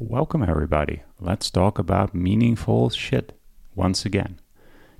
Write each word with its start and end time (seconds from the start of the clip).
Welcome, 0.00 0.44
everybody. 0.44 1.02
Let's 1.18 1.50
talk 1.50 1.76
about 1.76 2.14
meaningful 2.14 2.88
shit 2.90 3.36
once 3.74 4.04
again. 4.04 4.38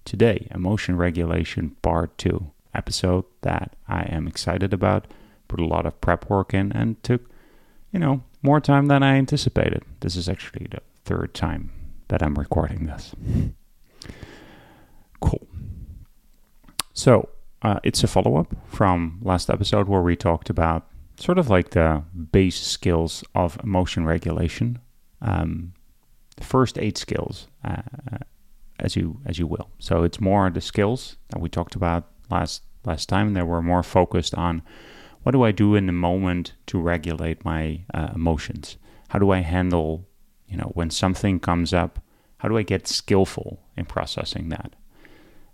Today, 0.04 0.48
emotion 0.50 0.96
regulation 0.96 1.76
part 1.82 2.18
two, 2.18 2.50
episode 2.74 3.24
that 3.42 3.76
I 3.86 4.02
am 4.02 4.26
excited 4.26 4.72
about, 4.72 5.06
put 5.46 5.60
a 5.60 5.64
lot 5.64 5.86
of 5.86 6.00
prep 6.00 6.28
work 6.28 6.52
in, 6.52 6.72
and 6.72 7.00
took, 7.04 7.30
you 7.92 8.00
know, 8.00 8.24
more 8.42 8.60
time 8.60 8.86
than 8.86 9.04
I 9.04 9.14
anticipated. 9.14 9.84
This 10.00 10.16
is 10.16 10.28
actually 10.28 10.66
the 10.68 10.80
third 11.04 11.32
time 11.32 11.70
that 12.08 12.20
I'm 12.20 12.34
recording 12.34 12.86
this. 12.86 13.14
Cool. 15.20 15.46
So, 16.92 17.28
uh, 17.62 17.78
it's 17.84 18.02
a 18.02 18.08
follow 18.08 18.36
up 18.36 18.52
from 18.66 19.20
last 19.22 19.48
episode 19.48 19.86
where 19.86 20.02
we 20.02 20.16
talked 20.16 20.50
about 20.50 20.88
sort 21.16 21.38
of 21.38 21.48
like 21.48 21.70
the 21.70 22.02
base 22.32 22.60
skills 22.60 23.22
of 23.32 23.60
emotion 23.62 24.04
regulation. 24.04 24.80
Um, 25.20 25.74
first 26.40 26.78
eight 26.78 26.96
skills, 26.98 27.48
uh, 27.64 27.82
as 28.78 28.96
you 28.96 29.20
as 29.26 29.38
you 29.38 29.46
will. 29.46 29.70
So 29.78 30.02
it's 30.04 30.20
more 30.20 30.50
the 30.50 30.60
skills 30.60 31.16
that 31.30 31.40
we 31.40 31.48
talked 31.48 31.74
about 31.74 32.06
last 32.30 32.62
last 32.84 33.08
time. 33.08 33.34
That 33.34 33.46
were 33.46 33.62
more 33.62 33.82
focused 33.82 34.34
on 34.34 34.62
what 35.22 35.32
do 35.32 35.42
I 35.42 35.52
do 35.52 35.74
in 35.74 35.86
the 35.86 35.92
moment 35.92 36.54
to 36.66 36.80
regulate 36.80 37.44
my 37.44 37.80
uh, 37.92 38.10
emotions. 38.14 38.76
How 39.08 39.18
do 39.18 39.30
I 39.30 39.40
handle, 39.40 40.06
you 40.46 40.56
know, 40.56 40.70
when 40.74 40.90
something 40.90 41.40
comes 41.40 41.72
up? 41.72 42.00
How 42.38 42.48
do 42.48 42.56
I 42.56 42.62
get 42.62 42.86
skillful 42.86 43.60
in 43.76 43.84
processing 43.84 44.48
that? 44.50 44.74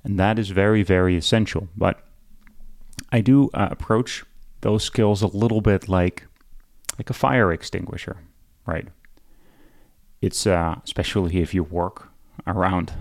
And 0.03 0.19
that 0.19 0.39
is 0.39 0.51
very 0.51 0.83
very 0.83 1.17
essential. 1.17 1.69
But 1.77 2.05
I 3.11 3.21
do 3.21 3.51
uh, 3.55 3.69
approach 3.71 4.25
those 4.61 4.85
skills 4.85 5.23
a 5.23 5.27
little 5.27 5.61
bit 5.61 5.89
like 5.89 6.27
like 6.99 7.11
a 7.11 7.15
fire 7.15 7.53
extinguisher, 7.53 8.19
right? 8.67 8.89
It's 10.25 10.47
uh, 10.47 10.77
especially 10.83 11.37
if 11.43 11.53
you 11.53 11.63
work 11.63 12.09
around, 12.47 12.93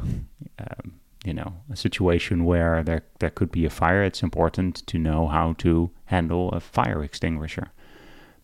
um, 0.59 0.99
you 1.23 1.33
know, 1.33 1.53
a 1.71 1.77
situation 1.77 2.43
where 2.43 2.83
there 2.83 3.03
there 3.19 3.29
could 3.29 3.49
be 3.49 3.65
a 3.65 3.69
fire. 3.69 4.03
It's 4.03 4.23
important 4.23 4.85
to 4.87 4.97
know 4.97 5.27
how 5.27 5.53
to 5.59 5.91
handle 6.05 6.49
a 6.51 6.59
fire 6.59 7.01
extinguisher. 7.01 7.71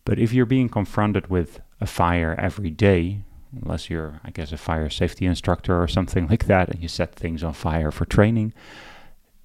But 0.06 0.18
if 0.18 0.32
you're 0.32 0.46
being 0.56 0.70
confronted 0.70 1.28
with 1.28 1.60
a 1.78 1.86
fire 1.86 2.34
every 2.38 2.70
day, 2.70 3.22
unless 3.60 3.90
you're, 3.90 4.18
I 4.24 4.30
guess, 4.30 4.50
a 4.50 4.56
fire 4.56 4.88
safety 4.88 5.26
instructor 5.26 5.82
or 5.82 5.86
something 5.86 6.26
like 6.32 6.46
that, 6.46 6.70
and 6.70 6.80
you 6.80 6.88
set 6.88 7.14
things 7.14 7.44
on 7.44 7.52
fire 7.52 7.90
for 7.90 8.06
training, 8.06 8.54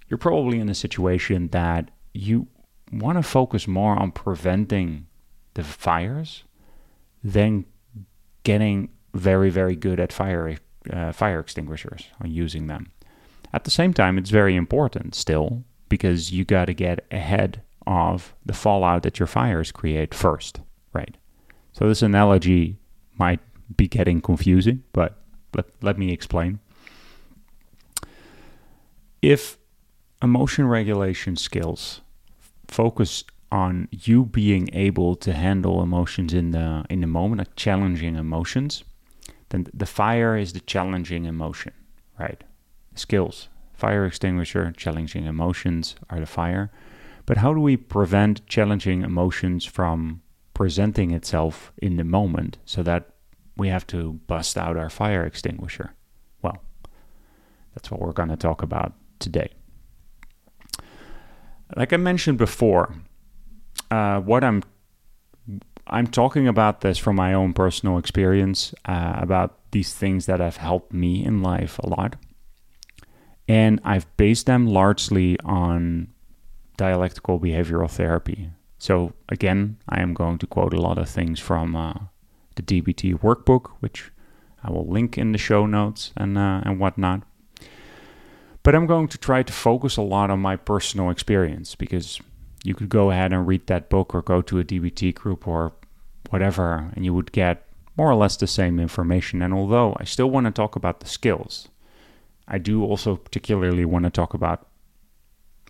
you're 0.07 0.17
probably 0.17 0.59
in 0.61 0.69
a 0.69 0.75
situation 0.75 1.49
that 1.49 1.91
you 2.13 2.47
want 2.89 3.17
to 3.17 3.23
focus 3.23 3.67
more 3.67 3.99
on 3.99 4.13
preventing 4.13 5.07
the 5.55 5.63
fires 5.63 6.45
than 7.21 7.65
getting 8.43 8.94
very, 9.15 9.49
very 9.49 9.75
good 9.75 9.99
at 9.99 10.13
fire 10.13 10.57
uh, 10.91 11.11
fire 11.11 11.39
extinguishers 11.39 12.07
on 12.21 12.29
using 12.29 12.67
them. 12.67 12.91
At 13.53 13.63
the 13.63 13.71
same 13.71 13.93
time, 13.93 14.17
it's 14.17 14.29
very 14.29 14.55
important 14.55 15.15
still 15.15 15.63
because 15.89 16.31
you 16.31 16.45
got 16.45 16.65
to 16.65 16.73
get 16.73 17.05
ahead 17.11 17.61
of 17.87 18.35
the 18.45 18.53
fallout 18.53 19.03
that 19.03 19.19
your 19.19 19.27
fires 19.27 19.71
create 19.71 20.13
first, 20.13 20.59
right? 20.93 21.15
So 21.73 21.87
this 21.87 22.01
analogy 22.01 22.77
might 23.17 23.39
be 23.75 23.87
getting 23.87 24.21
confusing, 24.21 24.83
but 24.93 25.17
let, 25.55 25.65
let 25.81 25.97
me 25.97 26.11
explain. 26.11 26.59
If 29.21 29.57
emotion 30.21 30.67
regulation 30.67 31.35
skills 31.35 32.01
focus 32.67 33.23
on 33.51 33.87
you 33.91 34.25
being 34.25 34.69
able 34.73 35.15
to 35.15 35.33
handle 35.33 35.81
emotions 35.81 36.33
in 36.33 36.51
the 36.51 36.85
in 36.89 37.01
the 37.01 37.07
moment, 37.07 37.39
like 37.39 37.55
challenging 37.55 38.15
emotions, 38.15 38.83
then 39.49 39.67
the 39.73 39.85
fire 39.85 40.37
is 40.37 40.53
the 40.53 40.59
challenging 40.59 41.25
emotion, 41.25 41.73
right? 42.19 42.43
Skills, 42.95 43.49
fire 43.73 44.05
extinguisher, 44.05 44.73
challenging 44.75 45.25
emotions 45.25 45.95
are 46.09 46.19
the 46.19 46.25
fire. 46.25 46.71
But 47.25 47.37
how 47.37 47.53
do 47.53 47.59
we 47.59 47.77
prevent 47.77 48.45
challenging 48.47 49.01
emotions 49.01 49.65
from 49.65 50.21
presenting 50.53 51.11
itself 51.11 51.71
in 51.77 51.97
the 51.97 52.03
moment 52.03 52.57
so 52.65 52.83
that 52.83 53.09
we 53.57 53.69
have 53.69 53.87
to 53.87 54.13
bust 54.27 54.57
out 54.57 54.77
our 54.77 54.89
fire 54.89 55.25
extinguisher? 55.25 55.93
Well, 56.41 56.57
that's 57.73 57.91
what 57.91 58.01
we're 58.01 58.13
going 58.13 58.29
to 58.29 58.37
talk 58.37 58.61
about 58.61 58.93
today. 59.19 59.49
Like 61.75 61.93
I 61.93 61.97
mentioned 61.97 62.37
before, 62.37 62.95
uh, 63.89 64.19
what 64.21 64.43
I'm 64.43 64.61
I'm 65.87 66.07
talking 66.07 66.47
about 66.47 66.81
this 66.81 66.97
from 66.97 67.15
my 67.15 67.33
own 67.33 67.53
personal 67.53 67.97
experience 67.97 68.73
uh, 68.85 69.13
about 69.17 69.71
these 69.71 69.93
things 69.93 70.25
that 70.25 70.39
have 70.39 70.57
helped 70.57 70.93
me 70.93 71.23
in 71.23 71.43
life 71.43 71.77
a 71.79 71.87
lot, 71.87 72.15
and 73.47 73.79
I've 73.83 74.07
based 74.17 74.47
them 74.47 74.65
largely 74.67 75.39
on 75.41 76.07
dialectical 76.77 77.39
behavioral 77.39 77.89
therapy. 77.89 78.49
So 78.77 79.13
again, 79.29 79.77
I 79.87 80.01
am 80.01 80.13
going 80.13 80.37
to 80.39 80.47
quote 80.47 80.73
a 80.73 80.81
lot 80.81 80.97
of 80.97 81.09
things 81.09 81.39
from 81.39 81.75
uh, 81.75 81.93
the 82.55 82.63
DBT 82.63 83.19
workbook, 83.19 83.71
which 83.79 84.11
I 84.63 84.71
will 84.71 84.87
link 84.87 85.17
in 85.17 85.31
the 85.31 85.37
show 85.37 85.65
notes 85.65 86.11
and 86.17 86.37
uh, 86.37 86.61
and 86.63 86.79
whatnot. 86.79 87.21
But 88.63 88.73
I'm 88.73 88.87
going 88.87 89.07
to 89.09 89.17
try 89.19 89.43
to 89.43 89.53
focus 89.53 89.95
a 89.95 90.01
lot 90.01 90.31
on 90.31 90.39
my 90.39 90.55
personal 90.55 91.11
experience 91.11 91.75
because 91.75 92.19
you 92.65 92.75
could 92.75 92.89
go 92.89 93.11
ahead 93.11 93.31
and 93.31 93.47
read 93.47 93.67
that 93.67 93.89
book 93.89 94.13
or 94.13 94.21
go 94.21 94.41
to 94.41 94.59
a 94.59 94.63
DBT 94.63 95.13
group 95.13 95.47
or 95.47 95.73
whatever, 96.29 96.91
and 96.95 97.05
you 97.05 97.13
would 97.13 97.31
get 97.31 97.65
more 97.97 98.09
or 98.09 98.15
less 98.15 98.35
the 98.35 98.47
same 98.47 98.79
information. 98.79 99.41
And 99.41 99.53
although 99.53 99.95
I 99.99 100.03
still 100.03 100.29
want 100.29 100.45
to 100.45 100.51
talk 100.51 100.75
about 100.75 100.99
the 100.99 101.07
skills, 101.07 101.69
I 102.47 102.57
do 102.57 102.83
also 102.83 103.15
particularly 103.15 103.85
want 103.85 104.05
to 104.05 104.11
talk 104.11 104.33
about 104.33 104.67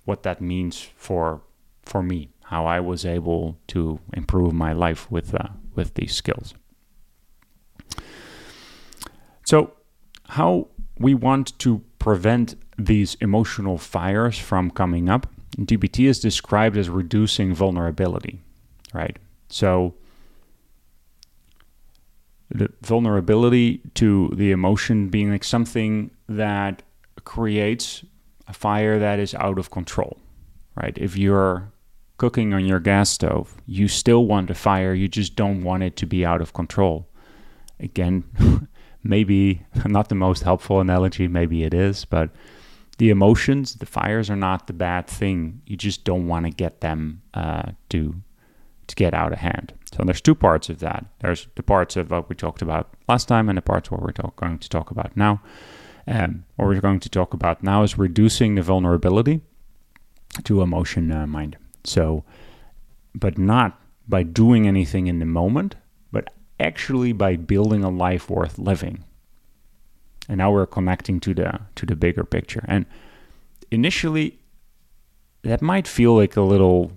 what 0.05 0.23
that 0.23 0.41
means 0.41 0.87
for 0.95 1.41
for 1.83 2.01
me, 2.01 2.29
how 2.45 2.65
I 2.65 2.79
was 2.79 3.05
able 3.05 3.59
to 3.67 3.99
improve 4.13 4.53
my 4.53 4.73
life 4.73 5.09
with 5.11 5.35
uh, 5.35 5.49
with 5.75 5.93
these 5.95 6.15
skills. 6.15 6.53
So, 9.45 9.73
how 10.29 10.69
we 10.97 11.13
want 11.13 11.57
to 11.59 11.83
prevent 11.99 12.55
these 12.77 13.15
emotional 13.21 13.77
fires 13.77 14.37
from 14.37 14.71
coming 14.71 15.09
up. 15.09 15.27
DBT 15.57 16.07
is 16.07 16.19
described 16.19 16.77
as 16.77 16.89
reducing 16.89 17.53
vulnerability, 17.53 18.39
right? 18.93 19.17
So, 19.49 19.95
the 22.49 22.71
vulnerability 22.81 23.81
to 23.95 24.31
the 24.35 24.51
emotion 24.51 25.09
being 25.09 25.31
like 25.31 25.43
something 25.43 26.11
that 26.27 26.83
creates 27.23 28.03
a 28.47 28.53
fire 28.53 28.99
that 28.99 29.19
is 29.19 29.33
out 29.35 29.57
of 29.57 29.71
control, 29.71 30.17
right? 30.75 30.97
If 30.97 31.17
you're 31.17 31.71
cooking 32.17 32.53
on 32.53 32.65
your 32.65 32.79
gas 32.79 33.09
stove, 33.09 33.55
you 33.65 33.87
still 33.87 34.25
want 34.25 34.49
a 34.49 34.55
fire, 34.55 34.93
you 34.93 35.07
just 35.07 35.35
don't 35.35 35.63
want 35.63 35.83
it 35.83 35.95
to 35.97 36.05
be 36.05 36.25
out 36.25 36.41
of 36.41 36.53
control. 36.53 37.07
Again, 37.79 38.67
maybe 39.03 39.65
not 39.85 40.09
the 40.09 40.15
most 40.15 40.43
helpful 40.43 40.79
analogy, 40.79 41.27
maybe 41.27 41.63
it 41.63 41.73
is, 41.73 42.05
but 42.05 42.29
the 42.97 43.09
emotions, 43.09 43.75
the 43.75 43.85
fires 43.85 44.29
are 44.29 44.35
not 44.35 44.67
the 44.67 44.73
bad 44.73 45.07
thing. 45.07 45.61
You 45.65 45.75
just 45.75 46.03
don't 46.03 46.27
want 46.27 46.45
to 46.45 46.51
get 46.51 46.81
them 46.81 47.21
uh, 47.33 47.71
to 47.89 48.15
to 48.87 48.95
get 48.95 49.15
out 49.15 49.33
of 49.33 49.39
hand. 49.39 49.73
So 49.91 50.03
there's 50.03 50.21
two 50.21 50.35
parts 50.35 50.69
of 50.69 50.77
that. 50.79 51.05
There's 51.19 51.47
the 51.55 51.63
parts 51.63 51.95
of 51.95 52.11
what 52.11 52.29
we 52.29 52.35
talked 52.35 52.61
about 52.61 52.93
last 53.09 53.27
time, 53.27 53.49
and 53.49 53.57
the 53.57 53.61
parts 53.61 53.89
what 53.89 54.01
we're 54.01 54.11
talk- 54.11 54.35
going 54.35 54.59
to 54.59 54.69
talk 54.69 54.91
about 54.91 55.17
now. 55.17 55.41
Um, 56.07 56.45
what 56.55 56.67
we're 56.67 56.81
going 56.81 56.99
to 56.99 57.09
talk 57.09 57.33
about 57.33 57.63
now 57.63 57.81
is 57.81 57.97
reducing 57.97 58.55
the 58.55 58.61
vulnerability 58.61 59.41
to 60.43 60.61
emotion 60.61 61.11
uh, 61.11 61.25
mind. 61.25 61.57
So, 61.83 62.23
but 63.15 63.39
not 63.39 63.81
by 64.07 64.21
doing 64.21 64.67
anything 64.67 65.07
in 65.07 65.17
the 65.17 65.25
moment, 65.25 65.75
but 66.11 66.29
actually 66.59 67.11
by 67.11 67.37
building 67.37 67.83
a 67.83 67.89
life 67.89 68.29
worth 68.29 68.59
living 68.59 69.03
and 70.27 70.37
now 70.37 70.51
we're 70.51 70.65
connecting 70.65 71.19
to 71.21 71.33
the 71.33 71.59
to 71.75 71.85
the 71.85 71.95
bigger 71.95 72.23
picture. 72.23 72.63
And 72.67 72.85
initially 73.71 74.39
that 75.43 75.61
might 75.61 75.87
feel 75.87 76.15
like 76.15 76.35
a 76.35 76.41
little 76.41 76.91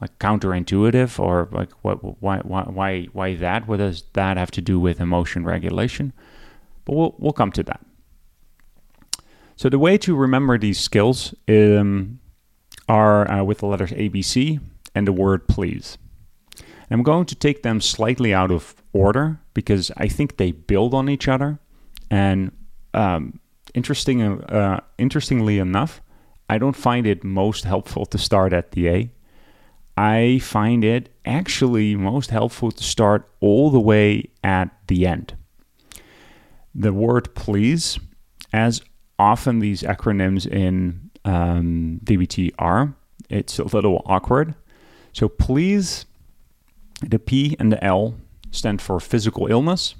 like 0.00 0.18
counterintuitive 0.18 1.18
or 1.18 1.48
like 1.50 1.72
what 1.82 2.22
why 2.22 2.38
why 2.38 2.62
why 2.62 3.04
why 3.12 3.34
that? 3.36 3.66
What 3.66 3.78
does 3.78 4.04
that 4.12 4.36
have 4.36 4.50
to 4.52 4.60
do 4.60 4.78
with 4.78 5.00
emotion 5.00 5.44
regulation? 5.44 6.12
But 6.84 6.94
we'll 6.94 7.14
we'll 7.18 7.32
come 7.32 7.52
to 7.52 7.62
that. 7.64 7.84
So 9.56 9.68
the 9.68 9.78
way 9.78 9.98
to 9.98 10.14
remember 10.14 10.56
these 10.56 10.78
skills 10.78 11.34
um, 11.48 12.20
are 12.88 13.28
uh, 13.28 13.42
with 13.42 13.58
the 13.58 13.66
letters 13.66 13.90
ABC 13.90 14.60
and 14.94 15.06
the 15.06 15.12
word 15.12 15.48
please. 15.48 15.98
I'm 16.90 17.02
going 17.02 17.26
to 17.26 17.34
take 17.34 17.62
them 17.62 17.80
slightly 17.80 18.32
out 18.32 18.50
of 18.50 18.74
order 18.94 19.40
because 19.52 19.90
I 19.96 20.08
think 20.08 20.36
they 20.36 20.52
build 20.52 20.94
on 20.94 21.10
each 21.10 21.28
other 21.28 21.58
and 22.10 22.50
um, 22.98 23.38
interesting, 23.74 24.22
uh, 24.22 24.80
interestingly 24.98 25.58
enough, 25.58 26.02
I 26.50 26.58
don't 26.58 26.76
find 26.76 27.06
it 27.06 27.22
most 27.22 27.64
helpful 27.64 28.04
to 28.06 28.18
start 28.18 28.52
at 28.52 28.72
the 28.72 28.88
A. 28.88 29.12
I 29.96 30.40
find 30.40 30.84
it 30.84 31.08
actually 31.24 31.94
most 31.94 32.30
helpful 32.30 32.72
to 32.72 32.82
start 32.82 33.30
all 33.40 33.70
the 33.70 33.80
way 33.80 34.30
at 34.42 34.68
the 34.88 35.06
end. 35.06 35.36
The 36.74 36.92
word 36.92 37.34
please, 37.34 37.98
as 38.52 38.82
often 39.18 39.60
these 39.60 39.82
acronyms 39.82 40.46
in 40.46 41.10
um, 41.24 42.00
DBT 42.04 42.52
are, 42.58 42.94
it's 43.28 43.58
a 43.58 43.64
little 43.64 44.02
awkward. 44.06 44.54
So 45.12 45.28
please, 45.28 46.06
the 47.00 47.18
P 47.18 47.56
and 47.58 47.70
the 47.70 47.82
L 47.82 48.14
stand 48.50 48.80
for 48.82 48.98
physical 48.98 49.46
illness. 49.46 49.94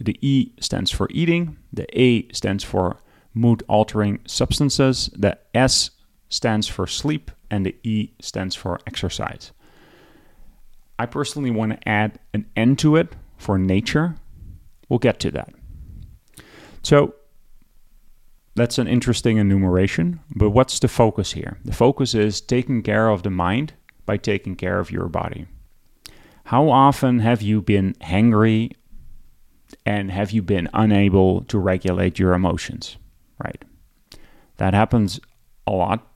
The 0.00 0.18
E 0.20 0.54
stands 0.60 0.90
for 0.90 1.08
eating. 1.10 1.58
The 1.72 1.86
A 2.00 2.26
stands 2.32 2.64
for 2.64 3.02
mood 3.34 3.62
altering 3.68 4.20
substances. 4.26 5.10
The 5.14 5.38
S 5.54 5.90
stands 6.28 6.66
for 6.66 6.86
sleep. 6.86 7.30
And 7.50 7.66
the 7.66 7.76
E 7.82 8.12
stands 8.20 8.54
for 8.54 8.78
exercise. 8.86 9.52
I 10.98 11.06
personally 11.06 11.50
want 11.50 11.72
to 11.72 11.88
add 11.88 12.18
an 12.32 12.46
N 12.56 12.76
to 12.76 12.96
it 12.96 13.14
for 13.38 13.58
nature. 13.58 14.16
We'll 14.88 14.98
get 14.98 15.18
to 15.20 15.30
that. 15.32 15.52
So 16.82 17.14
that's 18.54 18.78
an 18.78 18.86
interesting 18.86 19.38
enumeration, 19.38 20.20
but 20.34 20.50
what's 20.50 20.78
the 20.78 20.88
focus 20.88 21.32
here? 21.32 21.58
The 21.64 21.72
focus 21.72 22.14
is 22.14 22.40
taking 22.40 22.82
care 22.82 23.08
of 23.08 23.22
the 23.22 23.30
mind 23.30 23.72
by 24.06 24.16
taking 24.16 24.56
care 24.56 24.78
of 24.78 24.90
your 24.90 25.08
body. 25.08 25.46
How 26.44 26.68
often 26.68 27.20
have 27.20 27.42
you 27.42 27.62
been 27.62 27.94
hangry 28.00 28.72
and 29.86 30.10
have 30.10 30.30
you 30.30 30.42
been 30.42 30.68
unable 30.74 31.42
to 31.44 31.58
regulate 31.58 32.18
your 32.18 32.34
emotions? 32.34 32.96
Right. 33.42 33.64
That 34.58 34.74
happens 34.74 35.20
a 35.66 35.72
lot 35.72 36.06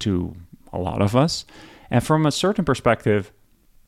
to 0.00 0.34
a 0.72 0.78
lot 0.78 1.02
of 1.02 1.14
us. 1.14 1.44
And 1.90 2.02
from 2.02 2.24
a 2.24 2.32
certain 2.32 2.64
perspective, 2.64 3.32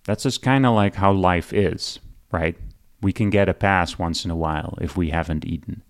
that's 0.05 0.25
just 0.25 0.43
kind 0.43 0.67
of 0.67 0.75
like 0.75 0.95
how 0.95 1.13
life 1.13 1.53
is, 1.53 1.99
right? 2.31 2.57
We 3.01 3.13
can 3.13 3.31
get 3.31 3.49
a 3.49 3.55
pass 3.55 3.99
once 3.99 4.25
in 4.25 4.31
a 4.31 4.37
while 4.37 4.77
if 4.81 4.97
we 4.97 5.11
haven't 5.11 5.47
eaten. 5.47 5.83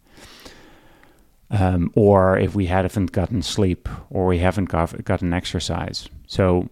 Um, 1.50 1.92
or 1.94 2.38
if 2.38 2.54
we 2.54 2.66
haven't 2.66 3.12
gotten 3.12 3.42
sleep, 3.42 3.88
or 4.10 4.26
we 4.26 4.38
haven't 4.38 4.68
got, 4.70 5.04
gotten 5.04 5.32
exercise. 5.32 6.08
So 6.26 6.68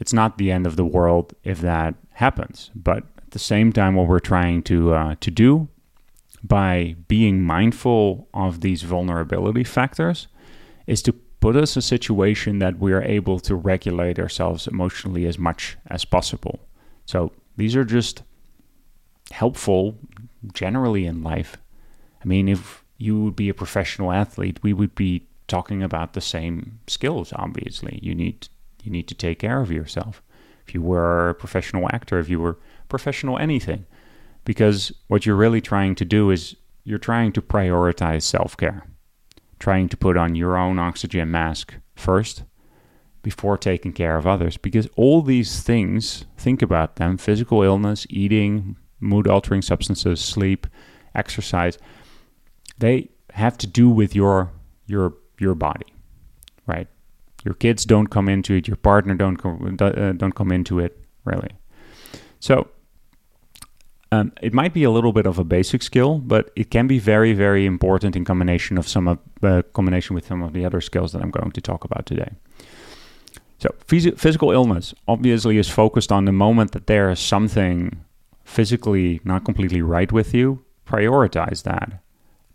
it's 0.00 0.12
not 0.12 0.36
the 0.36 0.50
end 0.50 0.66
of 0.66 0.76
the 0.76 0.84
world 0.84 1.34
if 1.44 1.60
that 1.60 1.94
happens. 2.10 2.70
But 2.74 3.04
the 3.34 3.38
same 3.38 3.72
time, 3.72 3.94
what 3.94 4.08
we're 4.08 4.18
trying 4.20 4.62
to 4.62 4.94
uh, 4.94 5.14
to 5.20 5.30
do 5.30 5.68
by 6.42 6.96
being 7.08 7.42
mindful 7.42 8.28
of 8.32 8.60
these 8.60 8.82
vulnerability 8.82 9.64
factors 9.64 10.28
is 10.86 11.02
to 11.02 11.12
put 11.40 11.56
us 11.56 11.76
in 11.76 11.80
a 11.80 11.82
situation 11.82 12.58
that 12.60 12.78
we 12.78 12.92
are 12.92 13.02
able 13.02 13.38
to 13.40 13.54
regulate 13.54 14.18
ourselves 14.18 14.66
emotionally 14.66 15.26
as 15.26 15.38
much 15.38 15.76
as 15.88 16.04
possible. 16.04 16.58
So 17.06 17.32
these 17.56 17.76
are 17.76 17.84
just 17.84 18.22
helpful 19.30 19.98
generally 20.52 21.04
in 21.04 21.22
life. 21.22 21.56
I 22.22 22.26
mean, 22.26 22.48
if 22.48 22.84
you 22.98 23.22
would 23.22 23.36
be 23.36 23.48
a 23.48 23.54
professional 23.54 24.12
athlete, 24.12 24.60
we 24.62 24.72
would 24.72 24.94
be 24.94 25.26
talking 25.48 25.82
about 25.82 26.12
the 26.12 26.20
same 26.20 26.80
skills. 26.86 27.32
Obviously, 27.34 27.98
you 28.02 28.14
need 28.14 28.48
you 28.82 28.90
need 28.90 29.08
to 29.08 29.14
take 29.14 29.38
care 29.38 29.60
of 29.60 29.70
yourself. 29.70 30.22
If 30.66 30.74
you 30.74 30.82
were 30.82 31.30
a 31.30 31.34
professional 31.34 31.88
actor, 31.92 32.18
if 32.18 32.28
you 32.28 32.40
were 32.40 32.58
professional 32.94 33.38
anything, 33.38 33.86
because 34.44 34.92
what 35.08 35.24
you're 35.24 35.36
really 35.44 35.60
trying 35.60 35.94
to 35.96 36.04
do 36.04 36.30
is 36.30 36.56
you're 36.84 36.98
trying 36.98 37.32
to 37.32 37.42
prioritize 37.42 38.22
self 38.22 38.56
care, 38.56 38.86
trying 39.58 39.88
to 39.88 39.96
put 39.96 40.16
on 40.16 40.34
your 40.34 40.56
own 40.56 40.78
oxygen 40.78 41.30
mask 41.30 41.74
first 41.94 42.44
before 43.22 43.56
taking 43.56 43.92
care 43.92 44.16
of 44.16 44.26
others. 44.26 44.56
Because 44.56 44.88
all 44.96 45.22
these 45.22 45.62
things, 45.62 46.26
think 46.36 46.62
about 46.62 46.96
them 46.96 47.16
physical 47.16 47.62
illness, 47.62 48.06
eating, 48.10 48.76
mood 49.00 49.26
altering 49.26 49.62
substances, 49.62 50.20
sleep, 50.20 50.66
exercise 51.14 51.78
they 52.78 53.10
have 53.32 53.56
to 53.58 53.66
do 53.66 53.88
with 53.88 54.14
your 54.14 54.52
your 54.86 55.14
your 55.38 55.54
body, 55.54 55.86
right? 56.66 56.88
Your 57.44 57.54
kids 57.54 57.84
don't 57.84 58.06
come 58.08 58.28
into 58.28 58.54
it. 58.54 58.68
Your 58.68 58.76
partner 58.76 59.14
don't 59.14 59.36
come, 59.36 59.76
uh, 59.80 60.12
don't 60.12 60.34
come 60.34 60.52
into 60.52 60.78
it 60.78 60.98
really. 61.24 61.50
So 62.40 62.68
um, 64.14 64.32
it 64.42 64.52
might 64.52 64.74
be 64.74 64.84
a 64.84 64.90
little 64.90 65.12
bit 65.12 65.26
of 65.26 65.38
a 65.38 65.44
basic 65.44 65.82
skill, 65.82 66.18
but 66.18 66.50
it 66.56 66.70
can 66.70 66.86
be 66.86 66.98
very, 66.98 67.32
very 67.32 67.66
important 67.66 68.16
in 68.16 68.24
combination 68.24 68.78
of 68.78 68.86
some 68.86 69.08
of 69.08 69.18
uh, 69.42 69.62
combination 69.72 70.14
with 70.14 70.26
some 70.26 70.42
of 70.42 70.52
the 70.52 70.64
other 70.64 70.80
skills 70.80 71.12
that 71.12 71.22
I'm 71.22 71.30
going 71.30 71.52
to 71.52 71.60
talk 71.60 71.84
about 71.84 72.06
today. 72.06 72.30
So 73.58 73.68
phys- 73.88 74.18
physical 74.18 74.50
illness 74.52 74.94
obviously 75.08 75.58
is 75.58 75.68
focused 75.68 76.12
on 76.12 76.24
the 76.24 76.32
moment 76.32 76.72
that 76.72 76.86
there 76.86 77.10
is 77.10 77.20
something 77.20 78.04
physically 78.44 79.20
not 79.24 79.44
completely 79.44 79.82
right 79.82 80.12
with 80.12 80.34
you. 80.34 80.64
Prioritize 80.86 81.62
that. 81.62 82.02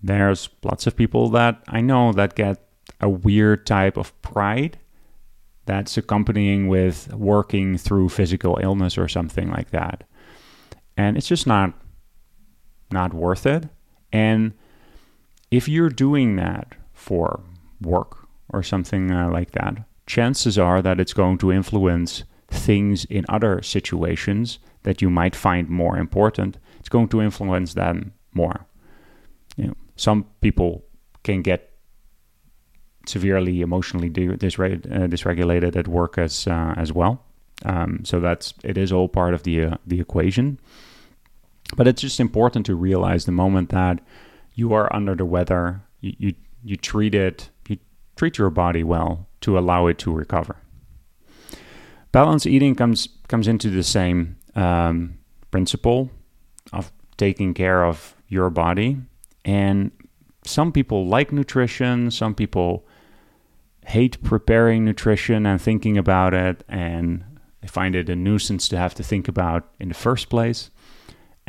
There's 0.01 0.49
lots 0.63 0.87
of 0.87 0.95
people 0.95 1.29
that 1.29 1.61
I 1.67 1.81
know 1.81 2.13
that 2.13 2.35
get 2.35 2.57
a 3.01 3.09
weird 3.09 3.65
type 3.65 3.97
of 3.97 4.19
pride 4.21 4.77
that's 5.65 5.97
accompanying 5.97 6.67
with 6.67 7.13
working 7.13 7.77
through 7.77 8.09
physical 8.09 8.57
illness 8.61 8.97
or 8.97 9.07
something 9.07 9.49
like 9.51 9.71
that. 9.71 10.03
And 10.99 11.15
it's 11.15 11.29
just 11.29 11.47
not 11.47 11.73
not 12.91 13.13
worth 13.13 13.45
it. 13.45 13.69
And 14.11 14.51
if 15.49 15.69
you're 15.69 15.95
doing 16.05 16.35
that 16.35 16.75
for 16.93 17.39
work 17.79 18.27
or 18.49 18.63
something 18.63 19.11
uh, 19.11 19.29
like 19.29 19.51
that, 19.51 19.73
chances 20.07 20.57
are 20.57 20.81
that 20.81 20.99
it's 20.99 21.13
going 21.13 21.37
to 21.37 21.53
influence 21.53 22.23
things 22.49 23.05
in 23.05 23.25
other 23.29 23.61
situations 23.61 24.59
that 24.83 25.01
you 25.01 25.09
might 25.09 25.35
find 25.35 25.69
more 25.69 25.97
important. 25.97 26.57
It's 26.79 26.89
going 26.89 27.07
to 27.09 27.21
influence 27.21 27.75
them 27.75 28.11
more. 28.33 28.65
You 29.55 29.67
know, 29.67 29.77
some 29.95 30.25
people 30.41 30.83
can 31.23 31.41
get 31.41 31.61
severely 33.05 33.61
emotionally 33.61 34.09
dysre- 34.09 34.85
uh, 34.91 35.07
dysregulated 35.07 35.77
at 35.77 35.87
work 35.87 36.17
as 36.17 36.45
uh, 36.47 36.73
as 36.75 36.91
well. 36.91 37.23
Um, 37.63 38.01
so 38.03 38.19
that's 38.19 38.53
it 38.63 38.77
is 38.77 38.91
all 38.91 39.07
part 39.07 39.33
of 39.33 39.43
the 39.43 39.55
uh, 39.63 39.77
the 39.87 40.01
equation. 40.01 40.59
But 41.75 41.87
it's 41.87 42.01
just 42.01 42.19
important 42.19 42.65
to 42.65 42.75
realize 42.75 43.25
the 43.25 43.31
moment 43.31 43.69
that 43.69 43.99
you 44.55 44.73
are 44.73 44.93
under 44.93 45.15
the 45.15 45.25
weather, 45.25 45.81
you 46.01 46.13
you, 46.17 46.33
you 46.63 46.75
treat 46.77 47.15
it, 47.15 47.49
you 47.67 47.77
treat 48.15 48.37
your 48.37 48.49
body 48.49 48.83
well 48.83 49.27
to 49.41 49.57
allow 49.57 49.87
it 49.87 49.97
to 49.99 50.11
recover. 50.11 50.57
Balanced 52.11 52.47
eating 52.47 52.75
comes 52.75 53.07
comes 53.27 53.47
into 53.47 53.69
the 53.69 53.83
same 53.83 54.37
um, 54.55 55.19
principle 55.51 56.09
of 56.73 56.91
taking 57.17 57.53
care 57.53 57.83
of 57.85 58.15
your 58.27 58.49
body 58.49 58.97
and 59.45 59.91
some 60.43 60.71
people 60.71 61.07
like 61.07 61.31
nutrition, 61.31 62.11
some 62.11 62.35
people 62.35 62.85
hate 63.85 64.21
preparing 64.23 64.85
nutrition 64.85 65.45
and 65.45 65.61
thinking 65.61 65.97
about 65.97 66.33
it, 66.33 66.63
and 66.67 67.23
they 67.61 67.67
find 67.67 67.95
it 67.95 68.09
a 68.09 68.15
nuisance 68.15 68.67
to 68.69 68.77
have 68.77 68.93
to 68.95 69.03
think 69.03 69.27
about 69.27 69.67
in 69.79 69.89
the 69.89 69.95
first 69.95 70.29
place. 70.29 70.69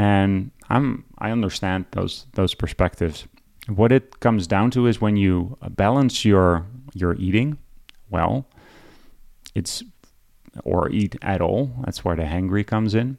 And 0.00 0.50
I'm 0.71 1.04
I 1.19 1.30
understand 1.30 1.85
those 1.90 2.25
those 2.33 2.54
perspectives. 2.54 3.26
What 3.69 3.92
it 3.92 4.21
comes 4.21 4.47
down 4.47 4.71
to 4.71 4.87
is 4.87 4.99
when 4.99 5.16
you 5.19 5.59
balance 5.69 6.25
your 6.25 6.64
your 6.95 7.14
eating 7.16 7.59
well, 8.09 8.47
it's 9.54 9.83
or 10.64 10.88
eat 10.90 11.16
at 11.21 11.42
all. 11.42 11.71
That's 11.85 12.02
where 12.02 12.16
the 12.16 12.23
hangry 12.23 12.66
comes 12.66 12.95
in. 12.95 13.19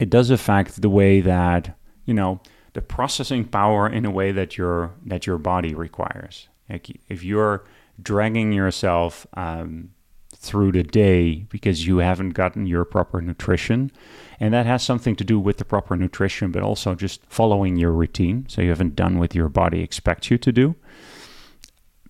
It 0.00 0.08
does 0.08 0.30
affect 0.30 0.80
the 0.80 0.88
way 0.88 1.20
that 1.20 1.76
you 2.06 2.14
know 2.14 2.40
the 2.72 2.80
processing 2.80 3.44
power 3.44 3.86
in 3.86 4.06
a 4.06 4.10
way 4.10 4.32
that 4.32 4.56
your 4.56 4.94
that 5.04 5.26
your 5.26 5.36
body 5.36 5.74
requires. 5.74 6.48
Like 6.70 6.98
if 7.10 7.22
you're 7.22 7.62
dragging 8.02 8.54
yourself 8.54 9.26
um, 9.34 9.90
through 10.34 10.72
the 10.72 10.82
day 10.82 11.44
because 11.50 11.86
you 11.86 11.98
haven't 11.98 12.30
gotten 12.30 12.66
your 12.66 12.86
proper 12.86 13.20
nutrition, 13.20 13.92
and 14.40 14.52
that 14.54 14.66
has 14.66 14.82
something 14.82 15.16
to 15.16 15.24
do 15.24 15.38
with 15.38 15.58
the 15.58 15.64
proper 15.64 15.96
nutrition, 15.96 16.50
but 16.50 16.62
also 16.62 16.94
just 16.94 17.20
following 17.28 17.76
your 17.76 17.92
routine. 17.92 18.46
So 18.48 18.62
you 18.62 18.70
haven't 18.70 18.96
done 18.96 19.18
what 19.18 19.34
your 19.34 19.48
body 19.48 19.82
expects 19.82 20.30
you 20.30 20.38
to 20.38 20.52
do. 20.52 20.74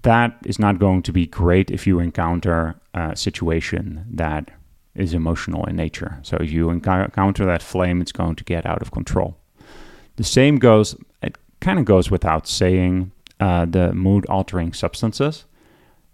That 0.03 0.39
is 0.45 0.59
not 0.59 0.79
going 0.79 1.03
to 1.03 1.13
be 1.13 1.27
great 1.27 1.71
if 1.71 1.87
you 1.87 1.99
encounter 1.99 2.75
a 2.93 3.17
situation 3.17 4.05
that 4.11 4.51
is 4.95 5.15
emotional 5.15 5.65
in 5.65 5.77
nature. 5.77 6.19
So 6.23 6.37
if 6.37 6.51
you 6.51 6.71
encounter 6.71 7.45
that 7.47 7.63
flame, 7.63 8.01
it's 8.01 8.13
going 8.13 8.37
to 8.37 8.45
get 8.45 8.67
out 8.67 8.83
of 8.83 8.91
control. 8.91 9.37
The 10.17 10.25
same 10.25 10.59
goes, 10.59 10.95
it 11.23 11.37
kind 11.61 11.79
of 11.79 11.85
goes 11.85 12.11
without 12.11 12.47
saying, 12.47 13.11
uh, 13.41 13.65
the 13.65 13.93
mood 13.93 14.27
altering 14.27 14.73
substances. 14.73 15.45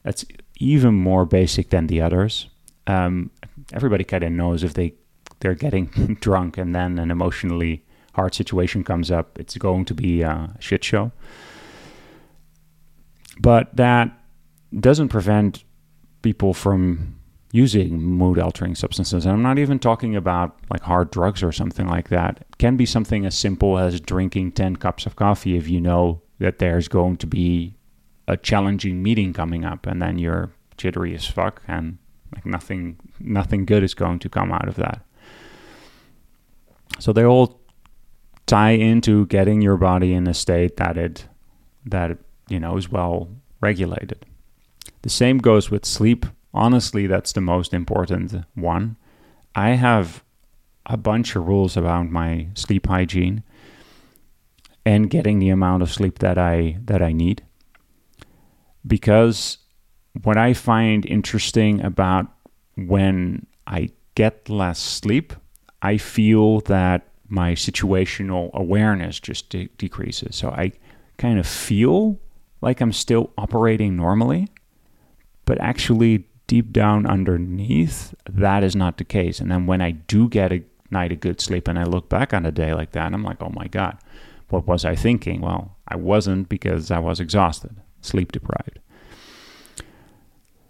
That's 0.02 0.24
even 0.58 0.94
more 0.94 1.26
basic 1.26 1.70
than 1.70 1.86
the 1.86 2.00
others. 2.00 2.48
Um, 2.86 3.30
everybody 3.72 4.04
kind 4.04 4.24
of 4.24 4.32
knows 4.32 4.64
if 4.64 4.74
they 4.74 4.94
they're 5.40 5.54
getting 5.54 5.86
drunk 6.20 6.56
and 6.56 6.74
then 6.74 6.98
an 6.98 7.10
emotionally 7.10 7.84
hard 8.14 8.34
situation 8.34 8.84
comes 8.84 9.10
up, 9.10 9.38
it's 9.38 9.56
going 9.56 9.84
to 9.86 9.94
be 9.94 10.22
a 10.22 10.54
shit 10.58 10.84
show. 10.84 11.12
But 13.40 13.74
that 13.76 14.12
doesn't 14.78 15.08
prevent 15.08 15.64
people 16.22 16.52
from 16.52 17.16
using 17.52 18.00
mood 18.00 18.38
altering 18.38 18.74
substances. 18.74 19.24
And 19.24 19.32
I'm 19.32 19.42
not 19.42 19.58
even 19.58 19.78
talking 19.78 20.14
about 20.14 20.56
like 20.70 20.82
hard 20.82 21.10
drugs 21.10 21.42
or 21.42 21.50
something 21.50 21.88
like 21.88 22.08
that. 22.10 22.38
It 22.40 22.58
can 22.58 22.76
be 22.76 22.86
something 22.86 23.26
as 23.26 23.34
simple 23.34 23.78
as 23.78 24.00
drinking 24.00 24.52
10 24.52 24.76
cups 24.76 25.06
of 25.06 25.16
coffee 25.16 25.56
if 25.56 25.68
you 25.68 25.80
know 25.80 26.22
that 26.38 26.58
there's 26.58 26.88
going 26.88 27.16
to 27.18 27.26
be 27.26 27.74
a 28.28 28.36
challenging 28.36 29.02
meeting 29.02 29.32
coming 29.32 29.64
up 29.64 29.86
and 29.86 30.00
then 30.00 30.18
you're 30.18 30.52
jittery 30.76 31.14
as 31.14 31.26
fuck 31.26 31.62
and 31.66 31.98
like 32.34 32.46
nothing 32.46 32.96
nothing 33.18 33.66
good 33.66 33.82
is 33.82 33.94
going 33.94 34.18
to 34.20 34.28
come 34.28 34.52
out 34.52 34.68
of 34.68 34.76
that. 34.76 35.04
So 37.00 37.12
they 37.12 37.24
all 37.24 37.60
tie 38.46 38.70
into 38.70 39.26
getting 39.26 39.62
your 39.62 39.76
body 39.76 40.12
in 40.12 40.26
a 40.26 40.34
state 40.34 40.76
that 40.76 40.96
it 40.96 41.26
that 41.86 42.18
you 42.48 42.60
know 42.60 42.76
is 42.76 42.90
well 42.90 43.28
regulated. 43.60 44.26
The 45.02 45.10
same 45.10 45.38
goes 45.38 45.70
with 45.70 45.86
sleep. 45.86 46.26
Honestly, 46.52 47.06
that's 47.06 47.32
the 47.32 47.40
most 47.40 47.72
important 47.72 48.44
one. 48.54 48.96
I 49.54 49.70
have 49.70 50.22
a 50.86 50.96
bunch 50.96 51.36
of 51.36 51.46
rules 51.46 51.76
about 51.76 52.10
my 52.10 52.48
sleep 52.54 52.86
hygiene 52.86 53.42
and 54.84 55.10
getting 55.10 55.38
the 55.38 55.50
amount 55.50 55.82
of 55.82 55.92
sleep 55.92 56.18
that 56.18 56.38
I 56.38 56.78
that 56.84 57.02
I 57.02 57.12
need. 57.12 57.42
Because 58.86 59.58
what 60.22 60.36
I 60.36 60.54
find 60.54 61.06
interesting 61.06 61.80
about 61.82 62.26
when 62.76 63.46
I 63.66 63.90
get 64.14 64.48
less 64.48 64.78
sleep, 64.78 65.32
I 65.82 65.96
feel 65.96 66.60
that 66.60 67.06
my 67.28 67.52
situational 67.52 68.52
awareness 68.52 69.20
just 69.20 69.48
de- 69.50 69.68
decreases. 69.78 70.36
So 70.36 70.50
I 70.50 70.72
kind 71.16 71.38
of 71.38 71.46
feel 71.46 72.18
like 72.60 72.80
I'm 72.80 72.92
still 72.92 73.30
operating 73.38 73.96
normally, 73.96 74.48
but 75.44 75.60
actually 75.60 76.24
deep 76.46 76.72
down 76.72 77.06
underneath, 77.06 78.14
that 78.28 78.64
is 78.64 78.74
not 78.74 78.98
the 78.98 79.04
case. 79.04 79.38
And 79.38 79.50
then 79.50 79.66
when 79.66 79.80
I 79.80 79.92
do 79.92 80.28
get 80.28 80.52
a 80.52 80.64
night 80.90 81.12
of 81.12 81.20
good 81.20 81.40
sleep 81.40 81.68
and 81.68 81.78
I 81.78 81.84
look 81.84 82.08
back 82.08 82.34
on 82.34 82.44
a 82.44 82.50
day 82.50 82.74
like 82.74 82.90
that, 82.92 83.14
I'm 83.14 83.22
like, 83.22 83.40
oh 83.40 83.52
my 83.54 83.68
God, 83.68 83.96
what 84.48 84.66
was 84.66 84.84
I 84.84 84.96
thinking? 84.96 85.40
Well, 85.40 85.76
I 85.86 85.94
wasn't 85.96 86.48
because 86.48 86.90
I 86.90 86.98
was 86.98 87.20
exhausted, 87.20 87.76
sleep 88.00 88.32
deprived. 88.32 88.80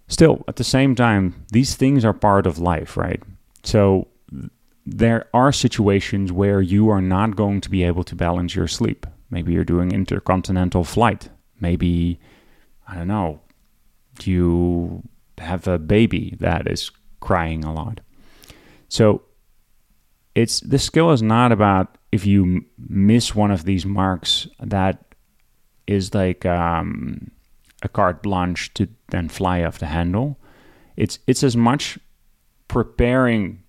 Still, 0.07 0.45
at 0.47 0.57
the 0.57 0.65
same 0.65 0.95
time, 0.95 1.47
these 1.51 1.75
things 1.77 2.05
are 2.05 2.13
part 2.13 2.47
of 2.47 2.59
life, 2.59 2.97
right? 2.97 3.23
So 3.63 4.09
there 4.93 5.29
are 5.33 5.53
situations 5.53 6.33
where 6.33 6.61
you 6.61 6.89
are 6.91 7.01
not 7.01 7.37
going 7.37 7.61
to 7.61 7.71
be 7.71 7.85
able 7.85 8.03
to 8.03 8.17
balance 8.17 8.57
your 8.57 8.67
sleep. 8.67 9.07
Maybe 9.31 9.53
you're 9.53 9.65
doing 9.65 9.93
intercontinental 9.93 10.83
flight. 10.83 11.29
Maybe, 11.61 12.19
I 12.89 12.97
don't 12.97 13.07
know, 13.07 13.41
you 14.25 15.03
have 15.39 15.69
a 15.69 15.79
baby 15.79 16.37
that 16.41 16.67
is 16.67 16.91
crying 17.21 17.65
a 17.65 17.73
lot. 17.73 18.01
So 18.89 19.23
it's 20.35 20.59
the 20.61 20.79
skill 20.79 21.13
is 21.13 21.23
not 21.23 21.53
about 21.53 21.97
if 22.11 22.27
you 22.27 22.65
miss 22.77 23.33
one 23.33 23.53
of 23.53 23.65
these 23.65 23.87
marks 23.87 24.49
that 24.59 25.15
is 25.87 26.15
like 26.15 26.45
um, 26.45 27.31
a 27.83 27.89
carte 27.89 28.25
blanche 28.25 28.75
to 28.75 28.89
then 29.11 29.29
fly 29.29 29.63
off 29.63 29.79
the 29.79 29.87
handle. 29.87 30.37
It's 30.97 31.21
it's 31.29 31.45
as 31.45 31.57
much 31.57 31.97
preparing 32.67 33.63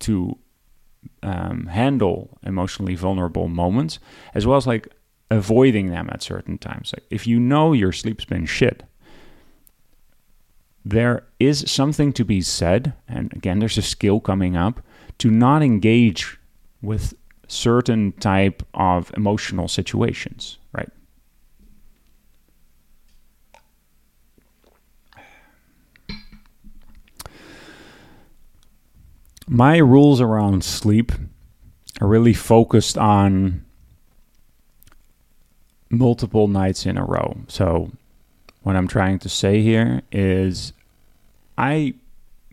to 0.00 0.38
um, 1.22 1.66
handle 1.66 2.38
emotionally 2.42 2.94
vulnerable 2.94 3.48
moments 3.48 3.98
as 4.34 4.46
well 4.46 4.56
as 4.56 4.66
like 4.66 4.88
avoiding 5.30 5.90
them 5.90 6.08
at 6.10 6.22
certain 6.22 6.58
times. 6.58 6.92
Like 6.96 7.06
if 7.10 7.26
you 7.26 7.38
know 7.38 7.72
your 7.72 7.92
sleep's 7.92 8.24
been 8.24 8.46
shit, 8.46 8.84
there 10.84 11.24
is 11.38 11.70
something 11.70 12.12
to 12.14 12.24
be 12.24 12.40
said, 12.40 12.94
and 13.06 13.32
again, 13.34 13.58
there's 13.58 13.76
a 13.76 13.82
skill 13.82 14.20
coming 14.20 14.56
up 14.56 14.80
to 15.18 15.30
not 15.30 15.62
engage 15.62 16.38
with 16.80 17.14
certain 17.46 18.12
type 18.12 18.62
of 18.74 19.12
emotional 19.16 19.68
situations, 19.68 20.58
right? 20.72 20.88
My 29.50 29.78
rules 29.78 30.20
around 30.20 30.62
sleep 30.62 31.10
are 32.02 32.06
really 32.06 32.34
focused 32.34 32.98
on 32.98 33.64
multiple 35.88 36.48
nights 36.48 36.84
in 36.84 36.98
a 36.98 37.04
row. 37.04 37.38
So, 37.48 37.90
what 38.62 38.76
I'm 38.76 38.88
trying 38.88 39.18
to 39.20 39.28
say 39.30 39.62
here 39.62 40.02
is 40.12 40.74
I 41.56 41.94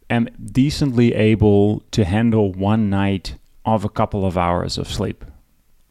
am 0.10 0.30
decently 0.42 1.14
able 1.14 1.84
to 1.92 2.06
handle 2.06 2.54
one 2.54 2.90
night 2.90 3.36
of 3.66 3.84
a 3.84 3.90
couple 3.90 4.26
of 4.26 4.38
hours 4.38 4.78
of 4.78 4.88
sleep. 4.88 5.26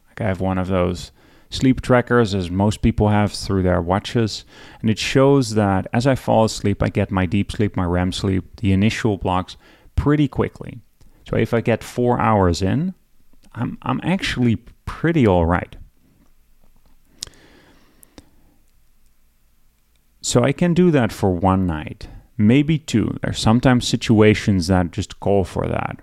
Like 0.07 0.21
I 0.21 0.27
have 0.27 0.41
one 0.41 0.57
of 0.57 0.69
those 0.69 1.11
sleep 1.51 1.81
trackers, 1.81 2.33
as 2.33 2.49
most 2.49 2.81
people 2.81 3.09
have 3.09 3.31
through 3.31 3.61
their 3.61 3.79
watches, 3.79 4.43
and 4.81 4.89
it 4.89 4.97
shows 4.97 5.51
that 5.51 5.85
as 5.93 6.07
I 6.07 6.15
fall 6.15 6.45
asleep, 6.45 6.81
I 6.81 6.89
get 6.89 7.11
my 7.11 7.27
deep 7.27 7.51
sleep, 7.51 7.77
my 7.77 7.85
REM 7.85 8.11
sleep, 8.11 8.55
the 8.55 8.71
initial 8.71 9.17
blocks 9.17 9.55
pretty 9.95 10.27
quickly. 10.27 10.79
So 11.27 11.37
if 11.37 11.53
I 11.53 11.61
get 11.61 11.83
four 11.83 12.19
hours 12.19 12.61
in, 12.61 12.93
I'm, 13.53 13.77
I'm 13.81 13.99
actually 14.03 14.57
pretty 14.85 15.25
all 15.25 15.45
right. 15.45 15.75
So 20.21 20.43
I 20.43 20.51
can 20.51 20.73
do 20.73 20.91
that 20.91 21.11
for 21.11 21.31
one 21.31 21.67
night, 21.67 22.07
maybe 22.37 22.77
two. 22.79 23.17
There's 23.21 23.39
sometimes 23.39 23.87
situations 23.87 24.67
that 24.67 24.91
just 24.91 25.19
call 25.19 25.43
for 25.43 25.67
that. 25.67 26.01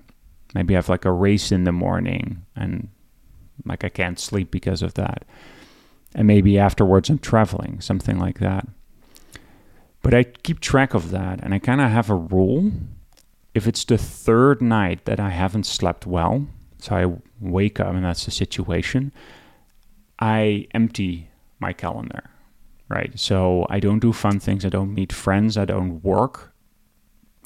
Maybe 0.54 0.74
I 0.74 0.78
have 0.78 0.88
like 0.88 1.04
a 1.04 1.12
race 1.12 1.50
in 1.50 1.64
the 1.64 1.72
morning 1.72 2.44
and 2.54 2.88
like 3.64 3.84
I 3.84 3.88
can't 3.88 4.18
sleep 4.18 4.50
because 4.50 4.82
of 4.82 4.94
that. 4.94 5.24
And 6.14 6.26
maybe 6.26 6.58
afterwards 6.58 7.10
I'm 7.10 7.18
traveling, 7.18 7.80
something 7.80 8.18
like 8.18 8.38
that. 8.38 8.68
But 10.02 10.14
I 10.14 10.24
keep 10.24 10.60
track 10.60 10.94
of 10.94 11.10
that 11.10 11.40
and 11.42 11.54
I 11.54 11.58
kind 11.58 11.80
of 11.80 11.90
have 11.90 12.10
a 12.10 12.14
rule 12.14 12.70
if 13.54 13.66
it's 13.66 13.84
the 13.84 13.98
third 13.98 14.62
night 14.62 15.04
that 15.04 15.20
I 15.20 15.30
haven't 15.30 15.66
slept 15.66 16.06
well, 16.06 16.46
so 16.78 16.96
I 16.96 17.20
wake 17.40 17.80
up 17.80 17.94
and 17.94 18.04
that's 18.04 18.24
the 18.24 18.30
situation, 18.30 19.12
I 20.18 20.66
empty 20.72 21.30
my 21.58 21.72
calendar, 21.72 22.30
right? 22.88 23.18
So 23.18 23.66
I 23.68 23.80
don't 23.80 24.00
do 24.00 24.12
fun 24.12 24.40
things, 24.40 24.64
I 24.64 24.68
don't 24.68 24.94
meet 24.94 25.12
friends, 25.12 25.56
I 25.56 25.64
don't 25.64 26.02
work. 26.02 26.52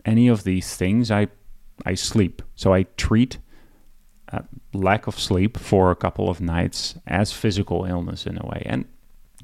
Any 0.05 0.29
of 0.29 0.45
these 0.45 0.77
things, 0.77 1.11
I 1.11 1.29
I 1.85 1.95
sleep. 1.95 2.43
So 2.55 2.73
I 2.73 2.85
treat 2.97 3.39
lack 4.73 5.07
of 5.07 5.19
sleep 5.19 5.57
for 5.57 5.91
a 5.91 5.97
couple 5.97 6.29
of 6.29 6.41
nights 6.41 6.97
as 7.07 7.33
physical 7.33 7.85
illness 7.85 8.27
in 8.27 8.39
a 8.39 8.47
way. 8.47 8.63
And 8.67 8.85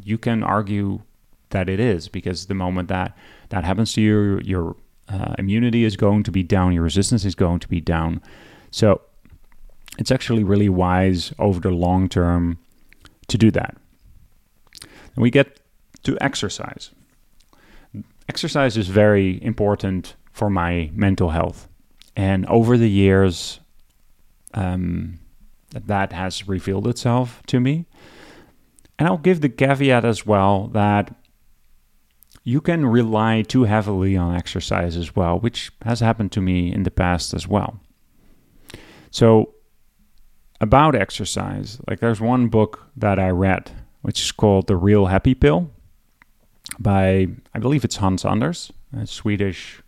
you 0.03 0.19
can 0.19 0.43
argue 0.43 1.03
that 1.51 1.69
it 1.69 1.81
is 1.81 2.09
because 2.09 2.47
the 2.47 2.55
moment 2.55 2.89
that 2.89 3.17
that 3.51 3.65
happens 3.65 3.93
to 3.95 4.01
you, 4.01 4.41
your 4.45 4.77
uh, 5.13 5.35
immunity 5.39 5.85
is 5.85 5.97
going 5.97 6.23
to 6.23 6.31
be 6.31 6.43
down, 6.43 6.73
your 6.73 6.83
resistance 6.83 7.25
is 7.25 7.35
going 7.35 7.61
to 7.61 7.69
be 7.69 7.81
down. 7.81 8.23
So 8.71 9.03
it's 9.99 10.11
actually 10.11 10.43
really 10.43 10.69
wise 10.69 11.33
over 11.39 11.61
the 11.61 11.71
long 11.71 12.09
term 12.09 12.59
to 13.29 13.39
do 13.39 13.51
that. 13.51 13.77
And 15.15 15.23
we 15.23 15.31
get 15.31 15.61
to 16.05 16.17
exercise. 16.21 16.91
Exercise 18.29 18.77
is 18.77 18.89
very 18.89 19.43
important 19.43 20.17
for 20.33 20.49
my 20.49 20.91
mental 20.95 21.31
health. 21.31 21.69
And 22.17 22.47
over 22.47 22.79
the 22.79 22.89
years, 22.89 23.61
um, 24.55 25.19
that 25.73 26.13
has 26.13 26.49
revealed 26.49 26.87
itself 26.87 27.43
to 27.47 27.61
me. 27.61 27.87
And 28.99 29.09
I'll 29.09 29.19
give 29.19 29.41
the 29.41 29.49
caveat 29.49 30.05
as 30.05 30.25
well 30.27 30.69
that 30.69 31.15
you 32.45 32.61
can 32.61 32.87
rely 32.87 33.43
too 33.43 33.65
heavily 33.65 34.17
on 34.17 34.35
exercise 34.35 34.97
as 34.97 35.15
well, 35.15 35.39
which 35.39 35.71
has 35.83 36.01
happened 36.01 36.33
to 36.33 36.41
me 36.41 36.73
in 36.73 36.83
the 36.83 36.91
past 36.91 37.35
as 37.35 37.47
well. 37.47 37.81
So, 39.11 39.55
about 40.61 40.95
exercise, 40.95 41.81
like 41.89 42.01
there's 42.01 42.21
one 42.21 42.49
book 42.49 42.87
that 42.97 43.19
I 43.19 43.29
read, 43.31 43.71
which 44.03 44.21
is 44.21 44.33
called 44.33 44.67
The 44.67 44.77
Real 44.77 45.07
Happy 45.07 45.35
Pill 45.35 45.71
by, 46.79 47.29
I 47.55 47.59
believe 47.59 47.85
it's 47.85 47.97
Hans 47.97 48.25
Anders, 48.25 48.73
a 48.97 49.07
Swedish, 49.07 49.83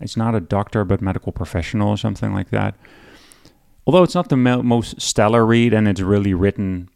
it's 0.00 0.16
not 0.16 0.34
a 0.34 0.40
doctor, 0.40 0.84
but 0.84 1.02
medical 1.02 1.32
professional 1.32 1.90
or 1.90 1.96
something 1.96 2.32
like 2.32 2.50
that. 2.50 2.74
Although 3.86 4.02
it's 4.02 4.14
not 4.14 4.28
the 4.28 4.36
most 4.36 5.00
stellar 5.00 5.44
read 5.44 5.74
and 5.74 5.86
it's 5.88 6.00
really 6.00 6.34
written 6.34 6.88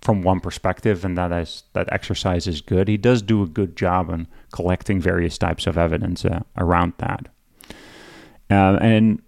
from 0.00 0.22
one 0.22 0.40
perspective, 0.40 1.04
and 1.04 1.16
that 1.18 1.32
is 1.32 1.64
that 1.72 1.92
exercise 1.92 2.46
is 2.46 2.60
good. 2.60 2.88
He 2.88 2.96
does 2.96 3.22
do 3.22 3.42
a 3.42 3.46
good 3.46 3.76
job 3.76 4.10
in 4.10 4.26
collecting 4.52 5.00
various 5.00 5.38
types 5.38 5.66
of 5.66 5.76
evidence 5.76 6.24
uh, 6.24 6.42
around 6.56 6.94
that. 6.98 7.26
Uh, 8.50 8.78
and 8.80 9.20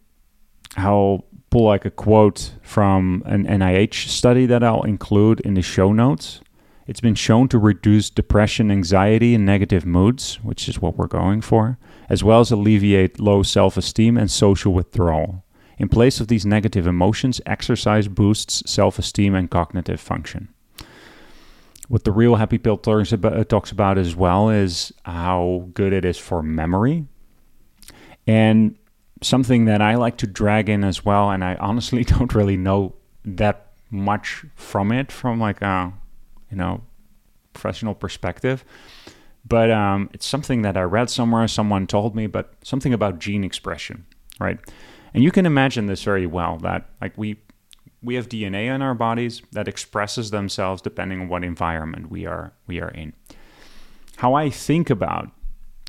I'll 0.76 1.24
pull 1.50 1.64
like 1.64 1.84
a 1.84 1.90
quote 1.90 2.52
from 2.62 3.22
an 3.26 3.44
NIH 3.44 4.08
study 4.08 4.46
that 4.46 4.62
I'll 4.62 4.82
include 4.82 5.40
in 5.40 5.54
the 5.54 5.62
show 5.62 5.92
notes. 5.92 6.40
It's 6.86 7.00
been 7.00 7.14
shown 7.14 7.48
to 7.48 7.58
reduce 7.58 8.10
depression, 8.10 8.70
anxiety, 8.70 9.34
and 9.34 9.44
negative 9.44 9.86
moods, 9.86 10.36
which 10.42 10.68
is 10.68 10.80
what 10.80 10.96
we're 10.96 11.06
going 11.06 11.40
for, 11.40 11.78
as 12.08 12.24
well 12.24 12.40
as 12.40 12.50
alleviate 12.50 13.20
low 13.20 13.42
self 13.42 13.76
esteem 13.76 14.16
and 14.16 14.30
social 14.30 14.72
withdrawal. 14.72 15.44
In 15.78 15.88
place 15.88 16.20
of 16.20 16.28
these 16.28 16.44
negative 16.44 16.86
emotions, 16.86 17.40
exercise 17.46 18.08
boosts 18.08 18.68
self 18.70 18.98
esteem 18.98 19.34
and 19.34 19.50
cognitive 19.50 20.00
function. 20.00 20.48
What 21.90 22.04
the 22.04 22.12
real 22.12 22.36
happy 22.36 22.56
pill 22.56 22.78
talks 22.78 23.12
about, 23.12 23.48
talks 23.48 23.72
about 23.72 23.98
as 23.98 24.14
well 24.14 24.48
is 24.48 24.92
how 25.04 25.68
good 25.74 25.92
it 25.92 26.04
is 26.04 26.18
for 26.18 26.42
memory. 26.42 27.06
And 28.26 28.76
something 29.22 29.64
that 29.64 29.82
I 29.82 29.96
like 29.96 30.16
to 30.18 30.26
drag 30.26 30.68
in 30.68 30.84
as 30.84 31.04
well, 31.04 31.30
and 31.30 31.44
I 31.44 31.56
honestly 31.56 32.04
don't 32.12 32.32
really 32.34 32.56
know 32.56 32.94
that 33.24 33.70
much 33.90 34.44
from 34.54 34.92
it 34.92 35.10
from 35.10 35.40
like 35.40 35.60
a 35.62 35.92
you 36.50 36.56
know 36.56 36.80
professional 37.52 37.94
perspective 37.94 38.64
but 39.46 39.70
um, 39.70 40.08
it's 40.12 40.26
something 40.26 40.62
that 40.62 40.76
i 40.76 40.82
read 40.82 41.10
somewhere 41.10 41.46
someone 41.48 41.86
told 41.86 42.14
me 42.14 42.26
but 42.26 42.54
something 42.62 42.94
about 42.94 43.18
gene 43.18 43.42
expression 43.42 44.06
right 44.38 44.58
and 45.12 45.24
you 45.24 45.32
can 45.32 45.44
imagine 45.44 45.86
this 45.86 46.02
very 46.04 46.26
well 46.26 46.56
that 46.58 46.88
like 47.00 47.16
we 47.18 47.36
we 48.02 48.14
have 48.14 48.28
dna 48.28 48.74
in 48.74 48.82
our 48.82 48.94
bodies 48.94 49.42
that 49.52 49.68
expresses 49.68 50.30
themselves 50.30 50.82
depending 50.82 51.20
on 51.22 51.28
what 51.28 51.44
environment 51.44 52.10
we 52.10 52.26
are 52.26 52.52
we 52.66 52.80
are 52.80 52.90
in. 52.90 53.12
How 54.16 54.34
i 54.34 54.50
think 54.50 54.90
about 54.90 55.30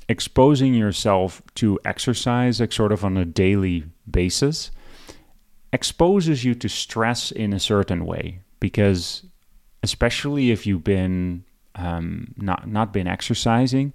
exposing 0.09 0.73
yourself 0.73 1.41
to 1.55 1.79
exercise 1.85 2.59
like 2.59 2.73
sort 2.73 2.91
of 2.91 3.05
on 3.05 3.17
a 3.17 3.25
daily 3.25 3.85
basis 4.09 4.71
exposes 5.71 6.43
you 6.43 6.53
to 6.53 6.67
stress 6.67 7.31
in 7.31 7.53
a 7.53 7.59
certain 7.59 8.05
way 8.05 8.39
because 8.59 9.23
especially 9.83 10.51
if 10.51 10.67
you've 10.67 10.83
been 10.83 11.43
um, 11.75 12.33
not 12.35 12.67
not 12.67 12.91
been 12.91 13.07
exercising 13.07 13.93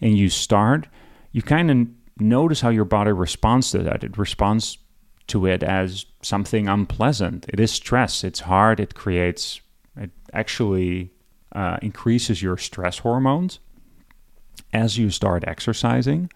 and 0.00 0.16
you 0.16 0.30
start 0.30 0.86
you 1.32 1.42
kind 1.42 1.70
of 1.70 1.88
notice 2.20 2.60
how 2.60 2.70
your 2.70 2.84
body 2.84 3.12
responds 3.12 3.70
to 3.70 3.78
that. 3.78 4.04
It 4.04 4.18
responds 4.18 4.78
to 5.28 5.46
it 5.46 5.62
as 5.62 6.06
something 6.22 6.68
unpleasant 6.68 7.46
it 7.48 7.60
is 7.60 7.70
stress 7.70 8.24
it's 8.24 8.40
hard 8.40 8.80
it 8.80 8.94
creates 8.94 9.60
it 9.96 10.10
actually 10.32 11.10
uh, 11.52 11.78
increases 11.82 12.42
your 12.42 12.56
stress 12.56 12.98
hormones 12.98 13.58
as 14.72 14.98
you 14.98 15.10
start 15.10 15.44
exercising 15.46 16.30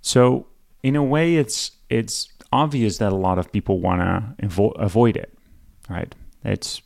so 0.00 0.46
in 0.82 0.96
a 0.96 1.04
way 1.04 1.36
it's 1.36 1.72
it's 1.88 2.28
obvious 2.52 2.98
that 2.98 3.12
a 3.12 3.16
lot 3.16 3.38
of 3.38 3.52
people 3.52 3.80
want 3.80 4.00
to 4.00 4.46
avo- 4.46 4.80
avoid 4.80 5.16
it, 5.16 5.36
right? 5.88 6.14
It's 6.44 6.82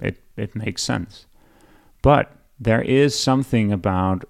it 0.00 0.22
it 0.36 0.54
makes 0.54 0.82
sense, 0.82 1.26
but 2.02 2.32
there 2.58 2.82
is 2.82 3.18
something 3.18 3.72
about 3.72 4.24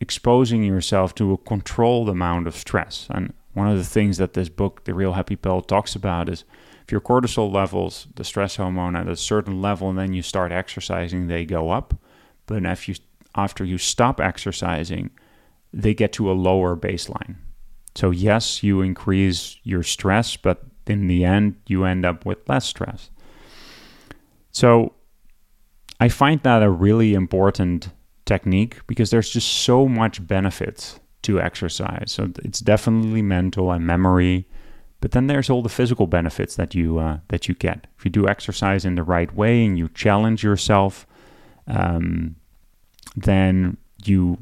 exposing 0.00 0.62
yourself 0.62 1.14
to 1.16 1.32
a 1.32 1.38
controlled 1.38 2.08
amount 2.08 2.46
of 2.46 2.54
stress. 2.54 3.06
And 3.10 3.32
one 3.58 3.68
of 3.68 3.76
the 3.76 3.84
things 3.84 4.16
that 4.18 4.34
this 4.34 4.48
book, 4.48 4.84
The 4.84 4.94
Real 4.94 5.12
Happy 5.12 5.36
Pill, 5.36 5.60
talks 5.60 5.94
about 5.94 6.28
is 6.28 6.44
if 6.84 6.92
your 6.92 7.00
cortisol 7.00 7.52
levels, 7.52 8.06
the 8.14 8.24
stress 8.24 8.56
hormone, 8.56 8.96
at 8.96 9.08
a 9.08 9.16
certain 9.16 9.60
level, 9.60 9.90
and 9.90 9.98
then 9.98 10.14
you 10.14 10.22
start 10.22 10.52
exercising, 10.52 11.26
they 11.26 11.44
go 11.44 11.70
up. 11.70 11.94
But 12.46 12.64
if 12.64 12.88
you 12.88 12.94
after 13.34 13.64
you 13.64 13.76
stop 13.76 14.20
exercising, 14.20 15.10
they 15.72 15.92
get 15.92 16.12
to 16.14 16.30
a 16.30 16.32
lower 16.32 16.76
baseline. 16.76 17.36
So, 17.94 18.10
yes, 18.10 18.62
you 18.62 18.80
increase 18.80 19.58
your 19.64 19.82
stress, 19.82 20.36
but 20.36 20.64
in 20.86 21.08
the 21.08 21.24
end, 21.24 21.56
you 21.66 21.84
end 21.84 22.06
up 22.06 22.24
with 22.24 22.48
less 22.48 22.64
stress. 22.64 23.10
So, 24.50 24.94
I 26.00 26.08
find 26.08 26.42
that 26.42 26.62
a 26.62 26.70
really 26.70 27.14
important 27.14 27.90
technique 28.24 28.78
because 28.86 29.10
there's 29.10 29.30
just 29.30 29.48
so 29.48 29.88
much 29.88 30.26
benefits 30.26 31.00
to 31.22 31.40
exercise. 31.40 32.12
So, 32.12 32.30
it's 32.44 32.60
definitely 32.60 33.22
mental 33.22 33.70
and 33.70 33.86
memory. 33.86 34.46
But 35.00 35.12
then 35.12 35.28
there's 35.28 35.48
all 35.48 35.62
the 35.62 35.68
physical 35.68 36.06
benefits 36.06 36.56
that 36.56 36.74
you 36.74 36.98
uh, 36.98 37.18
that 37.28 37.48
you 37.48 37.54
get 37.54 37.86
if 37.96 38.04
you 38.04 38.10
do 38.10 38.28
exercise 38.28 38.84
in 38.84 38.96
the 38.96 39.04
right 39.04 39.32
way 39.32 39.64
and 39.64 39.78
you 39.78 39.88
challenge 39.90 40.42
yourself. 40.42 41.06
Um, 41.66 42.36
then 43.14 43.76
you 44.04 44.38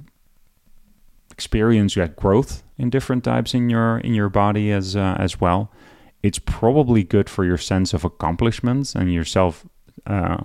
experience 1.31 1.95
you 1.95 2.01
had 2.01 2.17
growth 2.17 2.63
in 2.79 2.89
different 2.89 3.23
types 3.23 3.53
in 3.53 3.69
your 3.69 3.99
in 3.99 4.15
your 4.15 4.31
body 4.31 4.73
as 4.73 4.97
uh, 4.97 5.17
as 5.19 5.41
well. 5.41 5.71
It's 6.23 6.39
probably 6.39 7.05
good 7.05 7.29
for 7.29 7.45
your 7.45 7.59
sense 7.59 7.93
of 7.93 8.05
accomplishments 8.05 8.95
and 8.95 9.13
your 9.13 9.25
self 9.25 9.67
uh, 10.07 10.39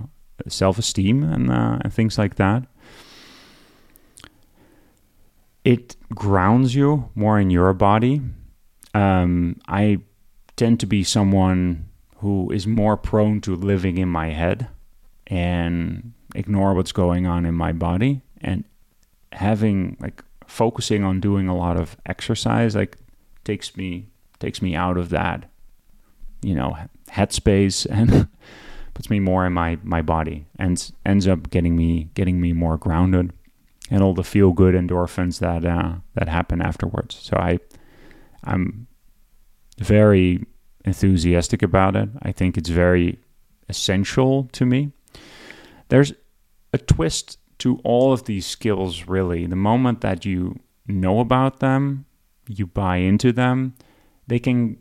self 0.47 0.77
esteem 0.77 1.23
and 1.23 1.49
uh, 1.49 1.79
and 1.81 1.93
things 1.93 2.17
like 2.17 2.35
that. 2.35 2.63
It 5.63 5.95
grounds 6.13 6.73
you 6.75 7.09
more 7.15 7.39
in 7.39 7.49
your 7.49 7.73
body. 7.73 8.21
Um, 8.93 9.59
I 9.67 9.99
tend 10.55 10.79
to 10.81 10.85
be 10.85 11.03
someone 11.03 11.89
who 12.17 12.51
is 12.51 12.67
more 12.67 12.97
prone 12.97 13.41
to 13.41 13.55
living 13.55 13.97
in 13.97 14.09
my 14.09 14.29
head 14.29 14.67
and 15.27 16.13
ignore 16.35 16.73
what's 16.73 16.91
going 16.91 17.25
on 17.25 17.45
in 17.45 17.55
my 17.55 17.71
body 17.71 18.21
and 18.41 18.63
having 19.31 19.97
like 19.99 20.23
focusing 20.45 21.03
on 21.03 21.19
doing 21.19 21.47
a 21.47 21.55
lot 21.55 21.77
of 21.77 21.95
exercise 22.05 22.75
like 22.75 22.97
takes 23.43 23.75
me 23.77 24.07
takes 24.39 24.61
me 24.61 24.75
out 24.75 24.97
of 24.97 25.09
that 25.09 25.49
you 26.41 26.53
know 26.53 26.75
headspace 27.09 27.87
and 27.89 28.27
puts 28.93 29.09
me 29.09 29.19
more 29.19 29.45
in 29.45 29.53
my 29.53 29.77
my 29.83 30.01
body 30.01 30.45
and 30.59 30.91
ends 31.05 31.27
up 31.27 31.49
getting 31.49 31.75
me 31.75 32.09
getting 32.13 32.41
me 32.41 32.51
more 32.51 32.77
grounded 32.77 33.31
and 33.91 34.01
all 34.01 34.15
the 34.15 34.23
feel 34.23 34.51
good 34.51 34.73
endorphins 34.73 35.37
that 35.39 35.63
uh, 35.63 35.93
that 36.15 36.27
happen 36.27 36.61
afterwards 36.61 37.15
so 37.15 37.37
i 37.37 37.59
i'm 38.43 38.87
very 39.77 40.43
enthusiastic 40.85 41.61
about 41.61 41.95
it 41.95 42.09
i 42.23 42.31
think 42.31 42.57
it's 42.57 42.69
very 42.69 43.19
essential 43.69 44.49
to 44.51 44.65
me 44.65 44.91
there's 45.89 46.13
a 46.73 46.77
twist 46.77 47.37
to 47.59 47.79
all 47.83 48.11
of 48.11 48.23
these 48.23 48.47
skills, 48.47 49.07
really. 49.07 49.45
The 49.45 49.55
moment 49.55 50.01
that 50.01 50.25
you 50.25 50.59
know 50.87 51.19
about 51.19 51.59
them, 51.59 52.05
you 52.47 52.65
buy 52.65 52.97
into 52.97 53.31
them, 53.31 53.75
they 54.25 54.39
can 54.39 54.77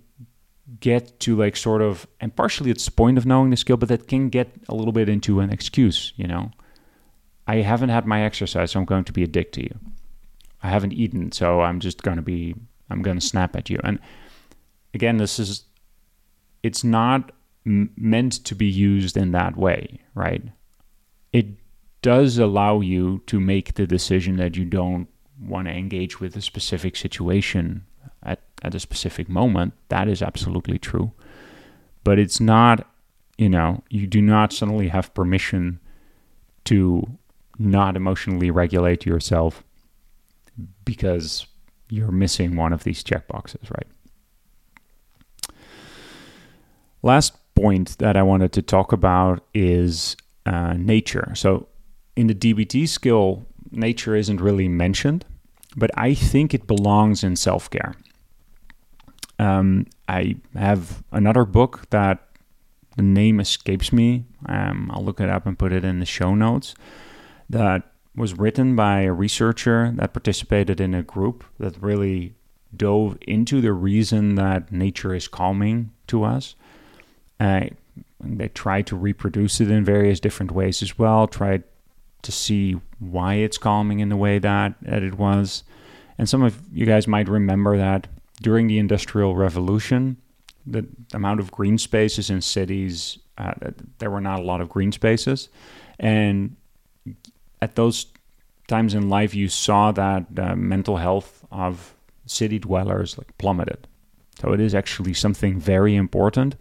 get 0.78 1.20
to 1.20 1.36
like 1.36 1.56
sort 1.56 1.82
of, 1.82 2.06
and 2.20 2.34
partially 2.34 2.70
it's 2.70 2.88
point 2.88 3.18
of 3.18 3.26
knowing 3.26 3.50
the 3.50 3.56
skill, 3.56 3.76
but 3.76 3.90
that 3.90 4.08
can 4.08 4.30
get 4.30 4.50
a 4.68 4.74
little 4.74 4.92
bit 4.92 5.10
into 5.10 5.40
an 5.40 5.50
excuse, 5.50 6.14
you 6.16 6.26
know? 6.26 6.52
I 7.50 7.62
haven't 7.62 7.88
had 7.88 8.06
my 8.06 8.22
exercise, 8.22 8.70
so 8.70 8.78
I'm 8.78 8.84
going 8.84 9.02
to 9.02 9.12
be 9.12 9.24
a 9.24 9.26
dick 9.26 9.50
to 9.52 9.62
you. 9.62 9.76
I 10.62 10.68
haven't 10.68 10.92
eaten, 10.92 11.32
so 11.32 11.62
I'm 11.62 11.80
just 11.80 12.04
going 12.04 12.16
to 12.16 12.22
be, 12.22 12.54
I'm 12.88 13.02
going 13.02 13.18
to 13.18 13.26
snap 13.26 13.56
at 13.56 13.68
you. 13.68 13.80
And 13.82 13.98
again, 14.94 15.16
this 15.16 15.40
is, 15.40 15.64
it's 16.62 16.84
not 16.84 17.32
m- 17.66 17.90
meant 17.96 18.44
to 18.44 18.54
be 18.54 18.66
used 18.66 19.16
in 19.16 19.32
that 19.32 19.56
way, 19.56 19.98
right? 20.14 20.44
It 21.32 21.46
does 22.02 22.38
allow 22.38 22.78
you 22.82 23.20
to 23.26 23.40
make 23.40 23.74
the 23.74 23.86
decision 23.86 24.36
that 24.36 24.56
you 24.56 24.64
don't 24.64 25.08
want 25.40 25.66
to 25.66 25.74
engage 25.74 26.20
with 26.20 26.36
a 26.36 26.42
specific 26.42 26.94
situation 26.94 27.84
at, 28.22 28.42
at 28.62 28.76
a 28.76 28.80
specific 28.80 29.28
moment. 29.28 29.72
That 29.88 30.06
is 30.06 30.22
absolutely 30.22 30.78
true. 30.78 31.10
But 32.04 32.20
it's 32.20 32.38
not, 32.38 32.86
you 33.38 33.48
know, 33.48 33.82
you 33.90 34.06
do 34.06 34.22
not 34.22 34.52
suddenly 34.52 34.86
have 34.86 35.12
permission 35.14 35.80
to 36.66 37.18
not 37.60 37.94
emotionally 37.94 38.50
regulate 38.50 39.04
yourself 39.04 39.62
because 40.84 41.46
you're 41.90 42.10
missing 42.10 42.56
one 42.56 42.72
of 42.72 42.84
these 42.84 43.04
checkboxes, 43.04 43.70
right? 43.70 43.86
Last 47.02 47.34
point 47.54 47.98
that 47.98 48.16
I 48.16 48.22
wanted 48.22 48.52
to 48.54 48.62
talk 48.62 48.92
about 48.92 49.44
is 49.52 50.16
uh, 50.46 50.72
nature. 50.74 51.32
So, 51.34 51.68
in 52.16 52.26
the 52.26 52.34
DBT 52.34 52.88
skill, 52.88 53.46
nature 53.70 54.16
isn't 54.16 54.40
really 54.40 54.68
mentioned, 54.68 55.24
but 55.76 55.90
I 55.94 56.14
think 56.14 56.54
it 56.54 56.66
belongs 56.66 57.22
in 57.22 57.36
self 57.36 57.68
care. 57.70 57.94
Um, 59.38 59.86
I 60.08 60.36
have 60.54 61.02
another 61.12 61.44
book 61.44 61.88
that 61.90 62.26
the 62.96 63.02
name 63.02 63.40
escapes 63.40 63.92
me. 63.92 64.24
Um, 64.46 64.90
I'll 64.92 65.04
look 65.04 65.20
it 65.20 65.28
up 65.28 65.46
and 65.46 65.58
put 65.58 65.72
it 65.72 65.84
in 65.84 66.00
the 66.00 66.06
show 66.06 66.34
notes. 66.34 66.74
That 67.50 67.82
was 68.14 68.38
written 68.38 68.76
by 68.76 69.02
a 69.02 69.12
researcher 69.12 69.92
that 69.96 70.12
participated 70.12 70.80
in 70.80 70.94
a 70.94 71.02
group 71.02 71.44
that 71.58 71.80
really 71.82 72.34
dove 72.76 73.18
into 73.22 73.60
the 73.60 73.72
reason 73.72 74.36
that 74.36 74.70
nature 74.70 75.14
is 75.14 75.28
calming 75.28 75.90
to 76.06 76.24
us. 76.24 76.54
Uh, 77.38 77.66
they 78.20 78.48
tried 78.48 78.86
to 78.86 78.96
reproduce 78.96 79.60
it 79.60 79.70
in 79.70 79.84
various 79.84 80.20
different 80.20 80.52
ways 80.52 80.82
as 80.82 80.98
well, 80.98 81.26
tried 81.26 81.64
to 82.22 82.30
see 82.30 82.78
why 82.98 83.34
it's 83.34 83.58
calming 83.58 84.00
in 84.00 84.10
the 84.10 84.16
way 84.16 84.38
that, 84.38 84.74
that 84.82 85.02
it 85.02 85.14
was. 85.14 85.64
And 86.18 86.28
some 86.28 86.42
of 86.42 86.60
you 86.72 86.86
guys 86.86 87.08
might 87.08 87.28
remember 87.28 87.76
that 87.78 88.06
during 88.42 88.66
the 88.66 88.78
Industrial 88.78 89.34
Revolution, 89.34 90.18
the 90.66 90.86
amount 91.14 91.40
of 91.40 91.50
green 91.50 91.78
spaces 91.78 92.30
in 92.30 92.42
cities, 92.42 93.18
uh, 93.38 93.54
there 93.98 94.10
were 94.10 94.20
not 94.20 94.38
a 94.38 94.42
lot 94.42 94.60
of 94.60 94.68
green 94.68 94.92
spaces. 94.92 95.48
And 95.98 96.56
at 97.62 97.76
those 97.76 98.06
times 98.68 98.94
in 98.94 99.08
life 99.08 99.34
you 99.34 99.48
saw 99.48 99.92
that 99.92 100.26
uh, 100.38 100.54
mental 100.56 100.96
health 100.96 101.44
of 101.50 101.94
city 102.26 102.58
dwellers 102.58 103.18
like 103.18 103.36
plummeted. 103.38 103.86
So 104.40 104.52
it 104.52 104.60
is 104.60 104.74
actually 104.74 105.14
something 105.14 105.58
very 105.58 105.94
important. 105.94 106.56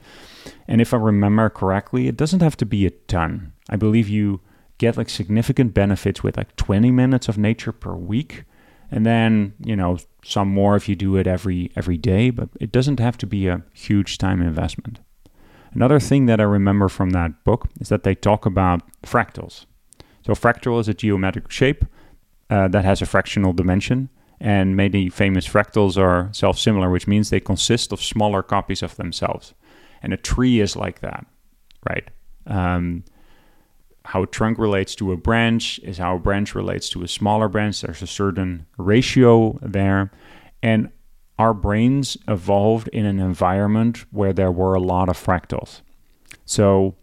And 0.67 0.81
if 0.81 0.93
I 0.93 0.97
remember 0.97 1.49
correctly, 1.49 2.07
it 2.07 2.17
doesn't 2.17 2.41
have 2.41 2.57
to 2.57 2.65
be 2.65 2.85
a 2.85 2.89
ton. 2.89 3.53
I 3.69 3.75
believe 3.75 4.09
you 4.09 4.41
get 4.79 4.97
like 4.97 5.09
significant 5.09 5.73
benefits 5.73 6.23
with 6.23 6.35
like 6.35 6.55
20 6.55 6.91
minutes 6.91 7.29
of 7.29 7.37
nature 7.37 7.71
per 7.71 7.93
week 7.93 8.43
and 8.91 9.05
then, 9.05 9.53
you 9.63 9.75
know, 9.75 9.97
some 10.23 10.49
more 10.49 10.75
if 10.75 10.89
you 10.89 10.95
do 10.95 11.15
it 11.15 11.27
every 11.27 11.71
every 11.75 11.97
day, 11.97 12.29
but 12.29 12.49
it 12.59 12.71
doesn't 12.71 12.99
have 12.99 13.17
to 13.19 13.27
be 13.27 13.47
a 13.47 13.63
huge 13.73 14.17
time 14.17 14.41
investment. 14.41 14.99
Another 15.73 15.99
thing 15.99 16.25
that 16.25 16.39
I 16.39 16.43
remember 16.43 16.89
from 16.89 17.11
that 17.11 17.43
book 17.43 17.69
is 17.79 17.89
that 17.89 18.03
they 18.03 18.15
talk 18.15 18.45
about 18.45 18.81
fractals. 19.03 19.65
So 20.29 20.35
fractal 20.35 20.79
is 20.79 20.87
a 20.87 20.93
geometric 20.93 21.49
shape 21.49 21.83
uh, 22.51 22.67
that 22.67 22.85
has 22.85 23.01
a 23.01 23.07
fractional 23.07 23.51
dimension 23.51 24.09
and 24.39 24.75
many 24.75 25.09
famous 25.09 25.47
fractals 25.47 25.97
are 25.97 26.29
self-similar, 26.33 26.91
which 26.91 27.07
means 27.07 27.31
they 27.31 27.39
consist 27.39 27.91
of 27.91 27.99
smaller 27.99 28.43
copies 28.43 28.83
of 28.83 28.95
themselves. 28.95 29.55
And 30.03 30.13
a 30.13 30.17
tree 30.17 30.59
is 30.59 30.75
like 30.75 30.99
that, 30.99 31.25
right? 31.89 32.07
Um, 32.45 33.05
how 34.05 34.21
a 34.21 34.27
trunk 34.27 34.59
relates 34.59 34.93
to 34.97 35.11
a 35.11 35.17
branch 35.17 35.79
is 35.79 35.97
how 35.97 36.17
a 36.17 36.19
branch 36.19 36.53
relates 36.53 36.89
to 36.89 37.01
a 37.01 37.07
smaller 37.07 37.47
branch. 37.47 37.81
There's 37.81 38.03
a 38.03 38.07
certain 38.07 38.67
ratio 38.77 39.57
there. 39.63 40.11
And 40.61 40.91
our 41.39 41.55
brains 41.55 42.17
evolved 42.27 42.87
in 42.89 43.07
an 43.07 43.19
environment 43.19 44.05
where 44.11 44.33
there 44.33 44.51
were 44.51 44.75
a 44.75 44.79
lot 44.79 45.09
of 45.09 45.17
fractals. 45.17 45.81
So, 46.45 46.97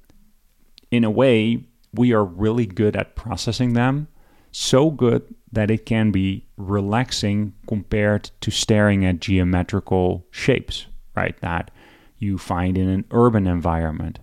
in 0.93 1.03
a 1.03 1.11
way, 1.11 1.67
we 1.97 2.13
are 2.13 2.25
really 2.25 2.67
good 2.67 2.97
at 2.97 3.17
processing 3.17 3.73
them. 3.73 4.09
So 4.53 4.91
good 4.91 5.35
that 5.53 5.71
it 5.71 5.85
can 5.85 6.11
be 6.11 6.47
relaxing 6.57 7.53
compared 7.67 8.31
to 8.41 8.51
staring 8.51 9.05
at 9.05 9.21
geometrical 9.21 10.27
shapes, 10.31 10.87
right? 11.15 11.39
That 11.41 11.71
you 12.19 12.39
find 12.39 12.79
in 12.79 12.89
an 12.89 13.05
urban 13.11 13.47
environment. 13.47 14.19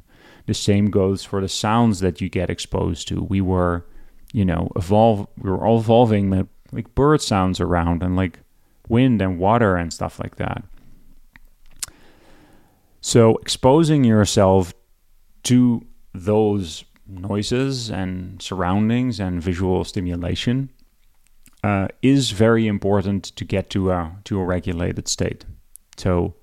The 0.46 0.54
same 0.54 0.90
goes 0.90 1.24
for 1.24 1.40
the 1.40 1.50
sounds 1.50 2.00
that 2.00 2.20
you 2.20 2.30
get 2.30 2.50
exposed 2.50 3.08
to. 3.10 3.22
We 3.22 3.42
were, 3.42 3.86
you 4.34 4.44
know, 4.44 4.72
evolve. 4.76 5.28
We 5.38 5.50
were 5.50 5.66
all 5.66 5.80
evolving 5.80 6.30
with 6.30 6.48
like 6.72 6.94
bird 6.96 7.22
sounds 7.22 7.60
around 7.60 8.02
and 8.04 8.16
like 8.16 8.40
wind 8.90 9.22
and 9.22 9.38
water 9.38 9.76
and 9.76 9.94
stuff 9.94 10.20
like 10.20 10.36
that. 10.38 10.64
So 13.02 13.36
exposing 13.38 14.04
yourself 14.04 14.74
to 15.44 15.86
those 16.14 16.84
noises 17.08 17.90
and 17.90 18.42
surroundings 18.42 19.20
and 19.20 19.42
visual 19.42 19.84
stimulation 19.84 20.70
uh, 21.64 21.88
is 22.02 22.32
very 22.32 22.68
important 22.68 23.24
to 23.24 23.46
get 23.46 23.70
to 23.70 23.92
a 23.92 24.16
to 24.26 24.40
a 24.40 24.44
regulated 24.44 25.08
state. 25.08 25.46
So 25.98 26.36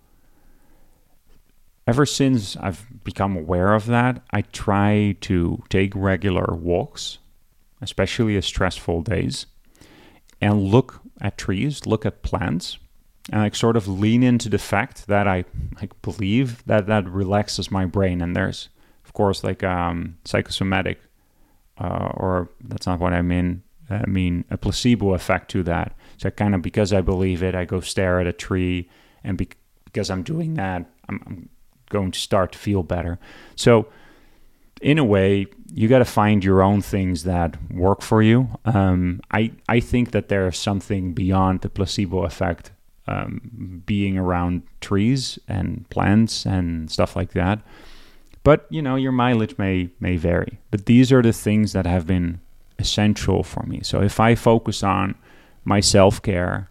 ever 1.86 2.06
since 2.06 2.56
I've 2.56 2.86
become 3.04 3.36
aware 3.36 3.74
of 3.74 3.86
that, 3.86 4.22
I 4.30 4.42
try 4.42 5.16
to 5.22 5.62
take 5.68 5.92
regular 5.94 6.54
walks, 6.54 7.18
especially 7.80 8.36
in 8.36 8.42
stressful 8.42 9.02
days, 9.02 9.46
and 10.40 10.62
look 10.62 11.00
at 11.20 11.36
trees, 11.36 11.86
look 11.86 12.06
at 12.06 12.22
plants, 12.22 12.78
and 13.30 13.42
like 13.42 13.54
sort 13.54 13.76
of 13.76 13.88
lean 13.88 14.22
into 14.22 14.48
the 14.48 14.58
fact 14.58 15.06
that 15.08 15.26
I 15.28 15.44
believe 16.02 16.64
that 16.66 16.86
that 16.86 17.08
relaxes 17.08 17.70
my 17.70 17.84
brain. 17.84 18.22
And 18.22 18.34
there's 18.34 18.68
of 19.10 19.14
course 19.14 19.42
like 19.42 19.64
um, 19.64 20.16
psychosomatic, 20.24 21.00
uh, 21.78 22.12
or 22.14 22.48
that's 22.62 22.86
not 22.86 23.00
what 23.00 23.12
I 23.12 23.22
mean. 23.22 23.64
I 23.90 24.06
mean, 24.06 24.44
a 24.50 24.56
placebo 24.56 25.14
effect 25.14 25.50
to 25.50 25.64
that. 25.64 25.96
So 26.16 26.30
kind 26.30 26.54
of 26.54 26.62
because 26.62 26.92
I 26.92 27.00
believe 27.00 27.42
it, 27.42 27.56
I 27.56 27.64
go 27.64 27.80
stare 27.80 28.20
at 28.20 28.28
a 28.28 28.32
tree, 28.32 28.88
and 29.24 29.36
be- 29.36 29.48
because 29.84 30.10
I'm 30.10 30.22
doing 30.22 30.54
that, 30.54 30.88
I'm, 31.08 31.20
I'm 31.26 31.48
going 31.88 32.12
to 32.12 32.18
start 32.20 32.52
to 32.52 32.58
feel 32.58 32.84
better. 32.84 33.18
So, 33.56 33.88
in 34.80 34.96
a 34.96 35.04
way, 35.04 35.48
you 35.74 35.88
got 35.88 35.98
to 35.98 36.04
find 36.04 36.44
your 36.44 36.62
own 36.62 36.82
things 36.82 37.24
that 37.24 37.56
work 37.72 38.00
for 38.00 38.22
you. 38.22 38.48
Um, 38.64 39.22
I 39.32 39.50
I 39.68 39.80
think 39.80 40.12
that 40.12 40.28
there's 40.28 40.56
something 40.56 41.14
beyond 41.14 41.62
the 41.62 41.68
placebo 41.68 42.24
effect, 42.24 42.70
um, 43.08 43.82
being 43.84 44.16
around 44.16 44.62
trees 44.80 45.36
and 45.48 45.90
plants 45.90 46.46
and 46.46 46.88
stuff 46.88 47.16
like 47.16 47.32
that. 47.32 47.58
But 48.42 48.66
you 48.70 48.82
know, 48.82 48.96
your 48.96 49.12
mileage 49.12 49.58
may 49.58 49.90
may 50.00 50.16
vary. 50.16 50.60
But 50.70 50.86
these 50.86 51.12
are 51.12 51.22
the 51.22 51.32
things 51.32 51.72
that 51.72 51.86
have 51.86 52.06
been 52.06 52.40
essential 52.78 53.42
for 53.42 53.62
me. 53.64 53.80
So 53.82 54.00
if 54.00 54.18
I 54.18 54.34
focus 54.34 54.82
on 54.82 55.14
my 55.64 55.80
self 55.80 56.22
care, 56.22 56.70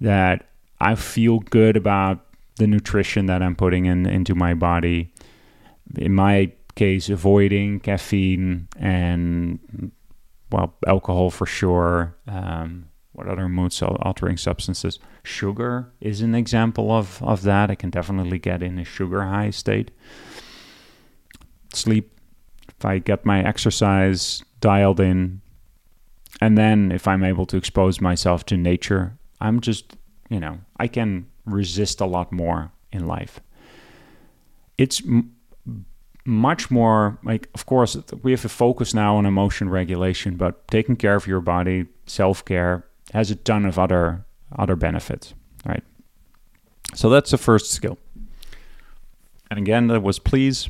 that 0.00 0.48
I 0.80 0.94
feel 0.94 1.40
good 1.40 1.76
about 1.76 2.24
the 2.56 2.66
nutrition 2.66 3.26
that 3.26 3.42
I'm 3.42 3.54
putting 3.54 3.86
in 3.86 4.06
into 4.06 4.34
my 4.34 4.54
body. 4.54 5.12
In 5.96 6.14
my 6.14 6.52
case, 6.74 7.08
avoiding 7.08 7.80
caffeine 7.80 8.68
and 8.78 9.92
well, 10.50 10.74
alcohol 10.86 11.30
for 11.30 11.46
sure. 11.46 12.16
Um, 12.26 12.86
what 13.12 13.28
other 13.28 13.48
mood 13.48 13.76
altering 13.82 14.36
substances? 14.36 14.98
Sugar 15.22 15.92
is 16.00 16.22
an 16.22 16.34
example 16.34 16.90
of, 16.90 17.22
of 17.22 17.42
that. 17.42 17.70
I 17.70 17.74
can 17.74 17.90
definitely 17.90 18.38
get 18.38 18.62
in 18.62 18.78
a 18.78 18.84
sugar 18.84 19.22
high 19.22 19.50
state. 19.50 19.90
Sleep, 21.72 22.18
if 22.68 22.84
I 22.84 22.98
get 22.98 23.24
my 23.24 23.42
exercise 23.42 24.42
dialed 24.60 25.00
in, 25.00 25.40
and 26.40 26.56
then 26.56 26.92
if 26.92 27.06
I'm 27.06 27.24
able 27.24 27.46
to 27.46 27.56
expose 27.56 28.00
myself 28.00 28.44
to 28.46 28.56
nature, 28.56 29.18
I'm 29.40 29.60
just, 29.60 29.96
you 30.28 30.40
know, 30.40 30.58
I 30.78 30.86
can 30.88 31.26
resist 31.44 32.00
a 32.00 32.06
lot 32.06 32.32
more 32.32 32.72
in 32.92 33.06
life. 33.06 33.40
It's 34.78 35.02
m- 35.04 35.34
much 36.24 36.70
more 36.70 37.18
like, 37.24 37.48
of 37.54 37.66
course, 37.66 37.96
we 38.22 38.30
have 38.32 38.44
a 38.44 38.48
focus 38.48 38.94
now 38.94 39.16
on 39.16 39.26
emotion 39.26 39.68
regulation, 39.68 40.36
but 40.36 40.66
taking 40.68 40.96
care 40.96 41.14
of 41.14 41.26
your 41.26 41.40
body, 41.40 41.86
self 42.06 42.44
care, 42.44 42.86
has 43.12 43.30
a 43.30 43.36
ton 43.36 43.66
of 43.66 43.78
other 43.78 44.24
other 44.56 44.76
benefits, 44.76 45.34
right? 45.64 45.82
So 46.94 47.08
that's 47.08 47.30
the 47.30 47.38
first 47.38 47.70
skill. 47.70 47.98
And 49.50 49.58
again, 49.58 49.88
that 49.88 50.02
was 50.02 50.18
please, 50.18 50.68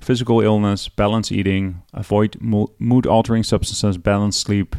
physical 0.00 0.40
illness, 0.40 0.88
balance 0.88 1.32
eating, 1.32 1.82
avoid 1.92 2.36
mood 2.40 3.06
altering 3.06 3.42
substances, 3.42 3.98
balance 3.98 4.36
sleep, 4.36 4.76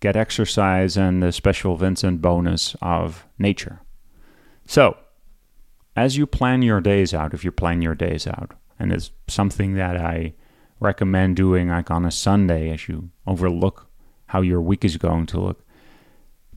get 0.00 0.16
exercise, 0.16 0.96
and 0.96 1.22
the 1.22 1.32
special 1.32 1.76
Vincent 1.76 2.22
bonus 2.22 2.76
of 2.80 3.26
nature. 3.38 3.80
So, 4.66 4.96
as 5.96 6.16
you 6.16 6.26
plan 6.26 6.62
your 6.62 6.80
days 6.80 7.12
out, 7.12 7.34
if 7.34 7.44
you 7.44 7.50
plan 7.50 7.82
your 7.82 7.94
days 7.94 8.26
out, 8.26 8.54
and 8.78 8.92
it's 8.92 9.10
something 9.26 9.74
that 9.74 9.96
I 9.96 10.34
recommend 10.80 11.36
doing 11.36 11.68
like 11.68 11.90
on 11.90 12.04
a 12.04 12.10
Sunday 12.10 12.70
as 12.70 12.88
you 12.88 13.10
overlook 13.26 13.88
how 14.26 14.42
your 14.42 14.60
week 14.60 14.84
is 14.84 14.96
going 14.96 15.26
to 15.26 15.40
look, 15.40 15.64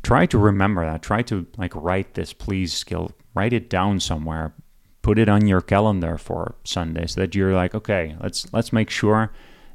try 0.03 0.25
to 0.27 0.37
remember 0.37 0.85
that. 0.85 1.01
Try 1.01 1.23
to 1.23 1.47
like 1.57 1.75
write 1.75 2.13
this 2.13 2.33
please 2.33 2.73
skill, 2.73 3.11
write 3.33 3.53
it 3.53 3.69
down 3.69 3.99
somewhere, 3.99 4.53
put 5.01 5.17
it 5.17 5.29
on 5.29 5.47
your 5.47 5.61
calendar 5.61 6.17
for 6.17 6.55
Sunday 6.63 7.07
so 7.07 7.21
that 7.21 7.35
you're 7.35 7.53
like, 7.53 7.73
okay, 7.75 8.15
let's 8.21 8.51
let's 8.53 8.73
make 8.73 8.89
sure 8.89 9.31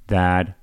that 0.07 0.57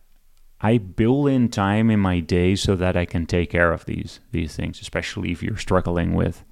I 0.61 0.77
build 0.77 1.27
in 1.27 1.49
time 1.49 1.89
in 1.89 1.99
my 1.99 2.19
day 2.21 2.55
so 2.55 2.75
that 2.75 2.95
I 2.95 3.05
can 3.05 3.25
take 3.25 3.49
care 3.49 3.71
of 3.71 3.85
these 3.85 4.19
these 4.31 4.55
things, 4.55 4.81
especially 4.81 5.31
if 5.31 5.43
you're 5.43 5.57
struggling 5.57 6.13
with 6.13 6.43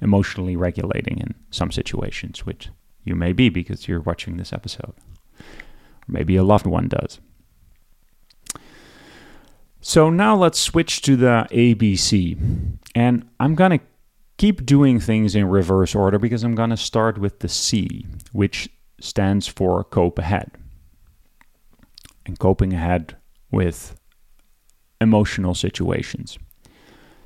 emotionally 0.00 0.56
regulating 0.56 1.18
in 1.18 1.34
some 1.50 1.70
situations, 1.70 2.46
which 2.46 2.70
you 3.04 3.14
may 3.14 3.32
be 3.32 3.48
because 3.48 3.88
you're 3.88 4.00
watching 4.00 4.36
this 4.36 4.52
episode. 4.52 4.94
Or 5.38 6.08
maybe 6.08 6.36
a 6.36 6.44
loved 6.44 6.66
one 6.66 6.88
does. 6.88 7.20
So 9.80 10.10
now 10.10 10.36
let's 10.36 10.58
switch 10.58 11.02
to 11.02 11.16
the 11.16 11.46
ABC. 11.50 12.78
And 12.94 13.28
I'm 13.38 13.54
going 13.54 13.78
to 13.78 13.80
keep 14.38 14.64
doing 14.64 14.98
things 15.00 15.34
in 15.34 15.48
reverse 15.48 15.94
order 15.94 16.18
because 16.18 16.44
I'm 16.44 16.54
going 16.54 16.70
to 16.70 16.76
start 16.76 17.18
with 17.18 17.40
the 17.40 17.48
C, 17.48 18.06
which 18.32 18.70
stands 19.00 19.46
for 19.46 19.84
cope 19.84 20.18
ahead. 20.18 20.50
And 22.24 22.38
coping 22.38 22.72
ahead 22.72 23.16
with 23.50 23.98
emotional 25.00 25.54
situations. 25.54 26.38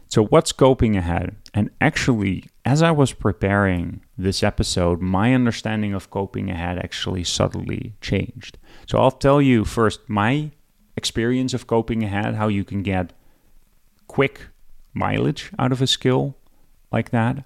So, 0.09 0.25
what's 0.27 0.53
coping 0.53 0.97
ahead? 0.97 1.37
And 1.55 1.71
actually, 1.81 2.45
as 2.65 2.83
I 2.83 2.91
was 2.93 3.13
preparing 3.13 4.03
this 4.17 4.43
episode, 4.43 5.01
my 5.01 5.35
understanding 5.35 5.95
of 5.95 6.11
coping 6.11 6.51
ahead 6.51 6.79
actually 6.79 7.25
subtly 7.25 7.95
changed. 8.01 8.59
So, 8.87 8.99
I'll 8.99 9.11
tell 9.11 9.43
you 9.43 9.65
first 9.65 10.01
my 10.09 10.53
experience 10.97 11.53
of 11.55 11.67
coping 11.67 12.05
ahead, 12.05 12.35
how 12.35 12.49
you 12.49 12.63
can 12.63 12.83
get 12.83 13.13
quick 14.07 14.49
mileage 14.95 15.51
out 15.59 15.73
of 15.73 15.83
a 15.83 15.87
skill 15.87 16.37
like 16.93 17.11
that, 17.11 17.45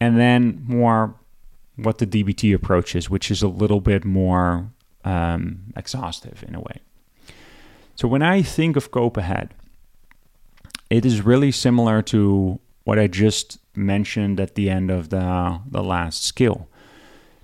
and 0.00 0.18
then 0.18 0.64
more 0.66 1.14
what 1.76 1.98
the 1.98 2.06
DBT 2.06 2.54
approach 2.54 2.94
is, 2.94 3.10
which 3.10 3.30
is 3.30 3.42
a 3.42 3.48
little 3.48 3.80
bit 3.80 4.04
more 4.04 4.70
um, 5.04 5.72
exhaustive 5.76 6.44
in 6.46 6.54
a 6.54 6.60
way. 6.60 6.80
So 7.96 8.08
when 8.08 8.22
I 8.22 8.42
think 8.42 8.76
of 8.76 8.90
cope 8.90 9.16
ahead, 9.16 9.54
it 10.90 11.04
is 11.04 11.22
really 11.22 11.50
similar 11.50 12.02
to 12.02 12.60
what 12.84 12.98
I 12.98 13.06
just 13.06 13.58
mentioned 13.74 14.38
at 14.38 14.54
the 14.54 14.70
end 14.70 14.90
of 14.90 15.08
the, 15.10 15.60
the 15.70 15.82
last 15.82 16.24
skill. 16.24 16.68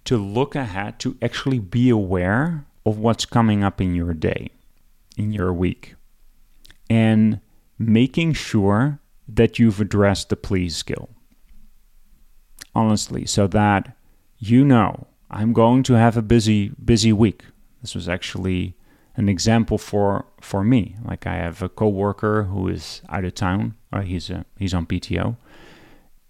To 0.04 0.16
look 0.16 0.54
ahead, 0.54 0.98
to 1.00 1.16
actually 1.20 1.58
be 1.58 1.90
aware 1.90 2.64
of 2.86 2.98
what's 2.98 3.26
coming 3.26 3.62
up 3.62 3.80
in 3.80 3.94
your 3.94 4.14
day, 4.14 4.50
in 5.16 5.32
your 5.32 5.52
week, 5.52 5.94
and 6.88 7.40
making 7.78 8.32
sure 8.32 8.99
that 9.36 9.58
you've 9.58 9.80
addressed 9.80 10.28
the 10.28 10.36
please 10.36 10.76
skill. 10.76 11.08
Honestly, 12.74 13.26
so 13.26 13.46
that 13.48 13.96
you 14.38 14.64
know 14.64 15.06
I'm 15.30 15.52
going 15.52 15.82
to 15.84 15.94
have 15.94 16.16
a 16.16 16.22
busy 16.22 16.70
busy 16.84 17.12
week. 17.12 17.44
This 17.80 17.94
was 17.94 18.08
actually 18.08 18.76
an 19.16 19.28
example 19.28 19.78
for 19.78 20.26
for 20.40 20.62
me. 20.62 20.96
Like 21.04 21.26
I 21.26 21.36
have 21.36 21.62
a 21.62 21.68
coworker 21.68 22.44
who 22.44 22.68
is 22.68 23.02
out 23.08 23.24
of 23.24 23.34
town. 23.34 23.74
Uh, 23.92 24.02
he's 24.02 24.30
a, 24.30 24.44
he's 24.56 24.74
on 24.74 24.86
PTO, 24.86 25.36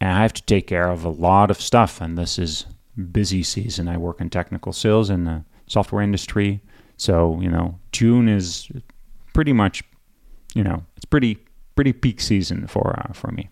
and 0.00 0.10
I 0.10 0.22
have 0.22 0.32
to 0.34 0.42
take 0.42 0.66
care 0.66 0.90
of 0.90 1.04
a 1.04 1.10
lot 1.10 1.50
of 1.50 1.60
stuff. 1.60 2.00
And 2.00 2.16
this 2.16 2.38
is 2.38 2.66
busy 3.12 3.42
season. 3.42 3.88
I 3.88 3.96
work 3.96 4.20
in 4.20 4.30
technical 4.30 4.72
sales 4.72 5.10
in 5.10 5.24
the 5.24 5.44
software 5.66 6.02
industry, 6.02 6.62
so 6.96 7.38
you 7.40 7.50
know 7.50 7.78
June 7.92 8.28
is 8.28 8.70
pretty 9.32 9.52
much, 9.52 9.82
you 10.54 10.64
know, 10.64 10.84
it's 10.96 11.04
pretty 11.04 11.38
pretty 11.74 11.92
peak 11.92 12.20
season 12.20 12.66
for 12.66 12.98
uh, 12.98 13.12
for 13.12 13.30
me. 13.30 13.50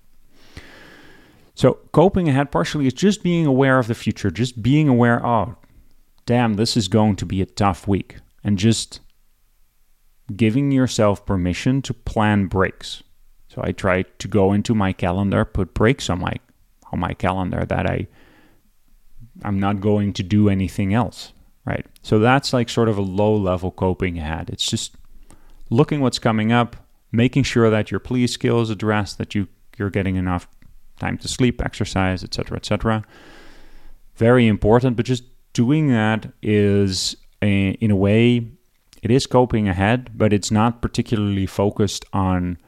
So 1.55 1.79
coping 1.93 2.29
ahead 2.29 2.53
partially 2.53 2.87
is 2.87 2.93
just 2.93 3.23
being 3.23 3.45
aware 3.45 3.79
of 3.79 3.89
the 3.89 3.95
future, 3.95 4.31
just 4.31 4.63
being 4.63 4.89
aware, 4.89 5.25
oh, 5.27 5.57
damn, 6.25 6.55
this 6.55 6.77
is 6.77 6.87
going 6.87 7.17
to 7.17 7.27
be 7.27 7.43
a 7.43 7.47
tough 7.47 7.89
week, 7.89 8.19
and 8.45 8.57
just 8.57 9.01
giving 10.37 10.71
yourself 10.71 11.27
permission 11.27 11.83
to 11.83 11.93
plan 11.93 12.47
breaks. 12.47 13.03
So 13.49 13.61
I 13.65 13.73
try 13.73 14.03
to 14.03 14.29
go 14.29 14.53
into 14.53 14.75
my 14.75 14.93
calendar, 14.93 15.45
put 15.45 15.75
breaks 15.75 16.09
on 16.09 16.21
my 16.21 16.35
on 16.93 17.01
my 17.01 17.15
calendar 17.15 17.65
that 17.67 17.87
I 17.87 18.07
I'm 19.43 19.59
not 19.59 19.81
going 19.81 20.13
to 20.15 20.23
do 20.23 20.49
anything 20.49 20.95
else, 20.95 21.33
right? 21.65 21.87
So 22.03 22.19
that's 22.19 22.53
like 22.53 22.69
sort 22.69 22.89
of 22.89 22.99
a 22.99 23.03
low 23.03 23.35
level 23.35 23.71
coping 23.71 24.19
ahead. 24.19 24.51
It's 24.51 24.71
just 24.71 24.97
looking 25.71 26.01
what's 26.01 26.19
coming 26.19 26.53
up, 26.53 26.77
making 27.13 27.43
sure 27.43 27.71
that 27.71 27.91
your 27.91 28.01
please 28.01 28.33
skill 28.33 28.61
is 28.61 28.71
addressed, 28.71 29.19
that 29.19 29.35
you 29.35 29.49
you're 29.77 29.91
getting 29.91 30.17
enough 30.17 30.49
time 30.99 31.17
to 31.19 31.29
sleep, 31.29 31.63
exercise, 31.65 32.25
etc., 32.25 32.57
etc. 32.57 33.05
Very 34.17 34.49
important, 34.49 34.97
but 34.97 35.07
just 35.07 35.25
doing 35.53 35.89
that 35.89 36.33
is 36.43 37.17
a, 37.41 37.71
in 37.81 37.91
a 37.91 37.97
way 37.97 38.51
it 39.03 39.11
is 39.11 39.27
coping 39.27 39.69
ahead, 39.69 40.11
but 40.15 40.33
it's 40.33 40.51
not 40.51 40.83
particularly 40.83 41.47
focused 41.47 42.05
on 42.13 42.59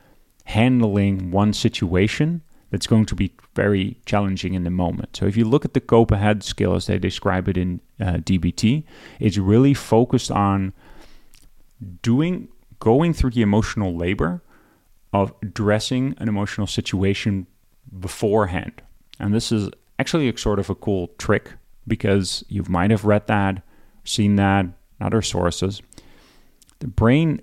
handling 0.45 1.31
one 1.31 1.53
situation 1.53 2.43
that's 2.71 2.87
going 2.87 3.05
to 3.07 3.17
be 3.17 3.33
very 3.55 3.97
challenging 4.07 4.55
in 4.55 4.63
the 4.63 4.71
moment. 4.71 5.17
So 5.17 5.27
if 5.27 5.37
you 5.37 5.45
look 5.45 5.65
at 5.65 5.75
the 5.75 5.81
cope 5.81 6.13
ahead 6.13 6.45
skill 6.45 6.77
as 6.77 6.87
they 6.87 6.99
describe 6.99 7.49
it 7.49 7.57
in 7.57 7.81
uh, 8.01 8.19
DBT, 8.19 8.85
it's 9.19 9.39
really 9.39 9.75
focused 9.75 10.31
on 10.31 10.73
doing 12.03 12.49
going 12.81 13.13
through 13.13 13.31
the 13.31 13.43
emotional 13.43 13.97
labor 13.97 14.43
of 15.13 15.33
addressing 15.43 16.15
an 16.19 16.29
emotional 16.29 16.67
situation 16.67 17.47
beforehand. 17.99 18.83
And 19.19 19.35
this 19.35 19.53
is 19.53 19.71
actually 19.99 20.29
a 20.29 20.37
sort 20.37 20.59
of 20.59 20.71
a 20.71 20.75
cool 20.75 21.09
trick 21.19 21.53
because 21.87 22.45
you 22.49 22.65
might 22.69 22.91
have 22.91 23.05
read 23.05 23.27
that, 23.27 23.63
seen 24.05 24.37
that 24.37 24.67
other 25.01 25.23
sources. 25.23 25.83
The 26.79 26.89
brain 26.89 27.43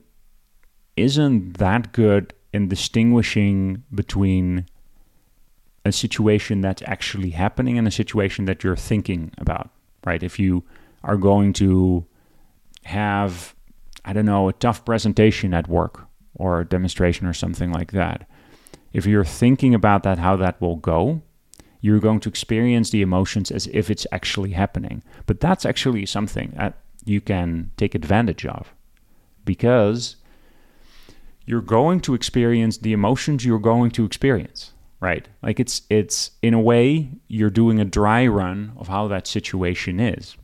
isn't 0.95 1.58
that 1.58 1.91
good 1.91 2.34
in 2.54 2.67
distinguishing 2.67 3.84
between 3.93 4.65
a 5.86 5.91
situation 5.91 6.62
that's 6.62 6.82
actually 6.86 7.32
happening 7.32 7.78
and 7.78 7.88
a 7.88 7.91
situation 7.91 8.45
that 8.45 8.63
you're 8.63 8.76
thinking 8.76 9.32
about, 9.38 9.69
right? 10.06 10.23
If 10.23 10.39
you 10.39 10.63
are 11.04 11.17
going 11.17 11.54
to 11.54 12.06
have, 12.84 13.56
I 14.08 14.13
don't 14.13 14.26
know, 14.26 14.48
a 14.48 14.54
tough 14.54 14.86
presentation 14.86 15.54
at 15.54 15.67
work 15.67 16.08
or 16.34 16.62
a 16.62 16.65
demonstration 16.65 17.28
or 17.28 17.34
something 17.34 17.72
like 17.72 17.91
that, 17.91 18.28
if 18.93 19.06
you're 19.06 19.26
thinking 19.26 19.76
about 19.76 20.04
that, 20.04 20.17
how 20.17 20.36
that 20.38 20.60
will 20.62 20.78
go, 20.78 21.22
you're 21.82 22.00
going 22.00 22.22
to 22.22 22.30
experience 22.30 22.89
the 22.89 23.02
emotions 23.02 23.52
as 23.52 23.67
if 23.67 23.91
it's 23.91 24.08
actually 24.12 24.52
happening. 24.52 25.04
But 25.26 25.41
that's 25.41 25.65
actually 25.65 26.06
something 26.06 26.54
that 26.56 26.80
you 27.06 27.22
can 27.22 27.72
take 27.78 27.93
advantage 27.93 28.46
of 28.46 28.74
because 29.46 30.15
you're 31.46 31.62
going 31.62 32.00
to 32.02 32.13
experience 32.13 32.78
the 32.78 32.93
emotions 32.93 33.46
you're 33.46 33.60
going 33.60 33.91
to 33.91 34.06
experience 34.06 34.72
right? 35.00 35.28
Like 35.43 35.60
it's 35.60 35.82
it's 35.89 36.32
in 36.41 36.54
a 36.54 36.60
way 36.60 37.10
you're 37.28 37.50
doing 37.50 37.80
a 37.80 37.86
dry 37.86 38.26
run 38.28 38.74
of 38.78 38.88
how 38.88 39.08
that 39.08 39.28
situation 39.28 40.00
is 40.00 40.36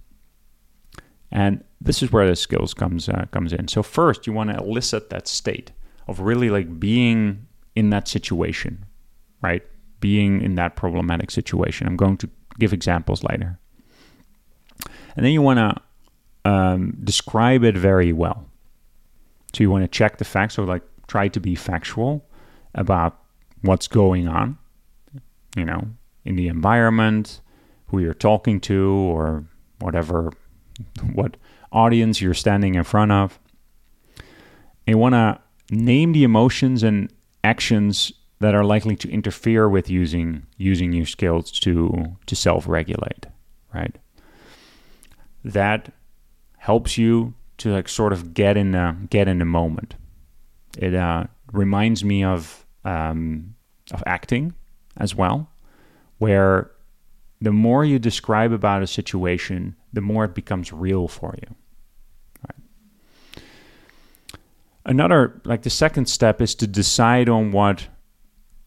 and 1.33 1.61
this 1.81 2.01
is 2.01 2.13
where 2.13 2.27
the 2.27 2.35
skills 2.35 2.73
comes 2.73 3.09
uh, 3.09 3.25
comes 3.31 3.51
in 3.51 3.67
so 3.67 3.83
first 3.83 4.25
you 4.25 4.31
want 4.31 4.49
to 4.49 4.57
elicit 4.57 5.09
that 5.09 5.27
state 5.27 5.73
of 6.07 6.19
really 6.19 6.49
like 6.49 6.79
being 6.79 7.47
in 7.75 7.89
that 7.89 8.07
situation, 8.07 8.85
right? 9.41 9.63
Being 9.99 10.41
in 10.41 10.55
that 10.55 10.75
problematic 10.75 11.31
situation. 11.31 11.87
I'm 11.87 11.97
going 11.97 12.17
to 12.17 12.29
give 12.59 12.73
examples 12.73 13.23
later. 13.23 13.59
And 15.15 15.25
then 15.25 15.31
you 15.31 15.41
want 15.41 15.59
to 15.59 16.49
um, 16.49 16.97
describe 17.03 17.63
it 17.63 17.77
very 17.77 18.11
well. 18.11 18.45
So 19.53 19.63
you 19.63 19.69
want 19.69 19.83
to 19.83 19.87
check 19.87 20.17
the 20.17 20.25
facts, 20.25 20.57
or 20.57 20.65
like 20.65 20.83
try 21.07 21.27
to 21.27 21.39
be 21.39 21.55
factual 21.55 22.25
about 22.73 23.19
what's 23.61 23.87
going 23.87 24.27
on, 24.27 24.57
you 25.55 25.63
know, 25.63 25.87
in 26.25 26.35
the 26.35 26.47
environment, 26.47 27.39
who 27.87 27.99
you're 27.99 28.15
talking 28.15 28.59
to, 28.61 28.89
or 28.89 29.45
whatever, 29.79 30.33
what 31.13 31.37
audience 31.71 32.21
you're 32.21 32.33
standing 32.33 32.75
in 32.75 32.83
front 32.83 33.11
of. 33.11 33.39
You 34.85 34.97
want 34.97 35.13
to 35.13 35.39
name 35.71 36.11
the 36.13 36.23
emotions 36.23 36.83
and 36.83 37.11
actions 37.43 38.11
that 38.39 38.53
are 38.53 38.65
likely 38.65 38.95
to 38.97 39.09
interfere 39.09 39.69
with 39.69 39.89
using 39.89 40.45
using 40.57 40.91
your 40.91 41.05
skills 41.05 41.51
to 41.61 42.17
to 42.25 42.35
self-regulate, 42.35 43.27
right? 43.73 43.97
That 45.45 45.93
helps 46.57 46.97
you 46.97 47.33
to 47.57 47.71
like 47.71 47.87
sort 47.87 48.13
of 48.13 48.33
get 48.33 48.57
in 48.57 48.71
the 48.71 48.95
get 49.09 49.27
in 49.27 49.39
the 49.39 49.45
moment. 49.45 49.95
It 50.77 50.93
uh, 50.93 51.25
reminds 51.51 52.03
me 52.03 52.23
of 52.23 52.65
um, 52.83 53.55
of 53.91 54.03
acting 54.05 54.53
as 54.97 55.15
well, 55.15 55.49
where 56.17 56.71
the 57.41 57.51
more 57.51 57.85
you 57.85 57.99
describe 57.99 58.51
about 58.51 58.83
a 58.83 58.87
situation, 58.87 59.75
the 59.93 60.01
more 60.01 60.25
it 60.25 60.33
becomes 60.33 60.73
real 60.73 61.07
for 61.07 61.35
you. 61.41 61.55
Another, 64.85 65.41
like 65.45 65.61
the 65.61 65.69
second 65.69 66.07
step, 66.07 66.41
is 66.41 66.55
to 66.55 66.67
decide 66.67 67.29
on 67.29 67.51
what 67.51 67.87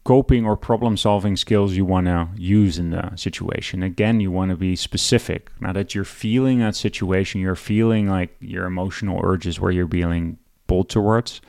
coping 0.03 0.45
or 0.45 0.55
problem 0.55 0.95
solving 0.97 1.35
skills 1.35 1.75
you 1.75 1.85
want 1.85 2.07
to 2.07 2.27
use 2.37 2.79
in 2.79 2.91
the 2.91 3.13
situation. 3.15 3.83
Again, 3.83 4.19
you 4.19 4.31
want 4.31 4.49
to 4.51 4.55
be 4.55 4.75
specific. 4.75 5.51
Now 5.59 5.73
that 5.73 5.93
you're 5.93 6.05
feeling 6.05 6.59
that 6.59 6.75
situation, 6.75 7.41
you're 7.41 7.55
feeling 7.55 8.07
like 8.07 8.35
your 8.39 8.65
emotional 8.65 9.19
urges 9.23 9.59
where 9.59 9.69
you're 9.69 9.85
being 9.85 10.37
pulled 10.65 10.89
towards. 10.89 11.41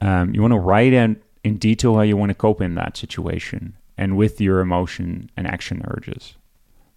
Um, 0.00 0.34
you 0.34 0.40
want 0.40 0.52
to 0.52 0.58
write 0.58 0.92
in, 0.92 1.20
in 1.44 1.58
detail 1.58 1.94
how 1.94 2.00
you 2.00 2.16
want 2.16 2.30
to 2.30 2.34
cope 2.34 2.60
in 2.60 2.74
that 2.76 2.96
situation 2.96 3.76
and 3.96 4.16
with 4.16 4.40
your 4.40 4.60
emotion 4.60 5.30
and 5.36 5.46
action 5.46 5.82
urges. 5.86 6.34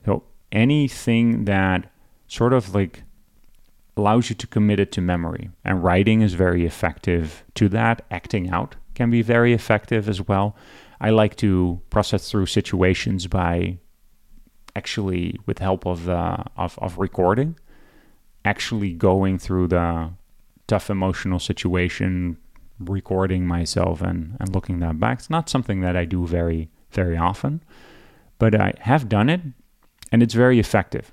So 0.06 0.24
anything 0.52 1.46
that 1.46 1.92
sort 2.28 2.54
of 2.54 2.74
like 2.74 3.04
allows 3.98 4.30
you 4.30 4.36
to 4.36 4.48
commit 4.48 4.80
it 4.80 4.92
to 4.94 5.02
memory. 5.02 5.50
And 5.64 5.84
writing 5.84 6.22
is 6.22 6.34
very 6.34 6.66
effective 6.66 7.44
to 7.56 7.70
that. 7.70 8.06
Acting 8.10 8.50
out 8.50 8.76
can 8.96 9.10
be 9.10 9.22
very 9.22 9.54
effective 9.54 10.08
as 10.10 10.22
well. 10.28 10.56
I 11.02 11.10
like 11.10 11.36
to 11.38 11.82
process 11.90 12.30
through 12.30 12.48
situations 12.48 13.28
by 13.28 13.78
actually, 14.76 15.38
with 15.46 15.60
help 15.60 15.86
of, 15.86 16.10
uh, 16.10 16.44
of, 16.56 16.78
of 16.80 16.98
recording, 16.98 17.58
actually 18.46 18.94
going 18.94 19.38
through 19.38 19.68
the 19.68 20.12
tough 20.68 20.90
emotional 20.90 21.40
situation, 21.40 22.38
recording 22.80 23.46
myself 23.46 24.02
and, 24.02 24.38
and 24.40 24.54
looking 24.54 24.80
that 24.80 25.00
back. 25.00 25.20
It's 25.20 25.30
not 25.30 25.50
something 25.50 25.82
that 25.82 25.98
I 25.98 26.06
do 26.06 26.26
very, 26.26 26.70
very 26.92 27.18
often, 27.18 27.62
but 28.38 28.56
I 28.56 28.74
have 28.82 29.10
done 29.10 29.30
it 29.30 29.42
and 30.12 30.24
it's 30.24 30.34
very 30.34 30.60
effective. 30.60 31.12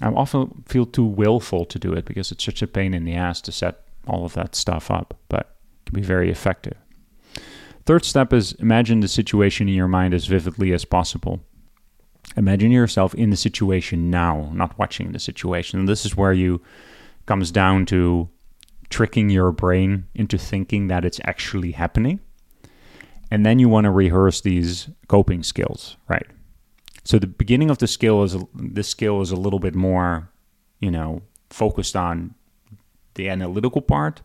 I 0.00 0.08
often 0.08 0.64
feel 0.66 0.86
too 0.86 1.04
willful 1.04 1.64
to 1.66 1.78
do 1.78 1.92
it 1.92 2.04
because 2.04 2.32
it's 2.32 2.44
such 2.44 2.62
a 2.62 2.66
pain 2.66 2.94
in 2.94 3.04
the 3.04 3.14
ass 3.14 3.40
to 3.42 3.52
set 3.52 3.82
all 4.06 4.24
of 4.24 4.34
that 4.34 4.54
stuff 4.54 4.90
up, 4.90 5.18
but 5.28 5.40
it 5.40 5.90
can 5.90 5.94
be 6.00 6.06
very 6.06 6.30
effective. 6.30 6.76
Third 7.84 8.04
step 8.04 8.32
is 8.32 8.52
imagine 8.54 9.00
the 9.00 9.08
situation 9.08 9.68
in 9.68 9.74
your 9.74 9.88
mind 9.88 10.14
as 10.14 10.26
vividly 10.26 10.72
as 10.72 10.84
possible. 10.84 11.40
Imagine 12.36 12.70
yourself 12.72 13.14
in 13.14 13.30
the 13.30 13.36
situation 13.36 14.10
now, 14.10 14.50
not 14.54 14.78
watching 14.78 15.12
the 15.12 15.18
situation. 15.18 15.80
And 15.80 15.88
this 15.88 16.06
is 16.06 16.16
where 16.16 16.32
you 16.32 16.62
comes 17.26 17.50
down 17.50 17.86
to 17.86 18.28
tricking 18.88 19.30
your 19.30 19.52
brain 19.52 20.06
into 20.14 20.38
thinking 20.38 20.88
that 20.88 21.04
it's 21.04 21.20
actually 21.24 21.72
happening. 21.72 22.20
and 23.30 23.46
then 23.46 23.58
you 23.58 23.66
want 23.66 23.86
to 23.86 23.90
rehearse 23.90 24.42
these 24.42 24.90
coping 25.08 25.42
skills, 25.42 25.96
right? 26.06 26.26
So 27.04 27.18
the 27.18 27.26
beginning 27.26 27.70
of 27.70 27.78
the 27.78 27.86
skill 27.86 28.22
is 28.22 28.36
this 28.54 28.88
skill 28.88 29.20
is 29.20 29.30
a 29.30 29.36
little 29.36 29.58
bit 29.58 29.74
more, 29.74 30.30
you 30.78 30.90
know, 30.90 31.22
focused 31.50 31.96
on 31.96 32.34
the 33.14 33.28
analytical 33.28 33.82
part, 33.82 34.22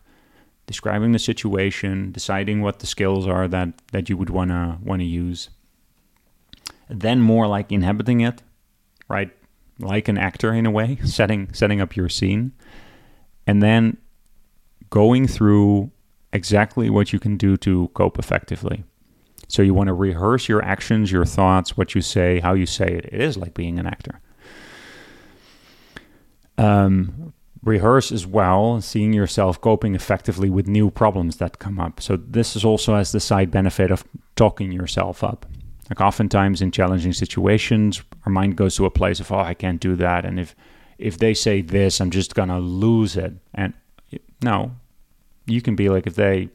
describing 0.66 1.12
the 1.12 1.18
situation, 1.18 2.12
deciding 2.12 2.62
what 2.62 2.78
the 2.78 2.86
skills 2.86 3.26
are 3.26 3.48
that 3.48 3.70
that 3.92 4.08
you 4.08 4.16
would 4.16 4.30
wanna 4.30 4.78
wanna 4.82 5.04
use. 5.04 5.50
Then 6.88 7.20
more 7.20 7.46
like 7.46 7.72
inhabiting 7.72 8.20
it, 8.20 8.42
right? 9.08 9.30
Like 9.78 10.08
an 10.08 10.18
actor 10.18 10.52
in 10.52 10.66
a 10.66 10.70
way, 10.70 10.98
setting 11.04 11.52
setting 11.52 11.80
up 11.80 11.96
your 11.96 12.08
scene, 12.08 12.52
and 13.46 13.62
then 13.62 13.96
going 14.90 15.26
through 15.26 15.90
exactly 16.32 16.88
what 16.90 17.12
you 17.12 17.18
can 17.18 17.36
do 17.36 17.56
to 17.56 17.88
cope 17.94 18.18
effectively. 18.18 18.84
So 19.48 19.62
you 19.62 19.74
want 19.74 19.88
to 19.88 19.94
rehearse 19.94 20.48
your 20.48 20.62
actions, 20.62 21.10
your 21.10 21.24
thoughts, 21.24 21.76
what 21.76 21.94
you 21.94 22.02
say, 22.02 22.40
how 22.40 22.54
you 22.54 22.66
say 22.66 22.86
it. 22.86 23.06
It 23.06 23.20
is 23.20 23.36
like 23.36 23.54
being 23.54 23.78
an 23.78 23.86
actor. 23.86 24.20
Um, 26.58 27.32
rehearse 27.62 28.12
as 28.12 28.26
well, 28.26 28.80
seeing 28.80 29.12
yourself 29.12 29.60
coping 29.60 29.94
effectively 29.94 30.50
with 30.50 30.66
new 30.66 30.90
problems 30.90 31.36
that 31.36 31.58
come 31.58 31.80
up. 31.80 32.00
So 32.00 32.16
this 32.16 32.56
is 32.56 32.64
also 32.64 32.94
as 32.94 33.12
the 33.12 33.20
side 33.20 33.50
benefit 33.50 33.90
of 33.90 34.04
talking 34.36 34.72
yourself 34.72 35.24
up. 35.24 35.46
Like 35.90 36.00
oftentimes 36.00 36.60
in 36.60 36.70
challenging 36.70 37.12
situations, 37.12 38.02
our 38.26 38.32
mind 38.32 38.56
goes 38.56 38.76
to 38.76 38.84
a 38.84 38.90
place 38.90 39.20
of, 39.20 39.32
oh, 39.32 39.38
I 39.38 39.54
can't 39.54 39.80
do 39.80 39.96
that, 39.96 40.24
and 40.24 40.38
if 40.38 40.54
if 40.98 41.18
they 41.18 41.32
say 41.32 41.62
this, 41.62 42.00
I'm 42.00 42.10
just 42.10 42.34
gonna 42.34 42.58
lose 42.58 43.16
it. 43.16 43.32
And 43.54 43.72
no, 44.42 44.72
you 45.46 45.62
can 45.62 45.76
be 45.76 45.88
like, 45.88 46.06
if 46.06 46.16
they 46.16 46.50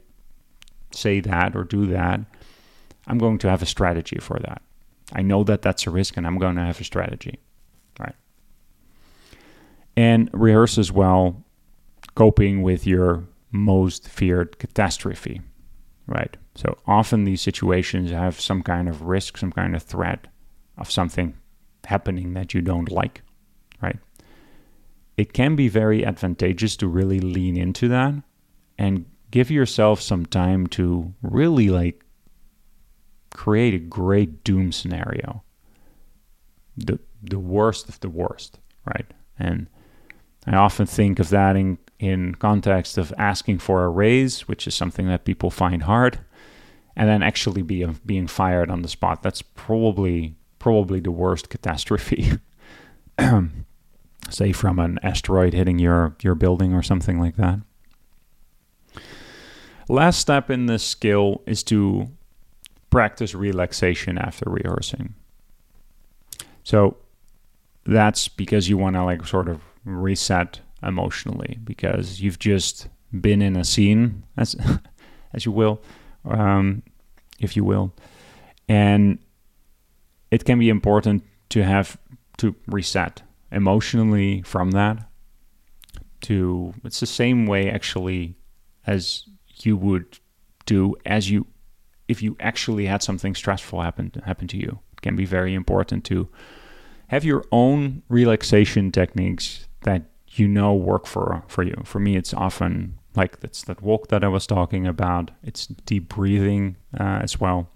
say 0.91 1.21
that 1.21 1.55
or 1.55 1.63
do 1.63 1.87
that, 1.87 2.19
I'm 3.07 3.17
going 3.17 3.37
to 3.39 3.49
have 3.49 3.61
a 3.61 3.67
strategy 3.67 4.17
for 4.19 4.39
that. 4.39 4.61
I 5.11 5.21
know 5.21 5.43
that 5.43 5.61
that's 5.61 5.85
a 5.85 5.91
risk 5.91 6.17
and 6.17 6.25
I'm 6.25 6.37
going 6.37 6.55
to 6.55 6.63
have 6.63 6.79
a 6.79 6.83
strategy. 6.83 7.39
Right. 7.99 8.15
And 9.95 10.29
rehearse 10.33 10.77
as 10.77 10.91
well 10.91 11.43
coping 12.15 12.61
with 12.61 12.87
your 12.87 13.23
most 13.51 14.07
feared 14.07 14.57
catastrophe. 14.59 15.41
Right. 16.07 16.35
So 16.55 16.77
often 16.85 17.23
these 17.23 17.41
situations 17.41 18.11
have 18.11 18.39
some 18.39 18.63
kind 18.63 18.89
of 18.89 19.03
risk, 19.03 19.37
some 19.37 19.51
kind 19.51 19.75
of 19.75 19.83
threat 19.83 20.27
of 20.77 20.91
something 20.91 21.35
happening 21.85 22.33
that 22.33 22.53
you 22.53 22.61
don't 22.61 22.91
like. 22.91 23.21
Right. 23.81 23.99
It 25.17 25.33
can 25.33 25.55
be 25.55 25.67
very 25.67 26.05
advantageous 26.05 26.75
to 26.77 26.87
really 26.87 27.19
lean 27.19 27.55
into 27.55 27.87
that 27.89 28.15
and 28.77 29.05
give 29.29 29.51
yourself 29.51 30.01
some 30.01 30.25
time 30.25 30.67
to 30.67 31.13
really 31.21 31.69
like 31.69 32.03
create 33.33 33.73
a 33.73 33.79
great 33.79 34.43
doom 34.43 34.71
scenario. 34.71 35.43
The 36.77 36.99
the 37.21 37.39
worst 37.39 37.89
of 37.89 37.99
the 37.99 38.09
worst, 38.09 38.59
right? 38.85 39.05
And 39.37 39.67
I 40.45 40.55
often 40.55 40.85
think 40.85 41.19
of 41.19 41.29
that 41.29 41.55
in 41.55 41.77
in 41.99 42.35
context 42.35 42.97
of 42.97 43.13
asking 43.17 43.59
for 43.59 43.83
a 43.83 43.89
raise, 43.89 44.47
which 44.47 44.67
is 44.67 44.75
something 44.75 45.07
that 45.07 45.25
people 45.25 45.49
find 45.49 45.83
hard, 45.83 46.19
and 46.95 47.07
then 47.07 47.23
actually 47.23 47.61
be 47.61 47.85
being 48.05 48.27
fired 48.27 48.69
on 48.69 48.81
the 48.81 48.87
spot. 48.89 49.23
That's 49.23 49.41
probably 49.41 50.35
probably 50.59 50.99
the 50.99 51.11
worst 51.11 51.49
catastrophe. 51.49 52.31
Say 54.29 54.53
from 54.53 54.79
an 54.79 54.99
asteroid 55.03 55.53
hitting 55.53 55.79
your 55.79 56.15
your 56.21 56.35
building 56.35 56.73
or 56.73 56.81
something 56.81 57.19
like 57.19 57.35
that. 57.37 57.59
Last 59.89 60.19
step 60.19 60.49
in 60.49 60.65
this 60.65 60.83
skill 60.83 61.41
is 61.45 61.61
to 61.63 62.09
practice 62.93 63.33
relaxation 63.33 64.19
after 64.19 64.47
rehearsing. 64.47 65.15
So 66.63 66.97
that's 67.85 68.27
because 68.27 68.69
you 68.69 68.77
want 68.77 68.95
to 68.95 69.03
like 69.03 69.25
sort 69.25 69.49
of 69.49 69.61
reset 69.83 70.61
emotionally 70.83 71.57
because 71.63 72.21
you've 72.21 72.37
just 72.37 72.87
been 73.19 73.41
in 73.41 73.55
a 73.55 73.63
scene 73.63 74.23
as 74.37 74.55
as 75.33 75.43
you 75.45 75.51
will 75.51 75.81
um, 76.25 76.83
if 77.39 77.55
you 77.55 77.63
will 77.63 77.91
and 78.69 79.17
it 80.29 80.45
can 80.45 80.59
be 80.59 80.69
important 80.69 81.23
to 81.49 81.63
have 81.63 81.97
to 82.37 82.55
reset 82.67 83.23
emotionally 83.51 84.41
from 84.43 84.71
that 84.71 85.09
to 86.21 86.73
it's 86.83 86.99
the 86.99 87.05
same 87.05 87.45
way 87.45 87.69
actually 87.69 88.35
as 88.87 89.25
you 89.63 89.75
would 89.75 90.19
do 90.65 90.95
as 91.05 91.29
you 91.29 91.45
if 92.13 92.21
you 92.21 92.37
actually 92.39 92.85
had 92.85 93.01
something 93.03 93.33
stressful 93.35 93.81
happen 93.81 94.11
happen 94.23 94.47
to 94.47 94.57
you. 94.57 94.71
It 94.93 95.01
can 95.01 95.15
be 95.15 95.25
very 95.25 95.53
important 95.53 96.05
to 96.05 96.29
have 97.07 97.25
your 97.25 97.43
own 97.51 98.03
relaxation 98.07 98.91
techniques 98.91 99.67
that 99.81 100.01
you 100.29 100.47
know 100.47 100.73
work 100.73 101.05
for 101.05 101.43
for 101.47 101.63
you. 101.63 101.75
For 101.83 101.99
me, 101.99 102.15
it's 102.15 102.33
often 102.33 102.99
like 103.15 103.39
that's 103.41 103.63
that 103.63 103.81
walk 103.81 104.07
that 104.07 104.23
I 104.23 104.27
was 104.27 104.45
talking 104.47 104.87
about. 104.87 105.31
It's 105.43 105.67
deep 105.91 106.09
breathing 106.09 106.77
uh, 106.99 107.19
as 107.27 107.39
well. 107.39 107.69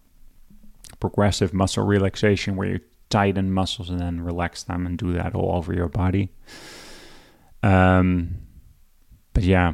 Progressive 0.99 1.53
muscle 1.53 1.85
relaxation, 1.85 2.55
where 2.55 2.69
you 2.73 2.79
tighten 3.09 3.51
muscles 3.51 3.89
and 3.89 3.99
then 3.99 4.21
relax 4.21 4.63
them, 4.63 4.85
and 4.87 4.97
do 4.97 5.13
that 5.13 5.35
all 5.35 5.55
over 5.57 5.73
your 5.73 5.89
body. 5.89 6.29
Um, 7.63 8.37
but 9.33 9.43
yeah, 9.43 9.73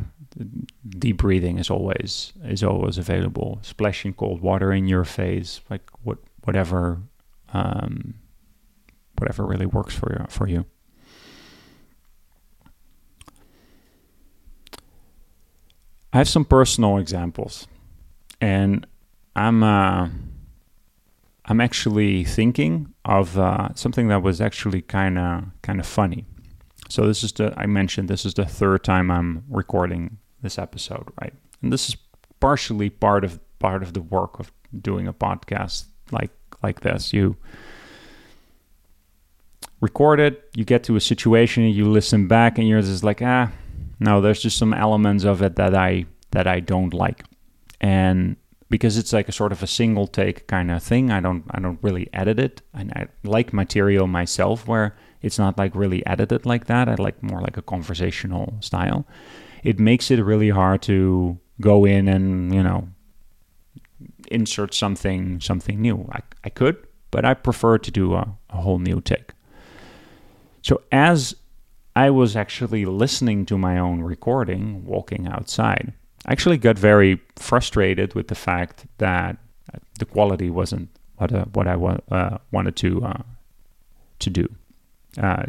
deep 0.87 1.17
breathing 1.17 1.57
is 1.57 1.69
always 1.69 2.33
is 2.43 2.63
always 2.63 2.97
available. 2.97 3.59
Splashing 3.61 4.13
cold 4.13 4.41
water 4.41 4.71
in 4.71 4.87
your 4.87 5.05
face, 5.05 5.61
like 5.69 5.83
what 6.03 6.17
whatever 6.43 7.01
um, 7.53 8.15
whatever 9.17 9.45
really 9.45 9.65
works 9.65 9.95
for 9.95 10.11
you 10.11 10.25
for 10.29 10.47
you. 10.47 10.65
I 16.11 16.17
have 16.17 16.29
some 16.29 16.45
personal 16.45 16.97
examples, 16.97 17.67
and 18.39 18.85
I'm 19.35 19.63
uh, 19.63 20.09
I'm 21.45 21.61
actually 21.61 22.23
thinking 22.23 22.93
of 23.05 23.37
uh, 23.37 23.69
something 23.75 24.07
that 24.09 24.21
was 24.21 24.39
actually 24.39 24.81
kind 24.81 25.17
of 25.17 25.45
kind 25.61 25.79
of 25.79 25.85
funny. 25.85 26.25
So 26.89 27.07
this 27.07 27.23
is 27.23 27.31
the 27.31 27.53
I 27.57 27.65
mentioned 27.65 28.09
this 28.09 28.25
is 28.25 28.35
the 28.35 28.45
third 28.45 28.83
time 28.83 29.09
I'm 29.09 29.43
recording 29.49 30.19
this 30.43 30.59
episode, 30.59 31.07
right? 31.19 31.33
And 31.61 31.73
this 31.73 31.89
is 31.89 31.97
partially 32.39 32.89
part 32.89 33.23
of 33.23 33.39
part 33.59 33.81
of 33.81 33.93
the 33.93 34.01
work 34.01 34.39
of 34.39 34.51
doing 34.81 35.07
a 35.07 35.13
podcast 35.13 35.85
like 36.11 36.31
like 36.61 36.81
this. 36.81 37.13
You 37.13 37.35
record 39.81 40.19
it, 40.19 40.49
you 40.55 40.63
get 40.65 40.83
to 40.83 40.95
a 40.95 41.01
situation, 41.01 41.63
you 41.63 41.89
listen 41.89 42.27
back, 42.27 42.57
and 42.57 42.67
you're 42.67 42.81
just 42.81 43.03
like, 43.03 43.21
ah, 43.21 43.51
no, 43.99 44.21
there's 44.21 44.41
just 44.41 44.57
some 44.57 44.73
elements 44.73 45.23
of 45.23 45.41
it 45.41 45.55
that 45.55 45.73
I 45.73 46.05
that 46.31 46.45
I 46.47 46.59
don't 46.59 46.93
like, 46.93 47.23
and 47.81 48.35
because 48.69 48.97
it's 48.97 49.13
like 49.13 49.29
a 49.29 49.31
sort 49.31 49.51
of 49.51 49.61
a 49.63 49.67
single 49.67 50.07
take 50.07 50.47
kind 50.47 50.71
of 50.71 50.83
thing, 50.83 51.11
I 51.11 51.19
don't 51.19 51.43
I 51.51 51.59
don't 51.59 51.79
really 51.81 52.09
edit 52.13 52.39
it, 52.39 52.61
and 52.73 52.91
I 52.91 53.07
like 53.23 53.53
material 53.53 54.07
myself 54.07 54.67
where 54.67 54.95
it's 55.21 55.39
not 55.39 55.57
like 55.57 55.73
really 55.75 56.05
edited 56.05 56.45
like 56.45 56.65
that. 56.65 56.89
I 56.89 56.95
like 56.95 57.23
more 57.23 57.39
like 57.39 57.55
a 57.55 57.61
conversational 57.61 58.55
style 58.59 59.05
it 59.63 59.79
makes 59.79 60.11
it 60.11 60.19
really 60.23 60.49
hard 60.49 60.81
to 60.83 61.39
go 61.61 61.85
in 61.85 62.07
and 62.07 62.53
you 62.53 62.61
know 62.61 62.87
insert 64.29 64.73
something 64.73 65.39
something 65.39 65.81
new. 65.81 66.07
I, 66.11 66.21
I 66.43 66.49
could, 66.49 66.77
but 67.11 67.25
I 67.25 67.33
prefer 67.33 67.77
to 67.77 67.91
do 67.91 68.13
a, 68.13 68.35
a 68.49 68.61
whole 68.61 68.79
new 68.79 69.01
take. 69.01 69.31
So 70.61 70.81
as 70.91 71.35
I 71.95 72.09
was 72.09 72.35
actually 72.35 72.85
listening 72.85 73.45
to 73.47 73.57
my 73.57 73.77
own 73.77 74.01
recording, 74.01 74.85
walking 74.85 75.27
outside, 75.27 75.93
I 76.25 76.31
actually 76.31 76.57
got 76.57 76.77
very 76.77 77.21
frustrated 77.35 78.15
with 78.15 78.29
the 78.29 78.35
fact 78.35 78.85
that 78.97 79.37
the 79.99 80.05
quality 80.05 80.49
wasn't 80.49 80.89
what 81.17 81.33
uh, 81.33 81.45
what 81.53 81.67
I 81.67 81.75
wa- 81.75 81.99
uh, 82.11 82.37
wanted 82.51 82.75
to 82.77 83.03
uh, 83.03 83.23
to 84.19 84.29
do, 84.29 84.47
uh, 85.21 85.45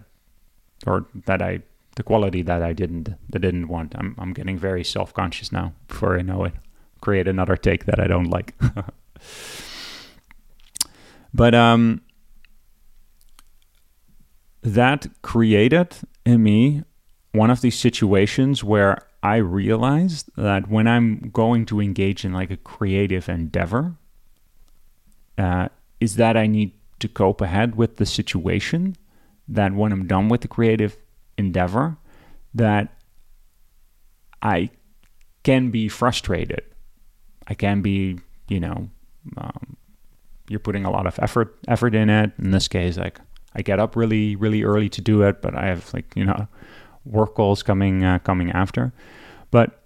or 0.87 1.07
that 1.27 1.41
I 1.41 1.63
the 1.97 2.03
quality 2.03 2.43
that 2.43 2.63
I 2.63 2.73
didn't 2.73 3.15
that 3.31 3.39
didn't 3.39 3.69
want. 3.69 3.95
I'm 3.97 4.15
I'm 4.19 4.33
getting 4.33 4.59
very 4.59 4.85
self 4.85 5.15
conscious 5.15 5.53
now. 5.53 5.73
Before 5.89 6.19
I 6.19 6.23
know 6.23 6.45
it, 6.45 6.55
create 7.01 7.29
another 7.29 7.57
take 7.57 7.87
that 7.87 8.01
I 8.01 8.07
don't 8.07 8.31
like. 8.31 8.55
but 11.35 11.55
um, 11.55 12.03
that 14.63 15.07
created 15.23 15.97
in 16.25 16.43
me 16.43 16.83
one 17.33 17.51
of 17.51 17.61
these 17.61 17.79
situations 17.79 18.65
where 18.65 18.99
I 19.23 19.37
realized 19.37 20.31
that 20.37 20.69
when 20.69 20.87
I'm 20.87 21.31
going 21.33 21.67
to 21.67 21.81
engage 21.81 22.25
in 22.25 22.33
like 22.33 22.51
a 22.51 22.57
creative 22.57 23.29
endeavor, 23.29 23.97
uh, 25.39 25.69
is 26.01 26.17
that 26.17 26.37
I 26.37 26.47
need 26.47 26.73
to 27.01 27.09
cope 27.09 27.41
ahead 27.41 27.75
with 27.75 27.97
the 27.97 28.07
situation. 28.07 28.97
That 29.47 29.75
when 29.75 29.93
I'm 29.93 30.07
done 30.07 30.29
with 30.29 30.41
the 30.41 30.49
creative 30.49 30.97
endeavor 31.37 31.97
that 32.55 32.95
I 34.43 34.71
can 35.43 35.71
be 35.71 35.89
frustrated. 35.89 36.63
I 37.47 37.55
can 37.55 37.83
be, 37.83 38.19
you 38.49 38.61
know, 38.61 38.89
um, 39.37 39.77
you're 40.49 40.61
putting 40.61 40.85
a 40.85 40.91
lot 40.91 41.07
of 41.07 41.19
effort 41.21 41.59
effort 41.69 41.95
in 41.95 42.11
it. 42.11 42.33
In 42.39 42.51
this 42.51 42.69
case, 42.69 42.97
like 42.97 43.19
I 43.55 43.63
get 43.63 43.79
up 43.79 43.97
really 43.97 44.37
really 44.37 44.63
early 44.63 44.89
to 44.91 45.01
do 45.01 45.23
it, 45.23 45.41
but 45.43 45.55
I 45.55 45.67
have 45.67 45.93
like 45.95 46.13
you 46.15 46.25
know 46.25 46.49
work 47.05 47.35
goals 47.35 47.63
coming 47.63 48.05
uh, 48.05 48.19
coming 48.19 48.51
after. 48.51 48.93
But 49.51 49.85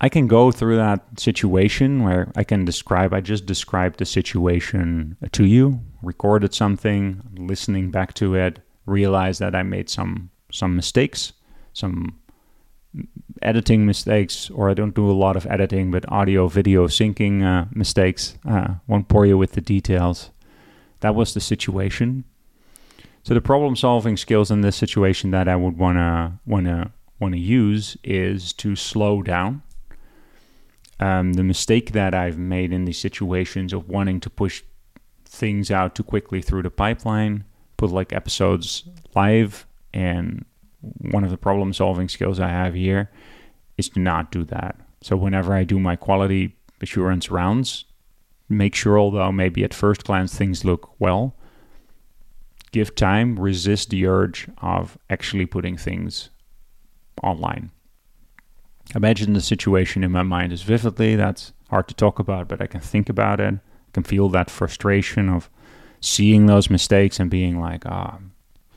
I 0.00 0.08
can 0.08 0.26
go 0.26 0.52
through 0.52 0.76
that 0.76 1.18
situation 1.18 2.02
where 2.02 2.30
I 2.36 2.44
can 2.44 2.64
describe. 2.64 3.14
I 3.14 3.20
just 3.20 3.46
described 3.46 3.98
the 3.98 4.04
situation 4.04 5.16
to 5.32 5.44
you, 5.44 5.80
recorded 6.02 6.54
something, 6.54 7.22
listening 7.38 7.90
back 7.90 8.12
to 8.14 8.34
it, 8.34 8.60
realize 8.86 9.38
that 9.38 9.54
I 9.54 9.62
made 9.62 9.90
some 9.90 10.30
some 10.50 10.76
mistakes, 10.76 11.32
some 11.72 12.18
editing 13.42 13.84
mistakes, 13.84 14.48
or 14.50 14.70
I 14.70 14.74
don't 14.74 14.94
do 14.94 15.10
a 15.10 15.12
lot 15.12 15.36
of 15.36 15.46
editing, 15.46 15.90
but 15.90 16.10
audio 16.10 16.48
video 16.48 16.86
syncing 16.86 17.42
uh, 17.42 17.66
mistakes. 17.72 18.38
Uh, 18.48 18.74
won't 18.86 19.08
bore 19.08 19.26
you 19.26 19.36
with 19.36 19.52
the 19.52 19.60
details. 19.60 20.30
That 21.00 21.14
was 21.14 21.34
the 21.34 21.40
situation. 21.40 22.24
So 23.22 23.34
the 23.34 23.40
problem 23.40 23.74
solving 23.76 24.16
skills 24.16 24.50
in 24.50 24.60
this 24.60 24.76
situation 24.76 25.32
that 25.32 25.48
I 25.48 25.56
would 25.56 25.76
wanna 25.76 26.38
wanna 26.46 26.92
wanna 27.18 27.38
use 27.38 27.96
is 28.04 28.52
to 28.54 28.76
slow 28.76 29.22
down. 29.22 29.62
Um, 30.98 31.34
the 31.34 31.42
mistake 31.42 31.92
that 31.92 32.14
I've 32.14 32.38
made 32.38 32.72
in 32.72 32.84
these 32.86 32.98
situations 32.98 33.72
of 33.72 33.88
wanting 33.88 34.20
to 34.20 34.30
push 34.30 34.62
things 35.24 35.70
out 35.70 35.94
too 35.94 36.04
quickly 36.04 36.40
through 36.40 36.62
the 36.62 36.70
pipeline, 36.70 37.44
put 37.76 37.90
like 37.90 38.12
episodes 38.12 38.84
live 39.14 39.66
and 39.92 40.44
one 40.98 41.24
of 41.24 41.30
the 41.30 41.36
problem 41.36 41.72
solving 41.72 42.08
skills 42.08 42.38
I 42.38 42.48
have 42.48 42.74
here 42.74 43.10
is 43.76 43.88
to 43.90 44.00
not 44.00 44.30
do 44.30 44.44
that. 44.44 44.78
So 45.02 45.16
whenever 45.16 45.54
I 45.54 45.64
do 45.64 45.78
my 45.78 45.96
quality 45.96 46.56
assurance 46.80 47.30
rounds, 47.30 47.84
make 48.48 48.74
sure, 48.74 48.98
although 48.98 49.32
maybe 49.32 49.64
at 49.64 49.74
first 49.74 50.04
glance 50.04 50.34
things 50.34 50.64
look 50.64 50.94
well, 50.98 51.34
give 52.72 52.94
time, 52.94 53.38
resist 53.38 53.90
the 53.90 54.06
urge 54.06 54.48
of 54.58 54.98
actually 55.08 55.46
putting 55.46 55.76
things 55.76 56.30
online. 57.22 57.70
Imagine 58.94 59.32
the 59.32 59.40
situation 59.40 60.04
in 60.04 60.12
my 60.12 60.22
mind 60.22 60.52
as 60.52 60.62
vividly. 60.62 61.16
That's 61.16 61.52
hard 61.70 61.88
to 61.88 61.94
talk 61.94 62.18
about, 62.18 62.48
but 62.48 62.60
I 62.60 62.66
can 62.66 62.80
think 62.80 63.08
about 63.08 63.40
it. 63.40 63.54
I 63.54 63.90
can 63.92 64.04
feel 64.04 64.28
that 64.28 64.50
frustration 64.50 65.28
of 65.28 65.50
seeing 66.06 66.46
those 66.46 66.70
mistakes 66.70 67.18
and 67.18 67.28
being 67.30 67.60
like, 67.60 67.84
ah, 67.84 68.18
oh, 68.18 68.24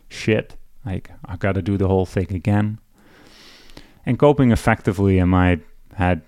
shit, 0.07 0.55
like, 0.83 1.11
I've 1.25 1.39
got 1.39 1.53
to 1.53 1.61
do 1.61 1.77
the 1.77 1.87
whole 1.87 2.07
thing 2.07 2.33
again. 2.33 2.79
And 4.05 4.17
coping 4.17 4.51
effectively 4.51 5.19
in 5.19 5.29
my 5.29 5.59
head 5.93 6.23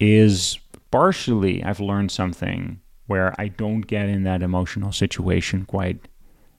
is 0.00 0.58
partially 0.90 1.62
I've 1.62 1.80
learned 1.80 2.10
something 2.10 2.80
where 3.06 3.34
I 3.38 3.48
don't 3.48 3.82
get 3.82 4.08
in 4.08 4.22
that 4.24 4.42
emotional 4.42 4.92
situation 4.92 5.66
quite 5.66 6.08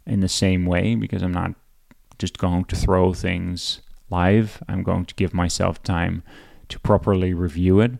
in 0.06 0.20
the 0.20 0.30
same 0.30 0.66
way 0.68 0.94
because 0.94 1.24
I'm 1.24 1.34
not 1.34 1.56
just 2.20 2.38
going 2.38 2.66
to 2.66 2.76
throw 2.76 3.14
things 3.14 3.82
live. 4.12 4.62
I'm 4.68 4.84
going 4.84 5.06
to 5.06 5.16
give 5.16 5.34
myself 5.34 5.82
time 5.82 6.22
to 6.70 6.80
properly 6.80 7.34
review 7.34 7.80
it. 7.80 7.94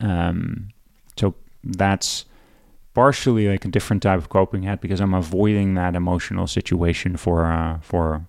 Um, 0.00 0.70
so 1.16 1.34
that's 1.62 2.24
partially 2.98 3.46
like 3.46 3.64
a 3.64 3.68
different 3.68 4.02
type 4.02 4.18
of 4.18 4.28
coping 4.28 4.64
ahead 4.64 4.80
because 4.80 5.00
I'm 5.00 5.14
avoiding 5.14 5.74
that 5.74 5.94
emotional 5.94 6.48
situation 6.48 7.16
for 7.16 7.46
uh, 7.46 7.78
for 7.80 8.26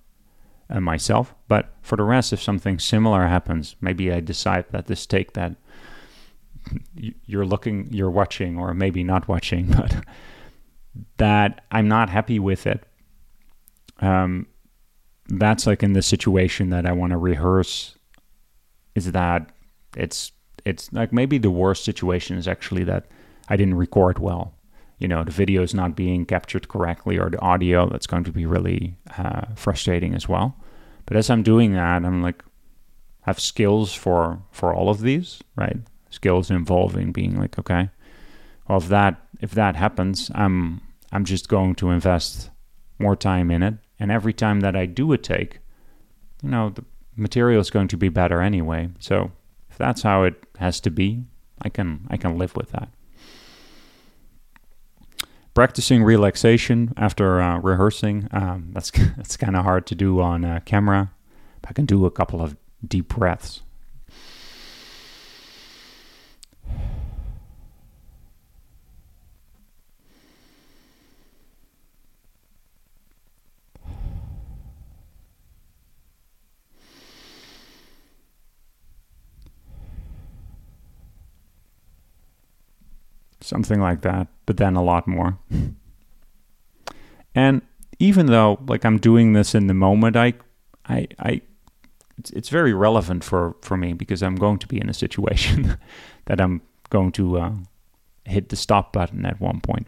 uh, 0.70 0.80
myself. 0.80 1.34
But 1.47 1.74
for 1.82 1.95
the 1.95 2.03
rest, 2.03 2.34
if 2.34 2.39
something 2.39 2.78
similar 2.78 3.26
happens, 3.26 3.76
maybe 3.82 4.11
I 4.11 4.20
decide 4.20 4.65
that 4.70 4.86
this 4.86 5.07
take 5.07 5.34
that 5.34 5.55
you're 7.26 7.47
looking, 7.47 7.91
you're 7.91 8.11
watching, 8.11 8.59
or 8.59 8.76
maybe 8.76 9.03
not 9.03 9.28
watching, 9.28 9.72
but 9.76 10.05
that 11.17 11.65
I'm 11.72 11.88
not 11.88 12.11
happy 12.11 12.38
with 12.38 12.67
it. 12.67 12.84
Um, 14.01 14.45
that's 15.30 15.65
like 15.65 15.82
in 15.82 15.93
the 15.93 16.03
situation 16.03 16.70
that 16.70 16.86
I 16.86 16.91
want 16.91 17.09
to 17.09 17.17
rehearse. 17.17 17.95
Is 18.93 19.13
that 19.13 19.49
it's 19.97 20.32
it's 20.63 20.93
like 20.93 21.11
maybe 21.11 21.39
the 21.39 21.49
worst 21.49 21.84
situation 21.84 22.38
is 22.38 22.47
actually 22.47 22.84
that 22.84 23.07
I 23.47 23.57
didn't 23.57 23.74
record 23.74 24.20
well 24.20 24.53
you 25.00 25.08
know 25.08 25.24
the 25.24 25.32
video 25.32 25.64
is 25.64 25.74
not 25.74 25.95
being 25.95 26.26
captured 26.26 26.68
correctly 26.68 27.18
or 27.18 27.30
the 27.30 27.39
audio 27.39 27.89
that's 27.89 28.06
going 28.06 28.26
to 28.26 28.32
be 28.32 28.45
really 28.45 28.95
uh, 29.18 29.45
frustrating 29.56 30.14
as 30.14 30.30
well. 30.30 30.56
But 31.06 31.18
as 31.18 31.30
i'm 31.32 31.41
doing 31.41 31.74
that 31.74 32.06
i'm 32.06 32.22
like 32.22 32.43
have 33.22 33.39
skills 33.39 33.93
for 33.93 34.43
for 34.52 34.74
all 34.74 34.89
of 34.89 35.02
these 35.02 35.41
right? 35.56 35.78
Skills 36.12 36.52
involving 36.52 37.12
being 37.12 37.39
like 37.39 37.58
okay 37.58 37.89
well 38.68 38.78
if 38.78 38.88
that 38.89 39.28
if 39.41 39.52
that 39.52 39.76
happens 39.76 40.30
i'm 40.36 40.82
i'm 41.12 41.26
just 41.26 41.50
going 41.50 41.74
to 41.76 41.89
invest 41.89 42.52
more 43.00 43.16
time 43.16 43.50
in 43.50 43.64
it. 43.64 43.76
And 44.00 44.12
every 44.12 44.34
time 44.34 44.60
that 44.60 44.76
i 44.76 44.86
do 44.86 45.12
a 45.14 45.18
take 45.18 45.60
you 46.43 46.50
know 46.50 46.70
the 46.70 46.84
material 47.16 47.60
is 47.60 47.70
going 47.70 47.88
to 47.89 47.97
be 47.97 48.10
better 48.10 48.41
anyway. 48.41 48.89
So 49.00 49.32
if 49.70 49.78
that's 49.78 50.04
how 50.04 50.24
it 50.24 50.36
has 50.58 50.80
to 50.82 50.91
be 50.91 51.24
i 51.62 51.70
can 51.70 52.06
i 52.10 52.18
can 52.18 52.38
live 52.38 52.56
with 52.56 52.72
that 52.72 52.89
practicing 55.60 56.05
relaxation 56.05 56.93
after 56.95 57.41
uh, 57.41 57.60
rehearsing. 57.60 58.30
Um, 58.32 58.70
that's 58.72 58.91
that's 59.18 59.36
kind 59.36 59.57
of 59.57 59.66
hard 59.66 59.86
to 59.88 59.93
do 59.93 60.22
on 60.22 60.45
uh, 60.45 60.62
camera. 60.64 61.12
I 61.68 61.74
can 61.74 61.86
do 61.86 62.05
a 62.05 62.12
couple 62.12 62.41
of 62.41 62.55
deep 62.88 63.10
breaths. 63.10 63.62
Something 83.50 83.82
like 83.82 84.02
that, 84.02 84.28
but 84.45 84.58
then 84.58 84.76
a 84.76 84.84
lot 84.84 85.08
more. 85.08 85.38
and 87.36 87.62
even 87.97 88.28
though 88.28 88.60
like 88.68 88.86
I'm 88.86 89.00
doing 89.00 89.34
this 89.34 89.54
in 89.56 89.68
the 89.68 89.74
moment, 89.74 90.16
I, 90.16 90.34
I, 90.88 91.08
I, 91.20 91.41
it's, 92.18 92.30
it's 92.32 92.50
very 92.50 92.74
relevant 92.74 93.24
for 93.24 93.56
for 93.62 93.76
me 93.76 93.93
because 93.93 94.22
I'm 94.22 94.36
going 94.36 94.60
to 94.60 94.68
be 94.68 94.80
in 94.80 94.89
a 94.89 94.93
situation 94.93 95.78
that 96.26 96.39
I'm 96.39 96.62
going 96.89 97.12
to 97.14 97.39
uh, 97.39 97.54
hit 98.26 98.50
the 98.50 98.56
stop 98.56 98.93
button 98.93 99.26
at 99.26 99.41
one 99.41 99.62
point. 99.62 99.88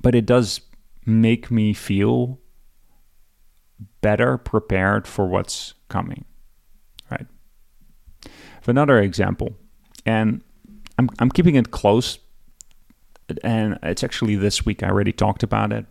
But 0.00 0.14
it 0.14 0.26
does 0.26 0.60
make 1.06 1.50
me 1.50 1.72
feel 1.72 2.38
better 4.00 4.36
prepared 4.38 5.06
for 5.06 5.26
what's 5.26 5.74
coming. 5.88 6.24
Right. 7.10 7.26
For 8.62 8.70
another 8.70 8.98
example, 8.98 9.56
and 10.06 10.42
I'm 10.98 11.10
I'm 11.18 11.30
keeping 11.30 11.54
it 11.56 11.70
close 11.70 12.18
and 13.42 13.78
it's 13.82 14.04
actually 14.04 14.36
this 14.36 14.64
week. 14.64 14.82
I 14.82 14.88
already 14.88 15.12
talked 15.12 15.42
about 15.42 15.72
it 15.72 15.86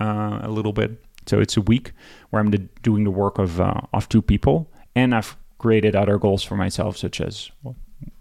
uh, 0.00 0.40
a 0.42 0.50
little 0.50 0.72
bit. 0.72 1.02
So 1.26 1.40
it's 1.40 1.56
a 1.56 1.60
week 1.60 1.92
where 2.30 2.40
I'm 2.40 2.50
doing 2.82 3.04
the 3.04 3.10
work 3.10 3.38
of 3.38 3.60
uh, 3.60 3.80
of 3.92 4.08
two 4.08 4.22
people, 4.22 4.70
and 4.94 5.14
I've 5.14 5.36
created 5.58 5.94
other 5.94 6.18
goals 6.18 6.42
for 6.42 6.56
myself, 6.56 6.96
such 6.96 7.20
as 7.20 7.50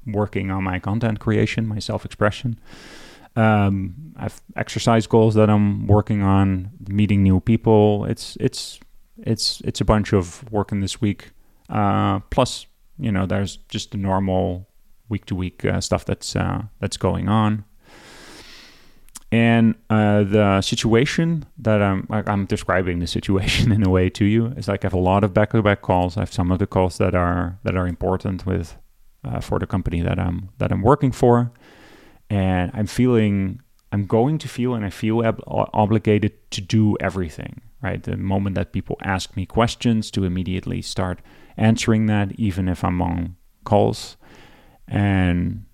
working 0.06 0.52
on 0.52 0.64
my 0.64 0.80
content 0.80 1.20
creation, 1.20 1.68
my 1.68 1.80
self 1.80 2.04
expression. 2.06 2.60
Um, 3.36 4.14
I've 4.18 4.42
exercise 4.56 5.08
goals 5.08 5.36
that 5.36 5.50
I'm 5.50 5.88
working 5.88 6.24
on, 6.24 6.72
meeting 6.90 7.24
new 7.24 7.40
people. 7.40 8.06
It's 8.06 8.36
it's 8.40 8.80
it's 9.20 9.62
it's 9.62 9.80
a 9.80 9.86
bunch 9.86 10.12
of 10.14 10.44
working 10.52 10.82
this 10.82 11.00
week. 11.00 11.32
Uh, 11.70 12.20
plus, 12.32 12.66
you 12.98 13.12
know, 13.12 13.26
there's 13.26 13.58
just 13.70 13.92
the 13.92 13.98
normal 13.98 14.68
week 15.08 15.26
to 15.26 15.36
week 15.36 15.66
stuff 15.80 16.04
that's 16.04 16.36
uh, 16.36 16.64
that's 16.80 16.98
going 16.98 17.30
on. 17.30 17.64
And 19.32 19.76
uh, 19.90 20.24
the 20.24 20.62
situation 20.62 21.46
that 21.58 21.82
I'm 21.82 22.08
I'm 22.10 22.46
describing 22.46 23.00
the 23.00 23.08
situation 23.08 23.72
in 23.78 23.86
a 23.86 23.90
way 23.90 24.10
to 24.12 24.26
you 24.26 24.48
is 24.58 24.68
like 24.68 24.86
I 24.86 24.88
have 24.88 24.94
a 24.94 25.00
lot 25.00 25.24
of 25.24 25.34
back-to-back 25.34 25.82
calls. 25.82 26.16
I 26.16 26.22
have 26.22 26.32
some 26.32 26.52
of 26.52 26.60
the 26.60 26.68
calls 26.68 26.98
that 26.98 27.14
are 27.14 27.60
that 27.64 27.76
are 27.76 27.88
important 27.88 28.46
with 28.46 28.78
uh, 29.26 29.42
for 29.42 29.60
the 29.60 29.68
company 29.68 30.02
that 30.02 30.18
I'm 30.18 30.50
that 30.60 30.72
I'm 30.72 30.82
working 30.82 31.12
for, 31.12 31.52
and 32.30 32.72
I'm 32.74 32.88
feeling 32.88 33.62
I'm 33.92 34.06
going 34.06 34.38
to 34.38 34.48
feel 34.48 34.74
and 34.74 34.86
I 34.86 34.90
feel 34.90 35.20
ob- 35.26 35.44
obligated 35.46 36.50
to 36.52 36.62
do 36.62 36.96
everything. 37.02 37.62
Right, 37.82 38.02
the 38.02 38.18
moment 38.18 38.56
that 38.56 38.72
people 38.72 38.98
ask 39.04 39.36
me 39.36 39.46
questions, 39.46 40.10
to 40.12 40.24
immediately 40.24 40.82
start 40.82 41.20
answering 41.58 42.08
that, 42.08 42.32
even 42.40 42.68
if 42.68 42.84
I'm 42.84 43.02
on 43.02 43.36
calls, 43.66 44.18
and 44.88 45.66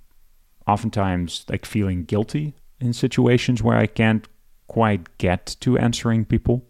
oftentimes 0.68 1.45
like 1.47 1.66
feeling 1.66 2.04
guilty 2.04 2.56
in 2.84 2.93
situations 2.93 3.63
where 3.63 3.77
I 3.77 3.88
can't 3.88 4.27
quite 4.67 5.17
get 5.17 5.55
to 5.61 5.77
answering 5.77 6.25
people. 6.25 6.65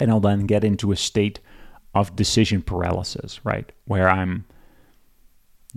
And 0.00 0.10
I'll 0.10 0.20
then 0.20 0.46
get 0.46 0.64
into 0.64 0.90
a 0.90 0.96
state 0.96 1.40
of 1.94 2.16
decision 2.16 2.62
paralysis, 2.62 3.40
right? 3.44 3.70
Where 3.84 4.08
I'm 4.08 4.44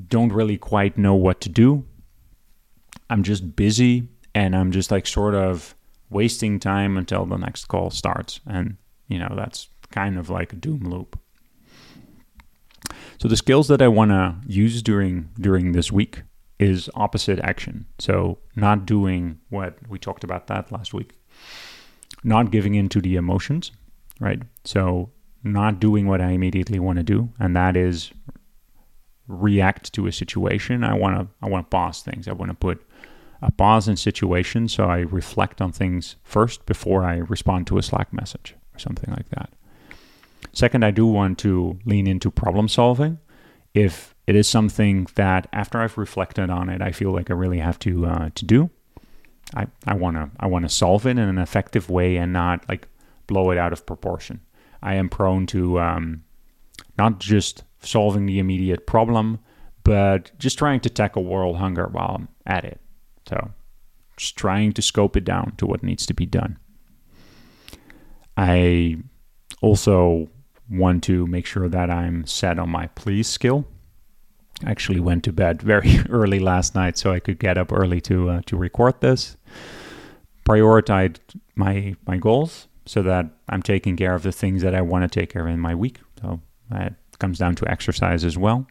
don't 0.07 0.31
really 0.31 0.57
quite 0.57 0.97
know 0.97 1.15
what 1.15 1.41
to 1.41 1.49
do. 1.49 1.85
I'm 3.09 3.23
just 3.23 3.55
busy 3.55 4.07
and 4.35 4.55
I'm 4.55 4.71
just 4.71 4.91
like 4.91 5.07
sort 5.07 5.35
of 5.35 5.75
wasting 6.09 6.59
time 6.59 6.97
until 6.97 7.25
the 7.25 7.37
next 7.37 7.65
call 7.65 7.89
starts. 7.89 8.39
And, 8.45 8.77
you 9.07 9.19
know, 9.19 9.33
that's 9.35 9.69
kind 9.91 10.17
of 10.17 10.29
like 10.29 10.53
a 10.53 10.55
doom 10.55 10.89
loop. 10.89 11.19
So 13.19 13.27
the 13.27 13.37
skills 13.37 13.67
that 13.67 13.81
I 13.81 13.87
want 13.87 14.11
to 14.11 14.35
use 14.45 14.81
during 14.81 15.29
during 15.39 15.71
this 15.71 15.91
week 15.91 16.21
is 16.59 16.89
opposite 16.95 17.39
action. 17.39 17.85
So 17.99 18.39
not 18.55 18.85
doing 18.85 19.39
what 19.49 19.77
we 19.87 19.99
talked 19.99 20.23
about 20.23 20.47
that 20.47 20.71
last 20.71 20.93
week. 20.93 21.13
Not 22.23 22.51
giving 22.51 22.75
in 22.75 22.89
to 22.89 23.01
the 23.01 23.15
emotions, 23.15 23.71
right? 24.19 24.41
So 24.63 25.11
not 25.43 25.79
doing 25.79 26.07
what 26.07 26.21
I 26.21 26.31
immediately 26.31 26.79
want 26.79 26.97
to 26.97 27.03
do, 27.03 27.29
and 27.39 27.55
that 27.55 27.77
is 27.77 28.11
react 29.27 29.93
to 29.93 30.07
a 30.07 30.11
situation. 30.11 30.83
I 30.83 30.95
want 30.95 31.17
to 31.17 31.27
I 31.45 31.49
want 31.49 31.67
to 31.67 31.69
pause 31.69 32.01
things. 32.01 32.27
I 32.27 32.33
want 32.33 32.49
to 32.49 32.57
put 32.57 32.83
a 33.41 33.51
pause 33.51 33.87
in 33.87 33.95
situations 33.97 34.73
so 34.73 34.85
I 34.85 34.99
reflect 34.99 35.61
on 35.61 35.71
things 35.71 36.15
first 36.23 36.65
before 36.65 37.03
I 37.03 37.17
respond 37.17 37.67
to 37.67 37.77
a 37.77 37.83
Slack 37.83 38.11
message 38.11 38.55
or 38.73 38.79
something 38.79 39.13
like 39.13 39.29
that. 39.29 39.53
Second, 40.53 40.83
I 40.83 40.91
do 40.91 41.05
want 41.05 41.37
to 41.39 41.77
lean 41.85 42.07
into 42.07 42.31
problem 42.31 42.67
solving. 42.67 43.19
If 43.73 44.15
it 44.27 44.35
is 44.35 44.47
something 44.47 45.07
that 45.15 45.47
after 45.53 45.79
I've 45.79 45.97
reflected 45.97 46.49
on 46.49 46.69
it, 46.69 46.81
I 46.81 46.91
feel 46.91 47.11
like 47.11 47.31
I 47.31 47.33
really 47.33 47.59
have 47.59 47.79
to 47.79 48.05
uh, 48.05 48.29
to 48.35 48.45
do, 48.45 48.69
I, 49.55 49.67
I 49.85 49.93
wanna 49.93 50.31
I 50.39 50.47
wanna 50.47 50.69
solve 50.69 51.07
it 51.07 51.11
in 51.11 51.19
an 51.19 51.37
effective 51.37 51.89
way 51.89 52.17
and 52.17 52.33
not 52.33 52.67
like 52.67 52.87
blow 53.25 53.51
it 53.51 53.57
out 53.57 53.73
of 53.73 53.85
proportion. 53.85 54.41
I 54.83 54.95
am 54.95 55.09
prone 55.09 55.47
to 55.47 55.79
um, 55.79 56.23
not 56.97 57.19
just 57.19 57.63
solving 57.79 58.25
the 58.25 58.39
immediate 58.39 58.85
problem, 58.85 59.39
but 59.83 60.31
just 60.37 60.57
trying 60.57 60.81
to 60.81 60.89
tackle 60.89 61.23
world 61.23 61.57
hunger 61.57 61.87
while 61.87 62.15
I'm 62.15 62.27
at 62.45 62.65
it. 62.65 62.81
So 63.27 63.51
just 64.17 64.35
trying 64.35 64.73
to 64.73 64.81
scope 64.81 65.15
it 65.15 65.23
down 65.23 65.53
to 65.57 65.65
what 65.65 65.83
needs 65.83 66.05
to 66.07 66.13
be 66.13 66.25
done. 66.25 66.59
I 68.35 68.97
also 69.61 70.29
want 70.69 71.03
to 71.03 71.25
make 71.27 71.45
sure 71.45 71.69
that 71.69 71.89
I'm 71.89 72.25
set 72.25 72.59
on 72.59 72.69
my 72.69 72.87
please 72.87 73.27
skill. 73.27 73.65
Actually 74.65 74.99
went 74.99 75.23
to 75.23 75.31
bed 75.31 75.61
very 75.61 75.99
early 76.09 76.39
last 76.39 76.73
night 76.73 76.97
so 76.97 77.11
I 77.11 77.19
could 77.19 77.39
get 77.39 77.57
up 77.57 77.71
early 77.71 78.01
to 78.01 78.29
uh, 78.29 78.41
to 78.47 78.57
record 78.57 79.01
this. 79.01 79.37
Prioritize 80.47 81.17
my 81.55 81.95
my 82.05 82.17
goals 82.17 82.67
so 82.85 83.03
that 83.03 83.27
I'm 83.49 83.61
taking 83.61 83.95
care 83.97 84.15
of 84.15 84.23
the 84.23 84.31
things 84.31 84.61
that 84.61 84.73
I 84.73 84.81
want 84.81 85.03
to 85.03 85.19
take 85.19 85.29
care 85.29 85.47
of 85.47 85.53
in 85.53 85.59
my 85.59 85.75
week. 85.75 85.99
So 86.21 86.41
that 86.69 86.95
comes 87.19 87.37
down 87.37 87.55
to 87.55 87.69
exercise 87.69 88.23
as 88.23 88.37
well. 88.37 88.67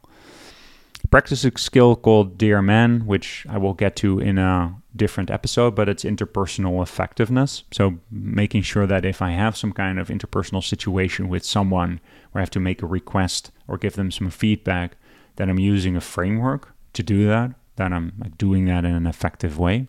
Practice 1.11 1.45
a 1.45 1.53
skill 1.57 1.95
called 1.95 2.37
Dear 2.37 2.63
Man, 2.63 3.07
which 3.07 3.47
I 3.49 3.59
will 3.59 3.75
get 3.75 3.95
to 3.97 4.19
in 4.19 4.39
a 4.39 4.75
different 4.97 5.31
episode, 5.31 5.77
but 5.77 5.89
it's 5.89 6.03
interpersonal 6.03 6.83
effectiveness. 6.83 7.63
So 7.71 7.99
making 8.11 8.63
sure 8.63 8.87
that 8.87 9.05
if 9.05 9.23
I 9.23 9.31
have 9.31 9.57
some 9.57 9.73
kind 9.73 10.01
of 10.01 10.09
interpersonal 10.09 10.65
situation 10.65 11.29
with 11.29 11.45
someone 11.45 12.01
where 12.33 12.41
I 12.41 12.43
have 12.43 12.51
to 12.51 12.61
make 12.61 12.83
a 12.83 12.87
request 12.87 13.53
or 13.69 13.79
give 13.79 13.95
them 13.95 14.11
some 14.11 14.31
feedback, 14.31 14.97
that 15.37 15.49
I'm 15.49 15.59
using 15.59 15.97
a 15.97 16.01
framework 16.01 16.75
to 16.95 17.03
do 17.03 17.27
that, 17.27 17.53
that 17.77 17.93
I'm 17.93 18.13
doing 18.39 18.65
that 18.67 18.85
in 18.85 18.95
an 18.95 19.07
effective 19.07 19.59
way, 19.59 19.89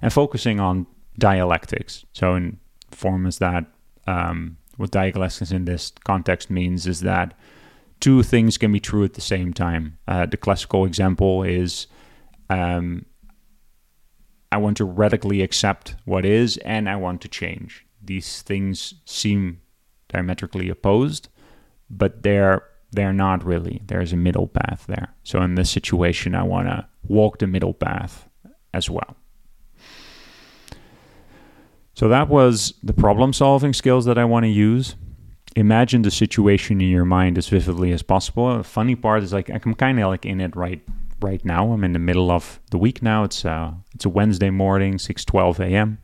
and 0.00 0.12
focusing 0.12 0.60
on 0.60 0.86
dialectics. 1.18 2.04
So 2.12 2.34
in 2.34 2.58
form 2.90 3.26
is 3.26 3.38
that 3.38 3.66
um, 4.06 4.56
what 4.76 4.90
dialectics 4.90 5.50
in 5.50 5.64
this 5.64 5.92
context 6.04 6.50
means 6.50 6.86
is 6.86 7.00
that 7.00 7.34
two 8.00 8.22
things 8.22 8.58
can 8.58 8.72
be 8.72 8.80
true 8.80 9.04
at 9.04 9.14
the 9.14 9.20
same 9.20 9.52
time. 9.52 9.98
Uh, 10.08 10.26
the 10.26 10.36
classical 10.36 10.84
example 10.84 11.42
is 11.42 11.86
um, 12.50 13.06
I 14.50 14.58
want 14.58 14.76
to 14.78 14.84
radically 14.84 15.40
accept 15.40 15.96
what 16.04 16.24
is 16.24 16.58
and 16.58 16.88
I 16.88 16.96
want 16.96 17.22
to 17.22 17.28
change. 17.28 17.86
These 18.02 18.42
things 18.42 18.94
seem 19.06 19.60
diametrically 20.08 20.68
opposed, 20.68 21.28
but 21.88 22.22
they're 22.22 22.62
they're 22.92 23.12
not 23.12 23.44
really. 23.44 23.82
There's 23.86 24.12
a 24.12 24.16
middle 24.16 24.46
path 24.46 24.84
there. 24.86 25.14
So 25.24 25.42
in 25.42 25.54
this 25.54 25.70
situation, 25.70 26.34
I 26.34 26.42
want 26.42 26.68
to 26.68 26.86
walk 27.08 27.38
the 27.38 27.46
middle 27.46 27.74
path 27.74 28.28
as 28.72 28.88
well. 28.88 29.16
So 31.94 32.08
that 32.08 32.28
was 32.28 32.74
the 32.82 32.94
problem 32.94 33.32
solving 33.32 33.72
skills 33.72 34.04
that 34.06 34.18
I 34.18 34.24
want 34.24 34.44
to 34.44 34.48
use 34.48 34.96
imagine 35.56 36.02
the 36.02 36.10
situation 36.10 36.80
in 36.80 36.88
your 36.88 37.04
mind 37.04 37.38
as 37.38 37.48
vividly 37.48 37.92
as 37.92 38.02
possible. 38.02 38.56
The 38.56 38.64
funny 38.64 38.94
part 38.94 39.22
is 39.22 39.32
like 39.32 39.50
I'm 39.50 39.74
kind 39.74 39.98
of 40.00 40.08
like 40.08 40.26
in 40.26 40.40
it 40.40 40.56
right 40.56 40.82
right 41.20 41.44
now. 41.44 41.72
I'm 41.72 41.84
in 41.84 41.92
the 41.92 41.98
middle 41.98 42.30
of 42.30 42.60
the 42.70 42.78
week 42.78 43.02
now. 43.02 43.24
It's 43.24 43.44
uh 43.44 43.72
it's 43.94 44.04
a 44.04 44.08
Wednesday 44.08 44.50
morning, 44.50 44.94
6:12 44.94 45.60
a.m. 45.60 45.98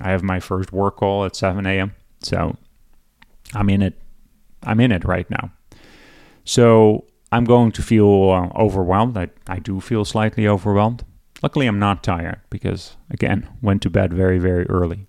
I 0.00 0.10
have 0.10 0.22
my 0.22 0.40
first 0.40 0.72
work 0.72 0.96
call 0.96 1.24
at 1.24 1.36
7 1.36 1.64
a.m. 1.66 1.94
So 2.20 2.56
I'm 3.54 3.70
in 3.70 3.82
it. 3.82 4.00
I'm 4.62 4.80
in 4.80 4.92
it 4.92 5.04
right 5.04 5.28
now. 5.30 5.52
So 6.44 7.06
I'm 7.32 7.44
going 7.44 7.72
to 7.72 7.82
feel 7.82 8.30
uh, 8.30 8.58
overwhelmed. 8.58 9.16
I, 9.16 9.28
I 9.46 9.58
do 9.58 9.80
feel 9.80 10.04
slightly 10.04 10.46
overwhelmed. 10.46 11.04
Luckily, 11.42 11.66
I'm 11.66 11.78
not 11.78 12.02
tired 12.02 12.40
because, 12.48 12.96
again, 13.10 13.48
went 13.60 13.82
to 13.82 13.90
bed 13.90 14.12
very, 14.12 14.38
very 14.38 14.66
early. 14.68 15.06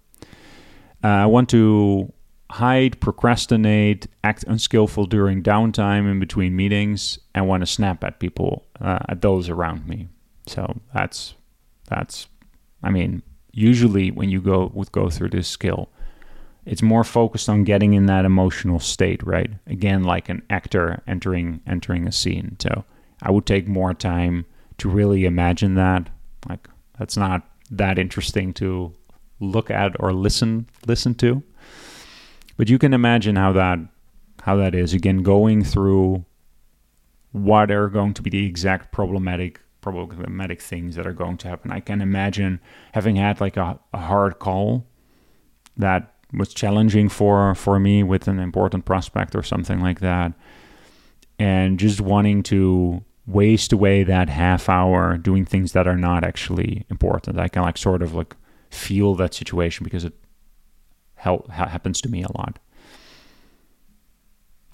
Uh, 1.03 1.07
I 1.07 1.25
want 1.27 1.49
to 1.49 2.11
hide, 2.49 2.99
procrastinate, 2.99 4.07
act 4.23 4.43
unskillful 4.47 5.05
during 5.05 5.43
downtime 5.43 6.09
in 6.09 6.19
between 6.19 6.55
meetings, 6.55 7.19
and 7.33 7.47
want 7.47 7.61
to 7.61 7.67
snap 7.67 8.03
at 8.03 8.19
people, 8.19 8.65
uh, 8.81 8.99
at 9.07 9.21
those 9.21 9.49
around 9.49 9.87
me. 9.87 10.07
So 10.47 10.81
that's 10.93 11.35
that's. 11.87 12.27
I 12.83 12.91
mean, 12.91 13.23
usually 13.51 14.11
when 14.11 14.29
you 14.29 14.41
go 14.41 14.71
would 14.73 14.91
go 14.91 15.09
through 15.09 15.29
this 15.29 15.47
skill, 15.47 15.89
it's 16.65 16.81
more 16.81 17.03
focused 17.03 17.47
on 17.47 17.63
getting 17.63 17.93
in 17.93 18.07
that 18.07 18.25
emotional 18.25 18.79
state, 18.79 19.21
right? 19.23 19.51
Again, 19.67 20.03
like 20.03 20.29
an 20.29 20.41
actor 20.49 21.01
entering 21.07 21.61
entering 21.67 22.07
a 22.07 22.11
scene. 22.11 22.57
So 22.59 22.83
I 23.21 23.31
would 23.31 23.45
take 23.45 23.67
more 23.67 23.93
time 23.93 24.45
to 24.79 24.89
really 24.89 25.25
imagine 25.25 25.75
that. 25.75 26.09
Like 26.49 26.67
that's 26.97 27.17
not 27.17 27.47
that 27.71 27.99
interesting 27.99 28.53
to 28.55 28.93
look 29.39 29.69
at 29.69 29.95
or 29.99 30.11
listen 30.13 30.67
listen 30.87 31.15
to. 31.15 31.43
But 32.57 32.69
you 32.69 32.79
can 32.79 32.93
imagine 32.93 33.35
how 33.35 33.53
that 33.53 33.79
how 34.41 34.55
that 34.57 34.73
is 34.75 34.93
again 34.93 35.23
going 35.23 35.63
through 35.63 36.25
what 37.31 37.69
are 37.69 37.89
going 37.89 38.13
to 38.13 38.21
be 38.21 38.29
the 38.29 38.45
exact 38.45 38.91
problematic 38.91 39.59
problematic 39.81 40.61
things 40.61 40.95
that 40.95 41.05
are 41.05 41.13
going 41.13 41.37
to 41.37 41.47
happen. 41.47 41.71
I 41.71 41.79
can 41.79 42.01
imagine 42.01 42.59
having 42.93 43.17
had 43.17 43.39
like 43.39 43.55
a, 43.55 43.79
a 43.93 43.99
hard 43.99 44.39
call 44.39 44.87
that 45.77 46.14
was 46.37 46.53
challenging 46.53 47.09
for 47.09 47.55
for 47.55 47.79
me 47.79 48.03
with 48.03 48.27
an 48.27 48.39
important 48.39 48.85
prospect 48.85 49.35
or 49.35 49.43
something 49.43 49.79
like 49.79 49.99
that. 49.99 50.33
And 51.37 51.79
just 51.79 51.99
wanting 51.99 52.43
to 52.43 53.03
waste 53.27 53.73
away 53.73 54.03
that 54.03 54.29
half 54.29 54.69
hour 54.69 55.17
doing 55.17 55.45
things 55.45 55.71
that 55.73 55.87
are 55.87 55.97
not 55.97 56.23
actually 56.23 56.85
important. 56.89 57.39
I 57.39 57.47
can 57.47 57.63
like 57.63 57.77
sort 57.77 58.01
of 58.01 58.13
like 58.13 58.35
feel 58.69 59.15
that 59.15 59.33
situation 59.33 59.83
because 59.83 60.05
it 60.05 60.13
help, 61.15 61.49
happens 61.49 62.01
to 62.01 62.09
me 62.09 62.23
a 62.23 62.31
lot. 62.37 62.59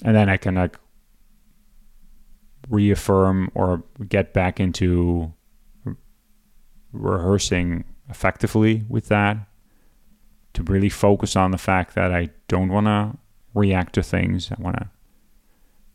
And 0.03 0.16
then 0.16 0.30
I 0.30 0.38
can 0.38 0.55
like 0.55 0.78
reaffirm 2.70 3.51
or 3.53 3.84
get 4.07 4.34
back 4.34 4.59
into 4.59 5.34
rehearsing 6.91 7.86
effectively 8.09 8.84
with 8.89 9.07
that 9.07 9.38
to 10.54 10.64
really 10.64 10.89
focus 10.89 11.36
on 11.36 11.52
the 11.52 11.58
fact 11.58 11.95
that 11.95 12.12
I 12.12 12.30
don't 12.47 12.70
want 12.70 12.88
to 12.88 13.18
react 13.54 13.93
to 13.93 14.04
things. 14.04 14.52
I 14.52 14.62
want 14.62 14.78
to 14.78 14.89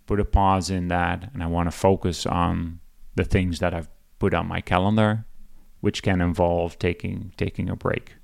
put 0.07 0.21
a 0.21 0.25
pause 0.25 0.71
in 0.71 0.89
that 0.89 1.31
and 1.33 1.43
I 1.43 1.47
want 1.47 1.67
to 1.67 1.77
focus 1.77 2.27
on 2.27 2.81
the 3.15 3.25
things 3.25 3.59
that 3.59 3.75
I've 3.75 3.89
put 4.19 4.35
on 4.35 4.47
my 4.47 4.61
calendar, 4.61 5.25
which 5.81 6.03
can 6.03 6.21
involve 6.21 6.79
taking 6.79 7.33
taking 7.37 7.69
a 7.69 7.77
break 7.77 8.15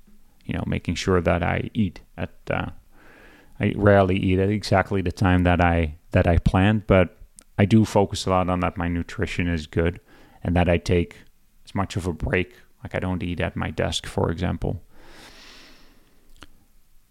you 0.45 0.53
know, 0.53 0.63
making 0.65 0.95
sure 0.95 1.21
that 1.21 1.43
I 1.43 1.69
eat 1.73 2.01
at. 2.17 2.31
Uh, 2.49 2.67
I 3.59 3.73
rarely 3.75 4.17
eat 4.17 4.39
at 4.39 4.49
exactly 4.49 5.01
the 5.01 5.11
time 5.11 5.43
that 5.43 5.61
I 5.61 5.95
that 6.11 6.27
I 6.27 6.37
planned, 6.37 6.87
but 6.87 7.17
I 7.57 7.65
do 7.65 7.85
focus 7.85 8.25
a 8.25 8.31
lot 8.31 8.49
on 8.49 8.59
that 8.61 8.77
my 8.77 8.87
nutrition 8.87 9.47
is 9.47 9.67
good 9.67 9.99
and 10.43 10.55
that 10.55 10.67
I 10.67 10.77
take 10.77 11.17
as 11.65 11.75
much 11.75 11.95
of 11.95 12.07
a 12.07 12.13
break. 12.13 12.55
Like 12.83 12.95
I 12.95 12.99
don't 12.99 13.23
eat 13.23 13.39
at 13.39 13.55
my 13.55 13.69
desk, 13.69 14.05
for 14.05 14.31
example. 14.31 14.81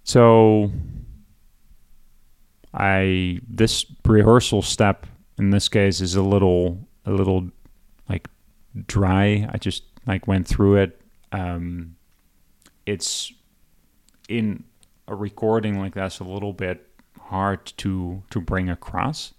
So 0.04 0.70
I 2.74 3.40
this 3.48 3.86
rehearsal 4.06 4.62
step 4.62 5.06
in 5.38 5.50
this 5.50 5.68
case 5.68 6.00
is 6.00 6.14
a 6.14 6.22
little 6.22 6.78
a 7.06 7.12
little 7.12 7.50
like 8.08 8.28
dry. 8.86 9.48
I 9.50 9.58
just 9.58 9.84
like 10.06 10.26
went 10.26 10.46
through 10.46 10.76
it. 10.76 11.00
Um, 11.32 11.96
it's 12.86 13.32
in 14.28 14.64
a 15.08 15.14
recording 15.14 15.78
like 15.78 15.94
that's 15.94 16.20
a 16.20 16.24
little 16.24 16.52
bit 16.52 16.86
hard 17.18 17.64
to 17.78 18.22
to 18.30 18.40
bring 18.40 18.68
across 18.68 19.34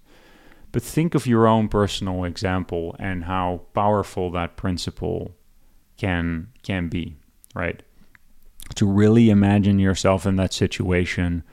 but 0.74 0.82
think 0.82 1.14
of 1.14 1.28
your 1.28 1.48
own 1.48 1.70
personal 1.70 2.24
example 2.26 2.96
and 3.00 3.26
how 3.26 3.62
powerful 3.74 4.32
that 4.32 4.58
principle 4.58 5.36
can 5.98 6.48
can 6.64 6.90
be, 6.90 7.16
right? 7.54 7.84
To 8.76 8.88
really 8.88 9.30
imagine 9.30 9.78
yourself 9.78 10.26
in 10.26 10.36
that 10.38 10.54
situation, 10.54 11.44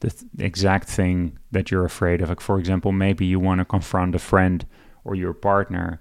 the 0.00 0.10
th- 0.10 0.24
exact 0.38 0.88
thing 0.88 1.38
that 1.50 1.70
you're 1.70 1.84
afraid 1.84 2.20
of. 2.20 2.28
Like 2.28 2.40
for 2.40 2.58
example, 2.58 2.92
maybe 2.92 3.26
you 3.26 3.38
want 3.38 3.58
to 3.58 3.64
confront 3.64 4.14
a 4.14 4.18
friend 4.18 4.66
or 5.04 5.14
your 5.14 5.34
partner 5.34 6.00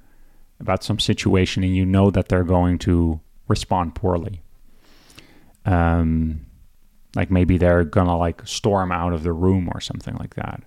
about 0.59 0.83
some 0.83 0.99
situation 0.99 1.63
and 1.63 1.75
you 1.75 1.85
know 1.85 2.11
that 2.11 2.29
they're 2.29 2.43
going 2.43 2.77
to 2.79 3.19
respond 3.47 3.95
poorly. 3.95 4.41
Um, 5.65 6.45
like 7.15 7.31
maybe 7.31 7.57
they're 7.57 7.83
gonna 7.83 8.17
like 8.17 8.45
storm 8.47 8.91
out 8.91 9.13
of 9.13 9.23
the 9.23 9.33
room 9.33 9.69
or 9.73 9.81
something 9.81 10.15
like 10.15 10.35
that. 10.35 10.63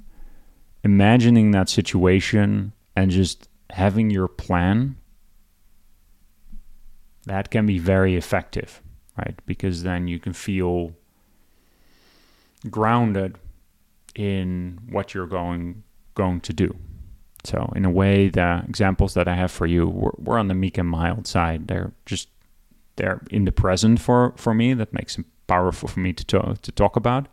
Imagining 0.84 1.52
that 1.52 1.68
situation 1.68 2.72
and 2.96 3.10
just 3.10 3.48
having 3.70 4.10
your 4.10 4.28
plan 4.28 4.96
that 7.24 7.50
can 7.50 7.66
be 7.66 7.78
very 7.78 8.16
effective, 8.16 8.82
right? 9.16 9.38
Because 9.46 9.82
then 9.82 10.08
you 10.08 10.18
can 10.18 10.32
feel 10.32 10.92
grounded 12.70 13.36
in 14.14 14.78
what 14.90 15.14
you're 15.14 15.26
going 15.26 15.82
going 16.14 16.40
to 16.40 16.52
do. 16.52 16.76
So 17.44 17.72
in 17.74 17.84
a 17.84 17.90
way, 17.90 18.28
the 18.28 18.62
examples 18.68 19.14
that 19.14 19.26
I 19.26 19.34
have 19.34 19.50
for 19.50 19.66
you 19.66 19.86
were, 19.88 20.38
on 20.38 20.48
the 20.48 20.54
meek 20.54 20.78
and 20.78 20.88
mild 20.88 21.26
side. 21.26 21.68
They're 21.68 21.92
just 22.06 22.28
they're 22.96 23.22
in 23.30 23.44
the 23.44 23.52
present 23.52 24.00
for 24.00 24.34
for 24.36 24.54
me. 24.54 24.74
That 24.74 24.92
makes 24.92 25.16
them 25.16 25.24
powerful 25.46 25.88
for 25.88 26.00
me 26.00 26.12
to 26.12 26.56
to 26.60 26.72
talk 26.72 26.96
about. 26.96 27.26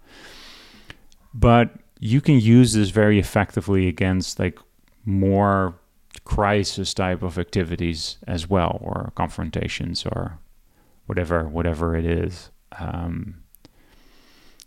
But 1.33 1.71
you 1.99 2.21
can 2.21 2.39
use 2.39 2.73
this 2.73 2.89
very 2.89 3.19
effectively 3.19 3.87
against 3.87 4.39
like 4.39 4.57
more 5.05 5.75
crisis 6.23 6.93
type 6.93 7.21
of 7.21 7.37
activities 7.37 8.17
as 8.25 8.49
well, 8.49 8.79
or 8.81 9.11
confrontations, 9.15 10.05
or 10.05 10.39
whatever 11.09 11.47
whatever 11.47 11.95
it 11.95 12.05
is. 12.05 12.51
Um, 12.77 13.41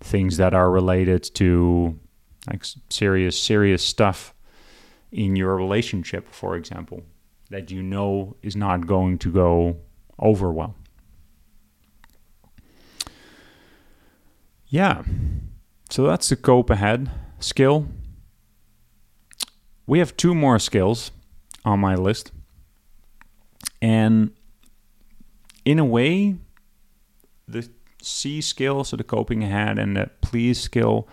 things 0.00 0.36
that 0.38 0.52
are 0.52 0.68
related 0.68 1.22
to 1.34 1.96
like 2.50 2.64
serious 2.90 3.40
serious 3.40 3.84
stuff 3.84 4.34
in 5.12 5.36
your 5.36 5.54
relationship, 5.56 6.28
for 6.28 6.56
example, 6.56 7.02
that 7.50 7.70
you 7.70 7.80
know 7.80 8.34
is 8.42 8.56
not 8.56 8.88
going 8.88 9.18
to 9.18 9.30
go 9.30 9.76
over 10.18 10.50
well. 10.50 10.74
Yeah, 14.66 15.04
so 15.90 16.06
that's 16.06 16.28
the 16.28 16.36
cope 16.36 16.70
ahead 16.70 17.08
skill. 17.38 17.86
We 19.86 20.00
have 20.00 20.16
two 20.16 20.34
more 20.34 20.58
skills 20.58 21.12
on 21.64 21.78
my 21.78 21.94
list. 21.94 22.32
And 23.80 24.32
in 25.64 25.78
a 25.78 25.84
way, 25.84 26.36
the 27.46 27.68
C 28.02 28.40
skill, 28.40 28.84
so 28.84 28.96
the 28.96 29.04
coping 29.04 29.44
ahead, 29.44 29.78
and 29.78 29.96
the 29.96 30.10
please 30.20 30.60
skill, 30.60 31.08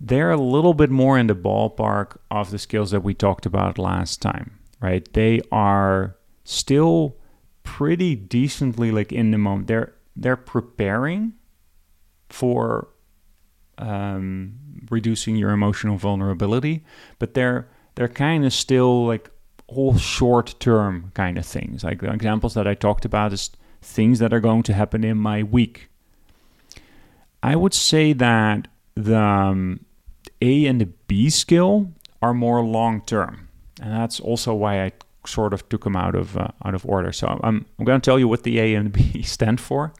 they're 0.00 0.30
a 0.30 0.36
little 0.36 0.74
bit 0.74 0.90
more 0.90 1.18
in 1.18 1.26
the 1.26 1.34
ballpark 1.34 2.16
of 2.30 2.50
the 2.50 2.58
skills 2.58 2.90
that 2.90 3.02
we 3.02 3.14
talked 3.14 3.46
about 3.46 3.78
last 3.78 4.20
time, 4.20 4.58
right? 4.80 5.10
They 5.12 5.40
are 5.50 6.16
still 6.44 7.16
pretty 7.62 8.16
decently 8.16 8.90
like 8.90 9.12
in 9.12 9.30
the 9.30 9.38
moment. 9.38 9.68
They're 9.68 9.94
they're 10.16 10.36
preparing 10.36 11.34
for 12.28 12.88
um, 13.78 14.54
reducing 14.90 15.36
your 15.36 15.50
emotional 15.50 15.96
vulnerability, 15.96 16.84
but 17.18 17.34
they're 17.34 17.68
they're 17.94 18.08
kind 18.08 18.44
of 18.44 18.52
still 18.52 19.06
like 19.06 19.30
all 19.66 19.96
short 19.96 20.54
term 20.60 21.10
kind 21.14 21.38
of 21.38 21.46
things. 21.46 21.84
Like 21.84 22.00
the 22.00 22.12
examples 22.12 22.54
that 22.54 22.66
I 22.66 22.74
talked 22.74 23.04
about 23.04 23.32
is 23.32 23.50
things 23.82 24.20
that 24.20 24.32
are 24.32 24.40
going 24.40 24.62
to 24.64 24.72
happen 24.72 25.04
in 25.04 25.18
my 25.18 25.42
week. 25.42 25.88
I 27.42 27.56
would 27.56 27.74
say 27.74 28.12
that 28.14 28.68
the 28.94 29.18
um, 29.18 29.84
A 30.40 30.66
and 30.66 30.80
the 30.80 30.86
B 30.86 31.28
skill 31.28 31.90
are 32.22 32.32
more 32.32 32.62
long 32.62 33.02
term, 33.02 33.48
and 33.80 33.92
that's 33.92 34.20
also 34.20 34.54
why 34.54 34.84
I 34.84 34.92
sort 35.26 35.52
of 35.52 35.68
took 35.68 35.84
them 35.84 35.96
out 35.96 36.14
of 36.14 36.36
uh, 36.36 36.48
out 36.64 36.74
of 36.74 36.86
order. 36.86 37.12
So 37.12 37.26
I'm 37.42 37.66
I'm 37.78 37.84
going 37.84 38.00
to 38.00 38.04
tell 38.04 38.18
you 38.18 38.28
what 38.28 38.44
the 38.44 38.60
A 38.60 38.74
and 38.74 38.86
the 38.86 38.90
B 38.90 39.22
stand 39.36 39.60
for. 39.60 39.92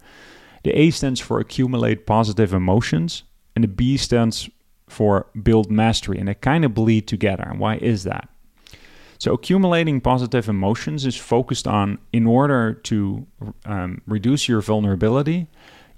The 0.62 0.70
A 0.78 0.90
stands 0.90 1.18
for 1.18 1.40
accumulate 1.40 2.06
positive 2.06 2.54
emotions, 2.54 3.24
and 3.56 3.64
the 3.64 3.68
B 3.68 3.96
stands 3.96 4.48
for 4.88 5.26
build 5.42 5.70
mastery, 5.70 6.18
and 6.18 6.28
they 6.28 6.34
kind 6.34 6.64
of 6.64 6.74
bleed 6.74 7.08
together. 7.08 7.42
And 7.42 7.58
why 7.58 7.76
is 7.76 8.04
that? 8.04 8.28
So, 9.22 9.34
accumulating 9.34 10.00
positive 10.00 10.48
emotions 10.48 11.06
is 11.06 11.14
focused 11.14 11.68
on 11.68 11.98
in 12.12 12.26
order 12.26 12.72
to 12.90 13.24
um, 13.64 14.02
reduce 14.04 14.48
your 14.48 14.60
vulnerability, 14.60 15.46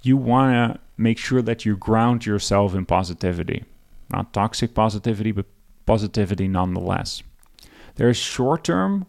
you 0.03 0.19
want 0.19 0.53
to 0.53 0.81
make 0.99 1.17
sure 1.17 1.41
that 1.41 1.65
you 1.65 1.75
ground 1.75 2.27
yourself 2.27 2.75
in 2.75 2.85
positivity. 2.85 3.65
Not 4.11 4.35
toxic 4.35 4.75
positivity, 4.75 5.33
but 5.33 5.47
positivity 5.87 6.49
nonetheless. 6.49 7.23
There's 7.95 8.19
short 8.19 8.63
term 8.63 9.07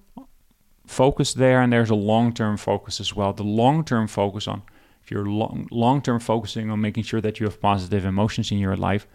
focus 0.88 1.34
there, 1.34 1.62
and 1.62 1.74
there's 1.74 1.90
a 1.90 1.96
long 1.96 2.34
term 2.34 2.56
focus 2.56 3.02
as 3.02 3.14
well. 3.14 3.34
The 3.34 3.44
long 3.44 3.84
term 3.84 4.08
focus 4.08 4.48
on 4.48 4.62
if 5.04 5.12
you're 5.12 5.26
long 5.26 5.68
long 5.72 6.02
term 6.02 6.22
focusing 6.22 6.72
on 6.72 6.80
making 6.80 7.04
sure 7.04 7.20
that 7.20 7.42
you 7.42 7.48
have 7.48 7.60
positive 7.60 8.06
emotions 8.06 8.50
in 8.50 8.60
your 8.60 8.78
life, 8.78 9.08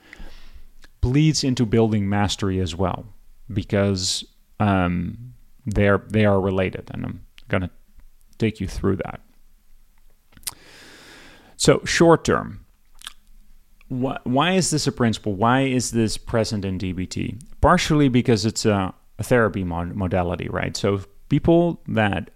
bleeds 1.00 1.42
into 1.42 1.64
building 1.64 2.06
mastery 2.06 2.60
as 2.60 2.76
well 2.76 3.06
because 3.50 4.26
um, 4.60 5.32
they're 5.66 6.02
they 6.08 6.24
are 6.24 6.40
related, 6.40 6.90
and 6.92 7.04
I'm 7.04 7.26
gonna 7.48 7.70
take 8.38 8.60
you 8.60 8.68
through 8.68 8.96
that. 8.96 9.20
So 11.56 11.82
short 11.84 12.24
term, 12.24 12.64
why, 13.88 14.18
why 14.24 14.52
is 14.52 14.70
this 14.70 14.86
a 14.86 14.92
principle? 14.92 15.34
Why 15.34 15.62
is 15.62 15.90
this 15.90 16.16
present 16.16 16.64
in 16.64 16.78
DBT? 16.78 17.42
Partially 17.60 18.08
because 18.08 18.46
it's 18.46 18.64
a, 18.64 18.94
a 19.18 19.24
therapy 19.24 19.64
mod- 19.64 19.94
modality, 19.94 20.48
right? 20.48 20.76
So 20.76 21.02
people 21.28 21.82
that 21.88 22.30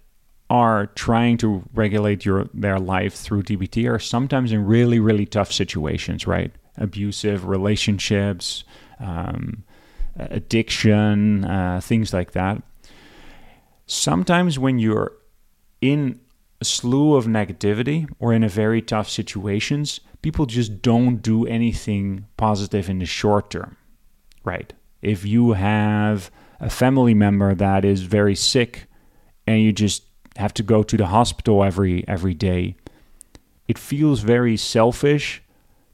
are 0.51 0.87
trying 0.89 1.39
to 1.39 1.63
regulate 1.73 2.25
your 2.25 2.49
their 2.53 2.79
life 2.79 3.15
through 3.15 3.43
DBT 3.43 3.91
are 3.91 3.99
sometimes 3.99 4.53
in 4.53 4.65
really 4.65 4.99
really 4.99 5.27
tough 5.27 5.53
situations, 5.53 6.27
right? 6.27 6.53
Abusive 6.77 7.47
relationships, 7.47 8.65
um, 8.99 9.65
addiction, 10.17 11.45
uh, 11.45 11.81
things 11.83 12.13
like 12.13 12.33
that. 12.33 12.63
Sometimes 13.87 14.59
when 14.59 14.79
you're 14.79 15.13
in 15.81 16.21
a 16.61 16.65
slew 16.65 17.15
of 17.17 17.27
negativity 17.27 18.09
or 18.19 18.33
in 18.33 18.43
a 18.43 18.49
very 18.49 18.81
tough 18.81 19.09
situations, 19.09 20.01
people 20.23 20.47
just 20.47 20.81
don't 20.81 21.17
do 21.17 21.47
anything 21.47 22.27
positive 22.37 22.89
in 22.89 22.99
the 22.99 23.07
short 23.07 23.51
term, 23.51 23.77
right? 24.45 24.73
If 25.03 25.27
you 25.27 25.53
have 25.53 26.31
a 26.61 26.71
family 26.71 27.13
member 27.13 27.55
that 27.55 27.85
is 27.85 28.03
very 28.03 28.35
sick 28.35 28.87
and 29.47 29.61
you 29.61 29.73
just 29.73 30.05
have 30.37 30.55
to 30.55 30.63
go 30.63 30.83
to 30.83 30.97
the 30.97 31.07
hospital 31.07 31.63
every 31.63 32.07
every 32.09 32.35
day, 32.35 32.77
it 33.69 33.79
feels 33.79 34.21
very 34.21 34.57
selfish 34.57 35.43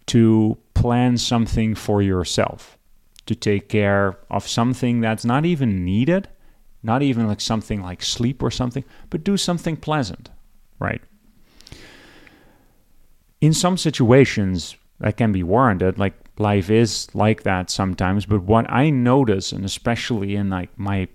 to 0.07 0.57
plan 0.75 1.17
something 1.17 1.75
for 1.75 2.03
yourself 2.03 2.79
to 3.31 3.37
take 3.37 3.69
care 3.69 4.19
of 4.29 4.49
something 4.49 5.01
that's 5.01 5.25
not 5.25 5.47
even 5.47 5.85
needed, 5.85 6.29
not 6.83 7.01
even 7.01 7.29
like 7.29 7.41
something 7.41 7.81
like 7.81 8.03
sleep 8.03 8.43
or 8.43 8.51
something, 8.51 8.83
but 9.09 9.23
do 9.23 9.37
something 9.37 9.77
pleasant, 9.77 10.31
right? 10.81 11.01
In 13.41 13.55
some 13.55 13.79
situations, 13.79 14.75
that 14.99 15.17
can 15.17 15.31
be 15.31 15.45
warranted. 15.45 15.97
Like 15.97 16.15
life 16.39 16.71
is 16.71 17.07
like 17.15 17.45
that 17.45 17.71
sometimes. 17.71 18.27
But 18.27 18.43
what 18.43 18.69
I 18.69 18.91
notice, 18.91 19.53
and 19.53 19.65
especially 19.65 20.35
in 20.35 20.51
like 20.51 20.77
my 20.77 21.07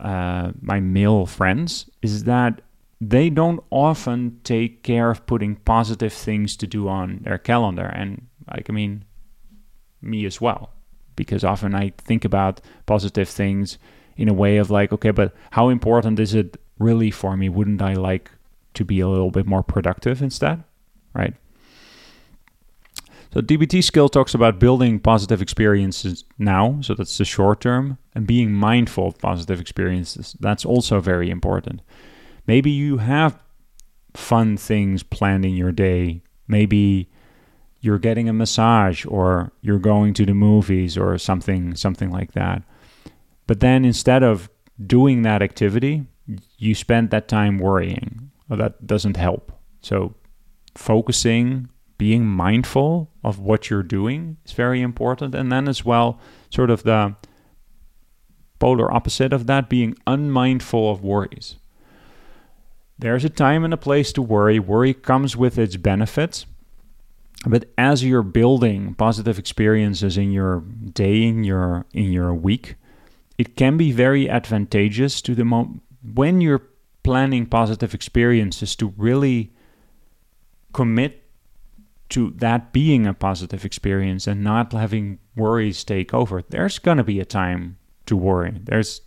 uh, 0.00 0.50
my 0.60 0.80
male 0.80 1.24
friends, 1.24 1.88
is 2.02 2.24
that 2.24 2.62
they 3.00 3.30
don't 3.30 3.62
often 3.70 4.40
take 4.42 4.82
care 4.82 5.08
of 5.08 5.24
putting 5.24 5.54
positive 5.54 6.12
things 6.12 6.56
to 6.56 6.66
do 6.66 6.88
on 6.88 7.20
their 7.22 7.38
calendar. 7.38 7.86
And 7.86 8.26
like 8.52 8.68
I 8.68 8.72
mean, 8.72 9.04
me 10.02 10.26
as 10.26 10.40
well 10.40 10.73
because 11.16 11.44
often 11.44 11.74
I 11.74 11.92
think 11.98 12.24
about 12.24 12.60
positive 12.86 13.28
things 13.28 13.78
in 14.16 14.28
a 14.28 14.34
way 14.34 14.58
of 14.58 14.70
like, 14.70 14.92
okay, 14.92 15.10
but 15.10 15.34
how 15.52 15.68
important 15.68 16.20
is 16.20 16.34
it 16.34 16.56
really 16.78 17.10
for 17.10 17.36
me? 17.36 17.48
Wouldn't 17.48 17.82
I 17.82 17.94
like 17.94 18.30
to 18.74 18.84
be 18.84 19.00
a 19.00 19.08
little 19.08 19.30
bit 19.30 19.46
more 19.46 19.62
productive 19.62 20.22
instead? 20.22 20.62
Right? 21.14 21.34
So 23.32 23.40
DBT 23.40 23.82
skill 23.82 24.08
talks 24.08 24.32
about 24.32 24.60
building 24.60 25.00
positive 25.00 25.42
experiences 25.42 26.24
now, 26.38 26.78
so 26.82 26.94
that's 26.94 27.18
the 27.18 27.24
short 27.24 27.60
term, 27.60 27.98
and 28.14 28.28
being 28.28 28.52
mindful 28.52 29.08
of 29.08 29.18
positive 29.18 29.60
experiences. 29.60 30.36
That's 30.38 30.64
also 30.64 31.00
very 31.00 31.30
important. 31.30 31.82
Maybe 32.46 32.70
you 32.70 32.98
have 32.98 33.42
fun 34.14 34.56
things 34.56 35.02
planned 35.02 35.44
in 35.44 35.54
your 35.54 35.72
day. 35.72 36.22
Maybe 36.46 37.10
you're 37.84 37.98
getting 37.98 38.30
a 38.30 38.32
massage 38.32 39.04
or 39.04 39.52
you're 39.60 39.78
going 39.78 40.14
to 40.14 40.24
the 40.24 40.32
movies 40.32 40.96
or 40.96 41.18
something 41.18 41.74
something 41.74 42.10
like 42.10 42.32
that. 42.32 42.62
But 43.46 43.60
then 43.60 43.84
instead 43.84 44.22
of 44.22 44.48
doing 44.86 45.20
that 45.22 45.42
activity, 45.42 46.06
you 46.56 46.74
spend 46.74 47.10
that 47.10 47.28
time 47.28 47.58
worrying 47.58 48.30
that 48.48 48.86
doesn't 48.86 49.18
help. 49.18 49.52
So 49.82 50.14
focusing, 50.74 51.68
being 51.98 52.24
mindful 52.24 53.10
of 53.22 53.38
what 53.38 53.68
you're 53.68 53.82
doing 53.82 54.38
is 54.46 54.52
very 54.52 54.80
important. 54.80 55.34
And 55.34 55.52
then 55.52 55.68
as 55.68 55.84
well, 55.84 56.18
sort 56.48 56.70
of 56.70 56.84
the 56.84 57.14
polar 58.60 58.90
opposite 58.90 59.34
of 59.34 59.46
that, 59.46 59.68
being 59.68 59.94
unmindful 60.06 60.90
of 60.90 61.02
worries. 61.02 61.56
There's 62.98 63.24
a 63.24 63.28
time 63.28 63.62
and 63.62 63.74
a 63.74 63.76
place 63.76 64.10
to 64.14 64.22
worry. 64.22 64.58
Worry 64.58 64.94
comes 64.94 65.36
with 65.36 65.58
its 65.58 65.76
benefits. 65.76 66.46
But 67.46 67.70
as 67.76 68.02
you're 68.04 68.22
building 68.22 68.94
positive 68.94 69.38
experiences 69.38 70.16
in 70.16 70.32
your 70.32 70.60
day, 70.92 71.22
in 71.22 71.44
your 71.44 71.84
in 71.92 72.12
your 72.12 72.34
week, 72.34 72.76
it 73.36 73.56
can 73.56 73.76
be 73.76 73.92
very 73.92 74.28
advantageous 74.28 75.20
to 75.22 75.34
the 75.34 75.44
moment 75.44 75.82
when 76.14 76.40
you're 76.40 76.62
planning 77.02 77.46
positive 77.46 77.94
experiences 77.94 78.74
to 78.76 78.94
really 78.96 79.52
commit 80.72 81.22
to 82.10 82.30
that 82.36 82.72
being 82.72 83.06
a 83.06 83.14
positive 83.14 83.64
experience 83.64 84.26
and 84.26 84.42
not 84.42 84.72
having 84.72 85.18
worries 85.36 85.84
take 85.84 86.14
over. 86.14 86.42
There's 86.42 86.78
going 86.78 86.98
to 86.98 87.04
be 87.04 87.20
a 87.20 87.24
time 87.24 87.76
to 88.06 88.16
worry. 88.16 88.60
There's 88.62 89.00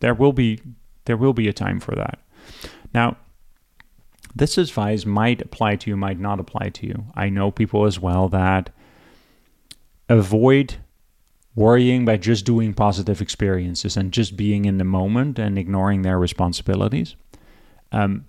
there 0.00 0.14
will 0.14 0.32
be 0.32 0.60
there 1.04 1.16
will 1.16 1.32
be 1.32 1.48
a 1.48 1.52
time 1.52 1.80
for 1.80 1.94
that. 1.94 2.18
Now, 2.94 3.16
this 4.34 4.58
advice 4.58 5.04
might 5.04 5.42
apply 5.42 5.76
to 5.76 5.90
you, 5.90 5.96
might 5.96 6.18
not 6.18 6.40
apply 6.40 6.70
to 6.70 6.86
you. 6.86 7.04
I 7.14 7.28
know 7.28 7.50
people 7.50 7.86
as 7.86 7.98
well 7.98 8.28
that 8.28 8.70
avoid 10.08 10.76
worrying 11.54 12.04
by 12.04 12.16
just 12.16 12.44
doing 12.44 12.72
positive 12.72 13.20
experiences 13.20 13.96
and 13.96 14.12
just 14.12 14.36
being 14.36 14.64
in 14.64 14.78
the 14.78 14.84
moment 14.84 15.38
and 15.38 15.58
ignoring 15.58 16.02
their 16.02 16.18
responsibilities. 16.18 17.16
Um, 17.92 18.26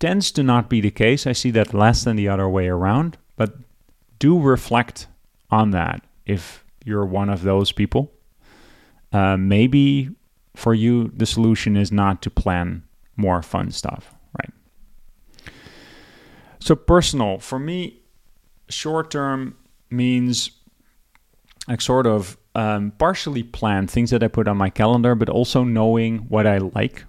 tends 0.00 0.32
to 0.32 0.42
not 0.42 0.68
be 0.68 0.80
the 0.80 0.90
case. 0.90 1.26
I 1.26 1.32
see 1.32 1.50
that 1.52 1.74
less 1.74 2.04
than 2.04 2.16
the 2.16 2.28
other 2.28 2.48
way 2.48 2.68
around, 2.68 3.18
but 3.36 3.54
do 4.18 4.40
reflect 4.40 5.06
on 5.50 5.70
that 5.70 6.02
if 6.26 6.64
you're 6.84 7.04
one 7.04 7.28
of 7.28 7.42
those 7.42 7.70
people. 7.70 8.10
Uh, 9.12 9.36
maybe 9.36 10.10
for 10.56 10.74
you, 10.74 11.08
the 11.14 11.26
solution 11.26 11.76
is 11.76 11.92
not 11.92 12.22
to 12.22 12.30
plan 12.30 12.82
more 13.16 13.42
fun 13.42 13.70
stuff? 13.70 14.11
So, 16.62 16.76
personal 16.76 17.40
for 17.40 17.58
me, 17.58 18.02
short 18.68 19.10
term 19.10 19.56
means 19.90 20.52
like 21.66 21.80
sort 21.80 22.06
of 22.06 22.36
um, 22.54 22.92
partially 22.98 23.42
planned 23.42 23.90
things 23.90 24.10
that 24.10 24.22
I 24.22 24.28
put 24.28 24.46
on 24.46 24.56
my 24.56 24.70
calendar, 24.70 25.16
but 25.16 25.28
also 25.28 25.64
knowing 25.64 26.18
what 26.28 26.46
I 26.46 26.58
like 26.58 27.04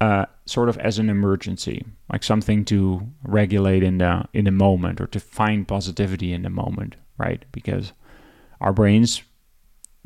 uh, 0.00 0.24
sort 0.46 0.70
of 0.70 0.78
as 0.78 0.98
an 0.98 1.10
emergency, 1.10 1.84
like 2.10 2.22
something 2.22 2.64
to 2.64 3.06
regulate 3.22 3.82
in 3.82 3.98
the 3.98 4.24
in 4.32 4.46
the 4.46 4.50
moment 4.50 5.02
or 5.02 5.06
to 5.08 5.20
find 5.20 5.68
positivity 5.68 6.32
in 6.32 6.40
the 6.40 6.50
moment, 6.50 6.96
right? 7.18 7.44
Because 7.52 7.92
our 8.62 8.72
brains 8.72 9.22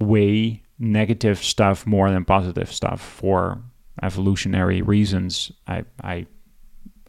weigh 0.01 0.65
negative 0.77 1.39
stuff 1.39 1.87
more 1.87 2.11
than 2.11 2.25
positive 2.25 2.73
stuff 2.73 3.01
for 3.01 3.63
evolutionary 4.03 4.83
reasons. 4.83 5.53
I, 5.69 5.85
I 6.03 6.27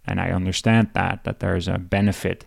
and 0.09 0.19
I 0.19 0.31
understand 0.31 0.89
that 0.93 1.23
that 1.23 1.39
there's 1.39 1.67
a 1.67 1.77
benefit 1.77 2.45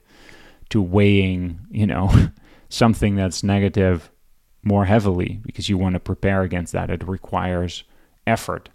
to 0.71 0.83
weighing, 0.83 1.61
you 1.71 1.87
know, 1.87 2.11
something 2.69 3.17
that's 3.17 3.43
negative 3.43 4.11
more 4.63 4.85
heavily 4.85 5.41
because 5.45 5.69
you 5.69 5.77
want 5.79 5.95
to 5.95 6.01
prepare 6.01 6.43
against 6.43 6.73
that. 6.73 6.91
It 6.91 7.07
requires 7.07 7.85
effort 8.27 8.69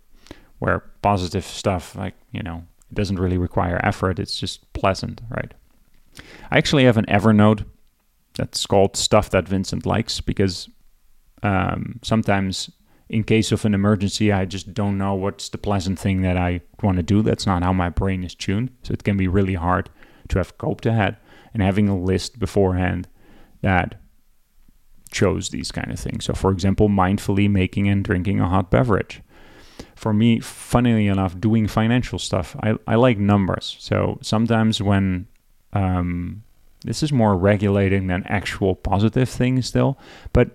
where 0.60 0.80
positive 1.02 1.46
stuff 1.46 1.96
like 1.96 2.16
you 2.32 2.42
know 2.42 2.64
it 2.92 2.96
doesn't 2.96 3.20
really 3.20 3.38
require 3.38 3.80
effort 3.84 4.20
it's 4.20 4.38
just 4.38 4.72
pleasant 4.74 5.22
right 5.30 5.54
i 6.52 6.58
actually 6.58 6.84
have 6.84 6.98
an 6.98 7.06
evernote 7.06 7.66
that's 8.36 8.66
called 8.66 8.96
stuff 8.96 9.30
that 9.30 9.48
vincent 9.48 9.86
likes 9.86 10.22
because 10.22 10.70
um, 11.44 12.00
sometimes 12.04 12.70
in 13.10 13.24
case 13.24 13.52
of 13.52 13.66
an 13.66 13.74
emergency 13.74 14.32
i 14.32 14.46
just 14.46 14.74
don't 14.74 14.98
know 14.98 15.14
what's 15.14 15.50
the 15.50 15.58
pleasant 15.58 15.98
thing 15.98 16.22
that 16.22 16.38
i 16.38 16.62
want 16.84 16.98
to 16.98 17.04
do. 17.04 17.22
That's 17.22 17.46
not 17.46 17.64
how 17.64 17.74
my 17.74 17.90
brain 17.90 18.24
is 18.24 18.36
tuned. 18.36 18.72
So 18.84 18.94
it 18.94 19.04
can 19.04 19.18
be 19.18 19.28
really 19.28 19.56
hard 19.56 19.90
to 20.30 20.38
have 20.38 20.58
coped 20.58 20.86
ahead 20.86 21.18
and 21.54 21.64
having 21.64 21.90
a 21.90 21.98
list 21.98 22.40
beforehand 22.40 23.08
that 23.62 23.96
shows 25.12 25.50
these 25.50 25.72
kind 25.72 25.92
of 25.92 26.00
things. 26.00 26.26
So 26.26 26.34
for 26.34 26.52
example 26.52 26.90
mindfully 26.90 27.50
making 27.50 27.88
and 27.88 28.04
drinking 28.04 28.40
a 28.40 28.50
hot 28.50 28.70
beverage. 28.70 29.22
For 29.96 30.14
me, 30.14 30.40
funnily 30.40 31.08
enough, 31.08 31.40
doing 31.40 31.68
financial 31.68 32.20
stuff, 32.20 32.56
I, 32.62 32.76
I 32.88 32.96
like 32.96 33.18
numbers. 33.18 33.78
So 33.80 34.20
sometimes 34.22 34.82
when 34.82 35.28
um, 35.74 36.44
this 36.84 37.02
is 37.02 37.12
more 37.12 37.36
regulating 37.36 38.08
than 38.08 38.24
actual 38.26 38.76
positive 38.76 39.30
things 39.30 39.68
still, 39.68 39.98
but 40.34 40.50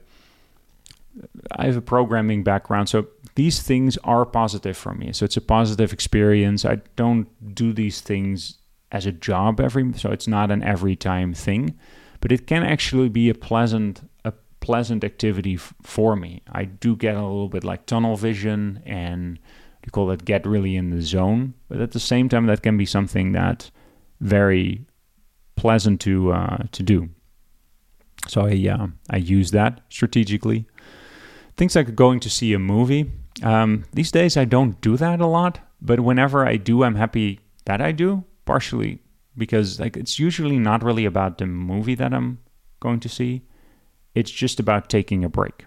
I 1.56 1.66
have 1.66 1.76
a 1.76 1.82
programming 1.82 2.42
background, 2.42 2.88
so 2.88 3.06
these 3.34 3.62
things 3.62 3.96
are 3.98 4.24
positive 4.24 4.76
for 4.76 4.94
me. 4.94 5.12
So 5.12 5.24
it's 5.24 5.36
a 5.36 5.42
positive 5.42 5.92
experience. 5.92 6.64
I 6.64 6.76
don't 6.96 7.28
do 7.54 7.72
these 7.72 8.00
things 8.00 8.58
as 8.90 9.06
a 9.06 9.12
job 9.12 9.60
every, 9.60 9.92
so 9.94 10.10
it's 10.10 10.28
not 10.28 10.50
an 10.50 10.62
every 10.62 10.96
time 10.96 11.34
thing, 11.34 11.78
but 12.20 12.32
it 12.32 12.46
can 12.46 12.62
actually 12.62 13.08
be 13.08 13.28
a 13.28 13.34
pleasant 13.34 14.08
a 14.24 14.32
pleasant 14.60 15.02
activity 15.02 15.54
f- 15.54 15.74
for 15.82 16.14
me. 16.14 16.42
I 16.50 16.64
do 16.64 16.94
get 16.94 17.16
a 17.16 17.22
little 17.22 17.48
bit 17.48 17.64
like 17.64 17.86
tunnel 17.86 18.16
vision 18.16 18.82
and 18.86 19.38
you 19.84 19.90
call 19.90 20.06
that 20.08 20.24
get 20.24 20.46
really 20.46 20.76
in 20.76 20.90
the 20.90 21.02
zone, 21.02 21.54
but 21.68 21.80
at 21.80 21.92
the 21.92 22.00
same 22.00 22.28
time 22.28 22.46
that 22.46 22.62
can 22.62 22.76
be 22.76 22.86
something 22.86 23.32
that 23.32 23.70
very 24.20 24.86
pleasant 25.56 26.00
to 26.02 26.32
uh, 26.32 26.58
to 26.72 26.82
do. 26.82 27.08
So 28.28 28.42
I 28.42 28.68
uh, 28.68 28.86
I 29.10 29.16
use 29.16 29.50
that 29.52 29.80
strategically. 29.88 30.66
Things 31.56 31.76
like 31.76 31.94
going 31.94 32.20
to 32.20 32.30
see 32.30 32.52
a 32.52 32.58
movie. 32.58 33.10
Um, 33.42 33.84
these 33.92 34.10
days 34.10 34.36
I 34.36 34.44
don't 34.44 34.80
do 34.80 34.96
that 34.96 35.20
a 35.20 35.26
lot, 35.26 35.60
but 35.80 36.00
whenever 36.00 36.46
I 36.46 36.56
do, 36.56 36.84
I'm 36.84 36.96
happy 36.96 37.40
that 37.64 37.80
I 37.80 37.92
do. 37.92 38.24
Partially 38.44 39.00
because 39.36 39.80
like 39.80 39.96
it's 39.96 40.18
usually 40.18 40.58
not 40.58 40.82
really 40.82 41.04
about 41.04 41.38
the 41.38 41.46
movie 41.46 41.94
that 41.94 42.12
I'm 42.12 42.38
going 42.80 43.00
to 43.00 43.08
see. 43.08 43.42
It's 44.14 44.30
just 44.30 44.60
about 44.60 44.90
taking 44.90 45.24
a 45.24 45.28
break. 45.28 45.64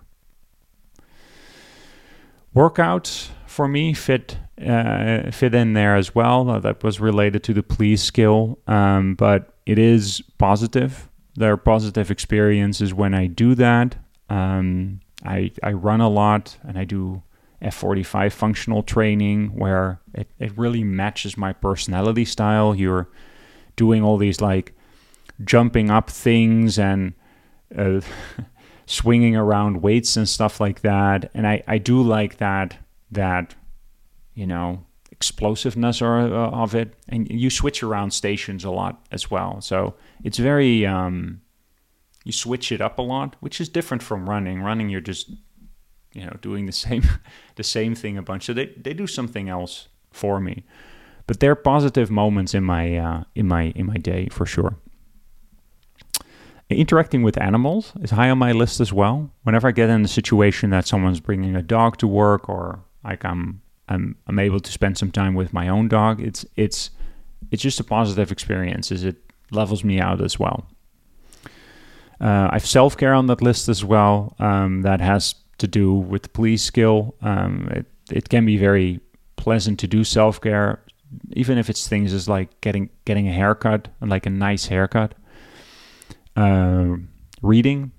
Workouts 2.56 3.30
for 3.48 3.68
me 3.68 3.94
fit 3.94 4.38
uh, 4.66 5.32
fit 5.32 5.54
in 5.54 5.74
there 5.74 5.96
as 5.96 6.16
well. 6.16 6.50
Uh, 6.50 6.60
that 6.60 6.84
was 6.84 7.00
related 7.00 7.44
to 7.44 7.54
the 7.54 7.64
please 7.64 8.02
skill, 8.02 8.60
um, 8.68 9.16
but 9.16 9.54
it 9.66 9.78
is 9.78 10.22
positive. 10.38 11.10
There 11.36 11.52
are 11.52 11.58
positive 11.58 12.10
experiences 12.12 12.94
when 12.94 13.14
I 13.14 13.28
do 13.28 13.56
that. 13.56 13.98
Um, 14.30 15.02
I 15.28 15.52
I 15.64 15.72
run 15.74 16.02
a 16.02 16.10
lot 16.10 16.58
and 16.64 16.78
I 16.78 16.84
do 16.84 17.24
F45 17.62 18.32
functional 18.32 18.84
training 18.84 19.56
where 19.56 20.00
it, 20.14 20.30
it 20.40 20.58
really 20.58 20.84
matches 20.84 21.38
my 21.38 21.54
personality 21.54 22.26
style. 22.26 22.76
You're 22.76 23.10
doing 23.76 24.04
all 24.04 24.18
these 24.18 24.42
like 24.42 24.74
jumping 25.44 25.90
up 25.90 26.10
things 26.10 26.78
and 26.78 27.14
uh, 27.78 28.02
swinging 28.86 29.36
around 29.36 29.82
weights 29.82 30.16
and 30.16 30.28
stuff 30.28 30.60
like 30.60 30.82
that. 30.82 31.32
And 31.34 31.48
I, 31.48 31.64
I 31.68 31.78
do 31.78 32.02
like 32.02 32.38
that 32.38 32.78
that 33.12 33.56
you 34.34 34.46
know 34.46 34.86
explosiveness 35.12 36.02
or, 36.02 36.18
uh, 36.18 36.50
of 36.50 36.76
it. 36.76 36.94
And 37.10 37.30
you 37.30 37.50
switch 37.50 37.82
around 37.84 38.12
stations 38.12 38.64
a 38.64 38.72
lot 38.72 39.06
as 39.12 39.32
well, 39.32 39.62
so 39.62 39.96
it's 40.24 40.38
very 40.38 40.86
um, 40.86 41.42
you 42.26 42.34
switch 42.34 42.72
it 42.72 42.82
up 42.82 43.00
a 43.00 43.02
lot, 43.02 43.38
which 43.40 43.62
is 43.62 43.70
different 43.70 44.04
from 44.04 44.30
running. 44.30 44.62
Running, 44.62 44.90
you're 44.90 45.00
just 45.00 45.30
you 46.14 46.26
know 46.26 46.36
doing 46.42 46.66
the 46.66 46.72
same 46.86 47.04
the 47.56 47.64
same 47.64 47.96
thing 47.96 48.18
a 48.18 48.22
bunch. 48.22 48.44
So 48.46 48.54
they 48.54 48.74
they 48.76 48.94
do 48.94 49.08
something 49.08 49.48
else 49.48 49.88
for 50.12 50.42
me. 50.42 50.66
But 51.28 51.40
they're 51.40 51.56
positive 51.56 52.12
moments 52.12 52.54
in 52.54 52.64
my 52.64 52.98
uh, 52.98 53.24
in 53.36 53.48
my 53.48 53.72
in 53.76 53.86
my 53.86 53.98
day 53.98 54.28
for 54.30 54.46
sure. 54.46 54.76
Interacting 56.68 57.22
with 57.22 57.40
animals 57.40 57.94
is 58.02 58.10
high 58.10 58.32
on 58.32 58.40
my 58.40 58.52
list 58.52 58.80
as 58.80 58.92
well. 58.92 59.30
Whenever 59.44 59.68
I 59.68 59.72
get 59.72 59.92
in 59.92 60.04
a 60.04 60.08
situation 60.08 60.72
that 60.72 60.88
someone's 60.88 61.20
bringing 61.20 61.56
a 61.56 61.62
dog 61.62 61.98
to 61.98 62.08
work 62.08 62.50
or 62.50 62.84
like 63.04 63.24
I'm 63.24 63.62
I'm 63.88 64.16
I'm 64.26 64.40
able 64.40 64.60
to 64.60 64.72
spend 64.72 64.98
some 64.98 65.12
time 65.12 65.36
with 65.36 65.54
my 65.54 65.70
own 65.70 65.88
dog, 65.88 66.22
it's 66.22 66.44
it's 66.56 66.90
it's 67.52 67.62
just 67.62 67.80
a 67.80 67.84
positive 67.84 68.32
experience 68.32 68.92
Is 68.92 69.04
it 69.04 69.18
levels 69.52 69.84
me 69.84 70.00
out 70.00 70.22
as 70.22 70.40
well. 70.40 70.68
Uh, 72.20 72.50
I've 72.52 72.66
self 72.66 72.98
care 72.98 73.14
on 73.14 73.28
that 73.28 73.42
list 73.42 73.70
as 73.70 73.84
well. 73.84 74.36
Um, 74.40 74.82
that 74.84 75.02
has 75.02 75.36
to 75.58 75.68
do 75.68 75.94
with 75.94 76.24
the 76.24 76.30
please 76.30 76.64
skill. 76.64 77.16
Um, 77.22 77.68
it, 77.72 77.86
it 78.12 78.30
can 78.30 78.46
be 78.46 78.58
very 78.58 79.00
pleasant 79.36 79.80
to 79.80 79.88
do 79.88 80.04
self 80.04 80.42
care, 80.42 80.82
even 81.34 81.58
if 81.58 81.70
it's 81.70 81.88
things 81.88 82.14
as 82.14 82.28
like 82.30 82.62
getting 82.62 82.90
getting 83.06 83.28
a 83.28 83.34
haircut 83.34 83.88
and 84.02 84.10
like 84.10 84.26
a 84.26 84.30
nice 84.30 84.68
haircut. 84.68 85.16
Uh, 86.36 86.96
reading 87.42 87.92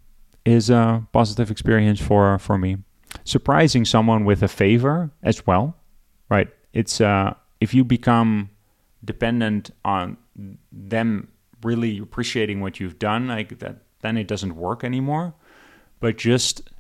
is 0.45 0.71
a 0.71 1.07
positive 1.13 1.51
experience 1.51 2.01
for 2.01 2.39
for 2.39 2.59
me. 2.59 2.79
Surprising 3.25 3.85
someone 3.85 4.25
with 4.25 4.43
a 4.43 4.49
favor 4.49 5.11
as 5.23 5.47
well, 5.47 5.77
right? 6.29 6.49
It's 6.73 7.01
uh, 7.01 7.35
if 7.61 7.75
you 7.75 7.85
become 7.85 8.51
dependent 9.05 9.71
on 9.85 10.17
them 10.71 11.29
really 11.63 11.99
appreciating 11.99 12.61
what 12.61 12.79
you've 12.79 12.99
done, 12.99 13.29
like 13.29 13.59
that, 13.61 13.86
then 14.07 14.17
it 14.17 14.29
doesn't 14.29 14.55
work 14.57 14.85
anymore. 14.85 15.35
But 15.99 16.17
just 16.17 16.71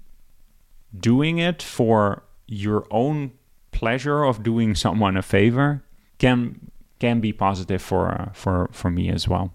doing 0.98 1.38
it 1.38 1.62
for 1.62 2.22
your 2.46 2.86
own 2.90 3.32
pleasure 3.72 4.22
of 4.22 4.42
doing 4.42 4.74
someone 4.84 5.16
a 5.16 5.22
favor 5.22 5.82
can 6.18 6.70
can 6.98 7.20
be 7.20 7.32
positive 7.32 7.82
for 7.82 8.08
uh, 8.08 8.30
for 8.32 8.68
for 8.72 8.90
me 8.90 9.10
as 9.10 9.28
well. 9.28 9.52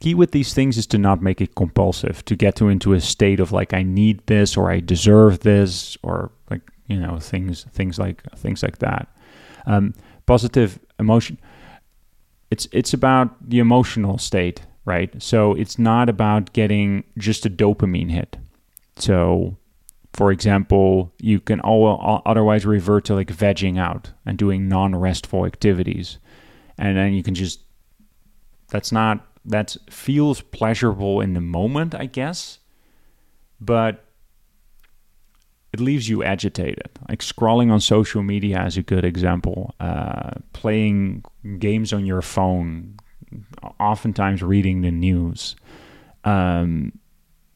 Key 0.00 0.14
with 0.14 0.32
these 0.32 0.52
things 0.54 0.78
is 0.78 0.86
to 0.88 0.98
not 0.98 1.22
make 1.22 1.40
it 1.40 1.54
compulsive, 1.54 2.24
to 2.24 2.34
get 2.34 2.56
to 2.56 2.68
into 2.68 2.92
a 2.92 3.00
state 3.00 3.38
of 3.38 3.52
like 3.52 3.72
I 3.72 3.82
need 3.82 4.26
this 4.26 4.56
or 4.56 4.70
I 4.70 4.80
deserve 4.80 5.40
this 5.40 5.96
or 6.02 6.32
like 6.50 6.62
you 6.86 6.98
know 6.98 7.18
things 7.18 7.64
things 7.72 7.98
like 7.98 8.22
things 8.36 8.62
like 8.62 8.78
that. 8.78 9.08
Um, 9.66 9.94
positive 10.26 10.78
emotion. 10.98 11.38
It's 12.50 12.68
it's 12.72 12.94
about 12.94 13.48
the 13.48 13.58
emotional 13.58 14.18
state, 14.18 14.62
right? 14.84 15.10
So 15.22 15.54
it's 15.54 15.78
not 15.78 16.08
about 16.08 16.52
getting 16.52 17.04
just 17.18 17.46
a 17.46 17.50
dopamine 17.50 18.10
hit. 18.10 18.38
So 18.96 19.56
for 20.12 20.30
example, 20.30 21.12
you 21.20 21.40
can 21.40 21.60
all, 21.60 22.22
otherwise 22.26 22.66
revert 22.66 23.06
to 23.06 23.14
like 23.14 23.28
vegging 23.28 23.78
out 23.78 24.10
and 24.26 24.36
doing 24.36 24.68
non-restful 24.68 25.46
activities, 25.46 26.18
and 26.76 26.96
then 26.96 27.14
you 27.14 27.22
can 27.22 27.34
just 27.34 27.60
that's 28.68 28.92
not 28.92 29.26
that 29.44 29.76
feels 29.90 30.40
pleasurable 30.40 31.20
in 31.20 31.34
the 31.34 31.40
moment, 31.40 31.94
I 31.94 32.06
guess, 32.06 32.58
but 33.60 34.04
it 35.72 35.80
leaves 35.80 36.08
you 36.08 36.22
agitated. 36.22 36.90
Like 37.08 37.20
scrolling 37.20 37.70
on 37.70 37.80
social 37.80 38.22
media 38.22 38.64
is 38.66 38.76
a 38.76 38.82
good 38.82 39.04
example. 39.04 39.74
Uh, 39.80 40.32
playing 40.52 41.24
games 41.58 41.92
on 41.92 42.04
your 42.04 42.20
phone, 42.20 42.98
oftentimes 43.78 44.42
reading 44.42 44.82
the 44.82 44.90
news, 44.90 45.56
um, 46.24 46.92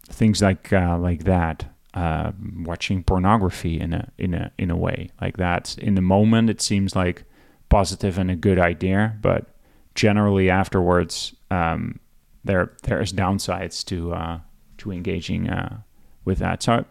things 0.09 0.43
like 0.43 0.73
uh, 0.73 0.99
like 0.99 1.25
that 1.25 1.67
uh, 1.95 2.33
watching 2.59 3.03
pornography 3.03 3.81
in 3.81 3.93
a 3.93 4.13
in 4.19 4.35
a 4.35 4.53
in 4.59 4.71
a 4.71 4.77
way 4.77 5.11
like 5.21 5.39
that. 5.39 5.77
In 5.79 5.95
the 5.95 6.03
moment, 6.03 6.51
it 6.51 6.61
seems 6.61 6.95
like 6.95 7.25
positive 7.69 8.19
and 8.19 8.31
a 8.31 8.37
good 8.37 8.59
idea, 8.59 9.17
but 9.23 9.47
generally 9.95 10.51
afterwards, 10.51 11.35
um, 11.51 11.99
there 12.45 12.73
there's 12.83 13.13
downsides 13.13 13.85
to 13.87 14.13
uh, 14.13 14.41
to 14.79 14.93
engaging 14.93 15.49
uh, 15.49 15.79
with 16.25 16.39
that. 16.39 16.63
So 16.63 16.85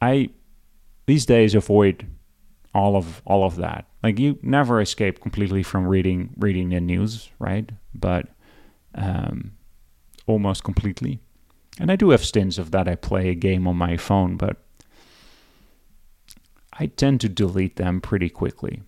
I 0.00 0.30
these 1.06 1.26
days 1.26 1.54
avoid 1.54 2.06
all 2.76 2.96
of 2.96 3.22
all 3.24 3.44
of 3.44 3.56
that. 3.56 3.86
Like 4.02 4.18
you 4.18 4.38
never 4.42 4.80
escape 4.80 5.20
completely 5.20 5.62
from 5.62 5.86
reading 5.86 6.34
reading 6.36 6.68
the 6.68 6.80
news, 6.80 7.30
right? 7.38 7.70
But 7.94 8.28
um, 8.94 9.52
almost 10.26 10.62
completely. 10.62 11.18
And 11.80 11.90
I 11.90 11.96
do 11.96 12.10
have 12.10 12.24
stints 12.24 12.58
of 12.58 12.70
that. 12.70 12.88
I 12.88 12.94
play 12.94 13.28
a 13.30 13.34
game 13.34 13.66
on 13.66 13.76
my 13.76 13.96
phone, 13.96 14.36
but 14.36 14.58
I 16.72 16.86
tend 16.86 17.20
to 17.22 17.28
delete 17.28 17.76
them 17.76 18.00
pretty 18.00 18.28
quickly 18.28 18.82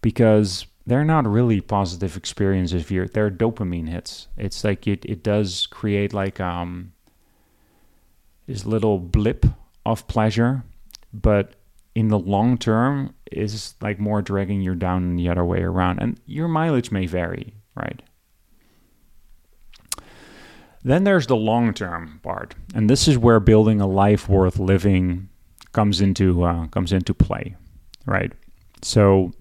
because 0.00 0.66
they're 0.86 1.04
not 1.04 1.26
really 1.26 1.60
positive 1.60 2.16
experiences. 2.16 2.86
They're 2.86 3.30
dopamine 3.30 3.88
hits. 3.88 4.26
It's 4.36 4.64
like 4.64 4.88
it, 4.88 5.04
it 5.04 5.22
does 5.22 5.66
create 5.66 6.12
like 6.12 6.40
um 6.40 6.92
this 8.46 8.66
little 8.66 8.98
blip 8.98 9.46
of 9.86 10.08
pleasure, 10.08 10.64
but 11.12 11.54
in 11.94 12.08
the 12.08 12.18
long 12.18 12.56
term 12.58 13.14
is 13.30 13.74
like 13.80 13.98
more 13.98 14.22
dragging 14.22 14.60
you 14.60 14.74
down 14.74 15.16
the 15.16 15.28
other 15.28 15.44
way 15.44 15.62
around. 15.62 15.98
And 16.00 16.20
your 16.26 16.48
mileage 16.48 16.90
may 16.90 17.06
vary, 17.06 17.54
right? 17.74 18.02
Then 20.82 21.04
there's 21.04 21.26
the 21.26 21.36
long 21.36 21.74
term 21.74 22.20
part, 22.22 22.54
and 22.74 22.88
this 22.88 23.06
is 23.06 23.18
where 23.18 23.38
building 23.38 23.80
a 23.80 23.86
life 23.86 24.28
worth 24.28 24.58
living 24.58 25.28
comes 25.72 26.00
into 26.00 26.42
uh, 26.42 26.68
comes 26.68 26.92
into 26.92 27.12
play, 27.12 27.54
right? 28.06 28.32
So 28.82 29.32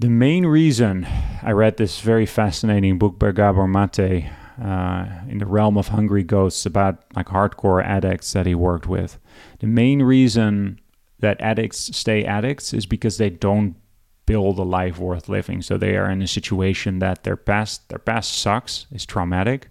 the 0.00 0.10
main 0.10 0.44
reason 0.44 1.06
I 1.40 1.52
read 1.52 1.76
this 1.76 2.00
very 2.00 2.26
fascinating 2.26 2.98
book 2.98 3.16
by 3.16 3.30
Gabor 3.30 3.68
Mate 3.68 4.28
uh, 4.62 5.06
in 5.28 5.38
the 5.38 5.46
realm 5.46 5.76
of 5.76 5.88
hungry 5.88 6.22
ghosts 6.22 6.66
about 6.66 7.02
like 7.16 7.26
hardcore 7.26 7.84
addicts 7.84 8.32
that 8.32 8.46
he 8.46 8.54
worked 8.54 8.86
with. 8.86 9.18
The 9.60 9.66
main 9.66 10.02
reason 10.02 10.80
that 11.20 11.40
addicts 11.40 11.96
stay 11.96 12.24
addicts 12.24 12.72
is 12.72 12.86
because 12.86 13.18
they 13.18 13.30
don't 13.30 13.76
build 14.26 14.58
a 14.58 14.62
life 14.62 14.98
worth 14.98 15.28
living. 15.28 15.62
So 15.62 15.76
they 15.76 15.96
are 15.96 16.10
in 16.10 16.22
a 16.22 16.28
situation 16.28 16.98
that 17.00 17.24
their 17.24 17.36
past 17.36 17.88
their 17.88 17.98
past 17.98 18.38
sucks, 18.38 18.86
is 18.90 19.04
traumatic. 19.04 19.68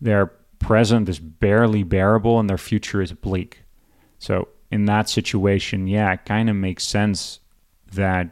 Their 0.00 0.26
present 0.58 1.08
is 1.08 1.18
barely 1.18 1.82
bearable 1.82 2.40
and 2.40 2.48
their 2.48 2.58
future 2.58 3.02
is 3.02 3.12
bleak. 3.12 3.62
So 4.18 4.48
in 4.70 4.86
that 4.86 5.08
situation, 5.08 5.86
yeah, 5.86 6.12
it 6.12 6.24
kind 6.24 6.50
of 6.50 6.56
makes 6.56 6.84
sense 6.84 7.40
that 7.92 8.30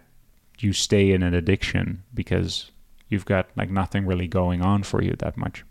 you 0.59 0.72
stay 0.72 1.12
in 1.12 1.22
an 1.22 1.34
addiction 1.34 2.03
because 2.12 2.70
you've 3.09 3.24
got 3.24 3.49
like 3.57 3.70
nothing 3.70 4.07
really 4.07 4.26
going 4.26 4.62
on 4.62 4.82
for 4.82 5.03
you 5.03 5.14
that 5.18 5.36
much. 5.36 5.64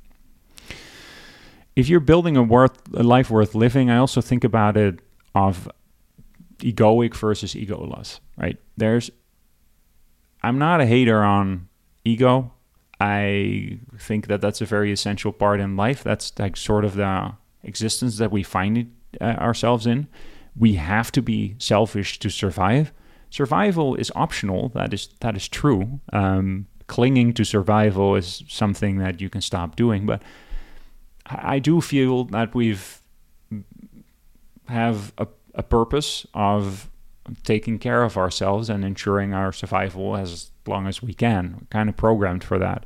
If 1.76 1.90
you're 1.90 2.00
building 2.00 2.38
a 2.38 2.44
worth 2.44 2.78
a 2.94 3.04
life 3.04 3.30
worth 3.30 3.56
living, 3.56 3.90
I 3.90 3.98
also 3.98 4.22
think 4.22 4.44
about 4.44 4.78
it 4.78 5.00
of 5.34 5.70
egoic 6.60 7.16
versus 7.16 7.54
egoless, 7.56 8.20
right? 8.38 8.58
There's 8.78 9.10
I'm 10.44 10.60
not 10.60 10.82
a 10.82 10.86
hater 10.86 11.24
on 11.24 11.70
ego. 12.04 12.54
I 13.00 13.80
think 13.98 14.28
that 14.28 14.42
that's 14.42 14.62
a 14.62 14.66
very 14.66 14.92
essential 14.92 15.32
part 15.34 15.60
in 15.60 15.76
life. 15.76 16.04
That's 16.04 16.32
like 16.38 16.56
sort 16.56 16.86
of 16.86 16.96
the 16.96 17.34
existence 17.64 18.18
that 18.18 18.32
we 18.32 18.44
find 18.44 18.78
it, 18.78 18.88
uh, 19.20 19.36
ourselves 19.40 19.88
in. 19.88 20.08
We 20.56 20.74
have 20.74 21.12
to 21.14 21.22
be 21.22 21.56
selfish 21.58 22.20
to 22.20 22.30
survive. 22.30 22.94
Survival 23.30 23.96
is 23.96 24.12
optional. 24.16 24.70
That 24.70 24.94
is 24.94 25.10
that 25.22 25.36
is 25.36 25.48
true. 25.48 26.02
Um, 26.12 26.68
clinging 26.88 27.34
to 27.34 27.44
survival 27.44 28.16
is 28.16 28.44
something 28.48 29.00
that 29.00 29.20
you 29.20 29.30
can 29.30 29.42
stop 29.42 29.76
doing. 29.76 30.06
But 30.06 30.22
I, 31.26 31.60
do 31.60 31.82
feel 31.82 32.26
that 32.26 32.54
we've 32.54 33.02
have 34.68 35.14
a, 35.18 35.28
a 35.56 35.64
purpose 35.64 36.26
of 36.34 36.90
taking 37.44 37.80
care 37.80 38.04
of 38.04 38.18
ourselves 38.18 38.70
and 38.70 38.84
ensuring 38.84 39.34
our 39.34 39.52
survival 39.52 40.18
as 40.18 40.52
long 40.68 40.88
as 40.88 41.02
we 41.02 41.14
can. 41.14 41.58
We're 41.60 41.68
kind 41.70 41.90
of 41.90 41.96
programmed 41.96 42.44
for 42.44 42.60
that. 42.60 42.86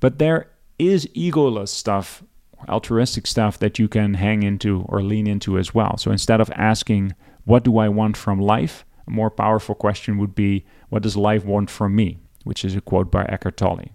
But 0.00 0.18
there 0.18 0.50
is 0.78 1.06
egoless 1.08 1.68
stuff, 1.68 2.22
altruistic 2.68 3.26
stuff 3.26 3.58
that 3.58 3.78
you 3.78 3.88
can 3.88 4.14
hang 4.14 4.42
into 4.42 4.84
or 4.88 5.02
lean 5.02 5.26
into 5.26 5.58
as 5.58 5.74
well. 5.74 5.96
So 5.98 6.10
instead 6.10 6.40
of 6.40 6.50
asking, 6.54 7.14
What 7.44 7.64
do 7.64 7.78
I 7.78 7.88
want 7.88 8.16
from 8.16 8.40
life? 8.40 8.84
a 9.06 9.10
more 9.10 9.30
powerful 9.30 9.74
question 9.74 10.18
would 10.18 10.34
be, 10.34 10.64
What 10.88 11.02
does 11.02 11.16
life 11.16 11.44
want 11.44 11.70
from 11.70 11.94
me? 11.94 12.18
which 12.44 12.64
is 12.64 12.76
a 12.76 12.80
quote 12.80 13.10
by 13.10 13.24
Eckhart 13.24 13.56
Tolle. 13.56 13.88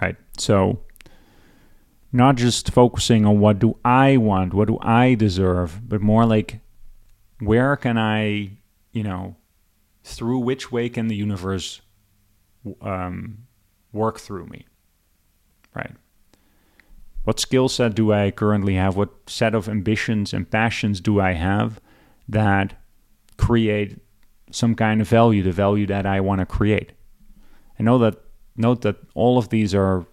Right? 0.00 0.14
So 0.38 0.78
not 2.12 2.36
just 2.36 2.72
focusing 2.72 3.24
on 3.24 3.38
what 3.40 3.58
do 3.58 3.76
I 3.84 4.16
want, 4.16 4.54
what 4.54 4.68
do 4.68 4.78
I 4.82 5.14
deserve, 5.14 5.88
but 5.88 6.00
more 6.00 6.26
like 6.26 6.60
where 7.38 7.76
can 7.76 7.96
I, 7.96 8.58
you 8.92 9.02
know, 9.02 9.36
through 10.02 10.40
which 10.40 10.72
way 10.72 10.88
can 10.88 11.08
the 11.08 11.16
universe 11.16 11.80
um, 12.82 13.46
work 13.92 14.18
through 14.18 14.46
me? 14.46 14.66
Right. 15.74 15.92
What 17.24 17.38
skill 17.38 17.68
set 17.68 17.94
do 17.94 18.12
I 18.12 18.30
currently 18.30 18.74
have? 18.74 18.96
What 18.96 19.10
set 19.28 19.54
of 19.54 19.68
ambitions 19.68 20.32
and 20.32 20.50
passions 20.50 21.00
do 21.00 21.20
I 21.20 21.32
have 21.32 21.80
that 22.28 22.74
create 23.36 23.98
some 24.50 24.74
kind 24.74 25.00
of 25.00 25.08
value, 25.08 25.42
the 25.42 25.52
value 25.52 25.86
that 25.86 26.06
I 26.06 26.20
want 26.20 26.40
to 26.40 26.46
create? 26.46 26.92
I 27.78 27.82
know 27.82 27.98
that 27.98 28.16
note 28.56 28.82
that 28.82 28.96
all 29.14 29.38
of 29.38 29.50
these 29.50 29.74
are 29.74 30.06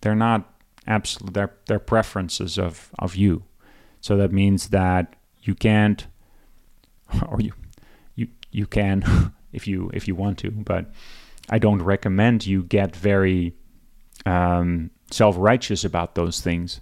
they're 0.00 0.14
not 0.14 0.57
absolute 0.88 1.34
they're, 1.34 1.54
they're 1.66 1.78
preferences 1.78 2.58
of, 2.58 2.90
of 2.98 3.14
you. 3.14 3.44
So 4.00 4.16
that 4.16 4.32
means 4.32 4.70
that 4.70 5.14
you 5.42 5.54
can't 5.54 6.06
or 7.28 7.40
you 7.40 7.52
you 8.14 8.28
you 8.50 8.66
can 8.66 9.32
if 9.52 9.66
you 9.66 9.90
if 9.94 10.06
you 10.06 10.14
want 10.14 10.38
to, 10.38 10.50
but 10.50 10.90
I 11.50 11.58
don't 11.58 11.82
recommend 11.82 12.46
you 12.46 12.62
get 12.62 12.94
very 12.94 13.54
um, 14.26 14.90
self-righteous 15.10 15.84
about 15.84 16.14
those 16.14 16.40
things. 16.40 16.80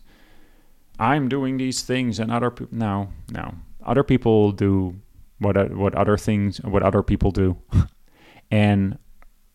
I'm 0.99 1.29
doing 1.29 1.59
these 1.59 1.83
things, 1.83 2.19
and 2.19 2.33
other 2.33 2.51
people 2.51 2.77
no 2.77 3.09
no 3.31 3.55
other 3.85 4.03
people 4.03 4.53
do 4.53 4.97
what 5.39 5.73
what 5.75 5.95
other 5.95 6.17
things 6.17 6.59
what 6.63 6.83
other 6.83 7.03
people 7.03 7.31
do, 7.31 7.57
and 8.51 8.99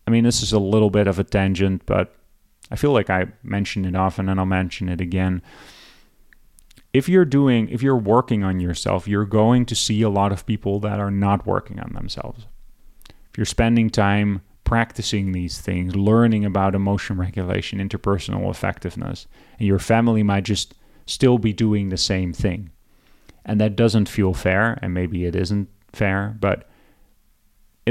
I 0.08 0.12
mean 0.12 0.24
this 0.24 0.42
is 0.42 0.54
a 0.54 0.60
little 0.60 0.90
bit 0.90 1.08
of 1.08 1.20
a 1.20 1.24
tangent, 1.24 1.86
but 1.86 2.16
I 2.72 2.78
feel 2.78 2.94
like 2.94 3.10
I 3.10 3.28
mention 3.44 3.86
it 3.86 3.96
often, 3.96 4.30
and 4.30 4.40
I'll 4.40 4.46
mention 4.46 4.90
it 4.90 5.02
again. 5.02 5.42
if 6.94 7.08
you're 7.08 7.26
doing, 7.26 7.70
if 7.70 7.82
you're 7.82 7.98
working 7.98 8.44
on 8.44 8.60
yourself, 8.60 9.08
you're 9.08 9.26
going 9.26 9.66
to 9.66 9.76
see 9.76 10.02
a 10.02 10.10
lot 10.10 10.32
of 10.32 10.46
people 10.46 10.80
that 10.82 11.00
are 11.00 11.12
not 11.12 11.46
working 11.46 11.80
on 11.80 11.94
themselves. 11.94 12.48
If 13.10 13.38
you're 13.38 13.46
spending 13.46 13.90
time 13.90 14.42
practicing 14.64 15.32
these 15.32 15.60
things, 15.60 15.96
learning 15.96 16.46
about 16.46 16.76
emotion 16.76 17.18
regulation, 17.18 17.80
interpersonal 17.80 18.50
effectiveness, 18.50 19.28
and 19.58 19.68
your 19.68 19.80
family 19.80 20.24
might 20.24 20.44
just 20.44 20.74
still 21.06 21.38
be 21.38 21.54
doing 21.54 21.90
the 21.90 21.98
same 21.98 22.34
thing. 22.34 22.72
And 23.46 23.60
that 23.60 23.76
doesn't 23.76 24.10
feel 24.10 24.34
fair, 24.34 24.78
and 24.82 24.94
maybe 24.94 25.26
it 25.26 25.36
isn't 25.36 25.70
fair, 25.94 26.36
but 26.40 26.70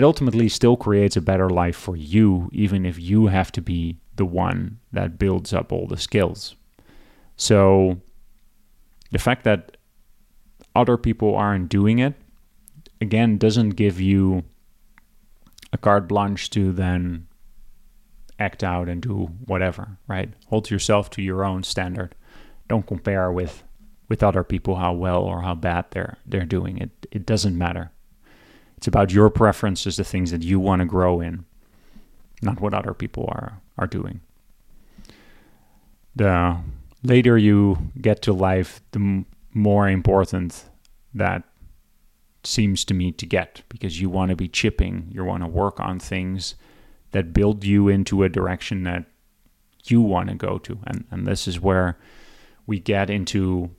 it 0.01 0.05
ultimately 0.05 0.49
still 0.49 0.79
creates 0.79 1.15
a 1.15 1.21
better 1.21 1.51
life 1.51 1.77
for 1.77 1.95
you, 1.95 2.49
even 2.55 2.87
if 2.87 2.99
you 2.99 3.27
have 3.27 3.53
to 3.53 3.61
be 3.61 3.99
the 4.17 4.25
one 4.25 4.79
that 4.93 5.19
builds 5.19 5.53
up 5.53 5.73
all 5.73 5.87
the 5.87 5.99
skills. 5.99 6.57
So 7.37 8.01
the 9.11 9.19
fact 9.19 9.45
that 9.45 9.77
other 10.75 10.97
people 10.97 11.35
aren't 11.35 11.69
doing 11.69 11.99
it, 11.99 12.15
again, 13.03 13.37
doesn't 13.37 13.77
give 13.77 14.01
you 14.01 14.45
a 15.71 15.77
carte 15.77 16.09
blanche 16.09 16.49
to 16.49 16.73
then 16.73 17.27
act 18.39 18.65
out 18.65 18.89
and 18.89 19.03
do 19.03 19.29
whatever, 19.45 19.99
right? 20.09 20.33
Hold 20.47 20.71
yourself 20.71 21.11
to 21.11 21.23
your 21.23 21.45
own 21.45 21.63
standard. 21.63 22.15
Don't 22.69 22.87
compare 22.87 23.31
with 23.31 23.65
with 24.09 24.23
other 24.23 24.45
people 24.45 24.77
how 24.77 24.95
well 24.95 25.23
or 25.23 25.43
how 25.43 25.55
bad 25.55 25.85
they're 25.91 26.17
they're 26.25 26.47
doing 26.47 26.79
it. 26.79 26.91
It 27.11 27.27
doesn't 27.27 27.59
matter. 27.59 27.93
It's 28.81 28.89
about 28.89 29.13
your 29.13 29.29
preferences, 29.29 29.99
the 29.99 30.05
things 30.05 30.31
that 30.31 30.43
you 30.43 30.59
want 30.59 30.81
to 30.81 30.87
grow 30.87 31.21
in, 31.21 31.45
not 32.41 32.63
what 32.63 32.73
other 32.73 32.95
people 32.95 33.27
are 33.29 33.61
are 33.77 33.87
doing. 33.87 34.23
The 36.17 36.57
later 37.03 37.37
you 37.37 37.91
get 38.01 38.23
to 38.23 38.33
life, 38.33 38.81
the 38.93 39.01
m- 39.01 39.27
more 39.53 39.87
important 39.87 40.65
that 41.13 41.43
seems 42.43 42.87
to 42.87 42.95
me 42.95 43.13
to 43.13 43.27
get 43.27 43.61
because 43.69 44.01
you 44.01 44.09
want 44.09 44.31
to 44.31 44.37
be 44.37 44.49
chipping, 44.49 45.11
you 45.13 45.27
want 45.27 45.43
to 45.43 45.47
work 45.47 45.79
on 45.79 45.99
things 45.99 46.55
that 47.11 47.35
build 47.35 47.63
you 47.65 47.87
into 47.87 48.23
a 48.23 48.31
direction 48.31 48.85
that 48.85 49.05
you 49.85 50.01
want 50.01 50.31
to 50.31 50.35
go 50.35 50.57
to. 50.57 50.79
And, 50.87 51.05
and 51.11 51.27
this 51.27 51.47
is 51.47 51.61
where 51.61 51.99
we 52.67 52.81
get 52.81 53.11
into 53.11 53.73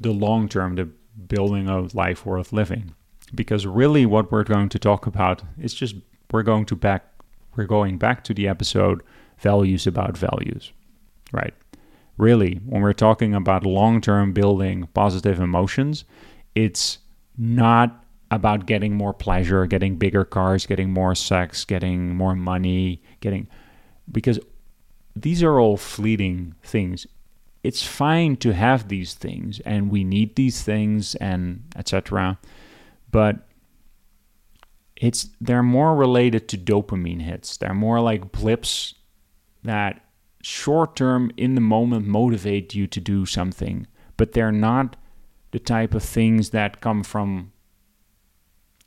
the 0.00 0.12
long 0.12 0.48
term, 0.48 0.76
the 0.76 0.88
building 1.26 1.68
of 1.68 1.94
life 1.94 2.24
worth 2.24 2.50
living. 2.50 2.94
Because 3.34 3.66
really 3.66 4.06
what 4.06 4.32
we're 4.32 4.44
going 4.44 4.68
to 4.70 4.78
talk 4.78 5.06
about 5.06 5.42
is 5.58 5.74
just 5.74 5.96
we're 6.32 6.42
going 6.42 6.66
to 6.66 6.76
back 6.76 7.06
we're 7.56 7.64
going 7.64 7.98
back 7.98 8.22
to 8.24 8.34
the 8.34 8.46
episode 8.48 9.02
values 9.38 9.86
about 9.86 10.16
values. 10.16 10.72
Right? 11.32 11.54
Really, 12.16 12.60
when 12.66 12.82
we're 12.82 12.92
talking 12.92 13.34
about 13.34 13.64
long-term 13.64 14.32
building 14.32 14.88
positive 14.94 15.40
emotions, 15.40 16.04
it's 16.54 16.98
not 17.38 18.04
about 18.30 18.66
getting 18.66 18.94
more 18.94 19.12
pleasure, 19.14 19.66
getting 19.66 19.96
bigger 19.96 20.24
cars, 20.24 20.66
getting 20.66 20.92
more 20.92 21.14
sex, 21.14 21.64
getting 21.64 22.14
more 22.14 22.34
money, 22.34 23.02
getting 23.20 23.48
because 24.10 24.38
these 25.16 25.42
are 25.42 25.58
all 25.58 25.76
fleeting 25.76 26.54
things. 26.62 27.06
It's 27.62 27.82
fine 27.82 28.36
to 28.36 28.52
have 28.52 28.88
these 28.88 29.14
things 29.14 29.60
and 29.60 29.90
we 29.90 30.04
need 30.04 30.36
these 30.36 30.62
things 30.62 31.14
and 31.16 31.62
etc. 31.76 32.38
But 33.10 33.46
it's 34.96 35.30
they're 35.40 35.62
more 35.62 35.96
related 35.96 36.48
to 36.48 36.58
dopamine 36.58 37.22
hits. 37.22 37.56
They're 37.56 37.74
more 37.74 38.00
like 38.00 38.32
blips 38.32 38.94
that 39.62 40.04
short 40.42 40.96
term 40.96 41.30
in 41.36 41.54
the 41.54 41.60
moment 41.60 42.06
motivate 42.06 42.74
you 42.74 42.86
to 42.86 43.00
do 43.00 43.26
something, 43.26 43.86
but 44.16 44.32
they're 44.32 44.52
not 44.52 44.96
the 45.50 45.58
type 45.58 45.94
of 45.94 46.02
things 46.02 46.50
that 46.50 46.80
come 46.80 47.02
from 47.02 47.52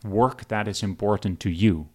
work 0.03 0.47
that 0.47 0.67
is 0.67 0.83
important 0.83 1.39
to 1.41 1.49
you. 1.49 1.89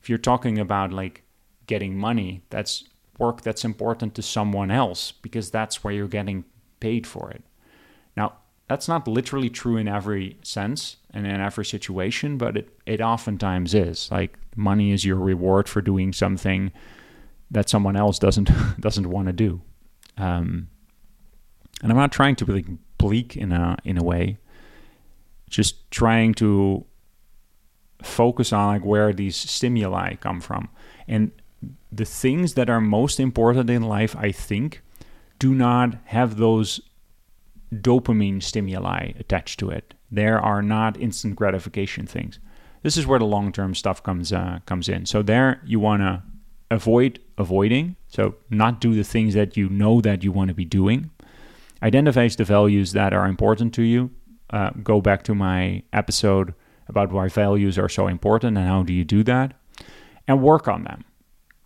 If 0.00 0.08
you're 0.08 0.18
talking 0.18 0.58
about 0.58 0.92
like 0.92 1.22
getting 1.66 1.96
money, 1.96 2.42
that's 2.50 2.84
work 3.18 3.42
that's 3.42 3.64
important 3.64 4.14
to 4.14 4.22
someone 4.22 4.70
else 4.70 5.12
because 5.12 5.50
that's 5.50 5.84
where 5.84 5.94
you're 5.94 6.08
getting 6.08 6.44
paid 6.80 7.06
for 7.06 7.30
it. 7.30 7.44
Now, 8.16 8.38
that's 8.72 8.88
not 8.88 9.06
literally 9.06 9.50
true 9.50 9.76
in 9.76 9.86
every 9.86 10.38
sense 10.42 10.96
and 11.12 11.26
in 11.26 11.42
every 11.42 11.64
situation, 11.64 12.38
but 12.38 12.56
it, 12.56 12.70
it 12.86 13.02
oftentimes 13.02 13.74
is. 13.74 14.10
Like 14.10 14.38
money 14.56 14.92
is 14.92 15.04
your 15.04 15.16
reward 15.16 15.68
for 15.68 15.82
doing 15.82 16.14
something 16.14 16.72
that 17.50 17.68
someone 17.68 17.96
else 17.96 18.18
doesn't 18.18 18.50
doesn't 18.80 19.10
want 19.10 19.26
to 19.26 19.34
do. 19.34 19.60
Um, 20.16 20.68
and 21.82 21.92
I'm 21.92 21.98
not 21.98 22.12
trying 22.12 22.34
to 22.36 22.46
be 22.46 22.64
bleak 22.96 23.36
in 23.36 23.52
a 23.52 23.76
in 23.84 23.98
a 23.98 24.02
way. 24.02 24.38
Just 25.50 25.90
trying 25.90 26.32
to 26.36 26.86
focus 28.02 28.54
on 28.54 28.68
like 28.68 28.86
where 28.86 29.12
these 29.12 29.36
stimuli 29.36 30.14
come 30.14 30.40
from, 30.40 30.70
and 31.06 31.30
the 31.92 32.06
things 32.06 32.54
that 32.54 32.70
are 32.70 32.80
most 32.80 33.20
important 33.20 33.68
in 33.68 33.82
life, 33.82 34.16
I 34.16 34.32
think, 34.32 34.80
do 35.38 35.54
not 35.54 35.96
have 36.06 36.38
those 36.38 36.80
dopamine 37.72 38.42
stimuli 38.42 39.12
attached 39.18 39.58
to 39.60 39.70
it. 39.70 39.94
There 40.10 40.40
are 40.40 40.62
not 40.62 41.00
instant 41.00 41.36
gratification 41.36 42.06
things. 42.06 42.38
This 42.82 42.96
is 42.96 43.06
where 43.06 43.18
the 43.18 43.24
long 43.24 43.52
term 43.52 43.74
stuff 43.74 44.02
comes 44.02 44.32
uh, 44.32 44.58
comes 44.66 44.88
in. 44.88 45.06
So 45.06 45.22
there 45.22 45.60
you 45.64 45.80
want 45.80 46.02
to 46.02 46.22
avoid 46.70 47.20
avoiding. 47.38 47.96
So 48.08 48.34
not 48.50 48.80
do 48.80 48.94
the 48.94 49.04
things 49.04 49.34
that 49.34 49.56
you 49.56 49.68
know 49.68 50.00
that 50.00 50.24
you 50.24 50.32
want 50.32 50.48
to 50.48 50.54
be 50.54 50.64
doing. 50.64 51.10
Identify 51.82 52.28
the 52.28 52.44
values 52.44 52.92
that 52.92 53.12
are 53.12 53.26
important 53.26 53.74
to 53.74 53.82
you. 53.82 54.10
Uh, 54.50 54.70
go 54.82 55.00
back 55.00 55.22
to 55.24 55.34
my 55.34 55.82
episode 55.92 56.54
about 56.88 57.12
why 57.12 57.28
values 57.28 57.78
are 57.78 57.88
so 57.88 58.06
important 58.06 58.58
and 58.58 58.66
how 58.66 58.82
do 58.82 58.92
you 58.92 59.04
do 59.04 59.22
that, 59.22 59.54
and 60.28 60.42
work 60.42 60.68
on 60.68 60.84
them. 60.84 61.04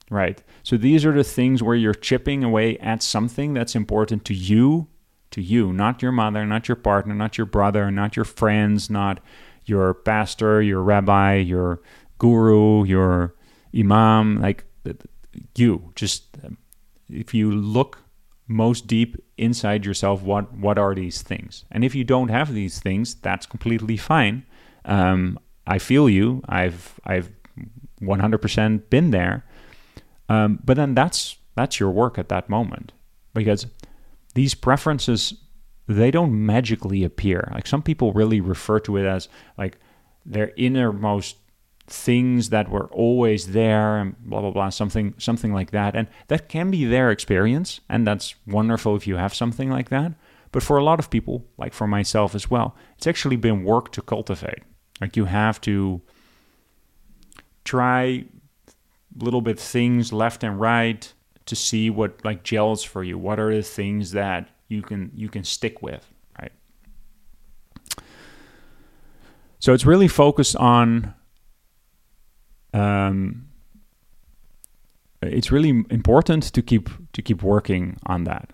Right. 0.09 0.41
So 0.63 0.77
these 0.77 1.05
are 1.05 1.13
the 1.13 1.25
things 1.25 1.63
where 1.63 1.75
you're 1.75 1.95
chipping 1.95 2.45
away 2.45 2.79
at 2.79 3.03
something 3.03 3.55
that's 3.55 3.75
important 3.75 4.25
to 4.27 4.35
you, 4.35 4.87
to 5.31 5.43
you, 5.43 5.73
not 5.73 6.03
your 6.03 6.13
mother, 6.13 6.47
not 6.47 6.69
your 6.69 6.77
partner, 6.77 7.15
not 7.15 7.37
your 7.37 7.47
brother, 7.47 7.91
not 7.91 8.17
your 8.17 8.25
friends, 8.25 8.89
not 8.89 9.21
your 9.65 9.95
pastor, 9.95 10.63
your 10.63 10.83
rabbi, 10.83 11.37
your 11.37 11.81
guru, 12.19 12.85
your 12.85 13.35
imam. 13.77 14.41
Like 14.41 14.65
you. 15.57 15.93
Just 15.95 16.37
if 17.11 17.35
you 17.35 17.53
look 17.53 17.99
most 18.49 18.87
deep 18.87 19.17
inside 19.37 19.85
yourself 19.85 20.23
what 20.23 20.53
what 20.55 20.79
are 20.79 20.95
these 20.95 21.23
things? 21.23 21.65
And 21.71 21.85
if 21.85 21.95
you 21.95 22.05
don't 22.05 22.29
have 22.29 22.53
these 22.55 22.81
things 22.81 23.15
that's 23.15 23.47
completely 23.47 23.97
fine. 23.97 24.45
Um, 24.85 25.39
i 25.67 25.79
feel 25.79 26.09
you. 26.09 26.43
I've 26.49 27.01
i've 27.05 27.31
100% 28.01 28.91
been 28.91 29.11
there. 29.11 29.45
Um, 30.29 30.61
but 30.65 30.77
then 30.77 30.95
that's 30.95 31.37
that's 31.55 31.81
your 31.81 31.91
work 31.91 32.19
at 32.19 32.29
that 32.29 32.49
moment. 32.49 32.93
Because 33.35 33.67
these 34.37 34.55
preferences 34.55 35.35
they 35.89 36.11
don't 36.11 36.33
magically 36.33 37.05
appear. 37.05 37.51
Like 37.55 37.67
some 37.67 37.83
people 37.83 38.13
really 38.13 38.41
refer 38.41 38.79
to 38.81 38.97
it 38.97 39.07
as 39.07 39.29
like 39.57 39.79
their 40.25 40.53
innermost 40.57 41.37
things 41.87 42.51
that 42.51 42.69
were 42.69 42.87
always 42.89 43.53
there 43.53 43.97
and 43.99 44.17
blah 44.19 44.41
blah 44.41 44.51
blah 44.51 44.69
something 44.69 45.15
something 45.19 45.53
like 45.53 45.71
that. 45.71 45.95
And 45.97 46.09
that 46.29 46.49
can 46.49 46.71
be 46.71 46.85
their 46.85 47.11
experience 47.11 47.81
and 47.89 48.07
that's 48.07 48.35
wonderful 48.47 48.97
if 48.97 49.07
you 49.07 49.17
have 49.17 49.35
something 49.35 49.71
like 49.71 49.89
that. 49.89 50.13
But 50.53 50.63
for 50.63 50.77
a 50.77 50.85
lot 50.85 50.99
of 50.99 51.11
people 51.11 51.47
like 51.57 51.73
for 51.73 51.87
myself 51.87 52.35
as 52.35 52.51
well 52.51 52.77
it's 52.97 53.07
actually 53.07 53.37
been 53.37 53.65
work 53.65 53.93
to 53.93 54.03
cultivate. 54.03 54.63
Like 55.01 55.17
you 55.17 55.27
have 55.27 55.61
to 55.63 56.03
try 57.65 58.25
little 59.17 59.41
bit 59.41 59.59
things 59.59 60.13
left 60.13 60.45
and 60.45 60.61
right 60.61 61.13
to 61.47 61.57
see 61.57 61.91
what 61.91 62.25
like 62.25 62.43
gels 62.43 62.83
for 62.83 63.03
you 63.03 63.17
what 63.17 63.41
are 63.41 63.55
the 63.55 63.63
things 63.63 64.13
that 64.13 64.49
you 64.69 64.83
can 64.83 65.11
you 65.15 65.29
can 65.29 65.45
stick 65.45 65.81
with 65.83 66.07
right 66.41 66.53
so 69.59 69.73
it's 69.73 69.87
really 69.87 70.09
focused 70.09 70.57
on 70.57 71.15
um, 72.77 73.49
it's 75.23 75.51
really 75.51 75.85
important 75.91 76.43
to 76.53 76.63
keep 76.63 76.91
to 77.13 77.23
keep 77.23 77.43
working 77.43 77.97
on 78.07 78.25
that. 78.25 78.53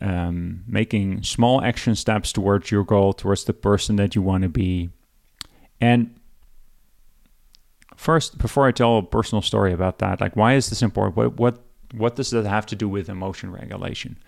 Um, 0.00 0.64
making 0.66 1.22
small 1.22 1.62
action 1.62 1.94
steps 1.94 2.32
towards 2.32 2.72
your 2.72 2.82
goal, 2.82 3.12
towards 3.12 3.44
the 3.44 3.52
person 3.52 3.96
that 3.96 4.16
you 4.16 4.22
want 4.22 4.42
to 4.42 4.48
be. 4.48 4.90
And 5.80 6.18
first, 7.96 8.38
before 8.38 8.66
I 8.66 8.72
tell 8.72 8.98
a 8.98 9.02
personal 9.02 9.42
story 9.42 9.72
about 9.72 9.98
that, 10.00 10.20
like 10.20 10.34
why 10.34 10.54
is 10.54 10.70
this 10.70 10.82
important? 10.82 11.16
What 11.16 11.36
what 11.36 11.64
what 11.92 12.16
does 12.16 12.30
that 12.30 12.44
have 12.46 12.66
to 12.66 12.76
do 12.76 12.88
with 12.88 13.08
emotion 13.08 13.50
regulation? 13.52 14.18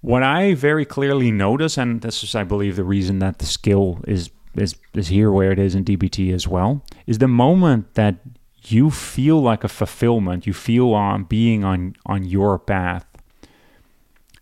What 0.00 0.22
I 0.22 0.54
very 0.54 0.84
clearly 0.84 1.30
notice, 1.30 1.76
and 1.76 2.00
this 2.02 2.22
is, 2.22 2.34
I 2.34 2.44
believe, 2.44 2.76
the 2.76 2.84
reason 2.84 3.18
that 3.18 3.38
the 3.38 3.46
skill 3.46 4.00
is 4.06 4.30
is 4.54 4.76
is 4.94 5.08
here 5.08 5.30
where 5.30 5.52
it 5.52 5.58
is 5.58 5.74
in 5.74 5.84
DBT 5.84 6.32
as 6.32 6.46
well, 6.46 6.84
is 7.06 7.18
the 7.18 7.28
moment 7.28 7.94
that 7.94 8.16
you 8.64 8.90
feel 8.90 9.40
like 9.40 9.64
a 9.64 9.68
fulfillment, 9.68 10.46
you 10.46 10.52
feel 10.52 10.92
on 10.94 11.24
being 11.24 11.64
on 11.64 11.94
on 12.06 12.24
your 12.24 12.58
path. 12.58 13.06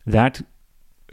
That 0.07 0.43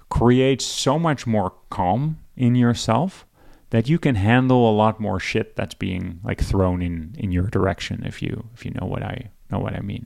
creates 0.10 0.66
so 0.66 1.00
much 1.00 1.26
more 1.26 1.54
calm 1.70 2.20
in 2.36 2.56
yourself 2.56 3.26
that 3.72 3.90
you 3.90 3.98
can 3.98 4.14
handle 4.14 4.70
a 4.70 4.76
lot 4.76 5.00
more 5.00 5.20
shit 5.20 5.56
that's 5.56 5.74
being 5.74 6.20
like 6.24 6.42
thrown 6.42 6.82
in 6.82 7.16
in 7.18 7.32
your 7.32 7.48
direction 7.48 8.04
if 8.06 8.22
you 8.22 8.50
if 8.54 8.66
you 8.66 8.72
know 8.72 8.86
what 8.86 9.04
I 9.04 9.32
know 9.50 9.60
what 9.60 9.74
I 9.74 9.82
mean? 9.82 10.06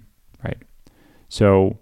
So 1.29 1.79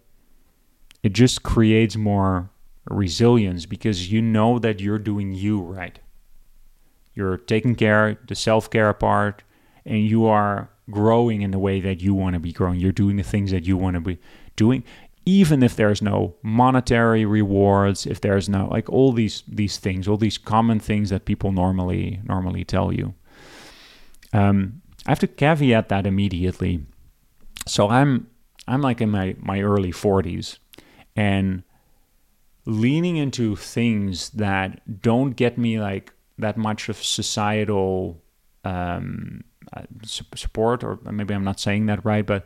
it 1.04 1.14
just 1.14 1.44
creates 1.44 1.96
more 1.96 2.50
resilience 2.90 3.66
because 3.66 4.12
you 4.12 4.22
know 4.22 4.60
that 4.60 4.80
you're 4.80 5.00
doing 5.00 5.34
you 5.34 5.62
right. 5.62 6.00
You're 7.14 7.38
taking 7.38 7.76
care, 7.76 8.20
the 8.28 8.36
self 8.36 8.70
care 8.70 8.94
part, 8.94 9.44
and 9.86 10.06
you 10.06 10.26
are 10.26 10.70
growing 10.90 11.42
in 11.42 11.52
the 11.52 11.60
way 11.60 11.80
that 11.80 12.02
you 12.02 12.14
want 12.14 12.34
to 12.34 12.40
be 12.40 12.52
growing. 12.52 12.80
You're 12.80 12.92
doing 12.92 13.18
the 13.18 13.24
things 13.24 13.52
that 13.52 13.66
you 13.66 13.78
want 13.78 13.96
to 13.96 14.02
be 14.02 14.20
doing, 14.56 14.84
even 15.26 15.64
if 15.64 15.76
there's 15.76 16.02
no 16.02 16.36
monetary 16.44 17.26
rewards, 17.26 18.06
if 18.06 18.22
there's 18.22 18.48
no 18.48 18.68
like 18.68 18.90
all 18.90 19.12
these 19.12 19.44
these 19.48 19.78
things, 19.78 20.08
all 20.08 20.18
these 20.18 20.38
common 20.38 20.80
things 20.80 21.10
that 21.10 21.26
people 21.26 21.52
normally 21.52 22.20
normally 22.24 22.64
tell 22.64 22.92
you. 22.92 23.14
Um, 24.34 24.82
I 25.06 25.12
have 25.12 25.20
to 25.20 25.28
caveat 25.28 25.90
that 25.90 26.06
immediately. 26.06 26.86
So 27.68 27.90
I'm 27.90 28.28
I'm 28.68 28.82
like 28.82 29.02
in 29.02 29.10
my 29.10 29.36
my 29.40 29.62
early 29.62 29.92
40s, 29.92 30.58
and 31.16 31.64
leaning 32.66 33.18
into 33.18 33.56
things 33.56 34.32
that 34.32 35.02
don't 35.02 35.32
get 35.32 35.58
me 35.58 35.80
like 35.80 36.14
that 36.38 36.58
much 36.58 36.90
of 36.90 36.98
societal 36.98 38.22
um, 38.64 39.44
uh, 39.74 39.84
support, 40.04 40.84
or 40.84 41.00
maybe 41.12 41.34
I'm 41.34 41.44
not 41.44 41.60
saying 41.60 41.86
that 41.86 42.04
right, 42.04 42.26
but 42.26 42.46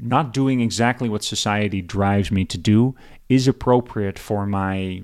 not 0.00 0.32
doing 0.32 0.60
exactly 0.60 1.08
what 1.08 1.24
society 1.24 1.80
drives 1.80 2.30
me 2.30 2.44
to 2.44 2.58
do 2.58 2.94
is 3.28 3.48
appropriate 3.48 4.18
for 4.18 4.46
my 4.46 5.02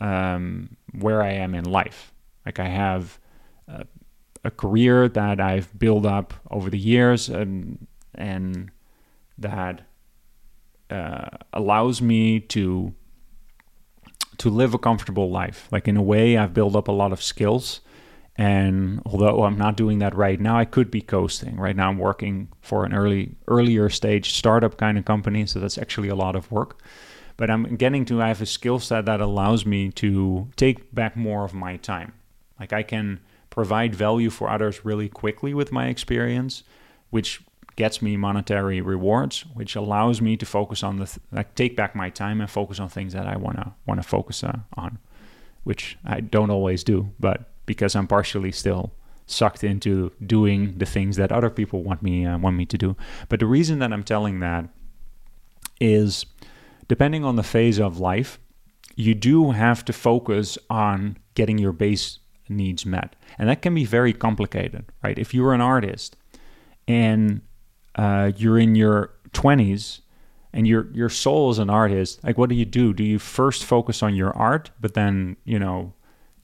um, 0.00 0.76
where 0.92 1.22
I 1.22 1.32
am 1.32 1.54
in 1.54 1.64
life. 1.64 2.12
Like 2.46 2.58
I 2.58 2.68
have 2.68 3.18
a, 3.66 3.84
a 4.44 4.50
career 4.50 5.08
that 5.08 5.40
I've 5.40 5.76
built 5.78 6.06
up 6.06 6.34
over 6.50 6.70
the 6.70 6.78
years, 6.78 7.28
and 7.28 7.86
and 8.14 8.70
that 9.38 9.87
uh, 10.90 11.28
allows 11.52 12.00
me 12.00 12.40
to 12.40 12.94
to 14.38 14.50
live 14.50 14.72
a 14.72 14.78
comfortable 14.78 15.30
life. 15.30 15.68
Like 15.72 15.88
in 15.88 15.96
a 15.96 16.02
way, 16.02 16.36
I've 16.36 16.54
built 16.54 16.76
up 16.76 16.88
a 16.88 16.92
lot 16.92 17.12
of 17.12 17.22
skills. 17.22 17.80
And 18.36 19.02
although 19.04 19.42
I'm 19.42 19.58
not 19.58 19.76
doing 19.76 19.98
that 19.98 20.14
right 20.14 20.40
now, 20.40 20.56
I 20.56 20.64
could 20.64 20.92
be 20.92 21.00
coasting. 21.00 21.56
Right 21.56 21.74
now, 21.74 21.88
I'm 21.88 21.98
working 21.98 22.48
for 22.60 22.84
an 22.84 22.94
early, 22.94 23.34
earlier 23.48 23.88
stage 23.88 24.32
startup 24.32 24.76
kind 24.76 24.96
of 24.96 25.04
company, 25.04 25.44
so 25.44 25.58
that's 25.58 25.76
actually 25.76 26.08
a 26.08 26.14
lot 26.14 26.36
of 26.36 26.50
work. 26.52 26.80
But 27.36 27.50
I'm 27.50 27.74
getting 27.74 28.04
to 28.06 28.22
I 28.22 28.28
have 28.28 28.40
a 28.40 28.46
skill 28.46 28.78
set 28.78 29.06
that 29.06 29.20
allows 29.20 29.66
me 29.66 29.90
to 29.92 30.48
take 30.54 30.94
back 30.94 31.16
more 31.16 31.44
of 31.44 31.52
my 31.52 31.78
time. 31.78 32.12
Like 32.60 32.72
I 32.72 32.84
can 32.84 33.20
provide 33.50 33.94
value 33.94 34.30
for 34.30 34.48
others 34.48 34.84
really 34.84 35.08
quickly 35.08 35.52
with 35.52 35.72
my 35.72 35.88
experience, 35.88 36.62
which 37.10 37.40
gets 37.78 38.02
me 38.02 38.16
monetary 38.16 38.80
rewards, 38.80 39.44
which 39.54 39.76
allows 39.76 40.20
me 40.20 40.36
to 40.36 40.44
focus 40.44 40.82
on 40.82 40.96
the 40.96 41.06
th- 41.06 41.20
like 41.30 41.54
take 41.54 41.76
back 41.76 41.94
my 41.94 42.10
time 42.10 42.40
and 42.40 42.50
focus 42.50 42.80
on 42.80 42.88
things 42.88 43.12
that 43.12 43.28
I 43.28 43.36
wanna 43.36 43.76
wanna 43.86 44.02
focus 44.02 44.42
uh, 44.42 44.58
on, 44.76 44.98
which 45.62 45.96
I 46.04 46.18
don't 46.20 46.50
always 46.50 46.82
do, 46.82 47.12
but 47.20 47.48
because 47.66 47.94
I'm 47.94 48.08
partially 48.08 48.50
still 48.50 48.92
sucked 49.26 49.62
into 49.62 50.10
doing 50.26 50.76
the 50.78 50.86
things 50.86 51.14
that 51.16 51.30
other 51.30 51.50
people 51.50 51.84
want 51.84 52.02
me 52.02 52.26
uh, 52.26 52.36
want 52.36 52.56
me 52.56 52.66
to 52.66 52.76
do. 52.76 52.96
But 53.28 53.38
the 53.38 53.46
reason 53.46 53.78
that 53.78 53.92
I'm 53.92 54.02
telling 54.02 54.40
that 54.40 54.68
is 55.80 56.26
depending 56.88 57.24
on 57.24 57.36
the 57.36 57.44
phase 57.44 57.78
of 57.78 58.00
life, 58.00 58.40
you 58.96 59.14
do 59.14 59.52
have 59.52 59.84
to 59.84 59.92
focus 59.92 60.58
on 60.68 61.16
getting 61.34 61.58
your 61.58 61.72
base 61.72 62.18
needs 62.48 62.84
met. 62.84 63.14
And 63.38 63.48
that 63.48 63.62
can 63.62 63.72
be 63.72 63.84
very 63.84 64.12
complicated, 64.12 64.86
right? 65.04 65.16
If 65.16 65.32
you're 65.32 65.54
an 65.54 65.60
artist 65.60 66.16
and 66.88 67.42
uh, 67.98 68.32
you're 68.36 68.58
in 68.58 68.74
your 68.74 69.12
20s 69.32 70.00
and 70.52 70.66
your 70.66 70.88
your 70.92 71.10
soul 71.10 71.50
as 71.50 71.58
an 71.58 71.68
artist 71.68 72.24
like 72.24 72.38
what 72.38 72.48
do 72.48 72.54
you 72.54 72.64
do? 72.64 72.94
Do 72.94 73.04
you 73.04 73.18
first 73.18 73.64
focus 73.64 74.02
on 74.02 74.14
your 74.14 74.34
art 74.36 74.70
but 74.80 74.94
then 74.94 75.36
you 75.44 75.58
know 75.58 75.92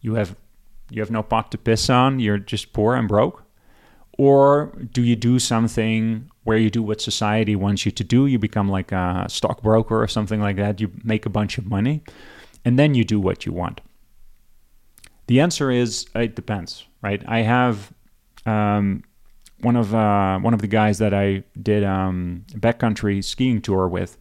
you 0.00 0.14
have 0.14 0.36
you 0.90 1.00
have 1.00 1.10
no 1.10 1.22
pot 1.22 1.50
to 1.52 1.58
piss 1.58 1.88
on 1.88 2.20
you're 2.20 2.38
just 2.38 2.72
poor 2.72 2.94
and 2.94 3.08
broke? 3.08 3.42
Or 4.16 4.72
do 4.92 5.02
you 5.02 5.16
do 5.16 5.38
something 5.38 6.30
where 6.44 6.58
you 6.58 6.70
do 6.70 6.82
what 6.82 7.00
society 7.00 7.56
wants 7.56 7.84
you 7.84 7.90
to 7.92 8.04
do? 8.04 8.26
You 8.26 8.38
become 8.38 8.68
like 8.68 8.92
a 8.92 9.26
stockbroker 9.28 10.00
or 10.00 10.06
something 10.06 10.40
like 10.40 10.56
that. 10.56 10.80
You 10.80 10.92
make 11.02 11.26
a 11.26 11.30
bunch 11.30 11.58
of 11.58 11.66
money 11.66 12.02
and 12.64 12.78
then 12.78 12.94
you 12.94 13.04
do 13.04 13.18
what 13.18 13.46
you 13.46 13.52
want. 13.52 13.80
The 15.26 15.40
answer 15.40 15.70
is 15.70 16.06
it 16.14 16.36
depends 16.36 16.86
right? 17.04 17.22
I 17.28 17.42
have 17.42 17.92
um, 18.46 19.04
one 19.64 19.76
of 19.76 19.94
uh, 19.94 20.38
one 20.38 20.54
of 20.54 20.60
the 20.60 20.66
guys 20.66 20.98
that 20.98 21.14
I 21.14 21.42
did 21.60 21.82
um, 21.84 22.44
backcountry 22.52 23.24
skiing 23.24 23.60
tour 23.60 23.88
with. 23.88 24.18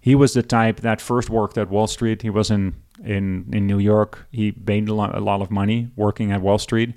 He 0.00 0.14
was 0.14 0.34
the 0.34 0.42
type 0.42 0.80
that 0.80 1.00
first 1.00 1.30
worked 1.30 1.58
at 1.58 1.70
Wall 1.70 1.86
Street. 1.86 2.22
He 2.22 2.30
was 2.30 2.50
in 2.50 2.74
in, 3.02 3.46
in 3.52 3.66
New 3.66 3.78
York. 3.78 4.26
He 4.32 4.54
made 4.66 4.88
a 4.88 4.94
lot, 4.94 5.14
a 5.14 5.20
lot 5.20 5.40
of 5.40 5.50
money 5.50 5.90
working 5.96 6.32
at 6.32 6.40
Wall 6.40 6.58
Street, 6.58 6.94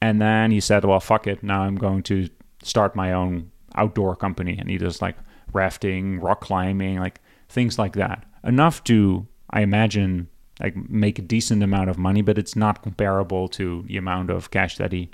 and 0.00 0.20
then 0.20 0.50
he 0.50 0.60
said, 0.60 0.84
"Well, 0.84 1.00
fuck 1.00 1.26
it. 1.26 1.42
Now 1.42 1.62
I'm 1.62 1.76
going 1.76 2.02
to 2.04 2.28
start 2.62 2.94
my 2.94 3.12
own 3.12 3.50
outdoor 3.74 4.14
company." 4.16 4.58
And 4.58 4.68
he 4.68 4.78
does 4.78 5.00
like 5.00 5.16
rafting, 5.52 6.20
rock 6.20 6.40
climbing, 6.40 6.98
like 6.98 7.20
things 7.48 7.78
like 7.78 7.94
that. 7.94 8.24
Enough 8.44 8.84
to, 8.84 9.26
I 9.50 9.62
imagine, 9.62 10.28
like 10.60 10.76
make 10.90 11.18
a 11.18 11.22
decent 11.22 11.62
amount 11.62 11.88
of 11.90 11.98
money, 11.98 12.22
but 12.22 12.38
it's 12.38 12.56
not 12.56 12.82
comparable 12.82 13.48
to 13.48 13.84
the 13.86 13.96
amount 13.96 14.30
of 14.30 14.50
cash 14.50 14.76
that 14.76 14.92
he 14.92 15.10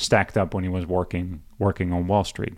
stacked 0.00 0.36
up 0.36 0.54
when 0.54 0.64
he 0.64 0.70
was 0.70 0.86
working 0.86 1.42
working 1.58 1.92
on 1.92 2.06
Wall 2.06 2.24
Street. 2.24 2.54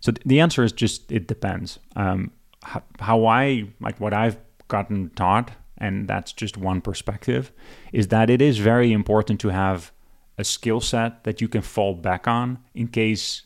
So 0.00 0.12
th- 0.12 0.24
the 0.24 0.40
answer 0.40 0.62
is 0.62 0.72
just 0.72 1.10
it 1.12 1.26
depends. 1.26 1.78
Um, 1.96 2.30
how, 2.62 2.82
how 2.98 3.26
I 3.26 3.68
like 3.80 4.00
what 4.00 4.14
I've 4.14 4.38
gotten 4.68 5.10
taught, 5.10 5.50
and 5.78 6.08
that's 6.08 6.32
just 6.32 6.56
one 6.56 6.80
perspective, 6.80 7.52
is 7.92 8.08
that 8.08 8.30
it 8.30 8.40
is 8.40 8.58
very 8.58 8.92
important 8.92 9.40
to 9.40 9.48
have 9.48 9.92
a 10.38 10.44
skill 10.44 10.80
set 10.80 11.24
that 11.24 11.40
you 11.40 11.48
can 11.48 11.60
fall 11.60 11.94
back 11.94 12.26
on 12.26 12.58
in 12.74 12.88
case, 12.88 13.42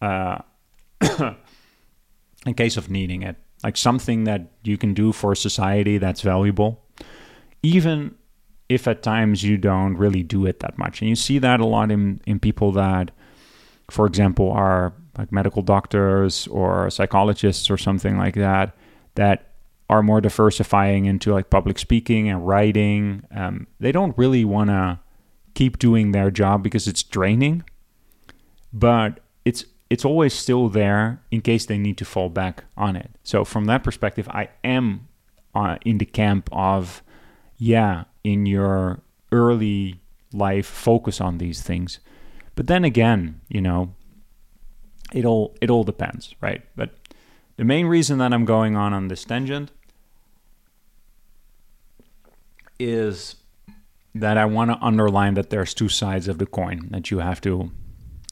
uh, 0.00 0.38
in 2.46 2.54
case 2.54 2.76
of 2.76 2.90
needing 2.90 3.22
it, 3.22 3.36
like 3.62 3.76
something 3.76 4.24
that 4.24 4.52
you 4.62 4.78
can 4.78 4.94
do 4.94 5.12
for 5.12 5.34
society 5.34 5.98
that's 5.98 6.22
valuable, 6.22 6.82
even 7.62 8.14
if 8.70 8.86
at 8.86 9.02
times 9.02 9.42
you 9.42 9.58
don't 9.58 9.96
really 9.96 10.22
do 10.22 10.46
it 10.46 10.60
that 10.60 10.78
much. 10.78 11.02
And 11.02 11.08
you 11.08 11.16
see 11.16 11.40
that 11.40 11.58
a 11.58 11.66
lot 11.66 11.90
in, 11.90 12.20
in 12.24 12.38
people 12.38 12.70
that, 12.72 13.10
for 13.90 14.06
example, 14.06 14.52
are 14.52 14.94
like 15.18 15.32
medical 15.32 15.60
doctors 15.60 16.46
or 16.46 16.88
psychologists 16.88 17.68
or 17.68 17.76
something 17.76 18.16
like 18.16 18.36
that, 18.36 18.76
that 19.16 19.48
are 19.90 20.04
more 20.04 20.20
diversifying 20.20 21.06
into 21.06 21.32
like 21.32 21.50
public 21.50 21.80
speaking 21.80 22.28
and 22.28 22.46
writing. 22.46 23.24
Um, 23.34 23.66
they 23.80 23.90
don't 23.90 24.16
really 24.16 24.44
want 24.44 24.70
to 24.70 25.00
keep 25.54 25.80
doing 25.80 26.12
their 26.12 26.30
job 26.30 26.62
because 26.62 26.86
it's 26.86 27.02
draining, 27.02 27.64
but 28.72 29.18
it's 29.44 29.64
it's 29.90 30.04
always 30.04 30.32
still 30.32 30.68
there 30.68 31.20
in 31.32 31.40
case 31.40 31.66
they 31.66 31.76
need 31.76 31.98
to 31.98 32.04
fall 32.04 32.28
back 32.28 32.66
on 32.76 32.94
it. 32.94 33.10
So 33.24 33.44
from 33.44 33.64
that 33.64 33.82
perspective, 33.82 34.28
I 34.28 34.50
am 34.62 35.08
uh, 35.56 35.78
in 35.84 35.98
the 35.98 36.06
camp 36.06 36.48
of 36.52 37.02
yeah, 37.58 38.04
in 38.24 38.46
your 38.46 39.00
early 39.32 40.00
life 40.32 40.66
focus 40.66 41.20
on 41.20 41.38
these 41.38 41.62
things. 41.62 41.98
But 42.54 42.66
then 42.66 42.84
again, 42.84 43.40
you 43.48 43.60
know, 43.60 43.94
it 45.12 45.24
all 45.24 45.56
it 45.60 45.70
all 45.70 45.84
depends, 45.84 46.34
right? 46.40 46.62
But 46.76 46.90
the 47.56 47.64
main 47.64 47.86
reason 47.86 48.18
that 48.18 48.32
I'm 48.32 48.44
going 48.44 48.76
on 48.76 48.92
on 48.92 49.08
this 49.08 49.24
tangent 49.24 49.70
is 52.78 53.36
that 54.14 54.36
I 54.36 54.44
want 54.46 54.70
to 54.70 54.78
underline 54.84 55.34
that 55.34 55.50
there's 55.50 55.74
two 55.74 55.88
sides 55.88 56.26
of 56.26 56.38
the 56.38 56.46
coin 56.46 56.88
that 56.90 57.10
you 57.10 57.18
have 57.18 57.40
to 57.42 57.70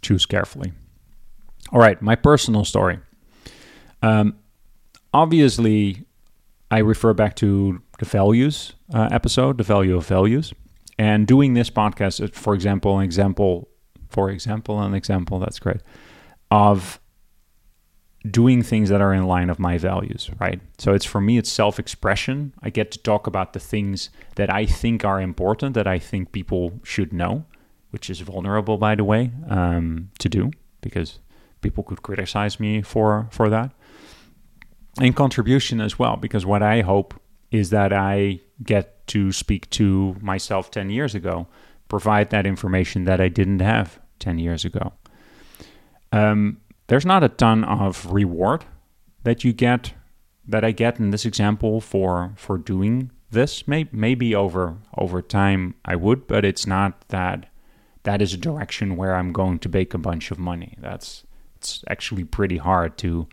choose 0.01 0.27
carefully. 0.27 0.73
All 1.73 1.81
right, 1.81 2.01
my 2.01 2.15
personal 2.15 2.65
story. 2.65 2.99
Um, 4.03 4.39
obviously, 5.13 6.05
I 6.71 6.79
refer 6.79 7.13
back 7.13 7.37
to 7.37 7.83
the 7.99 8.05
values 8.05 8.75
uh, 8.95 9.09
episode, 9.11 9.59
the 9.59 9.65
value 9.65 9.97
of 9.97 10.07
values, 10.07 10.53
and 10.99 11.27
doing 11.27 11.55
this 11.55 11.71
podcast, 11.71 12.35
for 12.35 12.55
example, 12.55 12.99
an 12.99 13.05
example, 13.05 13.69
for 14.09 14.31
example, 14.31 14.81
an 14.81 14.95
example 14.95 15.39
that's 15.39 15.59
great 15.59 15.81
of 16.51 17.01
doing 18.29 18.63
things 18.63 18.89
that 18.89 19.01
are 19.01 19.15
in 19.15 19.27
line 19.27 19.49
of 19.49 19.59
my 19.59 19.79
values, 19.79 20.29
right? 20.41 20.61
So 20.79 20.93
it's 20.93 21.05
for 21.05 21.21
me, 21.21 21.39
it's 21.39 21.51
self-expression. 21.51 22.53
I 22.63 22.71
get 22.71 22.91
to 22.93 22.99
talk 22.99 23.27
about 23.27 23.53
the 23.53 23.61
things 23.61 24.11
that 24.37 24.53
I 24.53 24.67
think 24.67 25.05
are 25.05 25.21
important, 25.21 25.75
that 25.75 25.87
I 25.87 25.99
think 25.99 26.33
people 26.33 26.81
should 26.83 27.13
know, 27.13 27.45
which 27.91 28.11
is 28.11 28.21
vulnerable, 28.21 28.77
by 28.77 28.95
the 28.97 29.05
way, 29.05 29.31
um, 29.49 30.11
to 30.19 30.29
do 30.29 30.51
because 30.81 31.21
people 31.61 31.85
could 31.85 32.03
criticize 32.03 32.61
me 32.61 32.83
for 32.83 33.29
for 33.31 33.49
that 33.51 33.73
and 35.01 35.15
contribution 35.17 35.81
as 35.81 35.99
well 35.99 36.17
because 36.17 36.45
what 36.47 36.63
i 36.63 36.81
hope 36.81 37.21
is 37.51 37.71
that 37.71 37.93
I 37.93 38.41
get 38.63 39.07
to 39.09 39.33
speak 39.33 39.69
to 39.71 40.17
myself 40.21 40.71
10 40.71 40.91
years 40.91 41.15
ago, 41.15 41.47
provide 41.89 42.31
that 42.31 42.47
information 42.47 43.05
that 43.05 43.21
I 43.21 43.29
didn't 43.29 43.61
have 43.61 43.99
10 44.19 44.39
years 44.39 44.65
ago. 44.65 44.93
Um, 46.13 46.61
there's 46.89 47.07
not 47.07 47.25
a 47.25 47.29
ton 47.29 47.65
of 47.65 48.11
reward 48.11 48.65
that 49.25 49.45
you 49.45 49.53
get 49.53 49.93
that 50.47 50.65
I 50.65 50.71
get 50.71 50.99
in 50.99 51.11
this 51.11 51.27
example 51.27 51.81
for 51.81 52.33
for 52.37 52.57
doing 52.57 53.11
this. 53.31 53.69
May, 53.69 53.87
maybe 53.93 54.35
over 54.35 54.79
over 54.97 55.21
time 55.21 55.75
I 55.85 55.97
would, 55.97 56.27
but 56.27 56.45
it's 56.45 56.67
not 56.67 57.07
that 57.09 57.47
that 58.05 58.23
is 58.23 58.33
a 58.33 58.39
direction 58.39 58.97
where 58.97 59.15
I'm 59.15 59.33
going 59.33 59.59
to 59.61 59.69
make 59.69 59.93
a 59.93 59.99
bunch 59.99 60.31
of 60.31 60.39
money. 60.39 60.77
That's 60.79 61.25
it's 61.57 61.85
actually 61.89 62.25
pretty 62.25 62.57
hard 62.57 62.97
to 62.99 63.29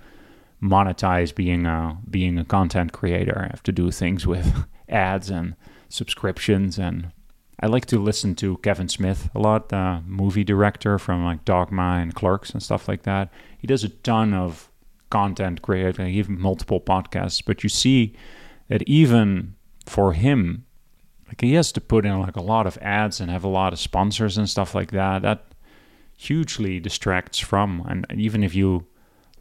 monetize 0.66 1.34
being 1.34 1.66
a 1.66 1.98
being 2.10 2.38
a 2.38 2.46
content 2.46 2.92
creator. 2.92 3.44
I 3.46 3.48
have 3.48 3.64
to 3.64 3.72
do 3.72 3.92
things 3.92 4.26
with 4.26 4.66
ads 4.90 5.30
and 5.30 5.56
subscriptions 5.90 6.78
and 6.78 7.12
I 7.60 7.68
like 7.68 7.86
to 7.88 8.00
listen 8.00 8.36
to 8.36 8.58
Kevin 8.58 8.90
Smith 8.90 9.30
a 9.34 9.40
lot, 9.40 9.70
the 9.70 10.04
movie 10.06 10.44
director 10.44 11.00
from 11.00 11.24
like 11.24 11.46
Dogma 11.46 12.00
and 12.02 12.14
Clerks 12.14 12.50
and 12.50 12.62
stuff 12.62 12.88
like 12.88 13.04
that. 13.04 13.32
He 13.58 13.66
does 13.66 13.84
a 13.84 13.90
ton 13.90 14.34
of 14.34 14.70
content 15.10 15.62
creating, 15.62 16.08
even 16.08 16.40
multiple 16.40 16.82
podcasts. 16.82 17.42
But 17.46 17.64
you 17.64 17.70
see 17.70 18.14
that 18.68 18.82
even 18.84 19.56
for 19.86 20.14
him, 20.14 20.66
like 21.28 21.42
he 21.42 21.54
has 21.54 21.72
to 21.74 21.82
put 21.82 22.06
in 22.06 22.20
like 22.20 22.36
a 22.36 22.42
lot 22.42 22.68
of 22.68 22.78
ads 22.82 23.22
and 23.22 23.32
have 23.32 23.46
a 23.46 23.50
lot 23.50 23.72
of 23.72 23.80
sponsors 23.80 24.38
and 24.38 24.50
stuff 24.50 24.76
like 24.76 24.92
that. 24.92 25.22
That 25.22 25.46
hugely 26.18 26.80
distracts 26.80 27.40
from. 27.40 27.86
And 27.88 28.06
even 28.20 28.44
if 28.44 28.54
you 28.54 28.86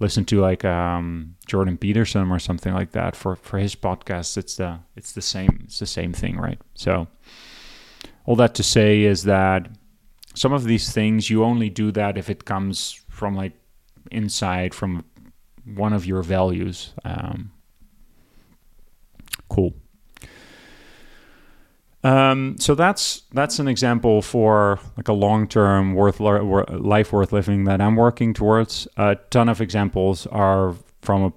listen 0.01 0.25
to 0.27 0.41
like 0.41 0.65
um, 0.65 1.37
Jordan 1.47 1.79
Peterson 1.79 2.31
or 2.31 2.39
something 2.39 2.75
like 2.75 2.93
that 2.93 3.17
for 3.17 3.37
for 3.37 3.59
his 3.59 3.75
podcast, 3.75 4.37
it's 4.37 4.57
the 4.57 4.81
it's 4.97 5.13
the 5.13 5.23
same 5.23 5.63
it's 5.65 5.79
the 5.79 5.87
same 5.87 6.13
thing, 6.13 6.37
right? 6.37 6.61
So 6.75 7.09
all 8.27 8.37
that 8.37 8.55
to 8.55 8.63
say 8.63 9.03
is 9.03 9.25
that 9.25 9.69
some 10.35 10.53
of 10.53 10.65
these 10.65 10.93
things 10.93 11.31
you 11.31 11.45
only 11.45 11.71
do 11.71 11.93
that 11.93 12.19
if 12.19 12.29
it 12.29 12.45
comes 12.45 13.01
from 13.09 13.35
like 13.35 13.53
inside 14.11 14.75
from 14.75 15.05
one 15.65 15.93
of 15.93 16.05
your 16.07 16.23
values. 16.23 16.93
Um, 17.05 17.53
cool. 19.49 19.75
Um, 22.05 22.57
so 22.59 22.75
that's 22.75 23.23
that's 23.33 23.59
an 23.59 23.67
example 23.67 24.21
for 24.21 24.79
like 24.99 25.09
a 25.09 25.15
long-term 25.15 25.95
worth 25.95 26.21
life 26.21 27.13
worth 27.13 27.33
living 27.33 27.65
that 27.65 27.81
I'm 27.81 27.97
working 27.97 28.35
towards. 28.35 28.87
A 28.99 29.17
ton 29.31 29.49
of 29.49 29.63
examples 29.63 30.27
are 30.27 30.75
from 31.01 31.25
a 31.25 31.33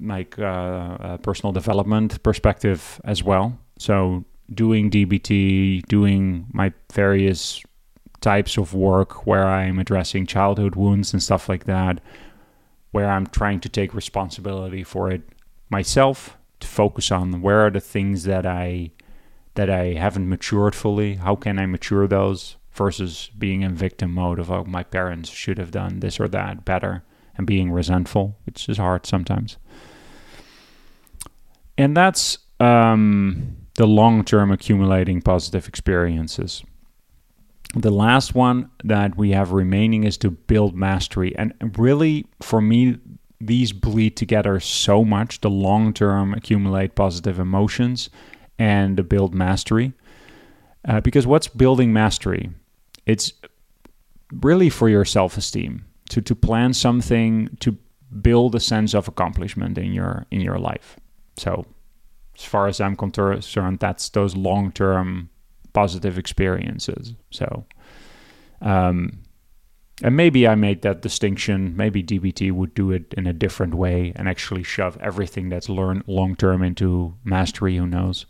like 0.00 0.38
uh, 0.38 0.96
a 1.00 1.18
personal 1.20 1.52
development 1.52 2.22
perspective 2.22 3.00
as 3.04 3.24
well. 3.24 3.58
So 3.78 4.24
doing 4.54 4.88
DBT, 4.88 5.84
doing 5.86 6.46
my 6.52 6.72
various 6.92 7.60
types 8.20 8.56
of 8.56 8.74
work 8.74 9.26
where 9.26 9.48
I'm 9.48 9.80
addressing 9.80 10.26
childhood 10.26 10.76
wounds 10.76 11.12
and 11.12 11.20
stuff 11.20 11.48
like 11.48 11.64
that, 11.64 12.00
where 12.92 13.10
I'm 13.10 13.26
trying 13.26 13.58
to 13.60 13.68
take 13.68 13.94
responsibility 13.94 14.84
for 14.84 15.10
it 15.10 15.22
myself 15.70 16.36
to 16.60 16.68
focus 16.68 17.10
on 17.10 17.42
where 17.42 17.66
are 17.66 17.70
the 17.70 17.80
things 17.80 18.24
that 18.24 18.46
I 18.46 18.92
that 19.58 19.68
I 19.68 19.94
haven't 19.94 20.28
matured 20.28 20.76
fully, 20.76 21.16
how 21.16 21.34
can 21.34 21.58
I 21.58 21.66
mature 21.66 22.06
those 22.06 22.54
versus 22.72 23.28
being 23.36 23.62
in 23.62 23.74
victim 23.74 24.14
mode 24.14 24.38
of 24.38 24.52
oh 24.52 24.62
my 24.62 24.84
parents 24.84 25.30
should 25.30 25.58
have 25.58 25.72
done 25.72 25.98
this 25.98 26.20
or 26.20 26.28
that 26.28 26.64
better 26.64 27.02
and 27.36 27.44
being 27.44 27.72
resentful, 27.72 28.36
which 28.46 28.68
is 28.68 28.76
hard 28.76 29.04
sometimes. 29.04 29.56
And 31.76 31.96
that's 31.96 32.38
um 32.60 33.56
the 33.74 33.86
long 33.88 34.24
term 34.24 34.52
accumulating 34.52 35.20
positive 35.22 35.66
experiences. 35.66 36.62
The 37.74 37.90
last 37.90 38.36
one 38.36 38.70
that 38.84 39.16
we 39.16 39.32
have 39.32 39.50
remaining 39.50 40.04
is 40.04 40.16
to 40.18 40.30
build 40.30 40.76
mastery. 40.76 41.34
And 41.36 41.52
really, 41.76 42.26
for 42.42 42.60
me, 42.60 42.98
these 43.40 43.72
bleed 43.72 44.16
together 44.16 44.60
so 44.60 45.04
much 45.04 45.40
the 45.40 45.50
long 45.50 45.92
term 45.92 46.32
accumulate 46.32 46.94
positive 46.94 47.40
emotions 47.40 48.08
and 48.58 48.96
the 48.96 49.02
build 49.02 49.34
mastery. 49.34 49.92
Uh, 50.86 51.00
because 51.00 51.26
what's 51.26 51.48
building 51.48 51.92
mastery? 51.92 52.50
It's 53.06 53.32
really 54.32 54.70
for 54.70 54.88
your 54.88 55.04
self 55.04 55.36
esteem 55.36 55.84
to, 56.10 56.20
to 56.22 56.34
plan 56.34 56.74
something 56.74 57.56
to 57.60 57.76
build 58.22 58.54
a 58.54 58.60
sense 58.60 58.94
of 58.94 59.08
accomplishment 59.08 59.76
in 59.78 59.92
your 59.92 60.26
in 60.30 60.40
your 60.40 60.58
life. 60.58 60.96
So 61.36 61.66
as 62.36 62.44
far 62.44 62.68
as 62.68 62.80
I'm 62.80 62.96
concerned, 62.96 63.80
that's 63.80 64.08
those 64.10 64.36
long 64.36 64.72
term 64.72 65.30
positive 65.72 66.18
experiences. 66.18 67.14
So, 67.30 67.66
um, 68.60 69.20
and 70.02 70.16
maybe 70.16 70.46
I 70.46 70.54
made 70.54 70.82
that 70.82 71.02
distinction. 71.02 71.76
Maybe 71.76 72.02
DBT 72.02 72.52
would 72.52 72.74
do 72.74 72.92
it 72.92 73.12
in 73.16 73.26
a 73.26 73.32
different 73.32 73.74
way 73.74 74.12
and 74.14 74.28
actually 74.28 74.62
shove 74.62 74.96
everything 75.00 75.48
that's 75.48 75.68
learned 75.68 76.04
long 76.06 76.36
term 76.36 76.62
into 76.62 77.14
mastery. 77.24 77.76
Who 77.76 77.86
knows? 77.86 78.26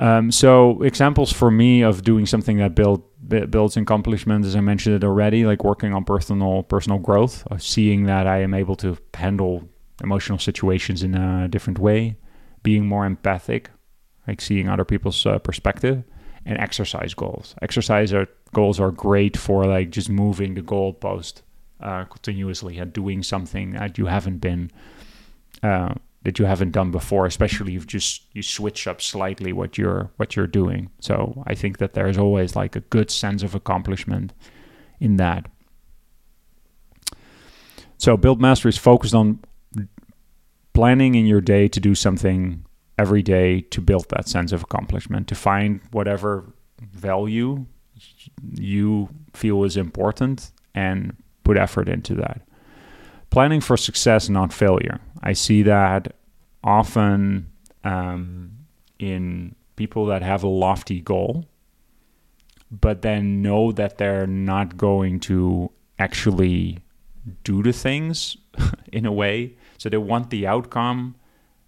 Um, 0.00 0.32
so 0.32 0.80
examples 0.82 1.30
for 1.30 1.50
me 1.50 1.82
of 1.82 2.02
doing 2.02 2.24
something 2.24 2.56
that 2.56 2.74
build, 2.74 3.04
builds 3.28 3.76
accomplishment, 3.76 4.46
as 4.46 4.56
I 4.56 4.60
mentioned 4.60 4.96
it 4.96 5.04
already, 5.04 5.44
like 5.44 5.62
working 5.62 5.92
on 5.92 6.04
personal 6.04 6.62
personal 6.62 6.98
growth, 6.98 7.46
of 7.48 7.62
seeing 7.62 8.04
that 8.04 8.26
I 8.26 8.40
am 8.40 8.54
able 8.54 8.76
to 8.76 8.96
handle 9.12 9.68
emotional 10.02 10.38
situations 10.38 11.02
in 11.02 11.14
a 11.14 11.48
different 11.48 11.78
way, 11.78 12.16
being 12.62 12.86
more 12.86 13.04
empathic, 13.04 13.70
like 14.26 14.40
seeing 14.40 14.70
other 14.70 14.86
people's 14.86 15.26
uh, 15.26 15.38
perspective, 15.38 16.02
and 16.46 16.58
exercise 16.58 17.12
goals. 17.12 17.54
Exercise 17.60 18.14
are, 18.14 18.26
goals 18.54 18.80
are 18.80 18.90
great 18.90 19.36
for 19.36 19.66
like 19.66 19.90
just 19.90 20.08
moving 20.08 20.54
the 20.54 20.62
goalpost 20.62 21.42
uh, 21.80 22.04
continuously 22.04 22.78
and 22.78 22.94
doing 22.94 23.22
something 23.22 23.72
that 23.72 23.98
you 23.98 24.06
haven't 24.06 24.38
been 24.38 24.70
uh, 25.62 25.92
that 26.22 26.38
you 26.38 26.44
haven't 26.44 26.72
done 26.72 26.90
before. 26.90 27.26
Especially 27.26 27.76
if 27.76 27.86
just 27.86 28.26
you 28.32 28.42
switch 28.42 28.86
up 28.86 29.00
slightly 29.00 29.52
what 29.52 29.78
you're 29.78 30.10
what 30.16 30.36
you're 30.36 30.46
doing. 30.46 30.90
So 31.00 31.42
I 31.46 31.54
think 31.54 31.78
that 31.78 31.94
there's 31.94 32.18
always 32.18 32.56
like 32.56 32.76
a 32.76 32.80
good 32.80 33.10
sense 33.10 33.42
of 33.42 33.54
accomplishment 33.54 34.32
in 35.00 35.16
that. 35.16 35.46
So 37.98 38.16
build 38.16 38.40
mastery 38.40 38.70
is 38.70 38.78
focused 38.78 39.14
on 39.14 39.40
planning 40.72 41.14
in 41.14 41.26
your 41.26 41.40
day 41.40 41.68
to 41.68 41.80
do 41.80 41.94
something 41.94 42.64
every 42.98 43.22
day 43.22 43.60
to 43.62 43.80
build 43.80 44.08
that 44.10 44.28
sense 44.28 44.52
of 44.52 44.62
accomplishment, 44.62 45.28
to 45.28 45.34
find 45.34 45.80
whatever 45.90 46.52
value 46.80 47.66
you 48.54 49.08
feel 49.34 49.64
is 49.64 49.76
important 49.76 50.50
and 50.74 51.16
put 51.44 51.56
effort 51.56 51.88
into 51.88 52.14
that. 52.14 52.42
Planning 53.30 53.60
for 53.60 53.76
success, 53.76 54.28
not 54.28 54.52
failure. 54.52 55.00
I 55.22 55.32
see 55.32 55.62
that 55.62 56.14
often 56.64 57.50
um, 57.84 58.52
in 58.98 59.54
people 59.76 60.06
that 60.06 60.22
have 60.22 60.42
a 60.42 60.48
lofty 60.48 61.00
goal, 61.00 61.46
but 62.70 63.02
then 63.02 63.42
know 63.42 63.72
that 63.72 63.98
they're 63.98 64.26
not 64.26 64.76
going 64.76 65.20
to 65.20 65.70
actually 65.98 66.78
do 67.44 67.62
the 67.62 67.72
things 67.72 68.36
in 68.92 69.04
a 69.04 69.12
way 69.12 69.56
so 69.80 69.88
they 69.88 69.96
want 69.96 70.28
the 70.28 70.46
outcome, 70.46 71.14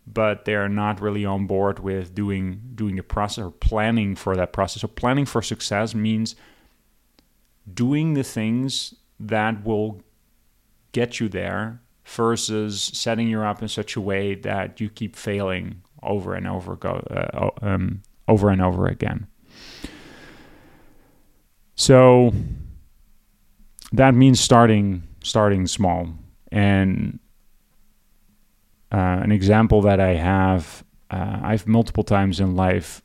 but 0.07 0.45
they're 0.45 0.69
not 0.69 1.01
really 1.01 1.25
on 1.25 1.47
board 1.47 1.79
with 1.79 2.15
doing 2.15 2.61
doing 2.75 2.97
the 2.97 3.03
process 3.03 3.45
or 3.45 3.51
planning 3.51 4.15
for 4.17 4.37
that 4.37 4.53
process. 4.53 4.83
So 4.83 4.89
planning 4.89 5.25
for 5.25 5.41
success 5.41 5.95
means 5.95 6.37
doing 7.73 8.13
the 8.13 8.23
things 8.23 8.95
that 9.19 9.65
will 9.65 10.03
get 10.93 11.21
you 11.21 11.29
there 11.31 11.81
versus 12.05 12.83
setting 12.83 13.29
you 13.29 13.41
up 13.43 13.63
in 13.63 13.69
such 13.69 13.97
a 13.97 14.01
way 14.01 14.35
that 14.35 14.81
you 14.81 14.89
keep 14.89 15.17
failing 15.17 15.83
over 16.03 16.35
and 16.35 16.47
over 16.47 16.77
go 16.77 16.91
uh, 17.11 17.51
um, 17.65 18.03
over 18.27 18.51
and 18.51 18.61
over 18.61 18.87
again. 18.87 19.27
So 21.75 22.33
that 23.93 24.15
means 24.15 24.41
starting 24.41 25.03
starting 25.23 25.67
small 25.67 26.09
and 26.51 27.19
uh, 28.93 29.21
an 29.23 29.33
example 29.33 29.81
that 29.81 30.01
I 30.01 30.15
have, 30.15 30.85
uh, 31.11 31.41
I've 31.43 31.67
multiple 31.67 32.05
times 32.05 32.41
in 32.41 32.57
life 32.57 33.03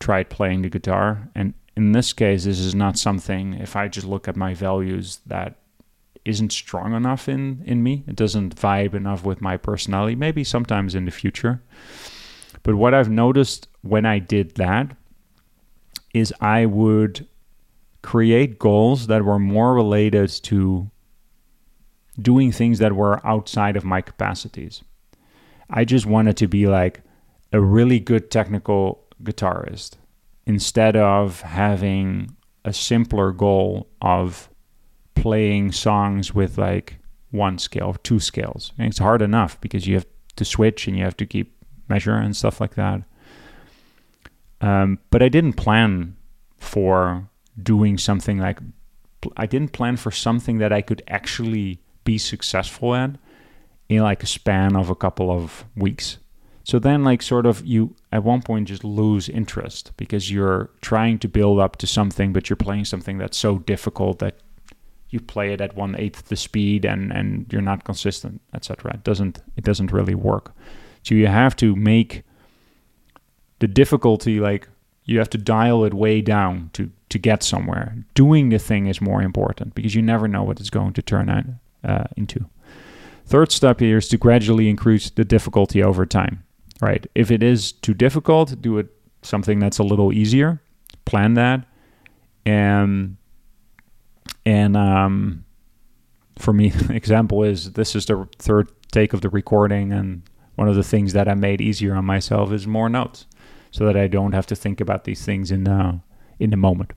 tried 0.00 0.30
playing 0.30 0.62
the 0.62 0.70
guitar, 0.70 1.28
and 1.34 1.52
in 1.76 1.92
this 1.92 2.14
case, 2.14 2.44
this 2.44 2.58
is 2.58 2.74
not 2.74 2.96
something. 2.96 3.52
If 3.52 3.76
I 3.76 3.88
just 3.88 4.06
look 4.06 4.28
at 4.28 4.36
my 4.36 4.54
values, 4.54 5.20
that 5.26 5.56
isn't 6.26 6.52
strong 6.52 6.94
enough 6.94 7.28
in 7.28 7.62
in 7.64 7.82
me. 7.82 8.04
It 8.06 8.16
doesn't 8.16 8.56
vibe 8.56 8.94
enough 8.94 9.24
with 9.24 9.40
my 9.40 9.56
personality. 9.56 10.14
Maybe 10.14 10.44
sometimes 10.44 10.94
in 10.94 11.04
the 11.04 11.10
future, 11.10 11.62
but 12.62 12.74
what 12.74 12.94
I've 12.94 13.10
noticed 13.10 13.68
when 13.82 14.04
I 14.04 14.18
did 14.18 14.56
that 14.56 14.96
is 16.12 16.34
I 16.40 16.66
would 16.66 17.26
create 18.02 18.58
goals 18.58 19.06
that 19.06 19.24
were 19.24 19.38
more 19.38 19.74
related 19.74 20.28
to 20.44 20.90
doing 22.20 22.52
things 22.52 22.78
that 22.78 22.94
were 22.94 23.24
outside 23.26 23.76
of 23.76 23.84
my 23.84 24.00
capacities. 24.00 24.82
I 25.68 25.84
just 25.84 26.06
wanted 26.06 26.36
to 26.38 26.48
be 26.48 26.66
like 26.66 27.02
a 27.52 27.60
really 27.60 28.00
good 28.00 28.30
technical 28.30 29.04
guitarist 29.22 29.96
instead 30.46 30.96
of 30.96 31.40
having 31.42 32.36
a 32.64 32.72
simpler 32.72 33.32
goal 33.32 33.88
of 34.00 34.48
playing 35.16 35.72
songs 35.72 36.34
with 36.34 36.58
like 36.58 36.98
one 37.30 37.58
scale, 37.58 37.96
two 38.02 38.20
scales. 38.20 38.72
And 38.78 38.88
it's 38.88 38.98
hard 38.98 39.22
enough 39.22 39.60
because 39.60 39.86
you 39.86 39.94
have 39.94 40.06
to 40.36 40.44
switch 40.44 40.86
and 40.86 40.96
you 40.96 41.04
have 41.04 41.16
to 41.16 41.26
keep 41.26 41.52
measure 41.88 42.14
and 42.14 42.36
stuff 42.36 42.60
like 42.60 42.74
that. 42.76 43.02
Um, 44.60 44.98
but 45.10 45.22
I 45.22 45.28
didn't 45.28 45.54
plan 45.54 46.16
for 46.58 47.28
doing 47.60 47.98
something 47.98 48.38
like 48.38 48.60
I 49.36 49.46
didn't 49.46 49.72
plan 49.72 49.96
for 49.96 50.10
something 50.10 50.58
that 50.58 50.72
I 50.72 50.82
could 50.82 51.02
actually 51.08 51.80
be 52.04 52.18
successful 52.18 52.94
at 52.94 53.10
in 53.88 54.02
like 54.02 54.22
a 54.22 54.26
span 54.26 54.76
of 54.76 54.90
a 54.90 54.94
couple 54.94 55.30
of 55.30 55.64
weeks. 55.74 56.18
So 56.64 56.80
then, 56.80 57.04
like, 57.04 57.22
sort 57.22 57.46
of, 57.46 57.64
you 57.64 57.94
at 58.10 58.24
one 58.24 58.42
point 58.42 58.66
just 58.66 58.82
lose 58.82 59.28
interest 59.28 59.92
because 59.96 60.32
you're 60.32 60.70
trying 60.80 61.20
to 61.20 61.28
build 61.28 61.60
up 61.60 61.76
to 61.76 61.86
something, 61.86 62.32
but 62.32 62.50
you're 62.50 62.56
playing 62.56 62.86
something 62.86 63.18
that's 63.18 63.38
so 63.38 63.58
difficult 63.58 64.18
that 64.18 64.40
you 65.10 65.20
play 65.20 65.52
it 65.52 65.60
at 65.60 65.76
one 65.76 65.94
eighth 65.96 66.28
the 66.28 66.36
speed 66.36 66.84
and 66.84 67.12
and 67.12 67.46
you're 67.52 67.62
not 67.62 67.84
consistent, 67.84 68.40
etc. 68.54 68.94
It 68.94 69.04
doesn't 69.04 69.40
it 69.56 69.64
doesn't 69.64 69.92
really 69.92 70.14
work. 70.14 70.52
So 71.02 71.14
you 71.14 71.26
have 71.26 71.56
to 71.56 71.76
make 71.76 72.22
the 73.58 73.68
difficulty 73.68 74.40
like 74.40 74.68
you 75.04 75.18
have 75.18 75.30
to 75.30 75.38
dial 75.38 75.84
it 75.84 75.94
way 75.94 76.20
down 76.20 76.70
to 76.74 76.90
to 77.08 77.18
get 77.18 77.42
somewhere. 77.42 77.96
Doing 78.14 78.48
the 78.48 78.58
thing 78.58 78.86
is 78.86 79.00
more 79.00 79.22
important 79.22 79.74
because 79.74 79.94
you 79.94 80.02
never 80.02 80.28
know 80.28 80.42
what 80.42 80.60
it's 80.60 80.70
going 80.70 80.92
to 80.94 81.02
turn 81.02 81.30
out 81.30 81.44
uh, 81.84 82.04
into. 82.16 82.46
Third 83.24 83.50
step 83.50 83.80
here 83.80 83.98
is 83.98 84.08
to 84.08 84.18
gradually 84.18 84.68
increase 84.68 85.10
the 85.10 85.24
difficulty 85.24 85.82
over 85.82 86.06
time 86.06 86.44
right? 86.80 87.06
If 87.14 87.30
it 87.30 87.42
is 87.42 87.72
too 87.72 87.94
difficult, 87.94 88.60
do 88.60 88.78
it 88.78 88.88
something 89.22 89.58
that's 89.58 89.78
a 89.78 89.82
little 89.82 90.12
easier. 90.12 90.60
Plan 91.04 91.34
that, 91.34 91.64
and 92.44 93.16
and 94.44 94.76
um, 94.76 95.44
for 96.38 96.52
me, 96.52 96.72
example 96.90 97.42
is 97.42 97.72
this 97.72 97.94
is 97.94 98.06
the 98.06 98.28
third 98.38 98.68
take 98.92 99.12
of 99.12 99.20
the 99.20 99.28
recording, 99.28 99.92
and 99.92 100.22
one 100.54 100.68
of 100.68 100.74
the 100.74 100.82
things 100.82 101.12
that 101.12 101.28
I 101.28 101.34
made 101.34 101.60
easier 101.60 101.94
on 101.94 102.04
myself 102.04 102.52
is 102.52 102.66
more 102.66 102.88
notes, 102.88 103.26
so 103.70 103.84
that 103.86 103.96
I 103.96 104.06
don't 104.06 104.32
have 104.32 104.46
to 104.46 104.56
think 104.56 104.80
about 104.80 105.04
these 105.04 105.24
things 105.24 105.50
in 105.50 105.64
the 105.64 106.00
in 106.38 106.50
the 106.50 106.56
moment, 106.56 106.92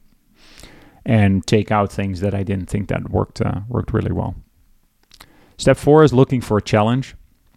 and 1.05 1.45
take 1.45 1.71
out 1.71 1.91
things 1.91 2.19
that 2.21 2.33
I 2.33 2.43
didn't 2.43 2.69
think 2.69 2.89
that 2.89 3.09
worked 3.09 3.41
uh, 3.41 3.61
worked 3.67 3.93
really 3.93 4.11
well. 4.11 4.35
Step 5.57 5.77
four 5.77 6.03
is 6.03 6.13
looking 6.13 6.41
for 6.41 6.57
a 6.57 6.61
challenge. 6.61 7.15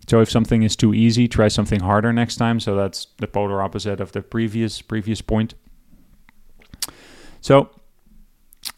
So 0.08 0.20
if 0.20 0.28
something 0.28 0.64
is 0.64 0.74
too 0.74 0.92
easy, 0.92 1.28
try 1.28 1.46
something 1.46 1.78
harder 1.78 2.12
next 2.12 2.34
time. 2.36 2.58
So 2.58 2.74
that's 2.74 3.06
the 3.18 3.28
polar 3.28 3.62
opposite 3.62 4.00
of 4.00 4.10
the 4.10 4.22
previous 4.22 4.82
previous 4.82 5.20
point. 5.20 5.54
So 7.40 7.70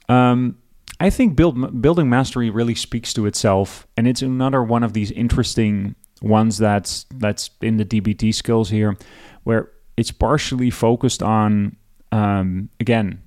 um, 0.09 0.59
I 1.01 1.11
think 1.11 1.37
build, 1.37 1.83
building 1.83 2.09
mastery 2.09 2.51
really 2.51 2.75
speaks 2.75 3.13
to 3.15 3.27
itself, 3.27 3.87
and 3.97 4.07
it's 4.07 4.23
another 4.23 4.63
one 4.63 4.83
of 4.83 4.93
these 4.93 5.11
interesting 5.11 5.97
ones 6.23 6.57
that's 6.59 7.05
that's 7.15 7.51
in 7.61 7.77
the 7.77 7.85
DBT 7.85 8.35
skills 8.35 8.71
here, 8.71 8.97
where 9.43 9.71
it's 9.97 10.11
partially 10.11 10.71
focused 10.71 11.23
on 11.23 11.77
um, 12.13 12.69
again. 12.81 13.23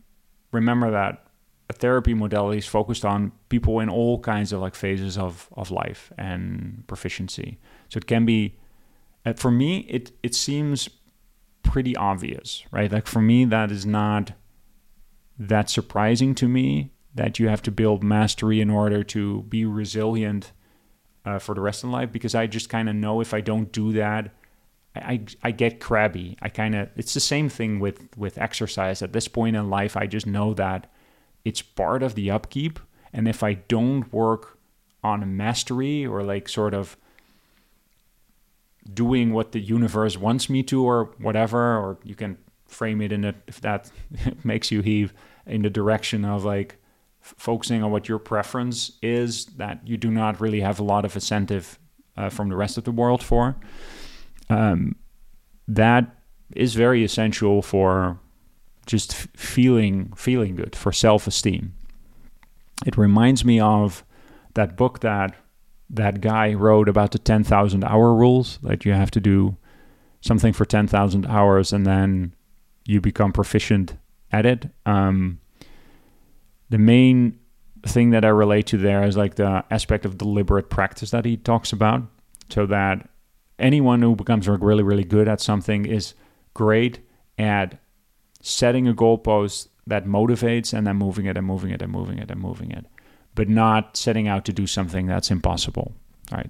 Remember 0.51 0.91
that 0.91 1.27
a 1.69 1.73
therapy 1.73 2.13
modality 2.13 2.57
is 2.57 2.65
focused 2.65 3.03
on 3.03 3.31
people 3.49 3.79
in 3.79 3.89
all 3.89 4.19
kinds 4.19 4.53
of 4.53 4.61
like 4.61 4.75
phases 4.75 5.17
of, 5.17 5.49
of 5.53 5.71
life 5.71 6.11
and 6.17 6.83
proficiency. 6.87 7.59
So 7.89 7.97
it 7.97 8.07
can 8.07 8.25
be, 8.25 8.55
uh, 9.25 9.33
for 9.33 9.51
me, 9.51 9.79
it, 9.79 10.11
it 10.23 10.33
seems 10.33 10.89
pretty 11.63 11.95
obvious, 11.95 12.63
right? 12.71 12.91
Like 12.91 13.07
for 13.07 13.21
me, 13.21 13.43
that 13.45 13.71
is 13.71 13.85
not 13.85 14.31
that 15.37 15.69
surprising 15.69 16.33
to 16.35 16.47
me 16.47 16.91
that 17.17 17.39
you 17.39 17.49
have 17.49 17.61
to 17.63 17.71
build 17.71 18.03
mastery 18.03 18.61
in 18.61 18.69
order 18.69 19.03
to 19.03 19.41
be 19.43 19.65
resilient 19.65 20.51
uh, 21.25 21.39
for 21.39 21.53
the 21.53 21.61
rest 21.61 21.83
of 21.83 21.89
life 21.89 22.11
because 22.11 22.33
I 22.33 22.47
just 22.47 22.69
kind 22.69 22.87
of 22.87 22.95
know 22.95 23.19
if 23.19 23.33
I 23.33 23.41
don't 23.41 23.71
do 23.71 23.91
that, 23.93 24.31
I, 24.95 25.21
I 25.43 25.51
get 25.51 25.79
crabby. 25.79 26.37
I 26.41 26.49
kind 26.49 26.75
of 26.75 26.89
it's 26.95 27.13
the 27.13 27.19
same 27.19 27.49
thing 27.49 27.79
with 27.79 28.07
with 28.15 28.37
exercise. 28.37 29.01
At 29.01 29.13
this 29.13 29.27
point 29.27 29.55
in 29.55 29.69
life, 29.69 29.97
I 29.97 30.07
just 30.07 30.25
know 30.25 30.53
that 30.53 30.89
it's 31.43 31.61
part 31.61 32.01
of 32.01 32.15
the 32.15 32.31
upkeep. 32.31 32.79
And 33.11 33.27
if 33.27 33.43
I 33.43 33.53
don't 33.53 34.11
work 34.13 34.57
on 35.03 35.35
mastery 35.35 36.05
or 36.05 36.23
like 36.23 36.47
sort 36.47 36.73
of 36.73 36.97
doing 38.93 39.33
what 39.33 39.51
the 39.51 39.59
universe 39.59 40.17
wants 40.17 40.49
me 40.49 40.63
to 40.63 40.83
or 40.83 41.05
whatever, 41.19 41.77
or 41.77 41.97
you 42.03 42.15
can 42.15 42.37
frame 42.67 43.01
it 43.01 43.11
in 43.11 43.23
it 43.25 43.35
if 43.47 43.59
that 43.61 43.91
makes 44.43 44.71
you 44.71 44.81
heave 44.81 45.13
in 45.45 45.61
the 45.61 45.69
direction 45.69 46.25
of 46.25 46.43
like 46.43 46.77
f- 47.27 47.33
focusing 47.37 47.83
on 47.83 47.91
what 47.91 48.07
your 48.07 48.19
preference 48.19 48.93
is 49.01 49.45
that 49.57 49.85
you 49.85 49.97
do 49.97 50.09
not 50.09 50.39
really 50.39 50.61
have 50.61 50.79
a 50.79 50.83
lot 50.83 51.05
of 51.05 51.15
incentive 51.15 51.77
uh, 52.15 52.29
from 52.29 52.49
the 52.49 52.55
rest 52.55 52.77
of 52.77 52.83
the 52.83 52.91
world 52.91 53.21
for. 53.21 53.55
Um, 54.49 54.95
that 55.67 56.15
is 56.55 56.75
very 56.75 57.03
essential 57.03 57.61
for 57.61 58.19
just 58.85 59.13
feeling 59.35 60.13
feeling 60.15 60.55
good 60.55 60.75
for 60.75 60.93
self-esteem. 60.93 61.73
It 62.85 62.97
reminds 62.97 63.43
me 63.43 63.59
of 63.59 64.05
that 64.53 64.77
book 64.77 65.01
that 65.01 65.35
that 65.89 66.21
guy 66.21 66.53
wrote 66.53 66.89
about 66.89 67.11
the 67.11 67.19
10,000 67.19 67.83
hour 67.83 68.13
rules 68.13 68.59
that 68.63 68.85
you 68.85 68.93
have 68.93 69.11
to 69.11 69.19
do 69.19 69.57
something 70.21 70.53
for 70.53 70.65
10,000 70.65 71.25
hours 71.25 71.73
and 71.73 71.85
then 71.85 72.33
you 72.85 73.01
become 73.01 73.31
proficient 73.31 73.97
at 74.31 74.45
it. 74.45 74.69
Um, 74.85 75.39
the 76.69 76.77
main 76.77 77.39
thing 77.85 78.09
that 78.11 78.25
I 78.25 78.29
relate 78.29 78.67
to 78.67 78.77
there 78.77 79.03
is 79.03 79.15
like 79.15 79.35
the 79.35 79.63
aspect 79.71 80.05
of 80.05 80.17
deliberate 80.17 80.69
practice 80.69 81.11
that 81.11 81.25
he 81.25 81.37
talks 81.37 81.71
about. 81.71 82.03
So 82.49 82.65
that 82.67 83.09
anyone 83.59 84.01
who 84.01 84.15
becomes 84.15 84.47
really, 84.47 84.83
really 84.83 85.03
good 85.03 85.27
at 85.27 85.41
something 85.41 85.85
is 85.85 86.13
great 86.53 86.99
at 87.37 87.79
setting 88.41 88.87
a 88.87 88.93
goalpost 88.93 89.67
that 89.85 90.05
motivates 90.05 90.73
and 90.73 90.87
then 90.87 90.95
moving 90.95 91.25
it 91.25 91.37
and 91.37 91.45
moving 91.45 91.71
it 91.71 91.81
and 91.81 91.91
moving 91.91 92.19
it 92.19 92.31
and 92.31 92.39
moving 92.39 92.71
it, 92.71 92.85
but 93.35 93.49
not 93.49 93.97
setting 93.97 94.27
out 94.27 94.45
to 94.45 94.53
do 94.53 94.67
something 94.67 95.07
that's 95.07 95.31
impossible. 95.31 95.93
Right. 96.31 96.49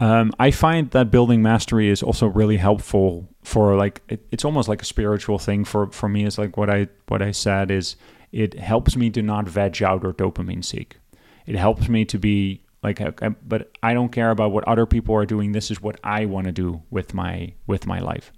Um, 0.00 0.32
I 0.38 0.50
find 0.50 0.90
that 0.90 1.10
building 1.10 1.40
mastery 1.40 1.88
is 1.88 2.02
also 2.02 2.26
really 2.26 2.56
helpful 2.56 3.28
for 3.42 3.76
like 3.76 4.02
it, 4.08 4.26
it's 4.30 4.44
almost 4.44 4.68
like 4.68 4.82
a 4.82 4.84
spiritual 4.84 5.38
thing 5.38 5.64
for 5.64 5.90
for 5.90 6.08
me. 6.08 6.24
Is 6.24 6.38
like 6.38 6.56
what 6.56 6.68
I 6.68 6.88
what 7.08 7.22
I 7.22 7.30
said 7.30 7.70
is 7.70 7.96
it 8.32 8.58
helps 8.58 8.96
me 8.96 9.10
to 9.10 9.22
not 9.22 9.48
veg 9.48 9.82
out 9.82 10.04
or 10.04 10.12
dopamine 10.12 10.64
seek. 10.64 10.98
It 11.46 11.56
helps 11.56 11.88
me 11.88 12.04
to 12.06 12.18
be 12.18 12.62
like, 12.82 13.00
but 13.46 13.70
I 13.82 13.94
don't 13.94 14.10
care 14.10 14.30
about 14.30 14.50
what 14.50 14.66
other 14.66 14.86
people 14.86 15.14
are 15.14 15.26
doing. 15.26 15.52
This 15.52 15.70
is 15.70 15.80
what 15.80 15.98
I 16.02 16.24
want 16.26 16.46
to 16.46 16.52
do 16.52 16.82
with 16.90 17.14
my 17.14 17.54
with 17.66 17.86
my 17.86 18.00
life 18.00 18.32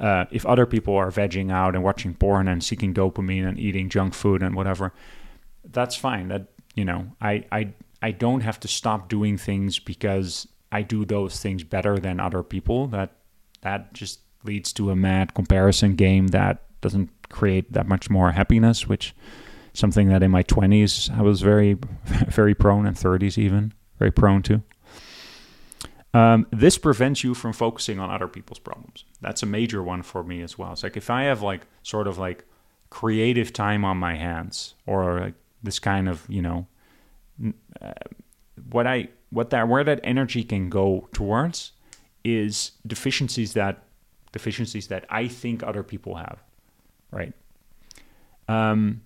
uh, 0.00 0.24
if 0.30 0.46
other 0.46 0.66
people 0.66 0.96
are 0.96 1.10
vegging 1.10 1.52
out 1.52 1.74
and 1.74 1.84
watching 1.84 2.14
porn 2.14 2.48
and 2.48 2.64
seeking 2.64 2.94
dopamine 2.94 3.46
and 3.46 3.58
eating 3.58 3.88
junk 3.90 4.14
food 4.14 4.42
and 4.42 4.56
whatever, 4.56 4.92
that's 5.64 5.94
fine. 5.94 6.28
That 6.28 6.46
you 6.74 6.86
know, 6.86 7.12
I 7.20 7.44
I 7.52 7.74
I 8.00 8.12
don't 8.12 8.40
have 8.40 8.58
to 8.60 8.68
stop 8.68 9.10
doing 9.10 9.36
things 9.36 9.78
because 9.78 10.48
I 10.72 10.82
do 10.82 11.04
those 11.04 11.40
things 11.40 11.64
better 11.64 11.98
than 11.98 12.20
other 12.20 12.42
people. 12.42 12.86
That 12.88 13.12
that 13.62 13.92
just 13.92 14.20
leads 14.44 14.72
to 14.74 14.90
a 14.90 14.96
mad 14.96 15.34
comparison 15.34 15.96
game 15.96 16.28
that 16.28 16.62
doesn't 16.80 17.10
create 17.28 17.72
that 17.72 17.86
much 17.86 18.08
more 18.08 18.32
happiness, 18.32 18.88
which 18.88 19.14
something 19.74 20.08
that 20.08 20.22
in 20.22 20.30
my 20.30 20.42
20s 20.42 21.16
I 21.16 21.22
was 21.22 21.42
very 21.42 21.74
very 22.28 22.54
prone 22.54 22.86
and 22.86 22.96
30s 22.96 23.38
even 23.38 23.72
very 23.98 24.10
prone 24.10 24.42
to. 24.42 24.62
Um, 26.12 26.46
this 26.50 26.76
prevents 26.76 27.22
you 27.22 27.34
from 27.34 27.52
focusing 27.52 28.00
on 28.00 28.10
other 28.10 28.26
people's 28.26 28.58
problems. 28.58 29.04
That's 29.20 29.44
a 29.44 29.46
major 29.46 29.80
one 29.80 30.02
for 30.02 30.24
me 30.24 30.42
as 30.42 30.58
well. 30.58 30.72
It's 30.72 30.82
like 30.82 30.96
if 30.96 31.08
I 31.08 31.24
have 31.24 31.40
like 31.40 31.66
sort 31.84 32.08
of 32.08 32.18
like 32.18 32.44
creative 32.88 33.52
time 33.52 33.84
on 33.84 33.96
my 33.96 34.16
hands 34.16 34.74
or 34.86 35.20
like 35.20 35.34
this 35.62 35.78
kind 35.78 36.08
of 36.08 36.24
you 36.28 36.42
know 36.42 36.66
uh, 37.80 37.92
what 38.70 38.86
I 38.86 39.08
what 39.30 39.50
that 39.50 39.68
where 39.68 39.84
that 39.84 40.00
energy 40.02 40.44
can 40.44 40.68
go 40.68 41.08
towards 41.12 41.72
is 42.24 42.72
deficiencies 42.86 43.54
that 43.54 43.84
deficiencies 44.32 44.88
that 44.88 45.04
I 45.08 45.28
think 45.28 45.62
other 45.62 45.82
people 45.82 46.16
have, 46.16 46.42
right? 47.10 47.32
Um, 48.48 49.02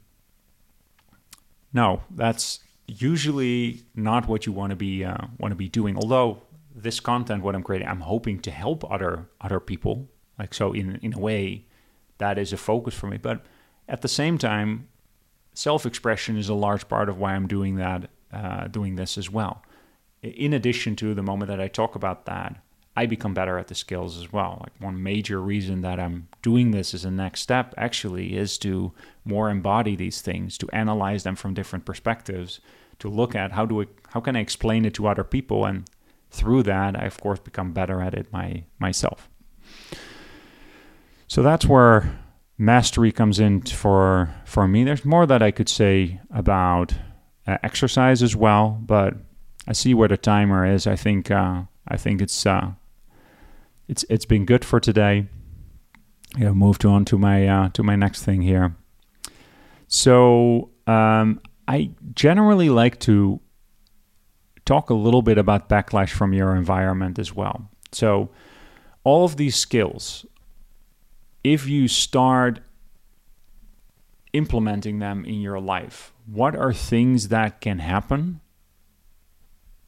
no, 1.73 2.03
that's 2.11 2.61
usually 2.87 3.83
not 3.95 4.29
what 4.29 4.47
you 4.47 4.53
want 4.53 4.71
to 4.71 4.77
be 4.77 5.05
uh, 5.05 5.27
want 5.39 5.53
to 5.53 5.57
be 5.57 5.69
doing. 5.69 5.97
Although 5.97 6.43
this 6.75 7.01
content, 7.01 7.43
what 7.43 7.55
I'm 7.55 7.63
creating, 7.63 7.89
I'm 7.89 8.01
hoping 8.01 8.41
to 8.41 8.51
help 8.51 8.91
other 8.91 9.29
other 9.41 9.61
people. 9.61 10.09
Like 10.39 10.55
so, 10.55 10.73
in 10.73 10.97
in 11.03 11.15
a 11.15 11.19
way, 11.19 11.67
that 12.19 12.39
is 12.39 12.53
a 12.53 12.57
focus 12.57 12.95
for 12.95 13.07
me. 13.07 13.19
But 13.19 13.45
at 13.89 14.03
the 14.03 14.09
same 14.09 14.39
time, 14.39 14.89
self-expression 15.53 16.37
is 16.37 16.49
a 16.49 16.55
large 16.55 16.89
part 16.89 17.09
of 17.09 17.19
why 17.19 17.35
I'm 17.35 17.47
doing 17.47 17.77
that, 17.77 18.11
uh, 18.33 18.67
doing 18.69 18.97
this 18.97 19.19
as 19.19 19.31
well. 19.31 19.63
In 20.25 20.53
addition 20.53 20.97
to 20.97 21.15
the 21.15 21.23
moment 21.23 21.51
that 21.51 21.61
I 21.61 21.69
talk 21.69 21.95
about 21.95 22.25
that, 22.27 22.57
I 22.97 23.07
become 23.07 23.35
better 23.35 23.59
at 23.59 23.67
the 23.67 23.75
skills 23.75 24.17
as 24.19 24.33
well. 24.33 24.59
Like 24.61 24.73
one 24.81 25.03
major 25.03 25.41
reason 25.41 25.81
that 25.81 25.99
I'm 25.99 26.29
doing 26.43 26.71
this 26.71 26.95
as 26.95 27.05
a 27.05 27.11
next 27.11 27.41
step 27.41 27.75
actually 27.77 28.37
is 28.37 28.57
to 28.59 28.93
more 29.25 29.51
embody 29.51 29.97
these 29.97 30.23
things, 30.23 30.57
to 30.59 30.71
analyze 30.73 31.25
them 31.25 31.35
from 31.35 31.55
different 31.55 31.85
perspectives, 31.85 32.61
to 33.01 33.09
look 33.09 33.35
at 33.35 33.53
how 33.53 33.67
do 33.67 33.83
I, 33.83 33.87
how 34.11 34.21
can 34.21 34.37
I 34.37 34.41
explain 34.41 34.85
it 34.85 34.95
to 34.95 35.09
other 35.09 35.25
people, 35.25 35.65
and 35.65 35.89
through 36.31 36.63
that, 36.65 36.97
I 36.97 37.05
of 37.05 37.21
course 37.21 37.41
become 37.41 37.73
better 37.73 38.01
at 38.01 38.15
it 38.15 38.33
my 38.33 38.65
myself. 38.79 39.29
So 41.27 41.43
that's 41.43 41.67
where 41.67 42.19
mastery 42.57 43.11
comes 43.11 43.41
in 43.41 43.63
for 43.63 44.33
for 44.45 44.69
me. 44.69 44.85
There's 44.85 45.05
more 45.05 45.27
that 45.27 45.43
I 45.43 45.51
could 45.51 45.69
say 45.69 46.21
about 46.31 46.95
uh, 47.47 47.59
exercise 47.65 48.23
as 48.23 48.37
well, 48.37 48.81
but 48.81 49.15
I 49.67 49.73
see 49.73 49.95
where 49.95 50.09
the 50.09 50.17
timer 50.17 50.67
is. 50.67 50.87
I 50.87 50.97
think 50.97 51.31
uh, 51.31 51.63
I 51.89 51.97
think 51.97 52.21
it's 52.21 52.47
uh, 52.47 52.73
it's 53.89 54.05
it's 54.09 54.27
been 54.27 54.45
good 54.45 54.65
for 54.65 54.81
today. 54.81 55.27
Yeah, 56.37 56.53
moved 56.53 56.85
on 56.85 57.05
to 57.07 57.19
my 57.19 57.47
uh, 57.47 57.69
to 57.71 57.83
my 57.83 57.97
next 57.97 58.25
thing 58.25 58.43
here. 58.43 58.77
So 59.89 60.71
um, 60.87 61.41
I 61.69 61.91
generally 62.15 62.69
like 62.69 62.99
to 63.01 63.41
talk 64.65 64.91
a 64.91 64.95
little 64.95 65.23
bit 65.23 65.39
about 65.39 65.69
backlash 65.69 66.11
from 66.11 66.33
your 66.33 66.57
environment 66.57 67.19
as 67.19 67.35
well. 67.35 67.71
So 67.93 68.31
all 69.05 69.25
of 69.25 69.37
these 69.37 69.57
skills, 69.57 70.27
if 71.43 71.67
you 71.69 71.87
start 71.87 72.61
implementing 74.33 74.99
them 74.99 75.25
in 75.25 75.41
your 75.41 75.61
life, 75.61 76.13
what 76.27 76.57
are 76.57 76.73
things 76.73 77.29
that 77.29 77.61
can 77.61 77.79
happen 77.79 78.41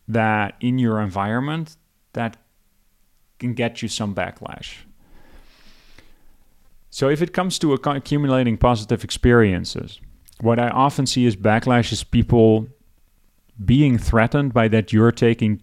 that 0.09 0.55
in 0.61 0.79
your 0.79 1.01
environment 1.01 1.77
that 2.13 2.37
can 3.39 3.55
get 3.55 3.83
you 3.83 3.89
some 3.89 4.15
backlash. 4.15 4.77
So 6.91 7.09
if 7.09 7.21
it 7.21 7.33
comes 7.33 7.59
to 7.59 7.75
accumulating 7.75 8.57
positive 8.57 9.05
experiences, 9.05 10.01
what 10.41 10.59
I 10.59 10.69
often 10.71 11.07
see 11.07 11.27
is 11.27 11.37
backlash 11.37 11.93
is 11.93 12.03
people 12.05 12.69
being 13.65 13.99
threatened 13.99 14.55
by 14.55 14.69
that 14.69 14.93
you're 14.93 15.13
taking 15.13 15.63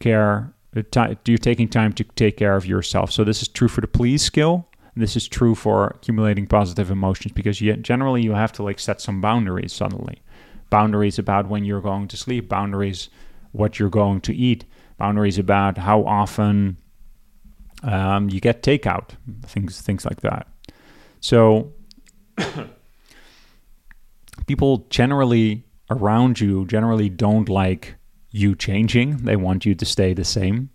care 0.00 0.52
uh, 0.76 1.14
you're 1.24 1.38
taking 1.38 1.68
time 1.68 1.92
to 1.92 2.02
take 2.02 2.36
care 2.36 2.56
of 2.56 2.66
yourself. 2.66 3.12
So 3.12 3.22
this 3.22 3.42
is 3.42 3.48
true 3.48 3.68
for 3.68 3.80
the 3.80 3.86
please 3.86 4.22
skill. 4.22 4.66
This 4.96 5.16
is 5.16 5.28
true 5.28 5.54
for 5.54 5.88
accumulating 5.88 6.46
positive 6.46 6.90
emotions 6.90 7.32
because 7.32 7.60
you, 7.60 7.76
generally 7.76 8.22
you 8.22 8.32
have 8.32 8.52
to 8.52 8.62
like 8.62 8.80
set 8.80 9.00
some 9.00 9.20
boundaries 9.20 9.72
suddenly. 9.72 10.22
Boundaries 10.70 11.18
about 11.18 11.48
when 11.48 11.64
you're 11.64 11.80
going 11.80 12.08
to 12.08 12.16
sleep, 12.16 12.48
boundaries 12.48 13.08
what 13.54 13.78
you're 13.78 13.90
going 13.90 14.20
to 14.20 14.34
eat, 14.34 14.64
boundaries 14.98 15.38
about 15.38 15.78
how 15.78 16.04
often 16.04 16.76
um, 17.82 18.28
you 18.28 18.40
get 18.40 18.62
takeout, 18.62 19.10
things 19.46 19.80
things 19.80 20.04
like 20.04 20.20
that. 20.20 20.48
So 21.20 21.72
people 24.46 24.86
generally 24.90 25.64
around 25.90 26.40
you 26.40 26.66
generally 26.66 27.08
don't 27.08 27.48
like 27.48 27.94
you 28.30 28.56
changing. 28.56 29.18
They 29.18 29.36
want 29.36 29.64
you 29.64 29.74
to 29.74 29.84
stay 29.84 30.14
the 30.14 30.24
same. 30.24 30.70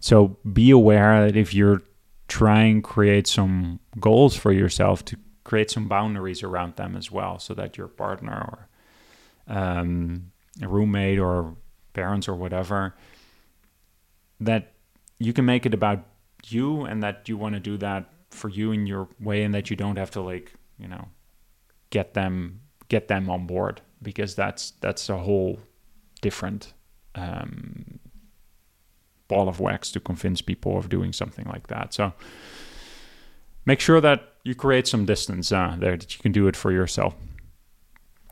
So 0.00 0.36
be 0.52 0.70
aware 0.70 1.26
that 1.26 1.36
if 1.36 1.54
you're 1.54 1.82
trying 2.28 2.82
create 2.82 3.26
some 3.26 3.80
goals 3.98 4.36
for 4.36 4.52
yourself 4.52 5.04
to 5.06 5.16
create 5.44 5.70
some 5.70 5.88
boundaries 5.88 6.42
around 6.42 6.76
them 6.76 6.96
as 6.96 7.10
well 7.10 7.38
so 7.38 7.54
that 7.54 7.76
your 7.76 7.88
partner 7.88 8.68
or 9.48 9.56
um, 9.56 10.32
a 10.62 10.68
roommate 10.68 11.18
or 11.18 11.54
parents 11.94 12.28
or 12.28 12.34
whatever 12.34 12.94
that 14.40 14.72
you 15.18 15.32
can 15.32 15.44
make 15.44 15.64
it 15.64 15.72
about 15.72 16.04
you 16.46 16.82
and 16.82 17.02
that 17.02 17.28
you 17.28 17.36
want 17.36 17.54
to 17.54 17.60
do 17.60 17.76
that 17.78 18.12
for 18.30 18.50
you 18.50 18.72
in 18.72 18.86
your 18.86 19.08
way 19.20 19.42
and 19.42 19.54
that 19.54 19.70
you 19.70 19.76
don't 19.76 19.96
have 19.96 20.10
to 20.10 20.20
like 20.20 20.52
you 20.78 20.88
know 20.88 21.08
get 21.90 22.14
them 22.14 22.60
get 22.88 23.08
them 23.08 23.30
on 23.30 23.46
board 23.46 23.80
because 24.02 24.34
that's 24.34 24.72
that's 24.80 25.08
a 25.08 25.18
whole 25.18 25.58
different 26.20 26.72
um, 27.14 27.98
ball 29.28 29.48
of 29.48 29.60
wax 29.60 29.90
to 29.92 30.00
convince 30.00 30.42
people 30.42 30.76
of 30.76 30.88
doing 30.88 31.12
something 31.12 31.46
like 31.46 31.66
that. 31.68 31.94
So 31.94 32.12
make 33.64 33.80
sure 33.80 34.00
that 34.00 34.34
you 34.44 34.54
create 34.54 34.86
some 34.86 35.04
distance 35.06 35.52
uh, 35.52 35.76
there 35.78 35.96
that 35.96 36.14
you 36.14 36.20
can 36.22 36.32
do 36.32 36.46
it 36.46 36.56
for 36.56 36.70
yourself. 36.70 37.14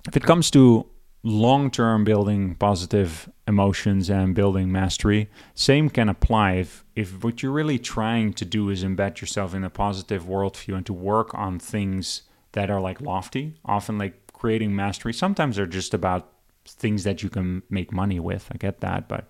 If 0.07 0.17
it 0.17 0.25
comes 0.25 0.51
to 0.51 0.87
long 1.23 1.71
term 1.71 2.05
building 2.05 2.55
positive 2.57 3.29
emotions 3.47 4.09
and 4.09 4.35
building 4.35 4.71
mastery, 4.71 5.29
same 5.55 5.91
can 5.91 6.09
apply 6.09 6.53
if, 6.53 6.85
if 6.95 7.25
what 7.25 7.43
you're 7.43 7.53
really 7.53 7.79
trying 7.79 8.33
to 8.35 8.45
do 8.45 8.71
is 8.71 8.85
embed 8.85 9.21
yourself 9.21 9.55
in 9.55 9.65
a 9.65 9.71
positive 9.71 10.25
worldview 10.25 10.77
and 10.77 10.87
to 10.87 10.93
work 10.93 11.35
on 11.35 11.59
things 11.59 12.23
that 12.53 12.71
are 12.71 12.81
like 12.81 13.01
lofty, 13.01 13.55
often 13.65 13.99
like 13.99 14.33
creating 14.33 14.75
mastery. 14.75 15.13
Sometimes 15.13 15.57
they're 15.57 15.67
just 15.67 15.95
about 15.95 16.31
things 16.65 17.05
that 17.05 17.23
you 17.23 17.29
can 17.29 17.63
make 17.69 17.93
money 17.93 18.21
with. 18.21 18.49
I 18.53 18.57
get 18.57 18.81
that, 18.81 19.09
but 19.09 19.27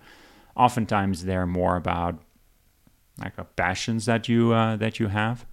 oftentimes 0.55 1.25
they're 1.25 1.47
more 1.47 1.75
about 1.75 2.21
like 3.17 3.33
passions 3.55 4.05
that 4.05 4.27
you 4.27 4.53
uh, 4.53 4.75
that 4.77 4.99
you 4.99 5.07
have. 5.07 5.45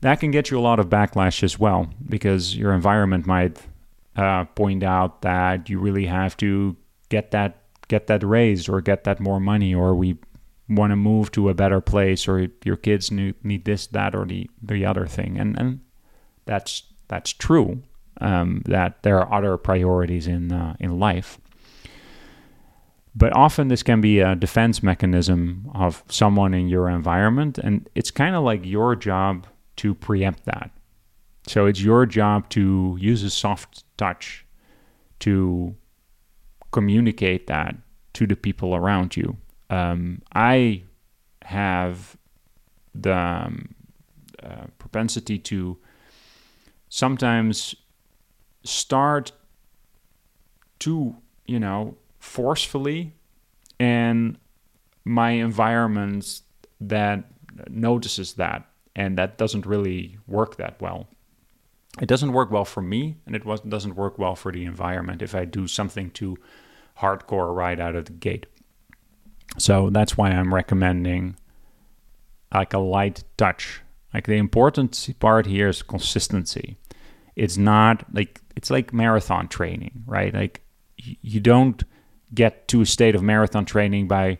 That 0.00 0.18
can 0.18 0.30
get 0.30 0.50
you 0.50 0.58
a 0.58 0.62
lot 0.62 0.80
of 0.80 0.88
backlash 0.88 1.42
as 1.42 1.58
well 1.58 1.90
because 2.08 2.56
your 2.56 2.72
environment 2.72 3.26
might 3.26 3.60
uh, 4.16 4.44
point 4.44 4.82
out 4.82 5.22
that 5.22 5.68
you 5.68 5.78
really 5.78 6.06
have 6.06 6.36
to 6.38 6.76
get 7.10 7.32
that 7.32 7.59
get 7.90 8.06
that 8.06 8.22
raise 8.22 8.68
or 8.68 8.80
get 8.80 9.04
that 9.04 9.20
more 9.20 9.40
money 9.40 9.74
or 9.74 9.94
we 9.94 10.16
want 10.68 10.92
to 10.92 10.96
move 10.96 11.32
to 11.32 11.48
a 11.48 11.54
better 11.54 11.80
place 11.80 12.28
or 12.28 12.46
your 12.64 12.76
kids 12.76 13.10
need, 13.10 13.64
this 13.64 13.88
that 13.88 14.14
or 14.14 14.24
the 14.24 14.48
the 14.62 14.86
other 14.86 15.06
thing. 15.06 15.36
And 15.36 15.58
and 15.58 15.80
that's 16.46 16.84
that's 17.08 17.32
true 17.32 17.82
um, 18.20 18.62
that 18.66 19.02
there 19.02 19.18
are 19.18 19.32
other 19.38 19.56
priorities 19.56 20.26
in 20.26 20.52
uh, 20.52 20.76
in 20.78 20.98
life. 20.98 21.38
But 23.12 23.34
often 23.34 23.68
this 23.68 23.82
can 23.82 24.00
be 24.00 24.20
a 24.20 24.36
defense 24.36 24.84
mechanism 24.84 25.68
of 25.74 26.04
someone 26.08 26.54
in 26.54 26.68
your 26.68 26.88
environment 26.88 27.58
and 27.58 27.90
it's 27.96 28.12
kind 28.12 28.36
of 28.36 28.44
like 28.44 28.64
your 28.64 28.94
job 28.94 29.48
to 29.76 29.94
preempt 29.94 30.44
that. 30.44 30.70
So 31.48 31.66
it's 31.66 31.82
your 31.82 32.06
job 32.06 32.48
to 32.50 32.96
use 33.00 33.24
a 33.24 33.30
soft 33.30 33.82
touch 33.96 34.46
to 35.20 35.74
communicate 36.70 37.46
that 37.46 37.76
to 38.14 38.26
the 38.26 38.36
people 38.36 38.74
around 38.74 39.16
you. 39.16 39.36
Um, 39.68 40.22
I 40.34 40.82
have 41.42 42.16
the 42.94 43.16
um, 43.16 43.74
uh, 44.42 44.66
propensity 44.78 45.38
to 45.38 45.78
sometimes 46.88 47.74
start 48.64 49.32
too, 50.78 51.16
you 51.46 51.60
know, 51.60 51.96
forcefully, 52.18 53.12
and 53.78 54.36
my 55.04 55.30
environment 55.30 56.42
that 56.80 57.24
notices 57.68 58.34
that, 58.34 58.66
and 58.96 59.16
that 59.18 59.38
doesn't 59.38 59.66
really 59.66 60.18
work 60.26 60.56
that 60.56 60.80
well 60.80 61.08
it 61.98 62.06
doesn't 62.06 62.32
work 62.32 62.50
well 62.50 62.64
for 62.64 62.82
me 62.82 63.16
and 63.26 63.34
it 63.34 63.42
doesn't 63.68 63.96
work 63.96 64.18
well 64.18 64.36
for 64.36 64.52
the 64.52 64.64
environment 64.64 65.22
if 65.22 65.34
I 65.34 65.44
do 65.44 65.66
something 65.66 66.10
too 66.10 66.36
hardcore 66.98 67.54
right 67.54 67.80
out 67.80 67.96
of 67.96 68.04
the 68.04 68.12
gate. 68.12 68.46
So 69.58 69.90
that's 69.90 70.16
why 70.16 70.30
I'm 70.30 70.54
recommending 70.54 71.36
like 72.54 72.72
a 72.72 72.78
light 72.78 73.24
touch. 73.36 73.82
Like 74.14 74.26
the 74.26 74.36
important 74.36 75.08
part 75.18 75.46
here 75.46 75.68
is 75.68 75.82
consistency. 75.82 76.76
It's 77.34 77.56
not 77.56 78.04
like 78.12 78.40
it's 78.56 78.70
like 78.70 78.92
marathon 78.92 79.48
training, 79.48 80.04
right? 80.06 80.32
Like 80.32 80.62
you 80.96 81.40
don't 81.40 81.82
get 82.34 82.68
to 82.68 82.82
a 82.82 82.86
state 82.86 83.14
of 83.14 83.22
marathon 83.22 83.64
training 83.64 84.06
by 84.06 84.38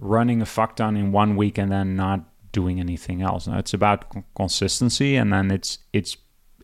running 0.00 0.42
a 0.42 0.46
fuck 0.46 0.76
ton 0.76 0.96
in 0.96 1.12
one 1.12 1.36
week 1.36 1.58
and 1.58 1.70
then 1.70 1.94
not 1.96 2.24
doing 2.52 2.80
anything 2.80 3.22
else. 3.22 3.46
Now, 3.46 3.58
it's 3.58 3.74
about 3.74 4.14
consistency, 4.34 5.16
and 5.16 5.32
then 5.32 5.50
it's 5.50 5.78
it's 5.92 6.16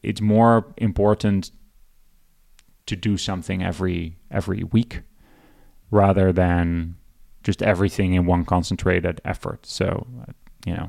it's 0.03 0.21
more 0.21 0.73
important 0.77 1.51
to 2.87 2.97
do 2.97 3.17
something 3.17 3.63
every 3.63 4.17
every 4.31 4.65
week 4.65 5.03
rather 5.91 6.33
than 6.33 6.97
just 7.43 7.63
everything 7.63 8.15
in 8.15 8.27
one 8.27 8.45
concentrated 8.45 9.21
effort. 9.25 9.65
So, 9.65 10.07
you 10.67 10.75
know. 10.75 10.89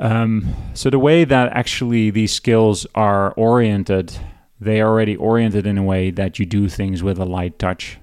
Um, 0.00 0.54
so 0.74 0.90
the 0.90 0.98
way 0.98 1.24
that 1.24 1.52
actually 1.52 2.10
these 2.10 2.32
skills 2.32 2.86
are 2.94 3.32
oriented, 3.34 4.12
they 4.60 4.80
are 4.80 4.88
already 4.88 5.16
oriented 5.16 5.66
in 5.66 5.78
a 5.78 5.82
way 5.82 6.10
that 6.10 6.38
you 6.38 6.46
do 6.46 6.68
things 6.68 7.02
with 7.02 7.18
a 7.18 7.24
light 7.24 7.58
touch, 7.58 7.98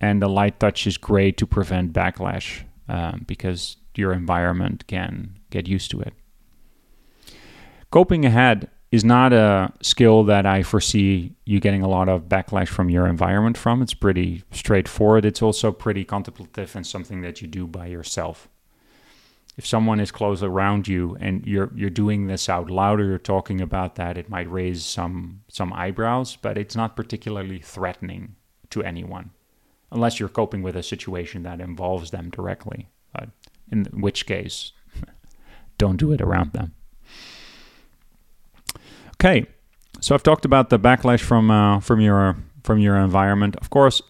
and 0.00 0.22
the 0.22 0.28
light 0.28 0.60
touch 0.60 0.86
is 0.86 0.96
great 0.96 1.36
to 1.38 1.46
prevent 1.46 1.92
backlash 1.92 2.62
um, 2.88 3.24
because 3.26 3.76
your 3.96 4.12
environment 4.12 4.86
can 4.86 5.38
get 5.50 5.66
used 5.66 5.90
to 5.90 6.00
it. 6.00 6.14
Coping 7.90 8.24
ahead 8.24 8.70
is 8.92 9.04
not 9.04 9.32
a 9.32 9.72
skill 9.82 10.24
that 10.24 10.46
I 10.46 10.62
foresee 10.62 11.34
you 11.44 11.60
getting 11.60 11.82
a 11.82 11.88
lot 11.88 12.08
of 12.08 12.28
backlash 12.28 12.68
from 12.68 12.88
your 12.88 13.06
environment 13.06 13.56
from. 13.56 13.82
It's 13.82 13.94
pretty 13.94 14.44
straightforward. 14.52 15.24
It's 15.24 15.42
also 15.42 15.72
pretty 15.72 16.04
contemplative 16.04 16.74
and 16.76 16.86
something 16.86 17.20
that 17.22 17.42
you 17.42 17.48
do 17.48 17.66
by 17.66 17.86
yourself. 17.86 18.48
If 19.56 19.66
someone 19.66 20.00
is 20.00 20.10
close 20.10 20.42
around 20.42 20.88
you 20.88 21.16
and 21.20 21.44
you're 21.46 21.70
you're 21.74 21.90
doing 21.90 22.26
this 22.26 22.48
out 22.48 22.70
loud 22.70 23.00
or 23.00 23.04
you're 23.04 23.18
talking 23.18 23.60
about 23.60 23.96
that, 23.96 24.16
it 24.16 24.30
might 24.30 24.50
raise 24.50 24.84
some 24.84 25.42
some 25.48 25.72
eyebrows, 25.72 26.36
but 26.36 26.56
it's 26.56 26.76
not 26.76 26.96
particularly 26.96 27.58
threatening 27.58 28.36
to 28.70 28.82
anyone, 28.82 29.30
unless 29.90 30.18
you're 30.18 30.28
coping 30.28 30.62
with 30.62 30.76
a 30.76 30.82
situation 30.82 31.42
that 31.42 31.60
involves 31.60 32.10
them 32.10 32.30
directly. 32.30 32.88
But 33.12 33.30
in 33.70 33.84
which 33.86 34.26
case, 34.26 34.72
don't 35.78 35.96
do 35.96 36.12
it 36.12 36.20
around 36.20 36.52
them. 36.52 36.74
Okay, 39.20 39.44
so 40.00 40.14
I've 40.14 40.22
talked 40.22 40.46
about 40.46 40.70
the 40.70 40.78
backlash 40.78 41.20
from 41.20 41.50
uh, 41.50 41.80
from 41.80 42.00
your 42.00 42.38
from 42.64 42.78
your 42.78 42.96
environment. 42.96 43.54
Of 43.56 43.68
course, 43.68 44.00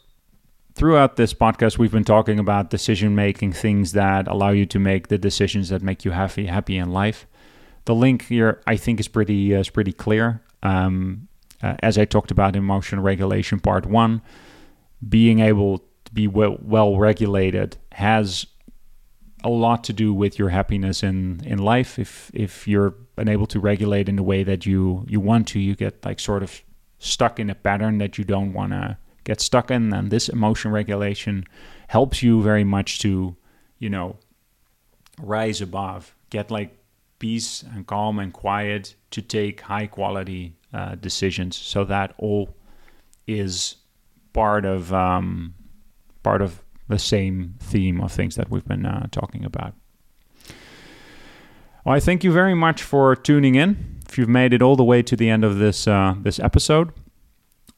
throughout 0.77 1.17
this 1.17 1.35
podcast, 1.35 1.79
we've 1.79 1.91
been 1.91 2.05
talking 2.05 2.39
about 2.39 2.71
decision 2.71 3.17
making, 3.17 3.55
things 3.55 3.91
that 3.91 4.29
allow 4.29 4.51
you 4.51 4.67
to 4.67 4.79
make 4.79 5.09
the 5.09 5.19
decisions 5.19 5.69
that 5.71 5.83
make 5.83 6.05
you 6.05 6.13
happy 6.13 6.47
happy 6.47 6.77
in 6.79 6.93
life. 6.93 7.27
The 7.87 7.95
link 7.97 8.27
here, 8.27 8.63
I 8.69 8.77
think, 8.77 9.01
is 9.01 9.09
pretty 9.09 9.53
uh, 9.53 9.59
is 9.59 9.69
pretty 9.69 9.93
clear. 9.93 10.43
Um, 10.63 11.27
uh, 11.61 11.75
as 11.83 11.99
I 11.99 12.05
talked 12.05 12.31
about 12.31 12.55
in 12.55 12.63
emotion 12.63 13.01
regulation 13.01 13.59
part 13.59 13.87
one, 13.87 14.23
being 15.09 15.41
able 15.41 15.79
to 16.05 16.13
be 16.15 16.29
well, 16.29 16.57
well 16.63 16.97
regulated 16.97 17.79
has 17.91 18.47
a 19.43 19.49
lot 19.49 19.85
to 19.85 19.93
do 19.93 20.13
with 20.13 20.39
your 20.39 20.51
happiness 20.51 21.03
in 21.03 21.41
in 21.45 21.59
life. 21.59 21.99
If 21.99 22.31
if 22.35 22.69
you're 22.69 22.95
unable 23.17 23.47
to 23.47 23.61
regulate 23.61 24.09
in 24.09 24.17
the 24.17 24.23
way 24.23 24.45
that 24.45 24.67
you 24.67 25.05
you 25.09 25.21
want 25.21 25.49
to, 25.49 25.59
you 25.59 25.75
get 25.75 26.05
like 26.05 26.21
sort 26.21 26.43
of 26.43 26.63
stuck 26.99 27.41
in 27.41 27.51
a 27.51 27.55
pattern 27.55 27.99
that 27.99 28.19
you 28.19 28.25
don't 28.25 28.53
want 28.53 28.73
to 28.73 28.97
get 29.25 29.41
stuck 29.41 29.71
in. 29.71 29.93
And 29.93 30.11
this 30.11 30.29
emotion 30.29 30.71
regulation 30.71 31.45
helps 31.89 32.23
you 32.23 32.43
very 32.43 32.65
much 32.65 32.99
to, 33.01 33.37
you 33.79 33.91
know, 33.91 34.17
rise 35.21 35.61
above, 35.61 36.15
get 36.31 36.51
like 36.51 36.77
peace 37.19 37.63
and 37.63 37.87
calm 37.87 38.19
and 38.19 38.33
quiet 38.33 38.95
to 39.11 39.23
take 39.23 39.61
high 39.63 39.87
quality 39.87 40.57
uh, 40.73 40.95
decisions. 40.95 41.57
So 41.57 41.85
that 41.85 42.15
all 42.19 42.55
is 43.27 43.77
part 44.33 44.65
of 44.65 44.93
um, 44.93 45.55
part 46.23 46.43
of 46.43 46.63
the 46.91 46.99
same 46.99 47.55
theme 47.61 48.01
of 48.01 48.13
things 48.13 48.35
that 48.37 48.51
we've 48.51 48.67
been 48.67 48.85
uh, 48.85 49.07
talking 49.11 49.45
about. 49.45 49.75
Well, 51.85 51.95
I 51.95 52.01
thank 52.01 52.23
you 52.23 52.33
very 52.33 52.55
much 52.55 52.83
for 52.83 53.17
tuning 53.17 53.55
in. 53.55 54.01
If 54.09 54.19
you've 54.19 54.29
made 54.29 54.53
it 54.53 54.61
all 54.61 54.77
the 54.77 54.85
way 54.85 55.03
to 55.03 55.17
the 55.17 55.31
end 55.31 55.45
of 55.45 55.59
this 55.59 55.89
uh, 55.89 56.15
this 56.21 56.39
episode, 56.39 56.93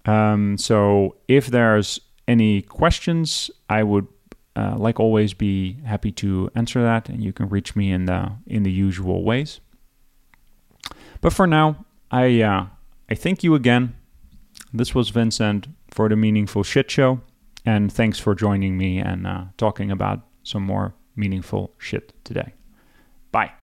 um, 0.06 0.58
so 0.58 1.16
if 1.28 1.46
there's 1.46 2.00
any 2.26 2.62
questions, 2.62 3.50
I 3.68 3.82
would, 3.82 4.08
uh, 4.56 4.76
like 4.76 4.98
always, 4.98 5.34
be 5.34 5.74
happy 5.84 6.10
to 6.12 6.50
answer 6.54 6.82
that, 6.82 7.08
and 7.08 7.22
you 7.22 7.32
can 7.32 7.48
reach 7.48 7.76
me 7.76 7.92
in 7.92 8.06
the 8.06 8.32
in 8.46 8.62
the 8.64 8.72
usual 8.72 9.22
ways. 9.22 9.60
But 11.20 11.32
for 11.32 11.46
now, 11.46 11.84
I 12.10 12.40
uh, 12.40 12.66
I 13.10 13.14
thank 13.14 13.44
you 13.44 13.54
again. 13.54 13.94
This 14.72 14.94
was 14.94 15.10
Vincent 15.10 15.68
for 15.90 16.08
the 16.08 16.16
Meaningful 16.16 16.62
Shit 16.62 16.90
Show. 16.90 17.20
And 17.64 17.92
thanks 17.92 18.18
for 18.18 18.34
joining 18.34 18.76
me 18.76 18.98
and 18.98 19.26
uh, 19.26 19.44
talking 19.56 19.90
about 19.90 20.26
some 20.42 20.62
more 20.62 20.94
meaningful 21.14 21.74
shit 21.78 22.12
today. 22.24 22.54
Bye. 23.30 23.52